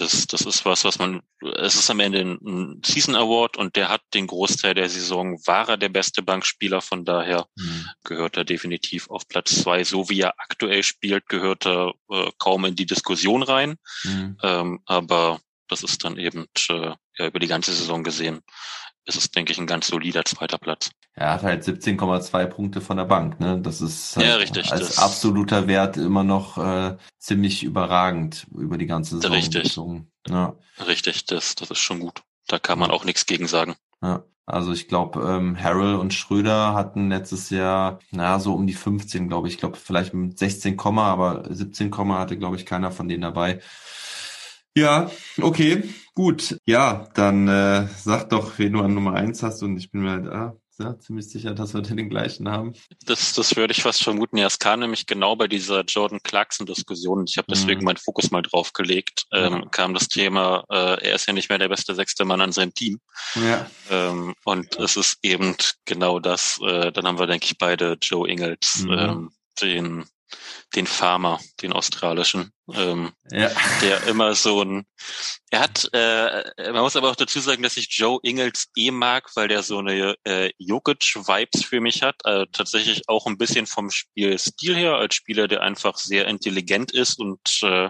Das, 0.00 0.26
das 0.26 0.42
ist 0.42 0.64
was, 0.64 0.84
was 0.84 0.98
man, 0.98 1.20
es 1.56 1.74
ist 1.74 1.90
am 1.90 2.00
Ende 2.00 2.20
ein, 2.20 2.80
Season 2.84 3.14
Award 3.14 3.56
und 3.56 3.76
der 3.76 3.88
hat 3.88 4.02
den 4.14 4.26
Großteil 4.26 4.74
der 4.74 4.88
Saison, 4.88 5.38
war 5.46 5.68
er 5.68 5.76
der 5.76 5.88
beste 5.90 6.22
Bankspieler, 6.22 6.80
von 6.80 7.04
daher 7.04 7.46
Mhm. 7.56 7.86
gehört 8.04 8.36
er 8.36 8.44
definitiv 8.44 9.08
auf 9.10 9.28
Platz 9.28 9.62
zwei. 9.62 9.84
So 9.84 10.08
wie 10.08 10.20
er 10.20 10.34
aktuell 10.38 10.82
spielt, 10.82 11.28
gehört 11.28 11.66
er 11.66 11.92
äh, 12.10 12.30
kaum 12.38 12.64
in 12.64 12.76
die 12.76 12.86
Diskussion 12.86 13.42
rein, 13.42 13.76
Mhm. 14.04 14.38
ähm, 14.42 14.80
aber 14.86 15.40
das 15.68 15.82
ist 15.82 16.04
dann 16.04 16.16
eben 16.16 16.46
äh, 16.68 16.94
ja, 17.18 17.26
über 17.26 17.38
die 17.38 17.46
ganze 17.46 17.72
Saison 17.72 18.02
gesehen, 18.02 18.40
ist 19.16 19.24
es, 19.24 19.30
denke 19.30 19.52
ich, 19.52 19.58
ein 19.58 19.66
ganz 19.66 19.88
solider 19.88 20.24
zweiter 20.24 20.58
Platz. 20.58 20.90
Er 21.14 21.32
hat 21.34 21.42
halt 21.42 21.64
17,2 21.64 22.46
Punkte 22.46 22.80
von 22.80 22.96
der 22.96 23.04
Bank, 23.04 23.40
ne? 23.40 23.60
Das 23.60 23.80
ist 23.80 24.16
halt 24.16 24.26
Ja, 24.26 24.36
richtig, 24.36 24.72
als 24.72 24.98
absoluter 24.98 25.66
Wert 25.66 25.96
immer 25.96 26.24
noch 26.24 26.56
äh, 26.56 26.96
ziemlich 27.18 27.62
überragend 27.62 28.46
über 28.56 28.78
die 28.78 28.86
ganze 28.86 29.16
Saison. 29.16 29.32
Richtig. 29.32 29.76
Ja, 30.28 30.56
Richtig, 30.86 31.26
das, 31.26 31.54
das 31.56 31.70
ist 31.70 31.78
schon 31.78 32.00
gut. 32.00 32.22
Da 32.46 32.58
kann 32.58 32.78
man 32.78 32.90
auch 32.90 33.04
nichts 33.04 33.26
gegen 33.26 33.46
sagen. 33.46 33.76
ja. 34.02 34.24
Also 34.46 34.72
ich 34.72 34.88
glaube, 34.88 35.20
ähm, 35.20 35.56
Harrell 35.62 35.94
und 35.94 36.12
Schröder 36.12 36.74
hatten 36.74 37.08
letztes 37.08 37.50
Jahr, 37.50 38.00
na, 38.10 38.40
so 38.40 38.54
um 38.54 38.66
die 38.66 38.74
15, 38.74 39.28
glaube 39.28 39.46
ich. 39.46 39.54
Ich 39.54 39.60
glaube, 39.60 39.76
vielleicht 39.76 40.12
mit 40.12 40.40
16, 40.40 40.76
aber 40.80 41.44
17, 41.48 41.94
hatte, 41.94 42.36
glaube 42.36 42.56
ich, 42.56 42.66
keiner 42.66 42.90
von 42.90 43.08
denen 43.08 43.22
dabei. 43.22 43.60
Ja, 44.76 45.10
okay, 45.40 45.82
gut. 46.14 46.58
Ja, 46.64 47.08
dann 47.14 47.48
äh, 47.48 47.88
sag 47.98 48.30
doch, 48.30 48.58
wen 48.58 48.72
du 48.74 48.80
an 48.80 48.94
Nummer 48.94 49.14
eins 49.14 49.42
hast 49.42 49.62
und 49.62 49.76
ich 49.76 49.90
bin 49.90 50.02
mir 50.02 50.10
halt 50.12 50.26
ah, 50.28 50.56
ja, 50.78 50.98
ziemlich 50.98 51.28
sicher, 51.28 51.54
dass 51.54 51.74
wir 51.74 51.82
den 51.98 52.08
gleichen 52.08 52.48
haben. 52.48 52.72
Das, 53.04 53.34
das 53.34 53.56
würde 53.56 53.72
ich 53.72 53.82
fast 53.82 54.02
vermuten. 54.02 54.36
Ja, 54.38 54.46
es 54.46 54.58
kam 54.58 54.80
nämlich 54.80 55.06
genau 55.06 55.34
bei 55.36 55.48
dieser 55.48 55.82
Jordan 55.82 56.20
Clarkson-Diskussion. 56.22 57.24
Ich 57.28 57.36
habe 57.36 57.48
deswegen 57.50 57.80
Mhm. 57.80 57.84
meinen 57.86 57.96
Fokus 57.96 58.30
mal 58.30 58.42
drauf 58.42 58.72
gelegt. 58.72 59.26
Ähm, 59.32 59.52
Ja. 59.54 59.66
kam 59.70 59.92
das 59.92 60.08
Thema, 60.08 60.64
äh, 60.70 61.04
er 61.08 61.14
ist 61.16 61.26
ja 61.26 61.32
nicht 61.32 61.48
mehr 61.50 61.58
der 61.58 61.68
beste 61.68 61.94
sechste 61.94 62.24
Mann 62.24 62.40
an 62.40 62.52
seinem 62.52 62.72
Team. 62.72 63.00
Ja. 63.34 63.68
Ähm, 63.90 64.34
und 64.44 64.78
es 64.78 64.96
ist 64.96 65.18
eben 65.22 65.56
genau 65.84 66.20
das. 66.20 66.60
Äh, 66.62 66.92
dann 66.92 67.06
haben 67.06 67.18
wir, 67.18 67.26
denke 67.26 67.46
ich, 67.46 67.58
beide 67.58 67.98
Joe 68.00 68.28
Ingles, 68.30 68.84
Mhm. 68.86 68.92
ähm, 68.92 69.30
den, 69.60 70.04
den 70.74 70.86
Farmer, 70.86 71.40
den 71.62 71.72
australischen, 71.72 72.52
ähm, 72.74 73.12
Ja. 73.32 73.50
der 73.82 74.04
immer 74.06 74.34
so 74.34 74.62
ein, 74.62 74.86
er 75.50 75.60
hat, 75.60 75.88
äh, 75.92 76.72
man 76.72 76.82
muss 76.82 76.94
aber 76.94 77.10
auch 77.10 77.16
dazu 77.16 77.40
sagen, 77.40 77.62
dass 77.64 77.76
ich 77.76 77.88
Joe 77.90 78.20
Ingles 78.22 78.68
eh 78.76 78.90
mag, 78.92 79.28
weil 79.34 79.48
der 79.48 79.62
so 79.64 79.78
eine 79.78 80.14
äh, 80.24 80.50
Jokic-Vibes 80.58 81.64
für 81.64 81.80
mich 81.80 82.02
hat. 82.02 82.14
Äh, 82.24 82.46
tatsächlich 82.52 83.08
auch 83.08 83.26
ein 83.26 83.38
bisschen 83.38 83.66
vom 83.66 83.90
Spielstil 83.90 84.76
her, 84.76 84.94
als 84.94 85.16
Spieler, 85.16 85.48
der 85.48 85.62
einfach 85.62 85.96
sehr 85.96 86.28
intelligent 86.28 86.92
ist 86.92 87.18
und 87.18 87.40
äh, 87.62 87.88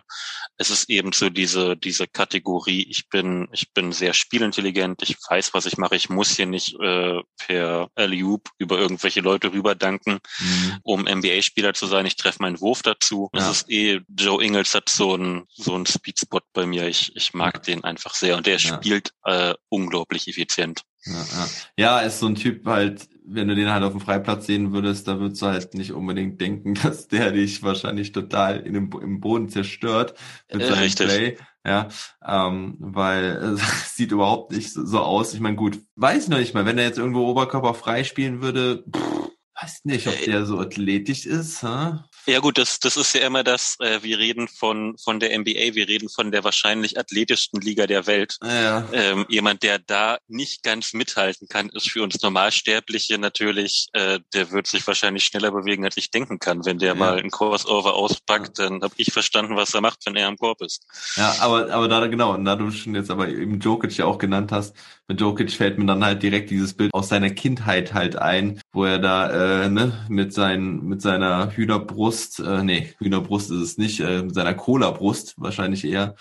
es 0.57 0.70
ist 0.70 0.89
eben 0.89 1.12
so 1.12 1.28
diese 1.28 1.77
diese 1.77 2.07
Kategorie. 2.07 2.86
Ich 2.89 3.09
bin 3.11 3.48
ich 3.52 3.73
bin 3.73 3.93
sehr 3.93 4.15
spielintelligent. 4.15 5.02
Ich 5.02 5.16
weiß, 5.28 5.52
was 5.52 5.66
ich 5.66 5.77
mache. 5.77 5.97
Ich 5.97 6.09
muss 6.09 6.36
hier 6.36 6.47
nicht 6.47 6.74
äh, 6.81 7.20
per 7.47 7.90
Alley-oop 7.94 8.48
über 8.59 8.78
irgendwelche 8.78 9.20
Leute 9.20 9.52
rüberdanken 9.52 10.20
Mhm. 10.39 10.78
um 10.82 11.07
NBA-Spieler 11.07 11.74
zu 11.74 11.86
sein. 11.86 12.07
Ich 12.07 12.16
treffe 12.16 12.39
meinen 12.40 12.61
Wurf 12.61 12.70
dazu. 12.83 13.29
Das 13.33 13.45
Ja. 13.45 13.51
ist 13.51 13.71
eh, 13.71 14.01
Joe 14.19 14.43
Ingles 14.43 14.75
hat 14.75 14.89
so 14.89 15.15
einen 15.15 15.45
so 15.53 15.83
Speedspot 15.85 16.45
bei 16.53 16.67
mir. 16.67 16.87
Ich, 16.89 17.15
ich 17.17 17.35
mag 17.35 17.63
den 17.65 17.85
einfach 17.85 18.15
sehr 18.15 18.37
und 18.37 18.47
der 18.47 18.59
spielt 18.59 19.13
äh, 19.25 19.55
unglaublich 19.69 20.29
effizient. 20.29 20.83
Ja, 21.05 21.13
ja. 21.13 21.49
ja, 21.77 22.01
ist 22.01 22.21
so 22.21 22.27
ein 22.27 22.35
Typ 22.35 22.67
halt, 22.67 23.09
wenn 23.25 23.49
du 23.49 23.55
den 23.55 23.71
halt 23.73 23.83
auf 23.85 23.93
dem 23.93 24.01
Freiplatz 24.03 24.47
sehen 24.47 24.73
würdest, 24.73 25.09
da 25.09 25.19
würdest 25.19 25.41
du 25.41 25.47
halt 25.47 25.73
nicht 25.75 25.93
unbedingt 25.93 26.41
denken, 26.41 26.75
dass 26.83 27.09
der 27.09 27.33
dich 27.33 27.63
wahrscheinlich 27.63 28.13
total 28.13 28.61
in 28.61 28.75
dem, 28.75 28.91
im 29.03 29.21
Boden 29.21 29.49
zerstört 29.49 30.15
mit 30.53 30.63
Äh, 30.63 30.67
seinem 30.67 30.79
richtig. 30.79 31.07
Play. 31.09 31.39
Ja, 31.67 31.89
ähm, 32.27 32.77
weil 32.81 33.37
es 33.57 33.97
sieht 33.97 34.13
überhaupt 34.13 34.53
nicht 34.53 34.73
so, 34.73 34.85
so 34.85 35.01
aus. 35.01 35.35
Ich 35.35 35.41
meine, 35.41 35.57
gut, 35.57 35.79
weiß 35.97 36.25
ich 36.25 36.29
noch 36.31 36.39
nicht 36.39 36.55
mal, 36.55 36.65
wenn 36.67 36.79
er 36.79 36.85
jetzt 36.85 36.99
irgendwo 36.99 37.27
Oberkörper 37.29 37.75
frei 37.75 38.05
spielen 38.05 38.43
würde, 38.43 38.85
pff, 38.95 39.30
weiß 39.61 39.81
nicht, 39.85 40.07
ob 40.07 40.15
Äh, 40.21 40.27
der 40.27 40.47
so 40.47 40.59
athletisch 40.59 41.27
ist. 41.27 41.63
Hä? 41.63 41.93
Ja 42.27 42.39
gut, 42.41 42.59
das, 42.59 42.79
das 42.81 42.97
ist 42.97 43.15
ja 43.15 43.23
immer 43.27 43.43
das, 43.43 43.77
äh, 43.81 44.03
wir 44.03 44.19
reden 44.19 44.47
von, 44.49 44.97
von 45.03 45.21
der 45.21 45.37
NBA, 45.39 45.75
wir 45.75 45.89
reden 45.89 46.09
von 46.09 46.31
der 46.31 46.45
wahrscheinlich 46.45 46.99
athletischsten 46.99 47.61
Liga 47.61 47.87
der 47.87 48.07
Welt. 48.07 48.37
Ja, 48.43 48.87
Ähm, 48.93 49.25
jemand, 49.29 49.63
der 49.63 49.79
da 49.79 50.19
nicht 50.29 50.63
ganz 50.63 50.93
mithalten 50.93 51.49
kann, 51.49 51.69
ist 51.71 51.91
für 51.91 52.03
uns 52.03 52.21
Normalsterbliche 52.23 53.19
natürlich, 53.19 53.89
äh, 53.93 54.21
der 54.35 54.51
wird 54.51 54.67
sich 54.67 54.87
wahrscheinlich 54.87 55.25
schneller 55.25 55.51
bewegen, 55.51 55.85
als 55.85 55.97
ich 55.97 56.11
denken 56.11 56.39
kann. 56.39 56.65
Wenn 56.65 56.79
der 56.79 56.89
Ja. 56.91 56.95
mal 56.95 57.19
ein 57.19 57.31
Crossover 57.31 57.95
auspackt, 57.95 58.59
dann 58.59 58.83
habe 58.83 58.95
ich 58.99 59.13
verstanden, 59.13 59.57
was 59.57 59.73
er 59.75 59.81
macht, 59.81 60.05
wenn 60.05 60.17
er 60.17 60.29
am 60.29 60.37
Korb 60.37 60.61
ist. 60.63 60.85
Ja, 61.17 61.37
aber, 61.41 61.71
aber 61.71 61.89
da, 61.89 62.07
genau, 62.07 62.35
und 62.35 62.45
da 62.45 62.57
du 62.57 62.71
schon 62.71 62.95
jetzt 62.95 63.11
aber 63.11 63.29
eben 63.29 63.61
Jokic 63.61 63.97
ja 63.97 64.05
auch 64.05 64.19
genannt 64.19 64.53
hast, 64.53 64.77
mit 65.11 65.20
Jokic 65.20 65.51
fällt 65.51 65.77
mir 65.77 65.87
dann 65.87 66.05
halt 66.05 66.23
direkt 66.23 66.51
dieses 66.51 66.73
Bild 66.73 66.95
aus 66.95 67.09
seiner 67.09 67.31
Kindheit 67.31 67.95
halt 67.95 68.15
ein, 68.15 68.61
wo 68.73 68.85
er 68.85 69.01
da, 69.01 69.65
äh, 69.65 69.69
ne, 69.69 69.93
mit 70.09 70.32
seinen, 70.32 70.87
mit 70.87 71.03
seiner 71.03 71.51
Hühnerbrust, 71.51 72.39
äh, 72.39 72.62
nee, 72.62 72.95
Hühnerbrust 72.99 73.51
ist 73.51 73.59
es 73.59 73.77
nicht, 73.77 73.99
äh, 73.99 74.23
mit 74.23 74.37
seiner 74.37 74.55
Cola-Brust 74.55 75.35
wahrscheinlich 75.37 75.85
eher, 75.85 76.15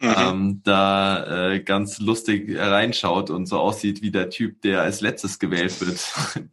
Mhm. 0.00 0.14
ähm, 0.16 0.60
da 0.62 1.50
äh, 1.50 1.58
ganz 1.58 1.98
lustig 1.98 2.56
reinschaut 2.56 3.30
und 3.30 3.46
so 3.46 3.58
aussieht 3.58 4.00
wie 4.00 4.12
der 4.12 4.30
Typ, 4.30 4.62
der 4.62 4.82
als 4.82 5.00
letztes 5.00 5.40
gewählt 5.40 5.80
wird 5.80 5.98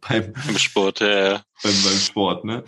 beim, 0.08 0.32
Im 0.48 0.58
Sport, 0.58 1.00
äh, 1.02 1.38
beim, 1.62 1.72
beim 1.84 1.98
Sport, 1.98 2.44
ne? 2.44 2.64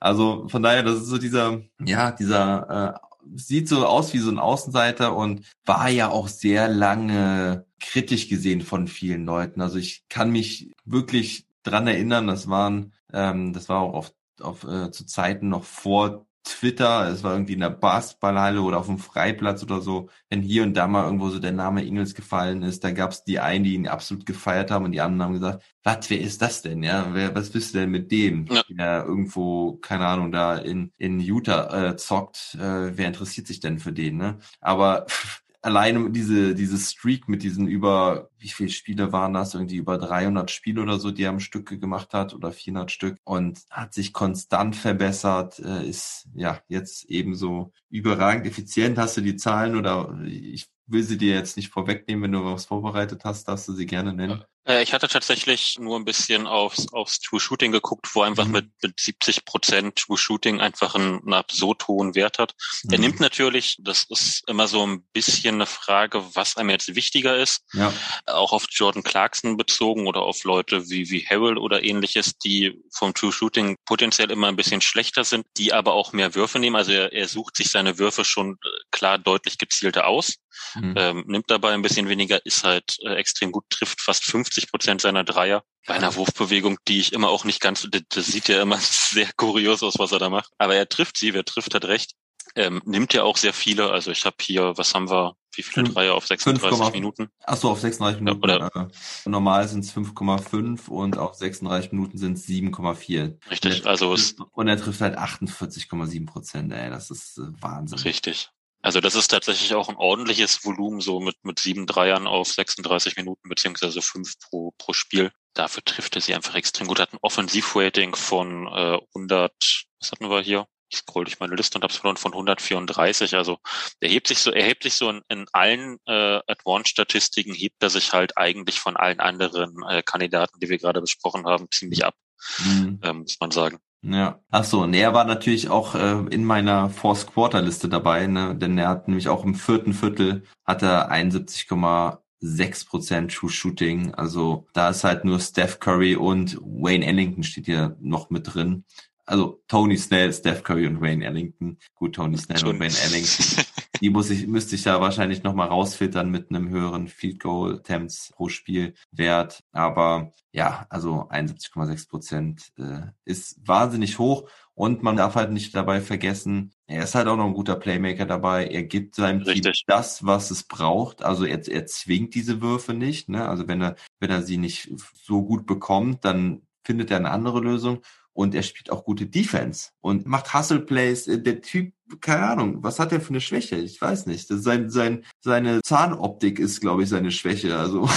Also 0.00 0.48
von 0.48 0.64
daher, 0.64 0.82
das 0.82 0.96
ist 0.96 1.06
so 1.06 1.18
dieser, 1.18 1.60
ja, 1.78 2.10
dieser, 2.10 2.96
äh, 3.00 3.05
sieht 3.34 3.68
so 3.68 3.86
aus 3.86 4.12
wie 4.12 4.18
so 4.18 4.30
ein 4.30 4.38
Außenseiter 4.38 5.16
und 5.16 5.44
war 5.64 5.88
ja 5.88 6.08
auch 6.08 6.28
sehr 6.28 6.68
lange 6.68 7.66
kritisch 7.80 8.28
gesehen 8.28 8.62
von 8.62 8.88
vielen 8.88 9.24
Leuten. 9.24 9.60
Also 9.60 9.78
ich 9.78 10.04
kann 10.08 10.30
mich 10.30 10.72
wirklich 10.84 11.46
dran 11.62 11.86
erinnern, 11.86 12.26
das 12.26 12.48
waren, 12.48 12.92
ähm, 13.12 13.52
das 13.52 13.68
war 13.68 13.80
auch 13.80 13.94
auf, 13.94 14.14
auf 14.40 14.64
äh, 14.64 14.90
zu 14.90 15.06
Zeiten 15.06 15.48
noch 15.48 15.64
vor 15.64 16.26
Twitter, 16.46 17.08
es 17.08 17.24
war 17.24 17.32
irgendwie 17.32 17.54
in 17.54 17.60
der 17.60 17.70
Basketballhalle 17.70 18.62
oder 18.62 18.78
auf 18.78 18.86
dem 18.86 18.98
Freiplatz 18.98 19.62
oder 19.64 19.80
so, 19.80 20.08
wenn 20.30 20.42
hier 20.42 20.62
und 20.62 20.74
da 20.74 20.86
mal 20.86 21.04
irgendwo 21.04 21.28
so 21.28 21.38
der 21.40 21.50
Name 21.52 21.84
Ingels 21.84 22.14
gefallen 22.14 22.62
ist, 22.62 22.84
da 22.84 22.92
gab 22.92 23.10
es 23.10 23.24
die 23.24 23.40
einen, 23.40 23.64
die 23.64 23.74
ihn 23.74 23.88
absolut 23.88 24.26
gefeiert 24.26 24.70
haben 24.70 24.84
und 24.84 24.92
die 24.92 25.00
anderen 25.00 25.22
haben 25.24 25.32
gesagt, 25.34 25.64
was, 25.82 26.08
wer 26.08 26.20
ist 26.20 26.40
das 26.42 26.62
denn? 26.62 26.82
Ja, 26.82 27.08
wer, 27.12 27.34
was 27.34 27.50
bist 27.50 27.74
du 27.74 27.78
denn 27.80 27.90
mit 27.90 28.10
dem, 28.12 28.46
Ja. 28.46 28.62
der 28.68 29.04
irgendwo, 29.04 29.76
keine 29.78 30.06
Ahnung, 30.06 30.30
da 30.32 30.56
in, 30.56 30.92
in 30.98 31.18
Utah 31.20 31.88
äh, 31.90 31.96
zockt? 31.96 32.54
Äh, 32.60 32.96
wer 32.96 33.08
interessiert 33.08 33.46
sich 33.48 33.60
denn 33.60 33.78
für 33.80 33.92
den, 33.92 34.16
ne? 34.16 34.38
Aber 34.60 35.06
alleine 35.66 36.10
diese, 36.10 36.54
diese 36.54 36.78
Streak 36.78 37.28
mit 37.28 37.42
diesen 37.42 37.66
über, 37.66 38.30
wie 38.38 38.48
viele 38.48 38.70
Spiele 38.70 39.10
waren 39.10 39.34
das? 39.34 39.54
Irgendwie 39.54 39.76
über 39.76 39.98
300 39.98 40.48
Spiele 40.50 40.80
oder 40.80 41.00
so, 41.00 41.10
die 41.10 41.24
er 41.24 41.30
am 41.30 41.40
Stück 41.40 41.80
gemacht 41.80 42.14
hat 42.14 42.34
oder 42.34 42.52
400 42.52 42.92
Stück 42.92 43.18
und 43.24 43.60
hat 43.68 43.92
sich 43.92 44.12
konstant 44.12 44.76
verbessert, 44.76 45.58
äh, 45.58 45.86
ist 45.88 46.28
ja 46.34 46.60
jetzt 46.68 47.06
ebenso 47.06 47.72
überragend 47.90 48.46
effizient. 48.46 48.96
Hast 48.96 49.16
du 49.16 49.22
die 49.22 49.36
Zahlen 49.36 49.74
oder 49.74 50.16
ich 50.24 50.68
will 50.86 51.02
sie 51.02 51.18
dir 51.18 51.34
jetzt 51.34 51.56
nicht 51.56 51.70
vorwegnehmen, 51.70 52.22
wenn 52.22 52.32
du 52.32 52.44
was 52.44 52.66
vorbereitet 52.66 53.24
hast, 53.24 53.48
darfst 53.48 53.66
du 53.66 53.72
sie 53.72 53.86
gerne 53.86 54.12
nennen. 54.12 54.44
Äh, 54.66 54.82
ich 54.82 54.92
hatte 54.92 55.08
tatsächlich 55.08 55.78
nur 55.78 55.98
ein 55.98 56.04
bisschen 56.04 56.46
aufs, 56.46 56.92
aufs 56.92 57.20
True 57.20 57.40
Shooting 57.40 57.72
geguckt, 57.72 58.08
wo 58.14 58.22
er 58.22 58.26
einfach 58.26 58.46
Mhm. 58.46 58.52
mit, 58.52 58.66
mit 58.82 59.00
70 59.00 59.44
Prozent 59.44 59.96
True 59.96 60.18
Shooting 60.18 60.60
einfach 60.60 60.94
einen, 60.94 61.20
einen 61.20 61.34
absurd 61.34 61.86
hohen 61.88 62.14
Wert 62.14 62.38
hat. 62.38 62.54
Er 62.90 62.98
Mhm. 62.98 63.04
nimmt 63.04 63.20
natürlich, 63.20 63.76
das 63.80 64.04
ist 64.08 64.42
immer 64.48 64.68
so 64.68 64.86
ein 64.86 65.02
bisschen 65.12 65.56
eine 65.56 65.66
Frage, 65.66 66.22
was 66.34 66.56
einem 66.56 66.70
jetzt 66.70 66.94
wichtiger 66.94 67.36
ist. 67.36 67.62
Ja, 67.72 67.92
auch 68.26 68.52
auf 68.52 68.66
Jordan 68.70 69.02
Clarkson 69.02 69.56
bezogen 69.56 70.06
oder 70.06 70.22
auf 70.22 70.44
Leute 70.44 70.88
wie, 70.90 71.10
wie 71.10 71.24
Harrell 71.26 71.58
oder 71.58 71.82
ähnliches, 71.84 72.36
die 72.38 72.82
vom 72.92 73.14
True 73.14 73.32
Shooting 73.32 73.76
potenziell 73.84 74.30
immer 74.30 74.48
ein 74.48 74.56
bisschen 74.56 74.80
schlechter 74.80 75.24
sind, 75.24 75.46
die 75.56 75.72
aber 75.72 75.92
auch 75.94 76.12
mehr 76.12 76.34
Würfe 76.34 76.58
nehmen. 76.58 76.76
Also 76.76 76.92
er, 76.92 77.12
er 77.12 77.28
sucht 77.28 77.56
sich 77.56 77.70
seine 77.70 77.98
Würfe 77.98 78.24
schon 78.24 78.52
äh, 78.64 78.68
klar 78.90 79.18
deutlich 79.18 79.58
gezielter 79.58 80.06
aus, 80.06 80.34
mhm. 80.74 80.94
ähm, 80.96 81.24
nimmt 81.26 81.50
dabei 81.50 81.72
ein 81.72 81.82
bisschen 81.82 82.08
weniger, 82.08 82.44
ist 82.44 82.64
halt 82.64 82.96
äh, 83.04 83.14
extrem 83.14 83.52
gut, 83.52 83.64
trifft 83.70 84.00
fast 84.00 84.24
50 84.24 84.55
Prozent 84.64 85.00
seiner 85.00 85.24
Dreier. 85.24 85.62
Bei 85.86 85.94
einer 85.94 86.14
Wurfbewegung, 86.16 86.78
die 86.88 86.98
ich 86.98 87.12
immer 87.12 87.28
auch 87.28 87.44
nicht 87.44 87.60
ganz, 87.60 87.86
das, 88.08 88.26
sieht 88.26 88.48
ja 88.48 88.62
immer 88.62 88.78
sehr 88.80 89.28
kurios 89.36 89.82
aus, 89.82 89.98
was 89.98 90.12
er 90.12 90.18
da 90.18 90.30
macht. 90.30 90.52
Aber 90.58 90.74
er 90.74 90.88
trifft 90.88 91.18
sie, 91.18 91.34
wer 91.34 91.44
trifft, 91.44 91.74
hat 91.74 91.84
recht. 91.84 92.12
Ähm, 92.54 92.80
nimmt 92.84 93.12
ja 93.12 93.24
auch 93.24 93.36
sehr 93.36 93.52
viele. 93.52 93.90
Also 93.90 94.10
ich 94.10 94.24
habe 94.24 94.36
hier, 94.40 94.72
was 94.76 94.94
haben 94.94 95.10
wir, 95.10 95.34
wie 95.54 95.62
viele 95.62 95.84
Dreier 95.90 96.14
auf 96.14 96.26
36 96.26 96.78
5, 96.78 96.92
Minuten? 96.92 97.28
Ach 97.44 97.56
so, 97.56 97.70
auf 97.70 97.80
36 97.80 98.22
Minuten. 98.22 98.48
Ja, 98.48 98.56
oder, 98.56 98.88
äh, 98.88 99.28
normal 99.28 99.68
sind 99.68 99.84
es 99.84 99.92
5,5 99.94 100.88
und 100.88 101.18
auf 101.18 101.34
36 101.34 101.92
Minuten 101.92 102.18
sind 102.18 102.38
es 102.38 102.46
7,4. 102.46 103.38
Richtig, 103.50 103.86
also 103.86 104.14
es 104.14 104.36
und 104.52 104.68
er 104.68 104.76
trifft 104.76 105.00
halt 105.00 105.18
48,7 105.18 106.26
Prozent. 106.26 106.72
Ey, 106.72 106.88
das 106.88 107.10
ist 107.10 107.38
äh, 107.38 107.42
Wahnsinn. 107.60 107.98
Richtig. 107.98 108.50
Also 108.86 109.00
das 109.00 109.16
ist 109.16 109.28
tatsächlich 109.28 109.74
auch 109.74 109.88
ein 109.88 109.96
ordentliches 109.96 110.64
Volumen, 110.64 111.00
so 111.00 111.18
mit, 111.18 111.34
mit 111.42 111.58
sieben 111.58 111.86
Dreiern 111.86 112.28
auf 112.28 112.52
36 112.52 113.16
Minuten 113.16 113.48
beziehungsweise 113.48 114.00
fünf 114.00 114.38
pro, 114.38 114.74
pro 114.78 114.92
Spiel. 114.92 115.32
Dafür 115.54 115.82
trifft 115.84 116.14
er 116.14 116.20
sie 116.20 116.34
einfach 116.34 116.54
extrem 116.54 116.86
gut. 116.86 117.00
Hat 117.00 117.12
ein 117.12 117.18
Offensivrating 117.20 118.14
von 118.14 118.68
äh, 118.68 119.00
100, 119.16 119.52
was 119.98 120.12
hatten 120.12 120.30
wir 120.30 120.40
hier? 120.40 120.68
ich 120.88 120.98
scroll 120.98 121.24
durch 121.24 121.40
meine 121.40 121.56
Liste 121.56 121.76
und 121.76 121.82
habe 121.82 121.92
es 121.92 121.98
verloren 121.98 122.16
von 122.16 122.32
134. 122.32 123.34
Also 123.34 123.58
er 123.98 124.08
hebt 124.08 124.28
sich 124.28 124.38
so, 124.38 124.52
er 124.52 124.62
hebt 124.62 124.84
sich 124.84 124.94
so 124.94 125.10
in, 125.10 125.20
in 125.28 125.46
allen 125.50 125.98
äh, 126.06 126.38
Advanced-Statistiken 126.46 127.54
hebt 127.54 127.82
er 127.82 127.90
sich 127.90 128.12
halt 128.12 128.38
eigentlich 128.38 128.78
von 128.78 128.96
allen 128.96 129.18
anderen 129.18 129.82
äh, 129.88 130.04
Kandidaten, 130.04 130.60
die 130.60 130.68
wir 130.68 130.78
gerade 130.78 131.00
besprochen 131.00 131.44
haben, 131.44 131.66
ziemlich 131.72 132.04
ab, 132.04 132.14
mhm. 132.58 133.00
ähm, 133.02 133.18
muss 133.22 133.38
man 133.40 133.50
sagen. 133.50 133.80
Ja, 134.02 134.40
ach 134.50 134.64
so, 134.64 134.82
und 134.82 134.94
er 134.94 135.14
war 135.14 135.24
natürlich 135.24 135.68
auch 135.68 135.94
äh, 135.94 136.24
in 136.30 136.44
meiner 136.44 136.90
Fourth 136.90 137.26
Quarter 137.26 137.62
Liste 137.62 137.88
dabei, 137.88 138.26
ne? 138.26 138.54
denn 138.54 138.78
er 138.78 138.88
hat 138.88 139.08
nämlich 139.08 139.28
auch 139.28 139.44
im 139.44 139.54
vierten 139.54 139.94
Viertel 139.94 140.44
hat 140.64 140.82
er 140.82 141.10
71,6 141.10 142.86
Prozent 142.86 143.34
True 143.34 143.50
Shooting. 143.50 144.14
Also 144.14 144.66
da 144.74 144.90
ist 144.90 145.02
halt 145.02 145.24
nur 145.24 145.40
Steph 145.40 145.80
Curry 145.80 146.14
und 146.14 146.58
Wayne 146.60 147.04
Ellington 147.04 147.42
steht 147.42 147.66
hier 147.66 147.96
noch 148.00 148.30
mit 148.30 148.54
drin 148.54 148.84
also 149.26 149.60
Tony 149.66 149.96
Snell, 149.98 150.32
Steph 150.32 150.62
Curry 150.62 150.86
und 150.86 151.00
Wayne 151.00 151.24
Ellington. 151.24 151.78
Gut, 151.94 152.14
Tony 152.14 152.38
Snell 152.38 152.58
Schon. 152.58 152.70
und 152.70 152.80
Wayne 152.80 152.94
Ellington. 153.04 153.64
Die 154.00 154.10
muss 154.10 154.30
ich, 154.30 154.46
müsste 154.46 154.74
ich 154.74 154.82
da 154.82 155.00
wahrscheinlich 155.00 155.42
nochmal 155.42 155.68
rausfiltern 155.68 156.30
mit 156.30 156.50
einem 156.50 156.68
höheren 156.68 157.08
Field 157.08 157.40
Goal 157.40 157.76
Attempts 157.76 158.32
pro 158.34 158.48
Spiel 158.48 158.94
Wert. 159.10 159.62
Aber 159.72 160.32
ja, 160.52 160.86
also 160.90 161.28
71,6 161.28 162.08
Prozent 162.08 162.72
äh, 162.78 163.08
ist 163.24 163.66
wahnsinnig 163.66 164.18
hoch. 164.18 164.48
Und 164.74 165.02
man 165.02 165.16
darf 165.16 165.36
halt 165.36 165.52
nicht 165.52 165.74
dabei 165.74 166.00
vergessen, 166.00 166.72
er 166.86 167.02
ist 167.02 167.14
halt 167.14 167.26
auch 167.28 167.36
noch 167.36 167.46
ein 167.46 167.54
guter 167.54 167.76
Playmaker 167.76 168.26
dabei. 168.26 168.66
Er 168.66 168.84
gibt 168.84 169.14
seinem 169.14 169.42
Richtig. 169.42 169.62
Team 169.62 169.84
das, 169.86 170.24
was 170.24 170.50
es 170.50 170.64
braucht. 170.64 171.22
Also 171.24 171.44
er, 171.44 171.66
er 171.66 171.86
zwingt 171.86 172.34
diese 172.34 172.60
Würfe 172.60 172.94
nicht. 172.94 173.28
Ne? 173.28 173.48
Also 173.48 173.66
wenn 173.68 173.80
er, 173.80 173.96
wenn 174.20 174.30
er 174.30 174.42
sie 174.42 174.58
nicht 174.58 174.92
so 175.14 175.42
gut 175.42 175.66
bekommt, 175.66 176.24
dann 176.24 176.62
findet 176.84 177.10
er 177.10 177.16
eine 177.16 177.30
andere 177.30 177.60
Lösung 177.60 178.02
und 178.36 178.54
er 178.54 178.62
spielt 178.62 178.90
auch 178.90 179.04
gute 179.04 179.26
Defense 179.26 179.90
und 180.02 180.26
macht 180.26 180.52
Hustle 180.52 180.80
Plays. 180.80 181.26
Äh, 181.26 181.40
der 181.40 181.62
Typ, 181.62 181.94
keine 182.20 182.46
Ahnung, 182.46 182.82
was 182.82 182.98
hat 182.98 183.10
er 183.10 183.20
für 183.20 183.30
eine 183.30 183.40
Schwäche? 183.40 183.76
Ich 183.76 184.00
weiß 184.00 184.26
nicht. 184.26 184.46
Sein, 184.48 184.90
sein, 184.90 185.24
seine 185.40 185.80
Zahnoptik 185.82 186.58
ist, 186.58 186.80
glaube 186.82 187.02
ich, 187.02 187.08
seine 187.08 187.30
Schwäche. 187.30 187.76
Also. 187.76 188.08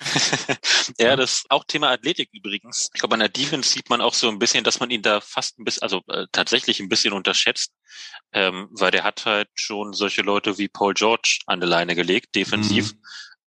ja, 0.98 1.14
das 1.14 1.32
ist 1.32 1.50
auch 1.50 1.64
Thema 1.64 1.90
Athletik 1.90 2.30
übrigens. 2.32 2.88
Ich 2.94 3.00
glaube, 3.00 3.14
an 3.14 3.20
der 3.20 3.28
Defense 3.28 3.68
sieht 3.68 3.90
man 3.90 4.00
auch 4.00 4.14
so 4.14 4.30
ein 4.30 4.38
bisschen, 4.38 4.64
dass 4.64 4.80
man 4.80 4.90
ihn 4.90 5.02
da 5.02 5.20
fast 5.20 5.58
ein 5.58 5.64
bisschen, 5.64 5.82
also 5.82 6.00
äh, 6.08 6.26
tatsächlich 6.32 6.80
ein 6.80 6.88
bisschen 6.88 7.12
unterschätzt, 7.12 7.74
ähm, 8.32 8.68
weil 8.70 8.90
der 8.90 9.04
hat 9.04 9.26
halt 9.26 9.48
schon 9.54 9.92
solche 9.92 10.22
Leute 10.22 10.56
wie 10.56 10.68
Paul 10.68 10.94
George 10.94 11.40
an 11.44 11.60
der 11.60 11.68
Leine 11.68 11.94
gelegt, 11.94 12.34
defensiv. 12.34 12.94
Mhm. 12.94 13.02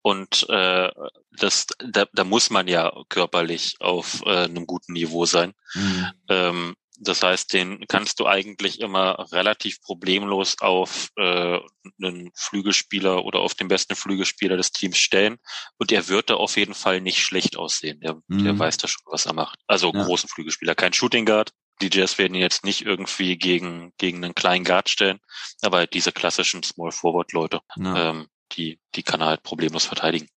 Und 0.03 0.49
äh, 0.49 0.91
das, 1.33 1.67
da, 1.79 2.07
da 2.13 2.25
muss 2.25 2.51
man 2.51 2.69
ja 2.69 2.93
körperlich 3.09 3.77
auf 3.81 4.23
äh, 4.25 4.45
einem 4.45 4.67
guten 4.67 4.95
Niveau 4.95 5.27
sein. 5.27 5.55
Mhm. 5.75 6.07
Ähm, 6.29 6.77
das 7.03 7.23
heißt, 7.23 7.53
den 7.55 7.87
kannst 7.89 8.21
du 8.21 8.27
eigentlich 8.27 8.81
immer 8.81 9.33
relativ 9.33 9.81
problemlos 9.81 10.57
auf 10.61 11.09
äh, 11.17 11.59
einen 12.03 12.31
Flügelspieler 12.35 13.25
oder 13.25 13.41
auf 13.41 13.55
den 13.55 13.69
besten 13.69 13.97
Flügelspieler 13.97 14.59
des 14.59 14.73
Teams 14.73 14.99
stellen. 14.99 15.39
Und 15.79 15.93
er 15.93 16.09
wird 16.09 16.29
da 16.29 16.35
auf 16.35 16.59
jeden 16.59 16.75
Fall 16.75 17.01
nicht 17.01 17.23
schlecht 17.23 17.57
aussehen. 17.57 18.01
Der, 18.01 18.21
mhm. 18.29 18.45
der 18.45 18.59
weiß 18.59 18.77
da 18.77 18.87
schon, 18.87 19.03
was 19.07 19.25
er 19.25 19.33
macht. 19.33 19.59
Also 19.67 19.93
ja. 19.95 20.05
großen 20.05 20.29
Flügelspieler, 20.29 20.75
kein 20.75 20.93
Shooting 20.93 21.25
Guard. 21.25 21.53
Die 21.81 21.89
Jazz 21.91 22.19
werden 22.19 22.35
ihn 22.35 22.43
jetzt 22.43 22.65
nicht 22.65 22.85
irgendwie 22.85 23.39
gegen, 23.39 23.95
gegen 23.97 24.23
einen 24.23 24.35
kleinen 24.35 24.65
Guard 24.65 24.91
stellen, 24.91 25.19
aber 25.63 25.87
diese 25.87 26.13
klassischen 26.13 26.63
Small 26.63 26.93
Forward 26.93 27.33
Leute. 27.33 27.61
Ja. 27.77 28.11
Ähm, 28.11 28.27
die, 28.53 28.79
die 28.95 29.03
kann 29.03 29.21
er 29.21 29.29
halt 29.29 29.43
problemlos 29.43 29.85
verteidigen. 29.85 30.29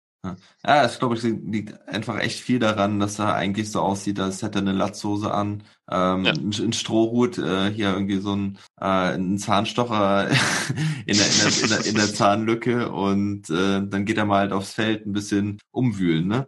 Ja, 0.66 0.86
ich 0.86 1.00
glaube, 1.00 1.16
es 1.16 1.24
liegt 1.24 1.86
einfach 1.86 2.18
echt 2.20 2.40
viel 2.40 2.58
daran, 2.58 2.98
dass 2.98 3.20
er 3.20 3.36
eigentlich 3.36 3.70
so 3.70 3.82
aussieht, 3.82 4.22
als 4.22 4.42
hätte 4.42 4.60
er 4.60 4.62
eine 4.62 4.72
Latzhose 4.72 5.34
an, 5.34 5.64
ähm, 5.92 6.24
ja. 6.24 6.32
ein, 6.32 6.72
Strohhut, 6.72 7.38
äh, 7.38 7.70
hier 7.70 7.92
irgendwie 7.92 8.20
so 8.20 8.34
ein, 8.34 8.58
äh, 8.80 9.16
ein 9.16 9.38
Zahnstocher 9.38 10.30
in, 11.06 11.18
der, 11.18 11.26
in, 11.26 11.34
der, 11.40 11.64
in, 11.64 11.70
der, 11.70 11.86
in 11.86 11.96
der 11.96 12.14
Zahnlücke 12.14 12.90
und 12.90 13.50
äh, 13.50 13.82
dann 13.86 14.06
geht 14.06 14.18
er 14.18 14.24
mal 14.24 14.40
halt 14.40 14.54
aufs 14.54 14.74
Feld 14.74 15.06
ein 15.06 15.12
bisschen 15.12 15.60
umwühlen, 15.72 16.28
ne? 16.28 16.48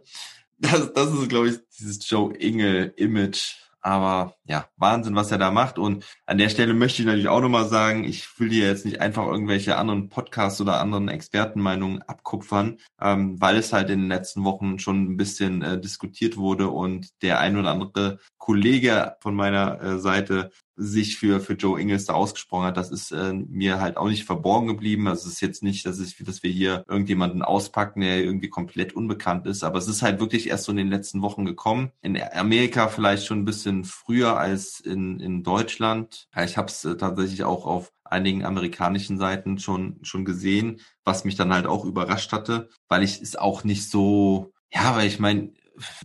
Das, 0.58 0.94
das 0.94 1.12
ist, 1.12 1.28
glaube 1.28 1.50
ich, 1.50 1.58
dieses 1.78 2.08
Joe 2.08 2.34
Inge-Image, 2.34 3.56
aber 3.80 4.34
ja, 4.44 4.66
Wahnsinn, 4.76 5.14
was 5.14 5.30
er 5.30 5.38
da 5.38 5.50
macht. 5.50 5.78
Und 5.78 6.04
an 6.26 6.38
der 6.38 6.48
Stelle 6.48 6.74
möchte 6.74 7.02
ich 7.02 7.06
natürlich 7.06 7.28
auch 7.28 7.40
nochmal 7.40 7.68
sagen, 7.68 8.04
ich 8.04 8.28
will 8.40 8.48
dir 8.48 8.66
jetzt 8.66 8.84
nicht 8.84 9.00
einfach 9.00 9.26
irgendwelche 9.26 9.76
anderen 9.76 10.08
Podcasts 10.08 10.60
oder 10.60 10.80
anderen 10.80 11.08
Expertenmeinungen 11.08 12.02
abkupfern, 12.02 12.78
ähm, 13.00 13.40
weil 13.40 13.56
es 13.56 13.72
halt 13.72 13.90
in 13.90 14.00
den 14.00 14.08
letzten 14.08 14.44
Wochen 14.44 14.78
schon 14.78 15.04
ein 15.04 15.16
bisschen 15.16 15.62
äh, 15.62 15.80
diskutiert 15.80 16.36
wurde 16.36 16.68
und 16.68 17.10
der 17.22 17.38
ein 17.40 17.56
oder 17.56 17.70
andere 17.70 18.18
Kollege 18.38 19.16
von 19.20 19.34
meiner 19.34 19.80
äh, 19.80 19.98
Seite 19.98 20.50
sich 20.76 21.16
für, 21.16 21.40
für 21.40 21.54
Joe 21.54 21.80
Ingles 21.80 22.04
da 22.04 22.14
ausgesprochen 22.14 22.66
hat, 22.66 22.76
das 22.76 22.90
ist 22.90 23.10
äh, 23.12 23.32
mir 23.32 23.80
halt 23.80 23.96
auch 23.96 24.08
nicht 24.08 24.24
verborgen 24.24 24.68
geblieben. 24.68 25.08
Also 25.08 25.26
es 25.26 25.34
ist 25.34 25.40
jetzt 25.40 25.62
nicht, 25.62 25.86
dass, 25.86 25.98
ich, 25.98 26.16
dass 26.18 26.42
wir 26.42 26.50
hier 26.50 26.84
irgendjemanden 26.88 27.42
auspacken, 27.42 28.02
der 28.02 28.22
irgendwie 28.22 28.50
komplett 28.50 28.94
unbekannt 28.94 29.46
ist, 29.46 29.64
aber 29.64 29.78
es 29.78 29.88
ist 29.88 30.02
halt 30.02 30.20
wirklich 30.20 30.48
erst 30.48 30.64
so 30.64 30.72
in 30.72 30.78
den 30.78 30.90
letzten 30.90 31.22
Wochen 31.22 31.44
gekommen. 31.44 31.90
In 32.02 32.20
Amerika 32.20 32.88
vielleicht 32.88 33.26
schon 33.26 33.40
ein 33.40 33.44
bisschen 33.46 33.84
früher 33.84 34.38
als 34.38 34.80
in, 34.80 35.18
in 35.20 35.42
Deutschland. 35.42 36.28
Ich 36.44 36.56
habe 36.56 36.68
es 36.68 36.84
äh, 36.84 36.96
tatsächlich 36.96 37.44
auch 37.44 37.66
auf 37.66 37.92
einigen 38.04 38.44
amerikanischen 38.44 39.18
Seiten 39.18 39.58
schon, 39.58 39.98
schon 40.02 40.24
gesehen, 40.24 40.80
was 41.04 41.24
mich 41.24 41.36
dann 41.36 41.52
halt 41.52 41.66
auch 41.66 41.84
überrascht 41.84 42.32
hatte, 42.32 42.68
weil 42.88 43.02
ich 43.02 43.20
es 43.20 43.36
auch 43.36 43.64
nicht 43.64 43.90
so, 43.90 44.52
ja, 44.72 44.94
weil 44.94 45.06
ich 45.06 45.18
meine, 45.18 45.52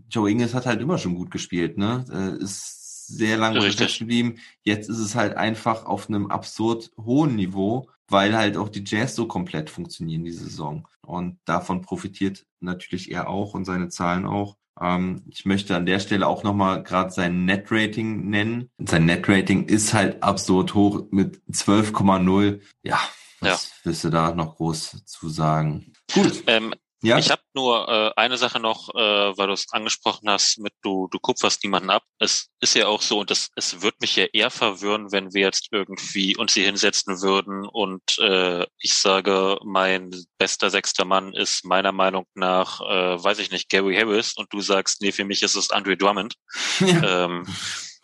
Joe 0.10 0.30
Ingles 0.30 0.53
hat 0.53 0.65
halt 0.65 0.81
immer 0.81 0.98
schon 0.98 1.15
gut 1.15 1.31
gespielt, 1.31 1.77
ne? 1.77 2.06
Äh, 2.11 2.43
ist 2.43 2.81
sehr 3.18 3.38
lange 3.38 3.64
Richtig. 3.64 4.00
geblieben. 4.00 4.36
Jetzt 4.64 4.90
ist 4.90 5.00
es 5.00 5.16
halt 5.16 5.38
einfach 5.38 5.86
auf 5.86 6.10
einem 6.10 6.32
absurd 6.32 6.92
hohen 6.98 7.36
Niveau, 7.36 7.90
weil 8.08 8.36
halt 8.36 8.58
auch 8.58 8.70
die 8.70 8.84
Jazz 8.86 9.16
so 9.16 9.28
komplett 9.28 9.70
funktionieren 9.70 10.24
diese 10.24 10.44
Saison. 10.44 10.88
Und 11.02 11.38
davon 11.46 11.82
profitiert 11.82 12.46
natürlich 12.60 13.12
er 13.12 13.30
auch 13.30 13.54
und 13.54 13.66
seine 13.66 13.90
Zahlen 13.90 14.26
auch. 14.26 14.58
Ähm, 14.80 15.24
ich 15.30 15.46
möchte 15.46 15.76
an 15.76 15.86
der 15.86 16.00
Stelle 16.00 16.28
auch 16.28 16.44
nochmal 16.44 16.84
gerade 16.84 17.12
sein 17.12 17.46
Net-Rating 17.46 18.30
nennen. 18.30 18.70
Sein 18.80 19.06
Net-Rating 19.06 19.66
ist 19.66 19.94
halt 19.94 20.22
absurd 20.24 20.74
hoch 20.74 21.06
mit 21.12 21.42
12,0. 21.52 22.62
Ja, 22.84 23.00
was 23.40 23.50
ja. 23.50 23.76
willst 23.84 24.04
du 24.04 24.10
da 24.10 24.34
noch 24.34 24.56
groß 24.56 25.06
zu 25.06 25.30
sagen? 25.30 25.94
Gut. 26.14 26.44
Ähm, 26.48 26.74
ja. 27.02 27.18
Ich 27.18 27.32
habe 27.32 27.41
nur 27.53 27.88
äh, 27.88 28.11
eine 28.15 28.38
Sache 28.38 28.60
noch, 28.60 28.90
äh, 28.94 29.38
weil 29.38 29.48
du 29.48 29.53
es 29.53 29.72
angesprochen 29.72 30.30
hast, 30.30 30.60
mit 30.60 30.73
du, 30.82 31.07
du 31.11 31.19
kupferst 31.19 31.64
niemanden 31.64 31.90
ab. 31.90 32.03
Es 32.19 32.49
ist 32.60 32.76
ja 32.76 32.88
auch 32.88 33.02
so, 33.02 33.19
und 33.19 33.32
das, 33.32 33.49
es 33.56 33.82
wird 33.82 33.99
mich 34.02 34.15
ja 34.15 34.26
eher 34.26 34.52
verwirren, 34.52 35.11
wenn 35.11 35.34
wir 35.34 35.41
jetzt 35.41 35.69
irgendwie 35.72 36.36
uns 36.36 36.53
hier 36.53 36.65
hinsetzen 36.65 37.22
würden 37.22 37.65
und 37.68 38.03
äh, 38.19 38.65
ich 38.78 38.94
sage, 38.94 39.57
mein 39.64 40.11
bester 40.38 40.69
sechster 40.69 41.06
Mann 41.06 41.34
ist 41.34 41.65
meiner 41.65 41.91
Meinung 41.91 42.26
nach, 42.36 42.82
äh, 42.82 43.23
weiß 43.23 43.40
ich 43.40 43.52
nicht, 43.52 43.69
Gary 43.69 43.95
Harris 43.95 44.34
und 44.34 44.53
du 44.53 44.61
sagst, 44.61 45.02
nee, 45.02 45.11
für 45.11 45.26
mich 45.26 45.41
ist 45.41 45.56
es 45.56 45.72
Andre 45.72 45.98
Drummond. 45.98 46.36
Ja. 46.80 47.26
Ähm, 47.26 47.45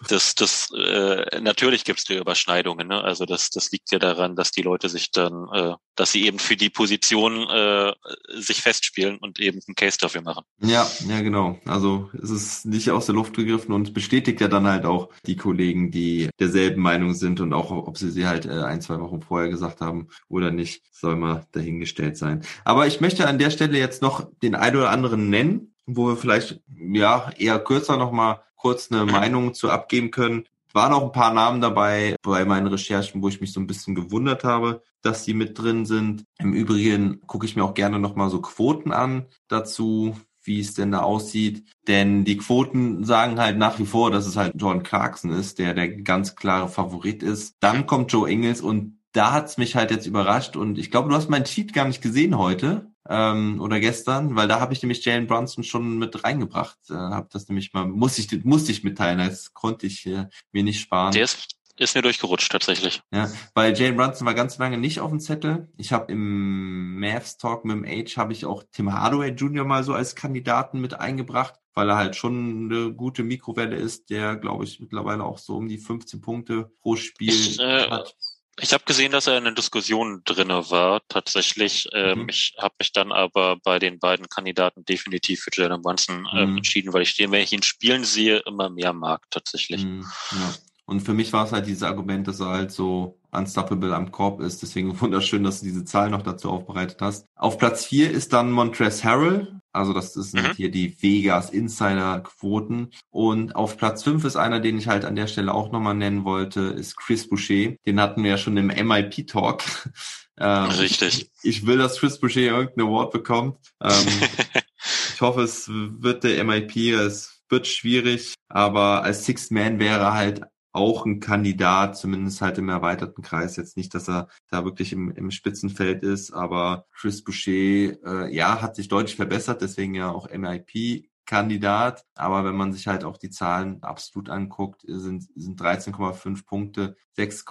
das, 0.08 0.36
das 0.36 0.70
äh, 0.78 1.40
natürlich 1.40 1.84
gibt 1.84 2.00
es 2.00 2.06
da 2.06 2.14
Überschneidungen. 2.14 2.88
Ne? 2.88 3.04
Also 3.04 3.26
das, 3.26 3.50
das 3.50 3.72
liegt 3.72 3.92
ja 3.92 4.00
daran, 4.00 4.36
dass 4.36 4.52
die 4.52 4.62
Leute 4.62 4.90
sich 4.90 5.12
dann, 5.12 5.48
äh, 5.54 5.74
dass 5.96 6.12
sie 6.12 6.26
eben 6.26 6.38
für 6.38 6.56
die 6.56 6.70
Position 6.70 7.50
äh, 7.50 7.94
sich 8.36 8.62
festspielen 8.62 9.18
und 9.18 9.40
eben 9.40 9.60
einen 9.68 9.76
Case 9.76 9.98
dafür 10.00 10.22
machen. 10.22 10.44
Ja, 10.60 10.88
ja, 11.08 11.22
genau. 11.22 11.60
Also 11.66 12.12
es 12.22 12.30
ist 12.30 12.66
nicht 12.66 12.92
aus 12.92 13.08
der 13.08 13.16
Luft 13.16 13.36
gegriffen 13.36 13.74
und 13.74 13.94
bestätigt 13.94 14.40
ja 14.40 14.48
dann 14.48 14.68
halt 14.68 14.86
auch 14.86 15.10
die 15.26 15.36
Kollegen, 15.36 15.90
die 15.90 16.30
derselben 16.40 16.82
Meinung 16.82 17.16
sind 17.16 17.40
und 17.40 17.54
auch, 17.54 17.72
ob 17.72 17.98
sie 17.98 18.12
sie 18.12 18.28
halt 18.28 18.46
äh, 18.46 18.64
ein, 18.64 18.82
zwei 18.82 19.00
Wochen 19.00 19.22
vorher 19.22 19.50
gesagt 19.50 19.82
haben 19.82 20.10
oder 20.30 20.52
nicht, 20.52 20.84
soll 20.92 21.16
mal 21.16 21.48
dahingestellt 21.54 22.18
sein. 22.18 22.44
Aber 22.64 22.86
ich 22.86 23.02
möchte 23.02 23.28
an 23.28 23.40
der 23.40 23.50
Stelle 23.50 23.80
jetzt 23.80 24.02
noch 24.04 24.30
den 24.44 24.54
einen 24.54 24.76
oder 24.76 24.92
anderen 24.92 25.30
nennen, 25.30 25.74
wo 25.88 26.08
wir 26.10 26.18
vielleicht 26.18 26.62
ja 26.76 27.32
eher 27.38 27.60
kürzer 27.60 27.98
nochmal 27.98 28.42
kurz 28.56 28.92
eine 28.92 29.06
Meinung 29.12 29.54
zu 29.54 29.72
abgeben 29.72 30.12
können. 30.12 30.44
Waren 30.74 30.94
auch 30.94 31.04
ein 31.04 31.12
paar 31.12 31.34
Namen 31.34 31.62
dabei 31.62 32.16
bei 32.22 32.46
meinen 32.46 32.68
Recherchen, 32.68 33.24
wo 33.24 33.30
ich 33.30 33.42
mich 33.42 33.52
so 33.52 33.60
ein 33.60 33.68
bisschen 33.68 33.96
gewundert 33.96 34.44
habe, 34.44 34.84
dass 35.02 35.24
die 35.24 35.34
mit 35.34 35.58
drin 35.58 35.86
sind. 35.86 36.26
Im 36.38 36.54
Übrigen 36.54 37.22
gucke 37.26 37.46
ich 37.46 37.56
mir 37.56 37.64
auch 37.64 37.74
gerne 37.74 37.98
nochmal 37.98 38.30
so 38.30 38.42
Quoten 38.42 38.92
an 38.92 39.26
dazu, 39.48 40.16
wie 40.44 40.60
es 40.60 40.74
denn 40.74 40.92
da 40.92 41.00
aussieht. 41.00 41.64
Denn 41.88 42.26
die 42.26 42.38
Quoten 42.38 43.04
sagen 43.06 43.40
halt 43.40 43.58
nach 43.58 43.80
wie 43.80 43.86
vor, 43.86 44.12
dass 44.12 44.28
es 44.28 44.36
halt 44.36 44.54
John 44.58 44.84
Clarkson 44.84 45.32
ist, 45.32 45.58
der 45.58 45.74
der 45.74 45.90
ganz 45.90 46.36
klare 46.36 46.70
Favorit 46.70 47.24
ist. 47.24 47.56
Dann 47.60 47.88
kommt 47.88 48.12
Joe 48.12 48.30
Ingles 48.30 48.62
und 48.62 49.00
da 49.14 49.32
hat's 49.32 49.58
mich 49.58 49.76
halt 49.76 49.90
jetzt 49.90 50.06
überrascht 50.06 50.56
und 50.56 50.78
ich 50.78 50.92
glaube, 50.92 51.10
du 51.10 51.16
hast 51.16 51.30
meinen 51.30 51.46
Cheat 51.46 51.74
gar 51.74 51.88
nicht 51.88 52.02
gesehen 52.02 52.38
heute 52.38 52.92
ähm, 53.10 53.62
oder 53.62 53.80
gestern, 53.80 54.36
weil 54.36 54.48
da 54.48 54.60
habe 54.60 54.74
ich 54.74 54.82
nämlich 54.82 55.04
Jalen 55.04 55.28
Brunson 55.28 55.64
schon 55.64 55.98
mit 55.98 56.24
reingebracht. 56.24 56.78
Äh, 56.90 56.94
habe 56.94 57.30
das 57.32 57.48
nämlich 57.48 57.74
mal, 57.74 57.86
musste 57.86 58.22
ich, 58.22 58.44
musste 58.44 58.72
ich 58.72 58.84
mitteilen, 58.84 59.20
das 59.20 59.54
konnte 59.54 59.88
ich 59.88 60.06
äh, 60.06 60.28
mir 60.52 60.64
nicht 60.64 60.82
sparen. 60.82 61.14
Der 61.14 61.24
ist, 61.24 61.58
ist 61.78 61.96
mir 61.96 62.02
durchgerutscht 62.02 62.52
tatsächlich. 62.52 63.02
Ja, 63.14 63.30
weil 63.54 63.78
Jalen 63.78 63.96
Brunson 63.96 64.26
war 64.26 64.34
ganz 64.34 64.58
lange 64.58 64.78
nicht 64.78 65.00
auf 65.00 65.12
dem 65.12 65.20
Zettel. 65.20 65.70
Ich 65.78 65.92
habe 65.92 66.12
im 66.12 67.00
Mavs 67.00 67.38
Talk 67.38 67.66
mit 67.66 67.76
dem 67.76 67.86
Age 67.86 68.18
habe 68.18 68.34
ich 68.34 68.46
auch 68.46 68.64
Tim 68.72 68.92
Hardaway 68.92 69.30
Jr. 69.30 69.64
mal 69.66 69.84
so 69.84 69.94
als 69.94 70.16
Kandidaten 70.16 70.82
mit 70.82 70.96
eingebracht, 70.96 71.54
weil 71.74 71.90
er 71.90 71.98
halt 71.98 72.16
schon 72.16 72.72
eine 72.72 72.94
gute 72.94 73.24
Mikrowelle 73.24 73.76
ist, 73.76 74.10
der 74.10 74.36
glaube 74.36 74.64
ich 74.64 74.80
mittlerweile 74.80 75.24
auch 75.24 75.38
so 75.38 75.56
um 75.56 75.68
die 75.68 75.78
15 75.78 76.22
Punkte 76.22 76.72
pro 76.82 76.96
Spiel 76.96 77.30
ich, 77.30 77.60
äh, 77.60 77.90
hat. 77.90 78.16
Ich 78.60 78.74
habe 78.74 78.84
gesehen, 78.86 79.12
dass 79.12 79.28
er 79.28 79.38
in 79.38 79.44
der 79.44 79.54
Diskussion 79.54 80.22
drinne 80.26 80.70
war. 80.70 81.02
Tatsächlich. 81.10 81.88
Ähm, 81.94 82.24
mhm. 82.24 82.30
Ich 82.30 82.56
habe 82.58 82.76
mich 82.80 82.92
dann 82.92 83.12
aber 83.12 83.58
bei 83.64 83.80
den 83.80 84.00
beiden 84.00 84.28
Kandidaten 84.30 84.84
definitiv 84.86 85.42
für 85.42 85.52
Jalen 85.54 85.82
Brunson 85.82 86.28
ähm, 86.34 86.52
mhm. 86.52 86.58
entschieden, 86.58 86.94
weil 86.94 87.04
ich 87.04 87.16
den, 87.16 87.32
wenn 87.32 87.44
ich 87.44 87.54
ihn 87.54 87.64
spielen 87.64 88.04
sehe, 88.04 88.38
immer 88.48 88.70
mehr 88.70 88.94
mag 88.94 89.22
tatsächlich. 89.30 89.84
Mhm. 89.84 90.06
Ja. 90.32 90.54
Und 90.86 91.02
für 91.02 91.14
mich 91.14 91.34
war 91.34 91.46
es 91.46 91.52
halt 91.52 91.68
dieses 91.68 91.84
Argument, 91.84 92.28
dass 92.28 92.40
er 92.40 92.48
halt 92.48 92.72
so 92.72 93.20
unstoppable 93.32 93.94
am 93.94 94.12
Korb 94.12 94.40
ist. 94.40 94.62
Deswegen 94.62 95.00
wunderschön, 95.02 95.44
dass 95.44 95.60
du 95.60 95.66
diese 95.66 95.86
Zahl 95.86 96.10
noch 96.10 96.22
dazu 96.24 96.50
aufbereitet 96.50 96.98
hast. 97.02 97.28
Auf 97.36 97.58
Platz 97.58 97.86
vier 97.86 98.10
ist 98.10 98.34
dann 98.34 98.52
Montrez 98.52 99.04
Harrell. 99.04 99.60
Also 99.78 99.94
das 99.94 100.14
sind 100.14 100.44
mhm. 100.44 100.54
hier 100.56 100.72
die 100.72 101.02
Vegas 101.02 101.50
Insider 101.50 102.20
Quoten. 102.20 102.92
Und 103.10 103.56
auf 103.56 103.78
Platz 103.78 104.04
fünf 104.04 104.26
ist 104.26 104.36
einer, 104.36 104.60
den 104.60 104.78
ich 104.78 104.88
halt 104.88 105.06
an 105.06 105.16
der 105.16 105.28
Stelle 105.28 105.54
auch 105.54 105.72
nochmal 105.72 105.96
nennen 105.96 106.26
wollte, 106.26 106.62
ist 106.62 106.98
Chris 106.98 107.30
Boucher. 107.30 107.76
Den 107.86 108.02
hatten 108.02 108.24
wir 108.24 108.32
ja 108.32 108.38
schon 108.38 108.58
im 108.58 108.68
MIP 108.68 109.28
Talk. 109.28 109.64
Ähm, 110.40 110.70
Richtig. 110.70 111.32
Ich 111.42 111.66
will, 111.66 111.80
dass 111.80 111.98
Chris 111.98 112.20
Boucher 112.20 112.42
irgendeinen 112.42 112.90
Award 112.90 113.12
bekommt. 113.12 113.58
Ähm, 113.82 114.06
ich 115.16 115.20
hoffe, 115.20 115.42
es 115.42 115.68
wird 115.68 116.24
der 116.24 116.44
MIP. 116.44 116.94
Es 116.94 117.42
wird 117.50 117.66
schwierig, 117.66 118.36
aber 118.48 119.04
als 119.04 119.26
Sixth 119.26 119.52
Man 119.52 119.80
wäre 119.80 120.14
halt 120.14 120.42
auch 120.78 121.06
ein 121.06 121.20
Kandidat, 121.20 121.98
zumindest 121.98 122.42
halt 122.42 122.58
im 122.58 122.70
erweiterten 122.70 123.22
Kreis. 123.22 123.58
Jetzt 123.58 123.76
nicht, 123.76 123.94
dass 123.94 124.08
er 124.08 124.30
da 124.50 124.64
wirklich 124.64 124.94
im, 124.94 125.12
im 125.12 125.32
Spitzenfeld 125.32 126.04
ist, 126.04 126.32
aber 126.32 126.86
Chris 126.94 127.24
Boucher, 127.24 127.52
äh, 127.52 128.34
ja, 128.34 128.62
hat 128.62 128.76
sich 128.76 128.88
deutlich 128.88 129.16
verbessert, 129.16 129.62
deswegen 129.62 129.96
ja 129.96 130.12
auch 130.12 130.30
MIP. 130.30 131.10
Kandidat, 131.28 132.06
aber 132.16 132.46
wenn 132.46 132.56
man 132.56 132.72
sich 132.72 132.88
halt 132.88 133.04
auch 133.04 133.18
die 133.18 133.30
Zahlen 133.30 133.84
absolut 133.84 134.30
anguckt, 134.30 134.84
sind, 134.88 135.28
sind 135.36 135.62
13,5 135.62 136.46
Punkte, 136.46 136.96
6, 137.18 137.44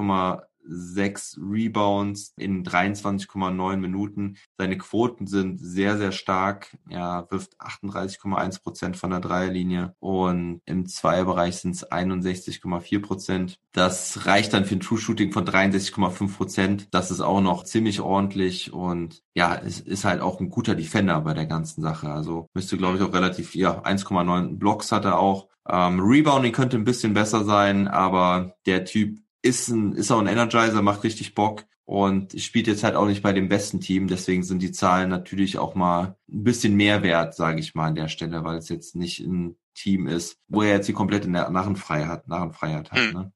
sechs 0.69 1.39
Rebounds 1.41 2.33
in 2.37 2.65
23,9 2.65 3.77
Minuten. 3.77 4.37
Seine 4.59 4.79
Quoten 4.79 5.27
sind 5.27 5.59
sehr, 5.59 5.97
sehr 5.97 6.13
stark. 6.13 6.77
Er 6.89 7.27
wirft 7.31 7.61
38,1 7.61 8.63
Prozent 8.63 8.97
von 8.97 9.11
der 9.11 9.21
Dreierlinie 9.21 9.95
und 9.99 10.61
im 10.65 10.87
Zweierbereich 10.87 11.57
sind 11.57 11.75
es 11.75 11.91
61,4 11.91 13.01
Prozent. 13.01 13.59
Das 13.73 14.27
reicht 14.27 14.53
dann 14.53 14.65
für 14.65 14.77
ein 14.77 14.81
True 14.81 14.99
Shooting 14.99 15.33
von 15.33 15.45
63,5 15.45 16.37
Prozent. 16.37 16.89
Das 16.93 17.11
ist 17.11 17.21
auch 17.21 17.41
noch 17.41 17.65
ziemlich 17.65 18.01
ordentlich 18.01 18.73
und 18.73 19.23
ja, 19.35 19.55
es 19.55 19.81
ist 19.81 20.05
halt 20.05 20.21
auch 20.21 20.41
ein 20.41 20.49
guter 20.49 20.75
Defender 20.75 21.21
bei 21.21 21.35
der 21.35 21.47
ganzen 21.47 21.83
Sache. 21.83 22.09
Also 22.11 22.49
müsste, 22.55 22.77
glaube 22.77 22.97
ich, 22.97 23.03
auch 23.03 23.13
relativ, 23.13 23.55
ja, 23.55 23.83
1,9 23.83 24.59
Blocks 24.59 24.93
hat 24.93 25.05
er 25.05 25.19
auch. 25.19 25.49
Ähm, 25.69 26.01
Rebounding 26.01 26.53
könnte 26.53 26.77
ein 26.77 26.85
bisschen 26.85 27.13
besser 27.13 27.45
sein, 27.45 27.89
aber 27.89 28.55
der 28.67 28.85
Typ 28.85 29.19
ist, 29.47 29.69
ein, 29.69 29.93
ist 29.93 30.11
auch 30.11 30.19
ein 30.19 30.27
Energizer, 30.27 30.83
macht 30.83 31.05
richtig 31.05 31.35
Bock 31.35 31.65
und 31.85 32.39
spielt 32.41 32.67
jetzt 32.67 32.83
halt 32.83 32.97
auch 32.97 33.07
nicht 33.07 33.23
bei 33.23 33.33
dem 33.33 33.49
besten 33.49 33.81
Team. 33.81 34.09
Deswegen 34.09 34.43
sind 34.43 34.61
die 34.61 34.73
Zahlen 34.73 35.09
natürlich 35.09 35.59
auch 35.59 35.75
mal 35.75 36.17
ein 36.29 36.43
bisschen 36.43 36.75
mehr 36.75 37.03
wert, 37.03 37.35
sage 37.35 37.61
ich 37.61 37.75
mal 37.75 37.87
an 37.87 37.95
der 37.95 38.09
Stelle, 38.09 38.45
weil 38.45 38.59
es 38.59 38.69
jetzt 38.69 38.97
nicht 38.97 39.21
ein 39.21 39.57
Team 39.75 40.09
ist, 40.09 40.39
wo 40.49 40.63
er 40.63 40.75
jetzt 40.75 40.89
die 40.89 40.93
komplette 40.93 41.31
Narrenfreiheit, 41.31 42.27
Narrenfreiheit 42.29 42.91
hat. 42.91 42.99
Hm. 42.99 43.13
Ne? 43.13 43.33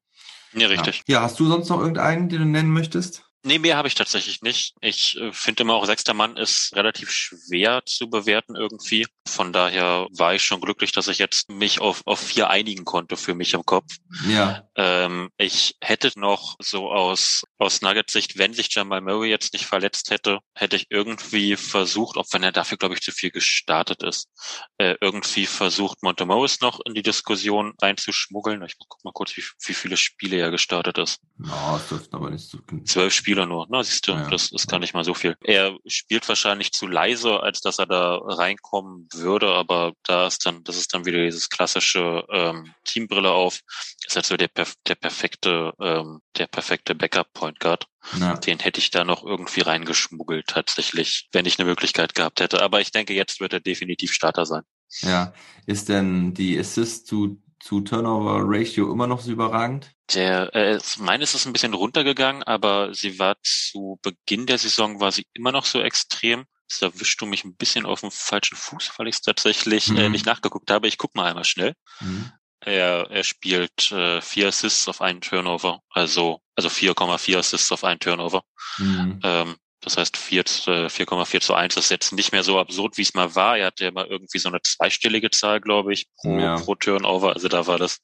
Ja, 0.54 0.66
richtig. 0.66 1.04
Ja. 1.06 1.18
ja, 1.18 1.22
hast 1.22 1.38
du 1.38 1.46
sonst 1.46 1.68
noch 1.68 1.78
irgendeinen, 1.78 2.28
den 2.28 2.40
du 2.40 2.46
nennen 2.46 2.72
möchtest? 2.72 3.29
Nee, 3.42 3.58
mehr 3.58 3.76
habe 3.76 3.88
ich 3.88 3.94
tatsächlich 3.94 4.42
nicht. 4.42 4.74
Ich 4.82 5.16
äh, 5.16 5.32
finde 5.32 5.62
immer 5.62 5.74
auch, 5.74 5.86
sechster 5.86 6.12
Mann 6.12 6.36
ist 6.36 6.74
relativ 6.74 7.10
schwer 7.10 7.82
zu 7.86 8.10
bewerten 8.10 8.54
irgendwie. 8.54 9.06
Von 9.26 9.52
daher 9.52 10.08
war 10.10 10.34
ich 10.34 10.44
schon 10.44 10.60
glücklich, 10.60 10.92
dass 10.92 11.08
ich 11.08 11.18
jetzt 11.18 11.48
mich 11.48 11.80
auf, 11.80 12.02
auf 12.04 12.20
vier 12.20 12.50
einigen 12.50 12.84
konnte 12.84 13.16
für 13.16 13.34
mich 13.34 13.54
im 13.54 13.64
Kopf. 13.64 13.96
Ja. 14.28 14.68
Ähm, 14.76 15.30
ich 15.38 15.76
hätte 15.80 16.12
noch 16.16 16.56
so 16.58 16.90
aus, 16.90 17.44
aus 17.56 17.80
Nuggets 17.80 18.12
Sicht, 18.12 18.36
wenn 18.36 18.52
sich 18.52 18.74
Jamal 18.74 19.00
Murray 19.00 19.30
jetzt 19.30 19.54
nicht 19.54 19.64
verletzt 19.64 20.10
hätte, 20.10 20.40
hätte 20.54 20.76
ich 20.76 20.88
irgendwie 20.90 21.56
versucht, 21.56 22.18
auch 22.18 22.26
wenn 22.32 22.42
er 22.42 22.52
dafür, 22.52 22.76
glaube 22.76 22.94
ich, 22.94 23.00
zu 23.00 23.12
viel 23.12 23.30
gestartet 23.30 24.02
ist, 24.02 24.28
äh, 24.76 24.96
irgendwie 25.00 25.46
versucht, 25.46 26.02
Montemorris 26.02 26.60
noch 26.60 26.80
in 26.84 26.92
die 26.94 27.02
Diskussion 27.02 27.72
reinzuschmuggeln. 27.80 28.62
Ich 28.64 28.76
guck 28.78 29.02
mal 29.02 29.12
kurz, 29.12 29.34
wie, 29.36 29.44
wie 29.64 29.74
viele 29.74 29.96
Spiele 29.96 30.36
er 30.36 30.50
gestartet 30.50 30.98
ist. 30.98 31.20
Ja, 31.42 31.72
das 31.72 31.88
dürfte 31.88 32.16
aber 32.16 32.30
nicht 32.30 32.46
so. 32.46 32.58
Zwölf 32.84 33.14
Spiele 33.14 33.29
Spieler 33.30 33.46
nur. 33.46 33.66
Na, 33.70 33.84
siehst 33.84 34.08
du, 34.08 34.12
ja. 34.12 34.28
das 34.28 34.50
ist 34.50 34.66
gar 34.66 34.80
nicht 34.80 34.92
mal 34.92 35.04
so 35.04 35.14
viel. 35.14 35.36
Er 35.44 35.78
spielt 35.86 36.28
wahrscheinlich 36.28 36.72
zu 36.72 36.88
leise, 36.88 37.40
als 37.40 37.60
dass 37.60 37.78
er 37.78 37.86
da 37.86 38.16
reinkommen 38.16 39.06
würde, 39.14 39.52
aber 39.54 39.92
da 40.02 40.26
ist 40.26 40.44
dann, 40.44 40.64
das 40.64 40.76
ist 40.76 40.92
dann 40.92 41.04
wieder 41.04 41.22
dieses 41.22 41.48
klassische 41.48 42.24
ähm, 42.28 42.74
Teambrille 42.84 43.30
auf. 43.30 43.60
Ist 44.04 44.16
halt 44.16 44.26
so 44.26 44.36
der, 44.36 44.50
der 44.88 44.94
perfekte, 44.96 45.72
ähm, 45.80 46.20
der 46.36 46.48
perfekte 46.48 46.96
Backup-Point 46.96 47.60
Guard. 47.60 47.86
Ja. 48.18 48.34
Den 48.34 48.58
hätte 48.58 48.80
ich 48.80 48.90
da 48.90 49.04
noch 49.04 49.24
irgendwie 49.24 49.60
reingeschmuggelt, 49.60 50.48
tatsächlich, 50.48 51.28
wenn 51.30 51.46
ich 51.46 51.60
eine 51.60 51.68
Möglichkeit 51.68 52.16
gehabt 52.16 52.40
hätte. 52.40 52.62
Aber 52.62 52.80
ich 52.80 52.90
denke, 52.90 53.14
jetzt 53.14 53.38
wird 53.38 53.52
er 53.52 53.60
definitiv 53.60 54.12
Starter 54.12 54.44
sein. 54.44 54.62
Ja, 55.02 55.32
ist 55.66 55.88
denn 55.88 56.34
die 56.34 56.58
Assist 56.58 57.06
zu 57.06 57.40
zu 57.60 57.80
Turnover 57.80 58.42
Ratio 58.44 58.90
immer 58.90 59.06
noch 59.06 59.20
so 59.20 59.30
überragend? 59.30 59.92
Der, 60.14 60.54
äh, 60.54 60.80
meines 60.98 61.34
ist 61.34 61.46
ein 61.46 61.52
bisschen 61.52 61.74
runtergegangen, 61.74 62.42
aber 62.42 62.94
sie 62.94 63.18
war 63.18 63.36
zu 63.42 63.98
Beginn 64.02 64.46
der 64.46 64.58
Saison 64.58 65.00
war 65.00 65.12
sie 65.12 65.26
immer 65.34 65.52
noch 65.52 65.64
so 65.64 65.80
extrem. 65.80 66.44
Da 66.80 66.86
erwischst 66.86 67.20
du 67.20 67.26
mich 67.26 67.44
ein 67.44 67.56
bisschen 67.56 67.84
auf 67.84 68.00
dem 68.00 68.10
falschen 68.10 68.56
Fuß, 68.56 68.92
weil 68.96 69.08
ich 69.08 69.16
es 69.16 69.22
tatsächlich 69.22 69.88
äh, 69.88 69.92
mhm. 69.92 69.98
äh, 69.98 70.08
nicht 70.08 70.26
nachgeguckt 70.26 70.70
habe. 70.70 70.88
Ich 70.88 70.98
guck 70.98 71.14
mal 71.14 71.26
einmal 71.26 71.44
schnell. 71.44 71.74
Mhm. 72.00 72.32
Er, 72.60 73.10
er 73.10 73.24
spielt 73.24 73.90
äh, 73.90 74.20
vier 74.20 74.48
Assists 74.48 74.86
auf 74.86 75.00
einen 75.00 75.20
Turnover, 75.20 75.80
also 75.90 76.40
also 76.60 76.68
4,4 76.68 77.38
Assists 77.38 77.72
auf 77.72 77.84
einen 77.84 78.00
Turnover. 78.00 78.42
Mhm. 78.78 79.20
Ähm, 79.22 79.56
das 79.80 79.96
heißt 79.96 80.16
4,4 80.16 81.34
äh, 81.36 81.40
zu 81.40 81.54
1 81.54 81.76
ist 81.76 81.90
jetzt 81.90 82.12
nicht 82.12 82.32
mehr 82.32 82.42
so 82.42 82.58
absurd, 82.58 82.96
wie 82.98 83.02
es 83.02 83.14
mal 83.14 83.34
war. 83.34 83.56
Er 83.56 83.66
hatte 83.66 83.84
ja 83.84 83.90
mal 83.90 84.06
irgendwie 84.06 84.38
so 84.38 84.48
eine 84.48 84.60
zweistellige 84.62 85.30
Zahl, 85.30 85.60
glaube 85.60 85.92
ich, 85.92 86.06
pro, 86.16 86.38
ja. 86.38 86.56
pro 86.56 86.74
Turnover. 86.74 87.32
Also 87.32 87.48
da 87.48 87.66
war 87.66 87.78
das, 87.78 88.00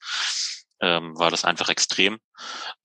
ähm, 0.81 1.19
war 1.19 1.31
das 1.31 1.45
einfach 1.45 1.69
extrem. 1.69 2.19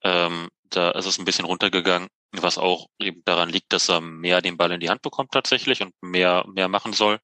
Ähm, 0.03 0.49
da 0.63 0.91
ist 0.91 1.05
es 1.05 1.19
ein 1.19 1.25
bisschen 1.25 1.45
runtergegangen, 1.45 2.09
was 2.31 2.57
auch 2.57 2.87
eben 2.99 3.21
daran 3.25 3.49
liegt, 3.49 3.73
dass 3.73 3.89
er 3.89 4.01
mehr 4.01 4.41
den 4.41 4.57
Ball 4.57 4.71
in 4.71 4.79
die 4.79 4.89
Hand 4.89 5.01
bekommt 5.01 5.31
tatsächlich 5.31 5.81
und 5.81 5.93
mehr, 6.01 6.45
mehr 6.47 6.67
machen 6.67 6.93
soll. 6.93 7.19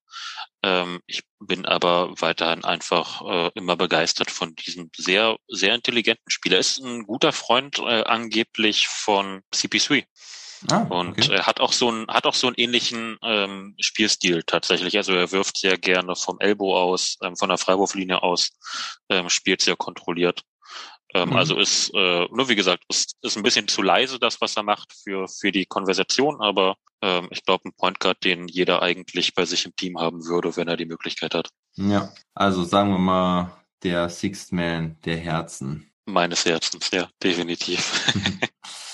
Ähm, 0.64 1.02
ich 1.06 1.24
bin 1.40 1.66
aber 1.66 2.14
weiterhin 2.20 2.64
einfach 2.64 3.22
äh, 3.22 3.52
immer 3.56 3.76
begeistert 3.76 4.32
von 4.32 4.56
diesem 4.56 4.90
sehr, 4.96 5.38
sehr 5.48 5.76
intelligenten 5.76 6.30
Spieler. 6.30 6.58
Er 6.58 6.62
ist 6.62 6.80
ein 6.80 7.04
guter 7.04 7.32
Freund 7.32 7.80
äh, 7.80 8.04
angeblich 8.04 8.88
von 8.88 9.42
CP3. 9.54 10.06
Ah, 10.70 10.84
und 10.90 11.10
okay. 11.10 11.32
er 11.32 11.46
hat 11.46 11.60
auch 11.60 11.72
so 11.72 11.90
einen, 11.90 12.08
hat 12.08 12.26
auch 12.26 12.34
so 12.34 12.48
einen 12.48 12.56
ähnlichen 12.58 13.18
ähm, 13.22 13.76
Spielstil 13.80 14.44
tatsächlich. 14.44 14.98
Also 14.98 15.14
er 15.14 15.32
wirft 15.32 15.58
sehr 15.58 15.78
gerne 15.78 16.16
vom 16.16 16.40
Elbow 16.40 16.76
aus, 16.76 17.18
ähm, 17.24 17.36
von 17.36 17.50
der 17.50 17.58
Freiwurflinie 17.58 18.24
aus, 18.24 18.52
ähm, 19.10 19.30
spielt 19.30 19.62
sehr 19.62 19.76
kontrolliert. 19.76 20.44
Ähm, 21.14 21.30
mhm. 21.30 21.36
Also 21.36 21.58
ist, 21.58 21.94
äh, 21.94 22.28
nur 22.32 22.50
wie 22.50 22.56
gesagt, 22.56 22.84
ist, 22.90 23.16
ist 23.22 23.38
ein 23.38 23.44
bisschen 23.44 23.68
zu 23.68 23.82
leise, 23.82 24.20
das, 24.20 24.42
was 24.42 24.58
er 24.58 24.64
macht 24.64 24.94
für, 24.94 25.28
für 25.28 25.52
die 25.52 25.66
Konversation, 25.66 26.42
aber 26.42 26.76
ähm, 27.02 27.28
ich 27.32 27.44
glaube, 27.44 27.70
ein 27.70 27.74
Point 27.74 28.00
Guard, 28.00 28.24
den 28.24 28.48
jeder 28.48 28.82
eigentlich 28.82 29.34
bei 29.34 29.46
sich 29.46 29.66
im 29.66 29.76
Team 29.76 30.00
haben 30.00 30.26
würde, 30.26 30.56
wenn 30.56 30.68
er 30.68 30.78
die 30.78 30.86
Möglichkeit 30.86 31.34
hat. 31.34 31.50
Ja, 31.76 32.12
also 32.34 32.64
sagen 32.64 32.92
wir 32.92 33.00
mal, 33.00 33.64
der 33.84 34.10
Sixth 34.10 34.52
Man 34.52 34.98
der 35.06 35.18
Herzen. 35.18 35.92
Meines 36.06 36.46
Herzens, 36.46 36.90
ja, 36.92 37.10
definitiv. 37.22 38.12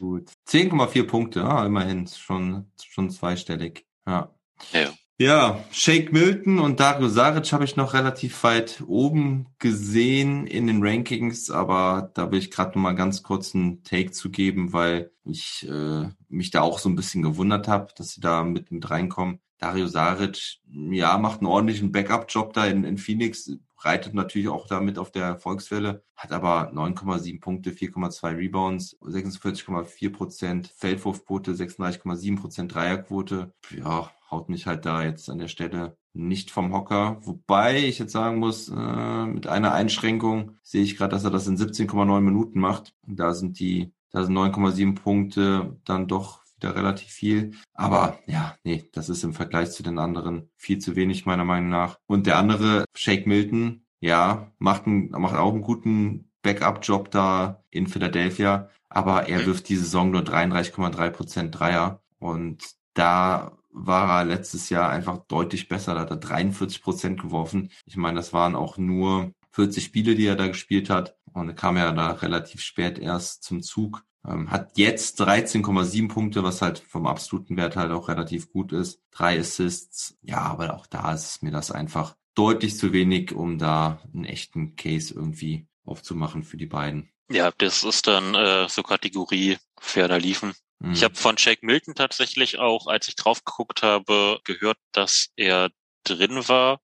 Gut. 0.00 0.30
10,4 0.48 1.06
Punkte, 1.06 1.44
ah, 1.44 1.66
immerhin, 1.66 2.06
schon, 2.06 2.72
schon 2.82 3.10
zweistellig. 3.10 3.86
Ja. 4.06 4.34
Ja. 4.72 4.90
Ja, 5.18 5.62
Shake 5.70 6.14
Milton 6.14 6.58
und 6.58 6.80
Dario 6.80 7.08
Saric 7.08 7.52
habe 7.52 7.64
ich 7.64 7.76
noch 7.76 7.92
relativ 7.92 8.42
weit 8.42 8.82
oben 8.86 9.48
gesehen 9.58 10.46
in 10.46 10.66
den 10.66 10.82
Rankings, 10.82 11.50
aber 11.50 12.10
da 12.14 12.30
will 12.30 12.38
ich 12.38 12.50
gerade 12.50 12.70
noch 12.70 12.82
mal 12.82 12.94
ganz 12.94 13.22
kurz 13.22 13.54
einen 13.54 13.82
Take 13.82 14.12
zu 14.12 14.30
geben, 14.30 14.72
weil 14.72 15.10
ich 15.26 15.68
äh, 15.68 16.08
mich 16.30 16.50
da 16.50 16.62
auch 16.62 16.78
so 16.78 16.88
ein 16.88 16.96
bisschen 16.96 17.20
gewundert 17.20 17.68
habe, 17.68 17.92
dass 17.94 18.12
sie 18.12 18.22
da 18.22 18.44
mit, 18.44 18.72
mit 18.72 18.88
reinkommen. 18.88 19.40
Dario 19.58 19.88
Saric, 19.88 20.60
ja, 20.64 21.18
macht 21.18 21.40
einen 21.40 21.48
ordentlichen 21.48 21.92
Backup-Job 21.92 22.54
da 22.54 22.64
in, 22.64 22.84
in 22.84 22.96
Phoenix, 22.96 23.52
reitet 23.84 24.14
natürlich 24.14 24.48
auch 24.48 24.66
damit 24.66 24.98
auf 24.98 25.10
der 25.10 25.24
Erfolgswelle, 25.24 26.02
hat 26.16 26.32
aber 26.32 26.72
9,7 26.72 27.40
Punkte, 27.40 27.70
4,2 27.70 28.36
Rebounds, 28.36 28.98
46,4 29.00 30.12
Prozent 30.12 30.74
Feldwurfquote, 30.76 31.52
36,7 31.52 32.40
Prozent 32.40 32.74
Dreierquote. 32.74 33.52
Ja, 33.76 34.10
haut 34.30 34.48
mich 34.48 34.66
halt 34.66 34.86
da 34.86 35.02
jetzt 35.02 35.28
an 35.28 35.38
der 35.38 35.48
Stelle 35.48 35.96
nicht 36.12 36.50
vom 36.50 36.72
Hocker. 36.72 37.18
Wobei 37.22 37.78
ich 37.78 37.98
jetzt 37.98 38.12
sagen 38.12 38.38
muss, 38.38 38.68
äh, 38.68 39.26
mit 39.26 39.46
einer 39.46 39.72
Einschränkung 39.72 40.56
sehe 40.62 40.82
ich 40.82 40.96
gerade, 40.96 41.12
dass 41.12 41.24
er 41.24 41.30
das 41.30 41.46
in 41.46 41.56
17,9 41.56 42.20
Minuten 42.20 42.60
macht. 42.60 42.94
Da 43.06 43.34
sind 43.34 43.58
die, 43.60 43.92
da 44.10 44.24
sind 44.24 44.34
9,7 44.34 44.94
Punkte 44.94 45.78
dann 45.84 46.08
doch 46.08 46.39
wieder 46.60 46.76
relativ 46.76 47.08
viel. 47.08 47.52
Aber 47.74 48.18
ja, 48.26 48.56
nee, 48.64 48.88
das 48.92 49.08
ist 49.08 49.24
im 49.24 49.34
Vergleich 49.34 49.72
zu 49.72 49.82
den 49.82 49.98
anderen 49.98 50.50
viel 50.56 50.78
zu 50.78 50.96
wenig 50.96 51.26
meiner 51.26 51.44
Meinung 51.44 51.70
nach. 51.70 51.98
Und 52.06 52.26
der 52.26 52.38
andere, 52.38 52.84
Shake 52.94 53.26
Milton, 53.26 53.84
ja, 54.00 54.52
macht, 54.58 54.86
einen, 54.86 55.10
macht 55.10 55.36
auch 55.36 55.52
einen 55.52 55.62
guten 55.62 56.30
Backup-Job 56.42 57.10
da 57.10 57.62
in 57.70 57.86
Philadelphia. 57.86 58.70
Aber 58.88 59.28
er 59.28 59.46
wirft 59.46 59.68
die 59.68 59.76
Saison 59.76 60.10
nur 60.10 60.22
33,3 60.22 61.10
Prozent 61.10 61.58
Dreier. 61.58 62.02
Und 62.18 62.64
da 62.94 63.56
war 63.72 64.20
er 64.20 64.24
letztes 64.24 64.68
Jahr 64.68 64.90
einfach 64.90 65.18
deutlich 65.28 65.68
besser. 65.68 65.94
Da 65.94 66.00
hat 66.00 66.10
er 66.10 66.16
43 66.16 66.82
Prozent 66.82 67.20
geworfen. 67.20 67.70
Ich 67.86 67.96
meine, 67.96 68.16
das 68.16 68.32
waren 68.32 68.56
auch 68.56 68.78
nur 68.78 69.32
40 69.52 69.84
Spiele, 69.84 70.14
die 70.14 70.26
er 70.26 70.36
da 70.36 70.48
gespielt 70.48 70.90
hat. 70.90 71.16
Und 71.32 71.48
er 71.48 71.54
kam 71.54 71.76
ja 71.76 71.92
da 71.92 72.10
relativ 72.10 72.60
spät 72.60 72.98
erst 72.98 73.44
zum 73.44 73.62
Zug. 73.62 74.04
Ähm, 74.26 74.50
hat 74.50 74.76
jetzt 74.76 75.20
13,7 75.20 76.08
Punkte, 76.08 76.42
was 76.42 76.60
halt 76.60 76.78
vom 76.78 77.06
absoluten 77.06 77.56
Wert 77.56 77.76
halt 77.76 77.90
auch 77.90 78.08
relativ 78.08 78.52
gut 78.52 78.72
ist. 78.72 79.00
Drei 79.10 79.38
Assists. 79.38 80.18
Ja, 80.22 80.38
aber 80.38 80.74
auch 80.74 80.86
da 80.86 81.14
ist 81.14 81.42
mir 81.42 81.50
das 81.50 81.70
einfach 81.70 82.16
deutlich 82.34 82.76
zu 82.76 82.92
wenig, 82.92 83.32
um 83.32 83.58
da 83.58 84.00
einen 84.12 84.24
echten 84.24 84.76
Case 84.76 85.14
irgendwie 85.14 85.66
aufzumachen 85.84 86.44
für 86.44 86.56
die 86.56 86.66
beiden. 86.66 87.10
Ja, 87.30 87.52
das 87.58 87.84
ist 87.84 88.06
dann 88.06 88.34
äh, 88.34 88.68
so 88.68 88.82
Kategorie 88.82 89.58
ferner 89.78 90.18
liefen. 90.18 90.52
Mhm. 90.80 90.92
Ich 90.92 91.04
habe 91.04 91.14
von 91.14 91.36
Jake 91.38 91.64
Milton 91.64 91.94
tatsächlich 91.94 92.58
auch, 92.58 92.86
als 92.86 93.08
ich 93.08 93.16
drauf 93.16 93.44
geguckt 93.44 93.82
habe, 93.82 94.40
gehört, 94.44 94.78
dass 94.92 95.28
er 95.36 95.70
drin 96.04 96.48
war. 96.48 96.80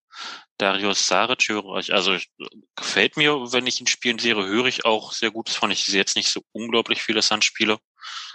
Darius 0.59 1.07
Saric 1.07 1.49
höre 1.49 1.77
ich, 1.79 1.93
also 1.93 2.17
gefällt 2.77 3.17
mir, 3.17 3.53
wenn 3.53 3.67
ich 3.67 3.81
ihn 3.81 3.87
spielen 3.87 4.19
sehe, 4.19 4.35
höre 4.35 4.67
ich 4.67 4.85
auch 4.85 5.13
sehr 5.13 5.31
gut. 5.31 5.49
Das 5.49 5.57
fand 5.57 5.73
ich 5.73 5.87
jetzt 5.89 6.17
nicht 6.17 6.31
so 6.31 6.41
unglaublich 6.53 7.03
viele 7.03 7.21
Suns-Spiele. 7.21 7.79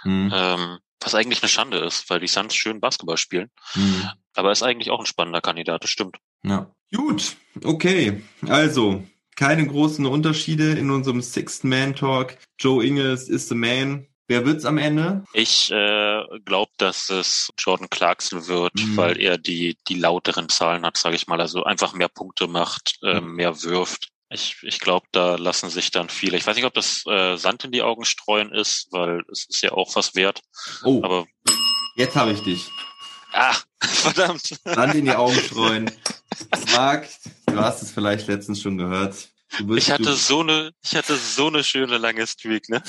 Mhm. 0.04 0.30
Ähm, 0.32 0.78
was 1.00 1.14
eigentlich 1.14 1.42
eine 1.42 1.48
Schande 1.48 1.78
ist, 1.78 2.08
weil 2.10 2.20
die 2.20 2.28
Suns 2.28 2.54
schön 2.54 2.80
Basketball 2.80 3.16
spielen. 3.16 3.50
Mhm. 3.74 4.08
Aber 4.34 4.52
ist 4.52 4.62
eigentlich 4.62 4.90
auch 4.90 5.00
ein 5.00 5.06
spannender 5.06 5.40
Kandidat, 5.40 5.82
das 5.82 5.90
stimmt. 5.90 6.18
Ja. 6.44 6.72
Gut, 6.94 7.36
okay. 7.64 8.22
Also, 8.46 9.04
keine 9.34 9.66
großen 9.66 10.04
Unterschiede 10.06 10.72
in 10.72 10.90
unserem 10.90 11.22
Sixth 11.22 11.64
Man 11.64 11.96
Talk. 11.96 12.36
Joe 12.58 12.84
Ingles 12.84 13.28
ist 13.28 13.48
the 13.48 13.54
man. 13.54 14.06
Wer 14.28 14.46
wird's 14.46 14.64
am 14.64 14.78
Ende? 14.78 15.24
Ich 15.32 15.70
äh, 15.70 16.22
glaube, 16.44 16.70
dass 16.78 17.10
es 17.10 17.50
Jordan 17.58 17.90
Clarkson 17.90 18.46
wird, 18.46 18.74
mhm. 18.74 18.96
weil 18.96 19.20
er 19.20 19.36
die 19.36 19.76
die 19.88 19.98
lauteren 19.98 20.48
Zahlen 20.48 20.86
hat, 20.86 20.96
sage 20.96 21.16
ich 21.16 21.26
mal. 21.26 21.40
Also 21.40 21.64
einfach 21.64 21.92
mehr 21.92 22.08
Punkte 22.08 22.46
macht, 22.46 22.98
äh, 23.02 23.20
mhm. 23.20 23.34
mehr 23.34 23.62
wirft. 23.62 24.08
Ich, 24.30 24.56
ich 24.62 24.80
glaube, 24.80 25.06
da 25.12 25.36
lassen 25.36 25.68
sich 25.68 25.90
dann 25.90 26.08
viele. 26.08 26.38
Ich 26.38 26.46
weiß 26.46 26.56
nicht, 26.56 26.64
ob 26.64 26.72
das 26.72 27.04
äh, 27.06 27.36
Sand 27.36 27.64
in 27.64 27.72
die 27.72 27.82
Augen 27.82 28.04
streuen 28.04 28.50
ist, 28.50 28.88
weil 28.90 29.22
es 29.30 29.44
ist 29.44 29.62
ja 29.62 29.72
auch 29.72 29.94
was 29.94 30.14
wert. 30.14 30.40
Oh, 30.84 31.02
aber 31.04 31.26
jetzt 31.96 32.16
habe 32.16 32.32
ich 32.32 32.40
dich. 32.42 32.70
Ah, 33.32 33.54
verdammt. 33.82 34.58
Sand 34.64 34.94
in 34.94 35.04
die 35.04 35.14
Augen 35.14 35.34
streuen. 35.34 35.90
Marc, 36.74 37.08
du 37.46 37.56
hast 37.56 37.82
es 37.82 37.90
vielleicht 37.90 38.26
letztens 38.28 38.62
schon 38.62 38.78
gehört. 38.78 39.28
Ich 39.76 39.90
hatte 39.90 40.14
so 40.14 40.40
eine, 40.40 40.72
ich 40.82 40.96
hatte 40.96 41.16
so 41.16 41.48
eine 41.48 41.62
schöne 41.62 41.98
lange 41.98 42.26
Streak, 42.26 42.68
ne? 42.68 42.82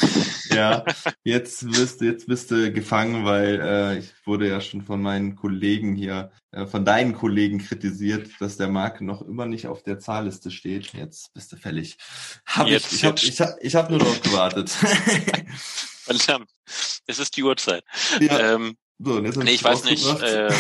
Ja, 0.50 0.86
jetzt 1.24 1.70
bist 1.70 2.02
du, 2.02 2.06
jetzt 2.06 2.28
bist 2.28 2.52
du 2.52 2.72
gefangen, 2.72 3.26
weil 3.26 3.60
äh, 3.62 4.00
ich 4.00 4.12
wurde 4.26 4.48
ja 4.48 4.62
schon 4.62 4.82
von 4.82 5.02
meinen 5.02 5.36
Kollegen 5.36 5.96
hier, 5.96 6.32
äh, 6.52 6.66
von 6.66 6.86
deinen 6.86 7.14
Kollegen 7.14 7.60
kritisiert, 7.60 8.30
dass 8.40 8.58
der 8.58 8.70
Marc 8.70 9.02
noch 9.02 9.22
immer 9.22 9.46
nicht 9.46 9.68
auf 9.68 9.84
der 9.84 10.00
Zahlliste 10.00 10.52
steht. 10.52 10.94
Jetzt 10.94 11.34
bist 11.34 11.52
du 11.52 11.58
fällig. 11.58 11.98
Hab 12.46 12.68
jetzt, 12.68 12.94
ich, 12.94 13.00
ich 13.00 13.06
habe 13.06 13.20
ich 13.20 13.42
hab, 13.42 13.50
ich 13.60 13.76
hab 13.76 13.90
nur 13.90 14.00
noch 14.00 14.22
gewartet. 14.22 14.70
Verdammt, 16.04 16.50
es 17.08 17.20
ist 17.20 17.36
die 17.36 17.44
Uhrzeit. 17.44 17.84
Ja. 18.20 18.56
Ähm, 18.56 18.78
so, 19.00 19.14
und 19.16 19.26
jetzt 19.26 19.38
nee, 19.38 19.52
ich 19.52 19.64
weiß 19.64 19.84
nicht. 19.86 20.06
Äh, 20.22 20.54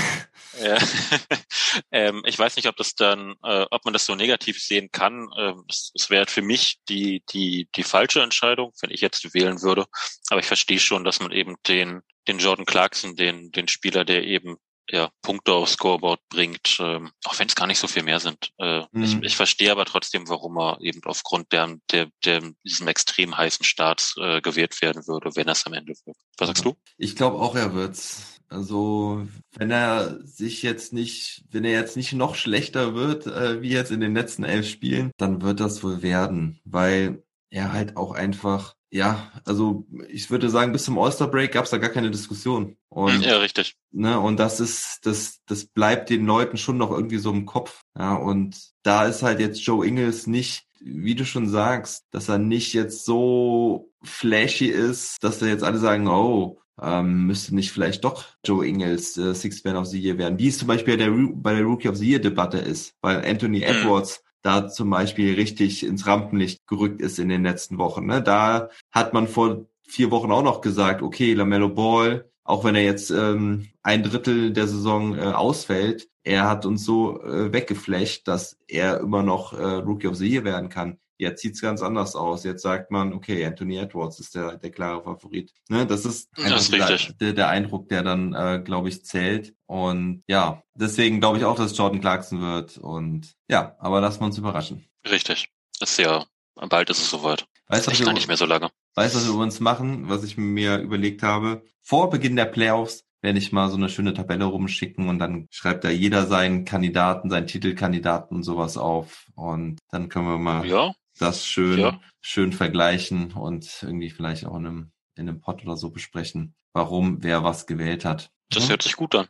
ja. 0.61 0.77
ähm, 1.91 2.23
ich 2.25 2.37
weiß 2.37 2.55
nicht, 2.55 2.67
ob 2.67 2.75
das 2.75 2.95
dann, 2.95 3.35
äh, 3.43 3.65
ob 3.71 3.85
man 3.85 3.93
das 3.93 4.05
so 4.05 4.15
negativ 4.15 4.61
sehen 4.61 4.89
kann. 4.91 5.29
Ähm, 5.37 5.63
es, 5.69 5.91
es 5.95 6.09
wäre 6.09 6.25
für 6.27 6.41
mich 6.41 6.79
die 6.89 7.23
die 7.31 7.67
die 7.75 7.83
falsche 7.83 8.21
Entscheidung, 8.21 8.73
wenn 8.81 8.91
ich 8.91 9.01
jetzt 9.01 9.33
wählen 9.33 9.61
würde. 9.61 9.85
Aber 10.29 10.39
ich 10.39 10.45
verstehe 10.45 10.79
schon, 10.79 11.03
dass 11.03 11.19
man 11.19 11.31
eben 11.31 11.55
den 11.67 12.01
den 12.27 12.39
Jordan 12.39 12.65
Clarkson, 12.65 13.15
den 13.15 13.51
den 13.51 13.67
Spieler, 13.67 14.05
der 14.05 14.23
eben 14.23 14.57
ja, 14.89 15.09
Punkte 15.21 15.53
aufs 15.53 15.73
Scoreboard 15.73 16.19
bringt, 16.29 16.77
ähm, 16.79 17.11
auch 17.25 17.39
wenn 17.39 17.47
es 17.47 17.55
gar 17.55 17.67
nicht 17.67 17.79
so 17.79 17.87
viel 17.87 18.03
mehr 18.03 18.19
sind. 18.19 18.51
Äh, 18.57 18.83
mhm. 18.91 19.03
ich, 19.03 19.21
ich 19.21 19.35
verstehe 19.35 19.71
aber 19.71 19.85
trotzdem, 19.85 20.27
warum 20.27 20.57
er 20.57 20.77
eben 20.81 21.01
aufgrund 21.05 21.51
der, 21.51 21.77
der, 21.91 22.09
der 22.25 22.41
diesem 22.65 22.87
extrem 22.87 23.37
heißen 23.37 23.65
Starts 23.65 24.15
äh, 24.19 24.41
gewählt 24.41 24.81
werden 24.81 25.07
würde, 25.07 25.35
wenn 25.35 25.47
er 25.47 25.53
es 25.53 25.65
am 25.65 25.73
Ende 25.73 25.93
wird. 26.05 26.17
Was 26.37 26.47
sagst 26.47 26.65
du? 26.65 26.75
Ich 26.97 27.15
glaube 27.15 27.37
auch, 27.37 27.55
er 27.55 27.73
wird's. 27.73 28.32
Also 28.53 29.27
wenn 29.55 29.71
er 29.71 30.19
sich 30.23 30.61
jetzt 30.61 30.93
nicht, 30.93 31.43
wenn 31.51 31.65
er 31.65 31.71
jetzt 31.71 31.97
nicht 31.97 32.13
noch 32.13 32.35
schlechter 32.35 32.93
wird, 32.93 33.27
äh, 33.27 33.61
wie 33.61 33.71
jetzt 33.71 33.91
in 33.91 33.99
den 33.99 34.13
letzten 34.13 34.43
elf 34.43 34.67
Spielen, 34.67 35.11
dann 35.17 35.41
wird 35.41 35.59
das 35.59 35.83
wohl 35.83 36.01
werden, 36.01 36.59
weil 36.63 37.23
er 37.49 37.73
halt 37.73 37.97
auch 37.97 38.11
einfach 38.11 38.75
ja, 38.93 39.31
also 39.43 39.87
ich 40.07 40.29
würde 40.29 40.51
sagen, 40.51 40.71
bis 40.71 40.83
zum 40.83 40.99
All-Star-Break 40.99 41.51
gab 41.51 41.65
es 41.65 41.71
da 41.71 41.79
gar 41.79 41.89
keine 41.89 42.11
Diskussion. 42.11 42.77
Und, 42.89 43.25
ja, 43.25 43.37
richtig. 43.37 43.75
Ne, 43.91 44.19
und 44.19 44.37
das 44.37 44.59
ist, 44.59 44.99
das, 45.07 45.39
das 45.47 45.65
bleibt 45.65 46.11
den 46.11 46.27
Leuten 46.27 46.57
schon 46.57 46.77
noch 46.77 46.91
irgendwie 46.91 47.17
so 47.17 47.31
im 47.31 47.47
Kopf. 47.47 47.81
Ja, 47.97 48.13
und 48.13 48.55
da 48.83 49.07
ist 49.07 49.23
halt 49.23 49.39
jetzt 49.39 49.65
Joe 49.65 49.83
Ingles 49.83 50.27
nicht, 50.27 50.67
wie 50.79 51.15
du 51.15 51.25
schon 51.25 51.49
sagst, 51.49 52.05
dass 52.11 52.29
er 52.29 52.37
nicht 52.37 52.73
jetzt 52.73 53.03
so 53.03 53.89
flashy 54.03 54.67
ist, 54.67 55.23
dass 55.23 55.39
da 55.39 55.47
jetzt 55.47 55.63
alle 55.63 55.79
sagen, 55.79 56.07
oh, 56.07 56.61
ähm, 56.81 57.27
müsste 57.27 57.55
nicht 57.55 57.71
vielleicht 57.71 58.03
doch 58.03 58.25
Joe 58.43 58.65
Ingles 58.65 59.17
äh, 59.17 59.33
Sixth 59.33 59.65
Man 59.65 59.75
of 59.75 59.85
the 59.87 59.99
Year 59.99 60.17
werden, 60.17 60.39
wie 60.39 60.47
es 60.47 60.57
zum 60.57 60.67
Beispiel 60.67 60.97
der, 60.97 61.11
bei 61.11 61.53
der 61.53 61.63
Rookie 61.63 61.89
of 61.89 61.97
the 61.97 62.09
Year 62.09 62.19
Debatte 62.19 62.57
ist, 62.57 62.95
weil 63.01 63.25
Anthony 63.25 63.59
mhm. 63.59 63.63
Edwards 63.63 64.23
da 64.41 64.67
zum 64.67 64.89
Beispiel 64.89 65.35
richtig 65.35 65.85
ins 65.85 66.05
Rampenlicht 66.05 66.67
gerückt 66.67 67.01
ist 67.01 67.17
in 67.17 67.29
den 67.29 67.43
letzten 67.43 67.77
Wochen. 67.77 68.05
Ne? 68.05 68.21
Da 68.21 68.69
hat 68.91 69.13
man 69.13 69.27
vor 69.27 69.65
vier 69.87 70.11
Wochen 70.11 70.31
auch 70.31 70.43
noch 70.43 70.61
gesagt, 70.61 71.01
okay, 71.01 71.33
LaMelo 71.33 71.69
Ball, 71.69 72.29
auch 72.43 72.63
wenn 72.63 72.75
er 72.75 72.83
jetzt 72.83 73.09
ähm, 73.09 73.69
ein 73.83 74.03
Drittel 74.03 74.51
der 74.51 74.67
Saison 74.67 75.17
äh, 75.17 75.21
ausfällt, 75.21 76.09
er 76.23 76.49
hat 76.49 76.65
uns 76.65 76.83
so 76.83 77.21
äh, 77.21 77.53
weggeflecht, 77.53 78.27
dass 78.27 78.57
er 78.67 78.99
immer 78.99 79.23
noch 79.23 79.53
äh, 79.53 79.63
Rookie 79.63 80.07
of 80.07 80.15
the 80.15 80.27
Year 80.27 80.43
werden 80.43 80.69
kann. 80.69 80.97
Jetzt 81.17 81.41
sieht's 81.41 81.61
ganz 81.61 81.81
anders 81.81 82.15
aus. 82.15 82.43
Jetzt 82.43 82.63
sagt 82.63 82.91
man, 82.91 83.13
okay, 83.13 83.45
Anthony 83.45 83.77
Edwards 83.77 84.19
ist 84.19 84.35
der, 84.35 84.57
der 84.57 84.71
klare 84.71 85.03
Favorit. 85.03 85.53
Ne, 85.69 85.85
das 85.85 86.05
ist, 86.05 86.29
das 86.35 86.69
ist 86.69 87.21
der, 87.21 87.33
der, 87.33 87.49
Eindruck, 87.49 87.87
der 87.89 88.03
dann, 88.03 88.33
äh, 88.33 88.61
glaube 88.63 88.89
ich, 88.89 89.05
zählt. 89.05 89.53
Und 89.65 90.23
ja, 90.27 90.63
deswegen 90.73 91.19
glaube 91.19 91.37
ich 91.37 91.45
auch, 91.45 91.55
dass 91.55 91.77
Jordan 91.77 92.01
Clarkson 92.01 92.41
wird. 92.41 92.77
Und 92.77 93.33
ja, 93.47 93.75
aber 93.79 94.01
lassen 94.01 94.21
wir 94.21 94.25
uns 94.25 94.37
überraschen. 94.37 94.85
Richtig. 95.09 95.49
Das 95.79 95.91
ist 95.91 95.97
ja, 95.97 96.25
bald 96.55 96.89
ist 96.89 96.99
es 96.99 97.09
soweit. 97.09 97.45
Weißt, 97.67 97.87
was 97.87 97.99
wir, 97.99 98.13
nicht 98.13 98.27
mehr 98.27 98.37
so 98.37 98.45
lange. 98.45 98.69
Weißt 98.95 99.15
du, 99.15 99.19
was 99.19 99.27
wir 99.27 99.35
uns 99.35 99.59
machen, 99.59 100.09
was 100.09 100.23
ich 100.23 100.37
mir 100.37 100.77
überlegt 100.77 101.23
habe? 101.23 101.63
Vor 101.81 102.09
Beginn 102.09 102.35
der 102.35 102.45
Playoffs 102.45 103.05
werde 103.21 103.39
ich 103.39 103.51
mal 103.51 103.69
so 103.69 103.77
eine 103.77 103.89
schöne 103.89 104.13
Tabelle 104.13 104.45
rumschicken 104.45 105.07
und 105.07 105.17
dann 105.19 105.47
schreibt 105.49 105.85
da 105.85 105.89
jeder 105.89 106.27
seinen 106.27 106.65
Kandidaten, 106.65 107.29
seinen 107.29 107.47
Titelkandidaten 107.47 108.35
und 108.35 108.43
sowas 108.43 108.77
auf. 108.77 109.27
Und 109.35 109.79
dann 109.91 110.09
können 110.09 110.27
wir 110.27 110.37
mal 110.37 110.67
ja 110.67 110.93
das 111.23 111.45
schön, 111.45 111.79
Ja. 111.79 111.99
schön 112.21 112.53
vergleichen 112.53 113.31
und 113.33 113.79
irgendwie 113.81 114.09
vielleicht 114.09 114.45
auch 114.45 114.55
in 114.55 114.65
einem, 114.65 114.91
in 115.15 115.27
einem 115.27 115.41
Pod 115.41 115.63
oder 115.63 115.77
so 115.77 115.89
besprechen, 115.89 116.53
warum 116.73 117.23
wer 117.23 117.43
was 117.43 117.65
gewählt 117.67 118.05
hat. 118.05 118.31
Das 118.49 118.69
hört 118.69 118.83
sich 118.83 118.95
gut 118.95 119.15
an. 119.15 119.27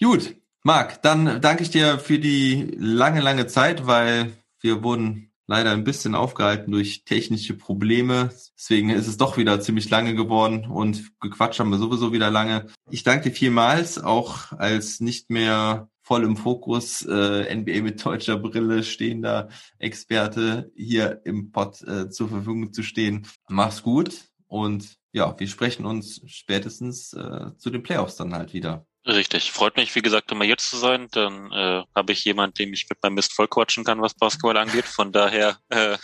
Gut, 0.00 0.34
Marc, 0.64 1.02
dann 1.02 1.40
danke 1.40 1.62
ich 1.62 1.70
dir 1.70 1.98
für 1.98 2.18
die 2.18 2.74
lange, 2.78 3.20
lange 3.20 3.46
Zeit, 3.46 3.86
weil 3.86 4.32
wir 4.60 4.82
wurden 4.82 5.30
leider 5.46 5.72
ein 5.72 5.84
bisschen 5.84 6.14
aufgehalten 6.14 6.72
durch 6.72 7.04
technische 7.04 7.54
Probleme. 7.54 8.30
Deswegen 8.56 8.88
ist 8.90 9.06
es 9.06 9.18
doch 9.18 9.36
wieder 9.36 9.60
ziemlich 9.60 9.90
lange 9.90 10.14
geworden 10.14 10.66
und 10.66 11.12
gequatscht 11.20 11.60
haben 11.60 11.70
wir 11.70 11.78
sowieso 11.78 12.12
wieder 12.12 12.30
lange. 12.30 12.66
Ich 12.90 13.02
danke 13.02 13.28
dir 13.28 13.36
vielmals, 13.36 14.02
auch 14.02 14.52
als 14.52 15.00
nicht 15.00 15.28
mehr 15.30 15.90
voll 16.04 16.22
im 16.22 16.36
Fokus 16.36 17.02
äh, 17.04 17.52
NBA 17.54 17.82
mit 17.82 18.04
deutscher 18.04 18.38
Brille 18.38 18.82
stehender 18.84 19.48
Experte 19.78 20.70
hier 20.76 21.20
im 21.24 21.50
Pod 21.50 21.80
äh, 21.82 22.08
zur 22.10 22.28
Verfügung 22.28 22.72
zu 22.72 22.82
stehen. 22.82 23.26
Mach's 23.48 23.82
gut 23.82 24.14
und 24.46 24.96
ja, 25.12 25.34
wir 25.38 25.48
sprechen 25.48 25.86
uns 25.86 26.20
spätestens 26.26 27.12
äh, 27.14 27.56
zu 27.56 27.70
den 27.70 27.82
Playoffs 27.82 28.16
dann 28.16 28.34
halt 28.34 28.52
wieder. 28.52 28.86
Richtig. 29.06 29.52
Freut 29.52 29.76
mich, 29.76 29.94
wie 29.94 30.00
gesagt, 30.02 30.32
immer 30.32 30.44
jetzt 30.44 30.70
zu 30.70 30.76
sein. 30.78 31.08
Dann 31.12 31.52
äh, 31.52 31.82
habe 31.94 32.12
ich 32.12 32.24
jemanden, 32.24 32.54
dem 32.54 32.72
ich 32.72 32.86
mit 32.88 33.02
meinem 33.02 33.14
Mist 33.14 33.32
vollquatschen 33.34 33.84
kann, 33.84 34.00
was 34.00 34.14
Basketball 34.14 34.56
angeht. 34.56 34.86
Von 34.86 35.12
daher 35.12 35.58
äh, 35.68 35.96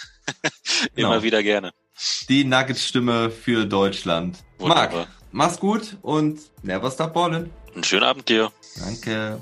immer 0.94 1.10
Genau. 1.14 1.22
wieder 1.22 1.42
gerne. 1.42 1.72
Die 2.28 2.44
Nuggets-Stimme 2.44 3.30
für 3.30 3.64
Deutschland. 3.66 4.38
Marc, 4.58 4.92
Wunderbar. 4.92 5.06
mach's 5.32 5.58
gut 5.58 5.96
und 6.02 6.40
never 6.62 6.90
stop 6.90 7.14
ballin'. 7.14 7.50
Einen 7.74 7.84
schönen 7.84 8.04
Abend 8.04 8.28
dir. 8.28 8.52
Danke. 8.78 9.40